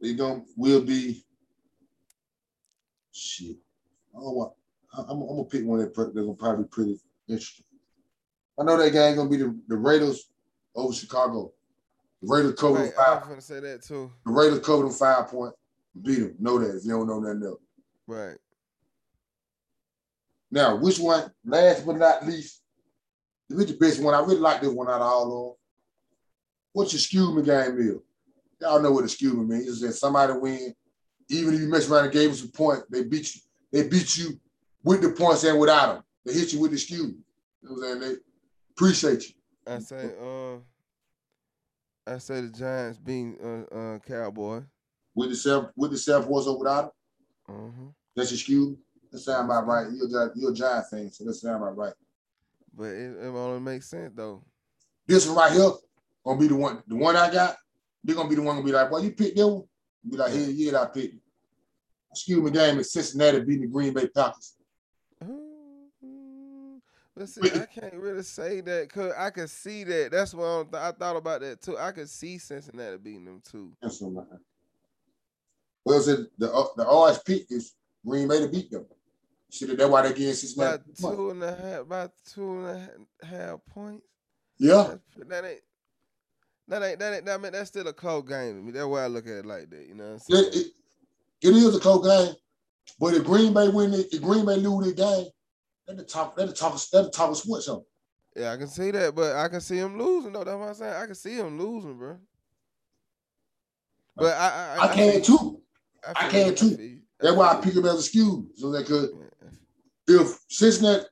They 0.00 0.14
gonna 0.14 0.42
will 0.56 0.82
be 0.82 1.24
shit. 3.12 3.56
I 4.16 4.18
don't 4.20 4.34
want. 4.34 4.52
I- 4.92 5.02
I'm, 5.02 5.20
I'm 5.22 5.26
gonna 5.28 5.44
pick 5.44 5.64
one 5.64 5.78
that 5.80 5.94
they're 5.94 6.06
gonna 6.24 6.34
probably 6.34 6.64
be 6.64 6.68
pretty 6.68 7.00
interesting. 7.28 7.64
I 8.58 8.64
know 8.64 8.76
that 8.76 8.92
game 8.92 9.14
gonna 9.16 9.30
be 9.30 9.36
the, 9.36 9.56
the 9.68 9.76
Raiders 9.76 10.30
over 10.74 10.92
Chicago. 10.92 11.52
The 12.22 12.28
Raiders 12.34 12.54
cover 12.58 12.78
them 12.78 12.92
Right, 12.98 13.06
I 13.08 13.14
was 13.18 13.28
gonna 13.28 13.40
say 13.40 13.60
that 13.60 13.82
too. 13.82 14.10
The 14.26 14.32
Raiders 14.32 14.60
cover 14.60 14.82
them 14.84 14.92
five 14.92 15.28
point. 15.28 15.54
Beat 16.00 16.20
them. 16.20 16.34
Know 16.38 16.58
that 16.58 16.76
if 16.76 16.84
you 16.84 16.90
don't 16.90 17.06
know 17.06 17.20
nothing 17.20 17.44
else. 17.44 17.60
Right. 18.06 18.36
Now, 20.50 20.76
which 20.76 20.98
one, 20.98 21.30
last 21.44 21.84
but 21.84 21.96
not 21.96 22.26
least, 22.26 22.62
this 23.48 23.60
is 23.60 23.66
the 23.66 23.78
best 23.78 24.02
one. 24.02 24.14
I 24.14 24.20
really 24.20 24.36
like 24.36 24.60
this 24.60 24.70
one 24.70 24.88
out 24.88 25.00
of 25.00 25.02
all 25.02 25.22
of 25.24 25.44
them. 25.44 25.56
What's 26.72 27.12
your 27.12 27.34
me 27.34 27.42
game 27.42 27.78
is? 27.78 27.96
Y'all 28.60 28.80
know 28.80 28.92
what 28.92 29.04
a 29.04 29.24
me 29.24 29.44
means. 29.44 29.68
It's 29.68 29.80
that 29.80 29.92
somebody 29.92 30.32
win, 30.32 30.74
even 31.28 31.54
if 31.54 31.60
you 31.60 31.68
mess 31.68 31.88
around 31.90 32.04
and 32.04 32.12
gave 32.12 32.30
us 32.30 32.44
a 32.44 32.48
point, 32.48 32.80
they 32.90 33.04
beat 33.04 33.34
you. 33.34 33.40
They 33.72 33.88
beat 33.88 34.16
you 34.16 34.40
with 34.82 35.02
the 35.02 35.10
points 35.10 35.44
and 35.44 35.58
without 35.58 35.94
them. 35.94 36.02
They 36.24 36.32
hit 36.32 36.52
you 36.52 36.60
with 36.60 36.70
the 36.70 36.78
skew. 36.78 36.96
You 37.62 37.68
know 37.68 37.74
what 37.74 37.90
I'm 37.90 38.00
saying? 38.00 38.12
They 38.14 38.20
appreciate 38.72 39.28
you. 39.28 39.34
I 39.66 39.78
say, 39.80 40.10
uh, 40.20 40.56
I 42.06 42.18
say 42.18 42.40
the 42.40 42.48
Giants 42.48 42.98
being 42.98 43.36
uh, 43.42 43.74
uh 43.74 43.98
Cowboy. 43.98 44.62
With 45.18 45.30
the 45.30 45.36
self, 45.36 45.70
with 45.74 45.90
the 45.90 45.98
self 45.98 46.26
force 46.26 46.46
or 46.46 46.56
without 46.56 46.92
them. 47.48 47.56
hmm 47.56 47.86
That's 48.14 48.30
your 48.30 48.38
skew. 48.38 48.78
That 49.10 49.18
sound 49.18 49.46
about 49.46 49.66
right. 49.66 49.88
You're 49.92 50.32
you're 50.36 50.52
a 50.52 50.54
Giant 50.54 50.86
fan, 50.88 51.10
so 51.10 51.24
that 51.24 51.34
sound 51.34 51.60
about 51.60 51.76
right. 51.76 51.92
But 52.72 52.90
it, 52.90 53.16
it 53.16 53.26
only 53.26 53.58
makes 53.58 53.88
sense 53.88 54.12
though. 54.14 54.44
This 55.08 55.26
one 55.26 55.36
right 55.36 55.50
here 55.52 55.70
gonna 56.24 56.38
be 56.38 56.46
the 56.46 56.54
one. 56.54 56.84
The 56.86 56.94
one 56.94 57.16
I 57.16 57.32
got, 57.32 57.56
they're 58.04 58.14
gonna 58.14 58.28
be 58.28 58.36
the 58.36 58.42
one 58.42 58.54
gonna 58.54 58.66
be 58.66 58.70
like, 58.70 58.92
"Well, 58.92 59.02
you 59.02 59.10
picked 59.10 59.36
that 59.38 59.48
one." 59.48 59.64
Be 60.08 60.16
like, 60.16 60.30
"Hell 60.32 60.50
yeah, 60.50 60.80
I 60.82 60.84
picked 60.86 61.14
it." 61.14 61.20
Excuse 62.12 62.40
me, 62.40 62.50
game 62.52 62.78
is 62.78 62.92
Cincinnati 62.92 63.40
beating 63.40 63.62
the 63.62 63.66
Green 63.66 63.92
Bay 63.92 64.06
Packers. 64.06 64.54
Mm, 65.24 66.80
But 67.16 67.28
see, 67.28 67.50
I 67.50 67.66
can't 67.66 67.94
really 67.94 68.22
say 68.22 68.60
that 68.60 68.88
because 68.88 69.12
I 69.18 69.30
could 69.30 69.50
see 69.50 69.82
that. 69.82 70.10
That's 70.12 70.32
what 70.32 70.44
I'm 70.44 70.66
th- 70.68 70.80
I 70.82 70.92
thought 70.92 71.16
about 71.16 71.40
that 71.40 71.60
too. 71.60 71.76
I 71.76 71.90
could 71.90 72.08
see 72.08 72.38
Cincinnati 72.38 72.98
beating 72.98 73.24
them 73.24 73.42
too. 73.50 73.72
That's 73.82 74.00
what. 74.00 74.26
Well, 75.88 76.00
said 76.02 76.26
the 76.36 76.52
uh, 76.52 76.66
the 76.76 77.22
pick 77.24 77.46
is 77.50 77.72
Green 78.06 78.28
Bay 78.28 78.40
to 78.40 78.48
beat 78.48 78.70
them. 78.70 78.84
See 79.50 79.64
that 79.64 79.78
that's 79.78 79.88
why 79.88 80.02
they 80.02 80.10
getting 80.10 80.34
Cincinnati. 80.34 80.82
About 80.98 81.14
two 81.16 81.30
and 81.30 81.42
a 81.42 81.56
half, 81.56 81.80
about 81.80 82.12
two 82.30 82.58
and 82.58 82.66
a 82.66 82.78
ha- 82.78 83.26
half 83.26 83.60
points. 83.70 84.06
Yeah, 84.58 84.76
That's- 84.76 84.98
That 85.28 85.44
ain't. 85.46 85.60
That 86.68 86.82
ain't 86.82 86.98
that 86.98 87.14
ain't 87.14 87.24
that 87.24 87.40
mean 87.40 87.52
that's 87.52 87.68
still 87.68 87.88
a 87.88 87.94
close 87.94 88.28
game 88.28 88.56
to 88.56 88.62
me. 88.62 88.72
That's 88.72 88.84
why 88.84 89.04
I 89.04 89.06
look 89.06 89.24
at 89.26 89.32
it 89.32 89.46
like 89.46 89.70
that. 89.70 89.86
You 89.88 89.94
know 89.94 90.04
what 90.04 90.12
I'm 90.12 90.18
saying? 90.18 90.44
it, 90.44 90.56
it, 90.56 90.66
it 91.48 91.56
is 91.56 91.74
a 91.74 91.80
close 91.80 92.06
game, 92.06 92.34
but 93.00 93.14
if 93.14 93.24
Green 93.24 93.54
Bay 93.54 93.68
win 93.70 93.94
it, 93.94 94.12
if 94.12 94.20
Green 94.20 94.44
Bay 94.44 94.56
lose 94.56 94.88
the 94.88 94.92
game, 94.92 95.28
let 95.86 95.96
the 95.96 96.04
talk, 96.04 96.34
let 96.36 96.48
the 96.48 96.54
talk, 96.54 96.78
let 96.92 97.04
the 97.04 97.10
talk 97.10 97.30
of 97.30 97.38
sports 97.38 97.68
on. 97.68 97.82
Yeah, 98.36 98.52
I 98.52 98.58
can 98.58 98.68
see 98.68 98.90
that, 98.90 99.14
but 99.14 99.34
I 99.34 99.48
can 99.48 99.62
see 99.62 99.78
him 99.78 99.98
losing 99.98 100.34
though. 100.34 100.44
That's 100.44 100.58
what 100.58 100.68
I'm 100.68 100.74
saying. 100.74 100.92
I 100.92 101.06
can 101.06 101.14
see 101.14 101.36
him 101.38 101.58
losing, 101.58 101.96
bro. 101.96 102.18
But 104.14 104.34
I 104.36 104.76
I, 104.78 104.88
I 104.90 104.94
can 104.94 105.22
too. 105.22 105.62
I 106.06 106.28
feel 106.28 106.44
can 106.44 106.54
too. 106.54 106.98
That's 107.20 107.36
why 107.36 107.48
I 107.52 107.60
pick 107.60 107.74
them 107.74 107.86
as 107.86 107.94
a 107.98 108.02
skew, 108.02 108.48
so 108.54 108.70
they 108.70 108.84
could. 108.84 109.10
if 110.06 110.38
Cincinnati, 110.48 111.04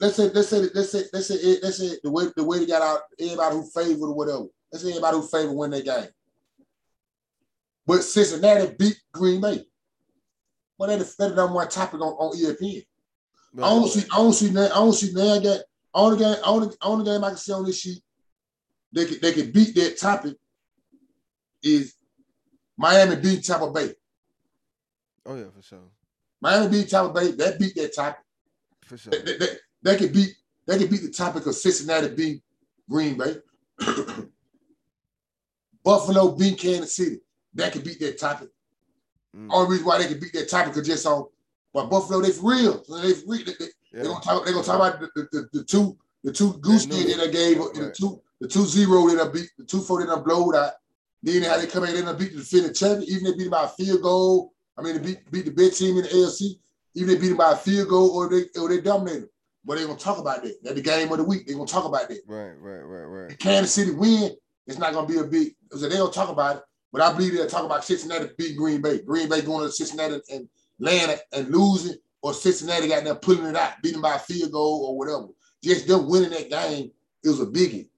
let's 0.00 0.16
say, 0.16 0.30
let's 0.30 0.48
say, 0.48 0.68
let's 0.74 0.90
say, 0.92 1.02
let's 1.12 1.28
say, 1.28 1.58
let's 1.62 1.78
say 1.78 1.96
the 2.02 2.10
way 2.10 2.26
the 2.36 2.44
way 2.44 2.58
they 2.58 2.66
got 2.66 2.82
out, 2.82 3.00
everybody 3.18 3.56
who 3.56 3.70
favored 3.70 4.06
or 4.08 4.14
whatever. 4.14 4.46
Let's 4.72 4.84
say 4.84 4.90
everybody 4.90 5.16
who 5.16 5.26
favored 5.26 5.52
win 5.52 5.70
their 5.70 5.82
game. 5.82 6.08
But 7.86 8.02
Cincinnati 8.02 8.74
beat 8.78 9.00
Green 9.12 9.40
Bay. 9.40 9.64
Well, 10.78 10.96
that's 10.96 11.16
the 11.16 11.28
number 11.28 11.54
one 11.54 11.68
topic 11.68 12.00
on, 12.00 12.12
on 12.14 12.36
ESPN. 12.36 12.86
But- 13.52 13.66
I 13.66 13.68
don't 13.70 13.88
see, 13.88 14.04
I 14.12 14.16
don't 14.16 14.32
see, 14.32 14.48
I 14.50 14.68
don't 14.68 14.92
see 14.92 15.12
now 15.12 15.38
that 15.40 15.64
only 15.92 16.18
game, 16.18 16.36
only, 16.44 16.68
only 16.82 17.04
game 17.04 17.24
I 17.24 17.28
can 17.28 17.36
see 17.36 17.52
on 17.52 17.64
this 17.66 17.80
sheet. 17.80 18.02
They 18.92 19.04
could, 19.06 19.20
they 19.20 19.32
could 19.32 19.52
beat 19.52 19.74
that 19.74 19.98
topic. 19.98 20.36
Is 21.62 21.94
Miami 22.80 23.16
beat 23.16 23.44
Tampa 23.44 23.70
Bay? 23.70 23.94
Oh 25.26 25.36
yeah, 25.36 25.44
for 25.54 25.60
sure, 25.62 25.78
Miami 26.40 26.68
beat 26.70 26.88
Tampa 26.88 27.12
Bay. 27.12 27.32
That 27.32 27.58
beat 27.58 27.74
that 27.74 27.94
topic. 27.94 28.22
for 28.86 28.96
sure. 28.96 29.10
They, 29.12 29.20
they, 29.20 29.36
they- 29.36 29.56
they 29.82 29.96
could 29.96 30.12
beat 30.12 30.34
they 30.66 30.78
could 30.78 30.90
beat 30.90 31.02
the 31.02 31.10
topic 31.10 31.44
of 31.46 31.54
Cincinnati 31.54 32.08
beat 32.14 32.42
Green 32.88 33.16
Bay. 33.18 33.36
Buffalo 35.84 36.32
beat 36.36 36.58
Kansas 36.58 36.96
City. 36.96 37.20
That 37.54 37.72
could 37.72 37.84
beat 37.84 37.98
that 38.00 38.18
topic. 38.18 38.48
Mm. 39.36 39.48
Only 39.50 39.70
reason 39.72 39.86
why 39.86 39.98
they 39.98 40.08
could 40.08 40.20
beat 40.20 40.32
that 40.34 40.48
topic 40.50 40.76
is 40.76 40.86
just 40.86 41.06
on 41.06 41.26
but 41.72 41.88
Buffalo, 41.88 42.20
they 42.20 42.30
for 42.32 42.50
real. 42.50 42.82
So 42.84 42.98
they 42.98 43.12
for 43.14 43.30
real. 43.32 43.44
They, 43.46 43.52
they, 43.58 43.66
Yeah. 43.92 44.00
are 44.00 44.04
gonna 44.04 44.20
talk, 44.20 44.44
they 44.44 44.52
gonna 44.52 44.64
talk 44.64 44.76
about 44.76 45.00
the, 45.00 45.08
the, 45.14 45.28
the, 45.32 45.48
the 45.60 45.64
two 45.64 45.96
the 46.24 46.32
two 46.32 46.52
goose 46.58 46.84
They 46.86 47.04
that 47.14 47.20
I 47.20 47.28
gave 47.28 47.58
Right. 47.58 47.72
the 47.74 47.94
two 47.96 48.20
the 48.40 48.48
two 48.48 48.64
zero 48.66 49.08
that 49.08 49.26
I 49.26 49.30
beat 49.32 49.48
the 49.58 49.64
two 49.64 49.80
four 49.80 50.04
that 50.04 50.12
I 50.12 50.20
blowed 50.20 50.54
out. 50.56 50.72
Then 51.22 51.42
how 51.42 51.58
they 51.58 51.66
come 51.66 51.84
in, 51.84 52.04
done 52.04 52.16
beat 52.16 52.32
the 52.32 52.38
defending 52.38 52.74
champion, 52.74 53.10
even 53.10 53.24
they 53.24 53.32
beat 53.32 53.44
them 53.44 53.50
by 53.50 53.64
a 53.64 53.68
field 53.68 54.02
goal. 54.02 54.52
I 54.78 54.82
mean, 54.82 54.96
they 54.96 55.02
beat, 55.02 55.30
beat 55.30 55.44
the 55.44 55.50
big 55.50 55.74
team 55.74 55.96
in 55.96 56.02
the 56.04 56.08
AFC, 56.08 56.58
even 56.94 57.14
they 57.14 57.20
beat 57.20 57.28
them 57.28 57.36
by 57.36 57.52
a 57.52 57.56
field 57.56 57.88
goal 57.88 58.10
or 58.10 58.28
they 58.28 58.44
or 58.58 58.68
they 58.68 58.80
dominated. 58.80 59.22
them. 59.22 59.30
But 59.64 59.76
they're 59.76 59.86
gonna 59.86 59.98
talk 59.98 60.18
about 60.18 60.42
that. 60.42 60.62
That's 60.62 60.76
the 60.76 60.82
game 60.82 61.12
of 61.12 61.18
the 61.18 61.24
week. 61.24 61.46
They're 61.46 61.56
gonna 61.56 61.66
talk 61.66 61.84
about 61.84 62.08
that. 62.08 62.22
Right, 62.26 62.54
right, 62.58 62.80
right, 62.80 63.04
right. 63.04 63.30
If 63.32 63.38
Kansas 63.38 63.74
City 63.74 63.90
win, 63.90 64.34
it's 64.66 64.78
not 64.78 64.94
gonna 64.94 65.06
be 65.06 65.18
a 65.18 65.24
big. 65.24 65.54
So 65.72 65.88
they 65.88 65.96
don't 65.96 66.14
talk 66.14 66.30
about 66.30 66.56
it. 66.56 66.62
But 66.92 67.02
I 67.02 67.12
believe 67.12 67.34
they'll 67.34 67.46
talk 67.46 67.64
about 67.64 67.84
Cincinnati 67.84 68.30
beat 68.36 68.56
Green 68.56 68.80
Bay. 68.80 69.00
Green 69.02 69.28
Bay 69.28 69.42
going 69.42 69.64
to 69.66 69.70
Cincinnati 69.70 70.20
and 70.32 70.48
laying 70.78 71.16
and 71.32 71.48
losing, 71.48 71.96
or 72.22 72.32
Cincinnati 72.32 72.88
got 72.88 73.04
there 73.04 73.14
pulling 73.14 73.44
it 73.44 73.56
out, 73.56 73.74
beating 73.82 74.00
by 74.00 74.16
a 74.16 74.18
field 74.18 74.52
goal 74.52 74.86
or 74.86 74.98
whatever. 74.98 75.28
Just 75.62 75.86
them 75.86 76.08
winning 76.08 76.30
that 76.30 76.50
game, 76.50 76.90
it 77.22 77.28
was 77.28 77.40
a 77.40 77.46
biggie. 77.46 77.89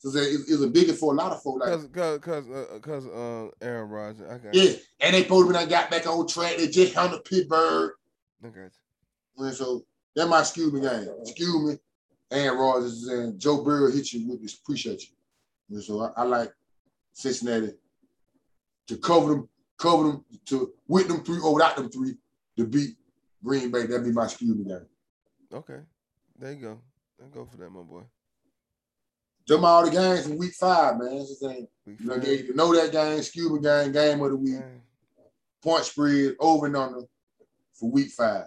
So 0.00 0.08
it 0.18 0.40
it 0.48 0.54
a 0.54 0.68
biggie 0.68 0.96
for 0.96 1.12
a 1.12 1.16
lot 1.16 1.32
of 1.32 1.42
folks. 1.42 1.60
Like, 1.60 1.68
Cause, 1.68 1.88
cause, 1.92 2.20
cause, 2.20 2.48
uh, 2.48 2.78
cause, 2.80 3.04
um, 3.04 3.50
Aaron 3.60 3.90
Rodgers. 3.90 4.22
I 4.30 4.38
got, 4.38 4.54
yeah, 4.54 4.72
and 5.00 5.14
they 5.14 5.22
supposed 5.24 5.48
to 5.48 5.52
be 5.52 5.58
done 5.58 5.68
got 5.68 5.90
back 5.90 6.06
on 6.06 6.26
track. 6.26 6.56
They 6.56 6.68
just 6.68 6.94
handled 6.94 7.26
Pittsburgh. 7.26 7.92
I 8.42 8.48
got 8.48 8.56
you. 9.36 9.44
And 9.44 9.54
so 9.54 9.84
that 10.16 10.26
my 10.26 10.40
excuse 10.40 10.72
me 10.72 10.80
game. 10.80 11.06
Excuse 11.20 11.62
me, 11.62 11.78
Aaron 12.30 12.58
Rodgers 12.58 13.08
and 13.08 13.38
Joe 13.38 13.62
Burrow 13.62 13.90
hit 13.90 14.10
you 14.14 14.26
with 14.26 14.40
this. 14.40 14.54
Appreciate 14.54 15.02
you. 15.02 15.08
And 15.70 15.84
so 15.84 16.00
I, 16.00 16.22
I 16.22 16.24
like 16.24 16.50
Cincinnati 17.12 17.72
to 18.86 18.96
cover 18.96 19.28
them, 19.28 19.48
cover 19.76 20.04
them 20.04 20.24
to 20.46 20.72
with 20.88 21.08
them 21.08 21.22
three 21.24 21.40
or 21.40 21.52
without 21.52 21.76
them 21.76 21.90
three 21.90 22.14
to 22.56 22.64
beat 22.64 22.96
Green 23.44 23.70
Bay. 23.70 23.84
That'd 23.84 24.04
be 24.04 24.12
my 24.12 24.24
excuse 24.24 24.56
me 24.56 24.64
game. 24.64 24.86
Okay, 25.52 25.80
there 26.38 26.52
you 26.52 26.60
go. 26.60 26.80
I 27.22 27.28
go 27.34 27.44
for 27.44 27.58
that, 27.58 27.68
my 27.68 27.82
boy. 27.82 28.02
Them 29.50 29.64
all 29.64 29.84
the 29.84 29.90
games 29.90 30.28
in 30.28 30.38
week 30.38 30.54
five, 30.54 30.96
man. 30.96 31.18
That's 31.18 31.40
the 31.40 31.48
thing. 31.48 31.66
You 31.84 31.96
know, 32.06 32.20
fine. 32.20 32.46
you 32.46 32.54
know 32.54 32.72
that 32.72 32.92
game, 32.92 33.20
me 33.52 33.58
game, 33.60 33.90
game 33.90 34.22
of 34.22 34.30
the 34.30 34.36
week, 34.36 34.62
point 35.60 35.84
spread, 35.84 36.36
over 36.38 36.66
and 36.66 36.76
under 36.76 37.00
for 37.74 37.90
week 37.90 38.10
five. 38.10 38.44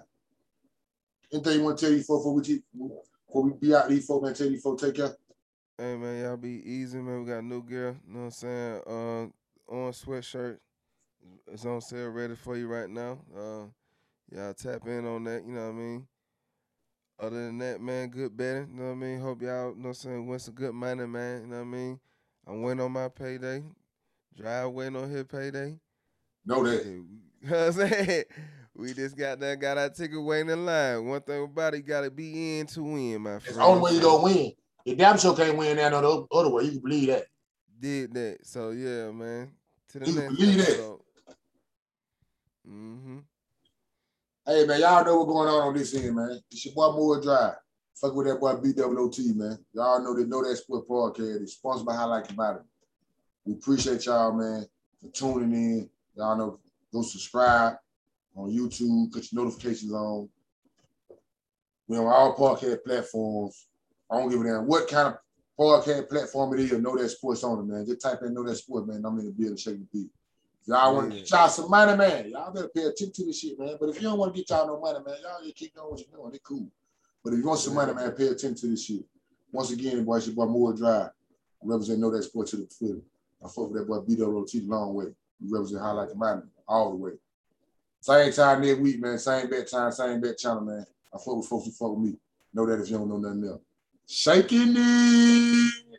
Anything 1.33 1.57
you 1.57 1.63
want 1.65 1.77
to 1.77 1.85
tell 1.85 1.93
you 1.93 2.03
for 2.03 2.19
before 2.19 2.33
we, 2.35 2.63
before 3.27 3.43
we 3.43 3.51
be 3.59 3.75
out 3.75 3.89
these 3.89 4.05
folks, 4.05 4.23
man, 4.23 4.33
tell 4.33 4.47
you 4.47 4.61
folks, 4.61 4.81
take 4.81 4.95
care. 4.95 5.13
Hey 5.77 5.97
man, 5.97 6.23
y'all 6.23 6.37
be 6.37 6.61
easy, 6.63 6.99
man. 6.99 7.25
We 7.25 7.31
got 7.31 7.43
new 7.43 7.63
gear. 7.63 7.97
You 8.07 8.13
know 8.13 8.19
what 8.19 8.25
I'm 8.25 8.31
saying? 8.31 8.81
Uh, 8.87 9.73
on 9.75 9.91
sweatshirt. 9.91 10.59
It's 11.51 11.65
on 11.65 11.81
sale, 11.81 12.11
ready 12.11 12.35
for 12.35 12.55
you 12.55 12.69
right 12.69 12.89
now. 12.89 13.19
Uh, 13.37 13.65
y'all 14.31 14.53
tap 14.53 14.87
in 14.87 15.05
on 15.05 15.25
that. 15.25 15.43
You 15.45 15.51
know 15.51 15.65
what 15.65 15.75
I 15.75 15.77
mean? 15.77 16.07
Other 17.19 17.45
than 17.45 17.57
that, 17.59 17.79
man, 17.79 18.09
good 18.09 18.35
betting. 18.35 18.69
You 18.73 18.81
know 18.81 18.85
what 18.87 18.91
I 18.91 18.95
mean? 18.95 19.19
Hope 19.19 19.41
y'all, 19.41 19.69
you 19.69 19.75
know 19.75 19.81
what 19.81 19.87
I'm 19.89 19.93
saying, 19.93 20.27
win 20.27 20.39
some 20.39 20.55
good 20.55 20.73
money, 20.73 21.05
man. 21.05 21.41
You 21.41 21.47
know 21.47 21.55
what 21.57 21.61
I 21.61 21.65
mean? 21.65 21.99
I'm 22.47 22.61
waiting 22.61 22.81
on 22.81 22.91
my 22.91 23.07
payday. 23.07 23.63
Drive 24.35 24.71
waiting 24.71 24.95
on 24.95 25.09
his 25.09 25.23
payday. 25.25 25.77
Know 26.45 26.63
that. 26.63 26.85
You 27.43 27.49
know 27.49 27.57
what 27.57 27.75
I'm 27.75 27.89
saying? 27.89 28.23
we 28.73 28.93
just 28.93 29.17
got 29.17 29.37
that 29.41 29.59
got 29.59 29.77
our 29.77 29.89
ticket 29.89 30.23
waiting 30.23 30.49
in 30.49 30.65
line. 30.65 31.05
One 31.05 31.21
thing 31.21 31.43
about 31.43 31.73
it, 31.73 31.77
you 31.77 31.83
gotta 31.83 32.09
be 32.09 32.59
in 32.59 32.67
to 32.67 32.83
win, 32.83 33.21
my 33.21 33.31
friend. 33.31 33.43
It's 33.47 33.57
the 33.57 33.63
only 33.63 33.81
way 33.81 33.91
you 33.91 34.01
gonna 34.01 34.23
win. 34.23 34.53
You 34.85 34.95
damn 34.95 35.17
sure 35.17 35.35
can't 35.35 35.57
win 35.57 35.77
that 35.77 35.91
no 35.91 36.27
other 36.31 36.49
way. 36.49 36.63
You 36.63 36.71
can 36.71 36.79
believe 36.79 37.07
that. 37.09 37.25
Did 37.79 38.13
that. 38.13 38.37
So 38.43 38.71
yeah, 38.71 39.11
man. 39.11 39.51
To 39.89 39.99
the 39.99 40.09
You 40.09 40.19
next 40.19 40.35
believe 40.35 40.57
that? 40.57 40.97
Mm-hmm. 42.67 43.17
Hey 44.45 44.65
man, 44.65 44.81
y'all 44.81 45.05
know 45.05 45.19
what's 45.19 45.31
going 45.31 45.47
on 45.47 45.67
on 45.69 45.73
this 45.73 45.95
end, 45.95 46.17
man. 46.17 46.37
It's 46.51 46.65
your 46.65 46.75
boy 46.75 46.91
Moore 46.91 47.21
Drive. 47.21 47.53
Fuck 47.95 48.13
with 48.13 48.27
that 48.27 48.41
boy 48.41 48.51
BWOT, 48.55 49.35
man. 49.37 49.57
Y'all 49.71 50.03
know 50.03 50.13
they 50.13 50.25
know 50.25 50.43
that 50.43 50.57
sport 50.57 50.85
podcast. 50.85 51.43
It's 51.43 51.53
sponsored 51.53 51.85
by 51.85 51.95
Highlight 51.95 52.27
Commodity. 52.27 52.65
We 53.45 53.53
appreciate 53.53 54.05
y'all, 54.05 54.33
man, 54.33 54.65
for 54.99 55.07
tuning 55.11 55.53
in. 55.53 55.89
Y'all 56.17 56.35
know 56.35 56.59
go 56.91 57.03
subscribe 57.03 57.75
on 58.35 58.51
YouTube, 58.51 59.13
put 59.13 59.31
your 59.31 59.45
notifications 59.45 59.93
on. 59.93 60.27
We 61.87 61.97
on 61.97 62.07
all 62.07 62.35
podcast 62.35 62.83
platforms. 62.83 63.67
I 64.11 64.19
don't 64.19 64.29
give 64.29 64.41
a 64.41 64.43
damn 64.43 64.67
what 64.67 64.89
kind 64.89 65.07
of 65.07 65.19
podcast 65.57 66.09
platform 66.09 66.53
it 66.55 66.59
is. 66.59 66.73
Know 66.73 66.97
that 66.97 67.07
sports 67.07 67.45
on 67.45 67.59
it, 67.59 67.63
man. 67.63 67.85
Just 67.85 68.01
type 68.01 68.19
in 68.23 68.33
know 68.33 68.43
that 68.43 68.57
sport, 68.57 68.87
man. 68.87 69.05
I'm 69.05 69.17
in 69.19 69.25
the 69.27 69.31
building 69.31 69.55
shaking 69.55 69.87
the 69.89 69.99
beat. 69.99 70.11
Y'all 70.65 70.95
want 70.95 71.11
to 71.11 71.17
get 71.17 71.29
y'all 71.29 71.49
some 71.49 71.69
money, 71.69 71.97
man. 71.97 72.29
Y'all 72.29 72.53
better 72.53 72.69
pay 72.69 72.83
attention 72.83 73.11
to 73.11 73.25
this 73.25 73.39
shit, 73.39 73.59
man. 73.59 73.75
But 73.79 73.89
if 73.89 73.95
you 73.95 74.03
don't 74.03 74.17
want 74.17 74.33
to 74.33 74.39
get 74.39 74.49
y'all 74.49 74.67
no 74.67 74.79
money, 74.79 74.99
man, 75.05 75.15
y'all 75.21 75.43
just 75.43 75.55
keep 75.55 75.75
doing 75.75 75.89
what 75.89 75.99
you're 75.99 76.17
doing. 76.17 76.33
It 76.33 76.43
cool. 76.43 76.67
But 77.23 77.33
if 77.33 77.39
you 77.39 77.45
want 77.45 77.59
some 77.59 77.75
money, 77.75 77.93
man, 77.93 78.11
pay 78.11 78.27
attention 78.27 78.55
to 78.55 78.67
this 78.67 78.85
shit. 78.85 79.03
Once 79.51 79.71
again, 79.71 80.03
boy, 80.03 80.17
it's 80.17 80.27
your 80.27 80.35
boy 80.35 80.45
Moore 80.45 80.73
Drive. 80.73 81.09
I 81.09 81.65
represent 81.65 81.99
Know 81.99 82.11
That 82.11 82.23
Sport 82.23 82.47
to 82.47 82.57
the 82.57 82.67
foot. 82.67 83.03
I 83.43 83.47
fuck 83.47 83.71
with 83.71 83.73
that 83.73 83.87
boy 83.87 83.99
BWOT 83.99 84.51
the 84.51 84.61
long 84.61 84.93
way. 84.93 85.05
We 85.41 85.49
represent 85.51 85.81
Highlight 85.81 86.09
Commodity 86.09 86.47
all 86.67 86.91
the 86.91 86.97
way. 86.97 87.11
Same 87.99 88.31
time 88.31 88.61
next 88.61 88.79
week, 88.79 89.01
man. 89.01 89.17
Same 89.17 89.49
bet 89.49 89.69
time, 89.69 89.91
same 89.91 90.21
bet 90.21 90.37
channel, 90.37 90.61
man. 90.61 90.85
I 91.13 91.17
fuck 91.17 91.37
with 91.37 91.47
folks 91.47 91.65
who 91.65 91.71
fuck 91.71 91.91
with 91.91 92.09
me. 92.09 92.17
Know 92.53 92.65
that 92.65 92.81
if 92.81 92.89
you 92.89 92.97
don't 92.97 93.09
know 93.09 93.17
nothing 93.17 93.45
else. 93.49 93.61
Shaking 94.07 94.75
it. 94.75 95.92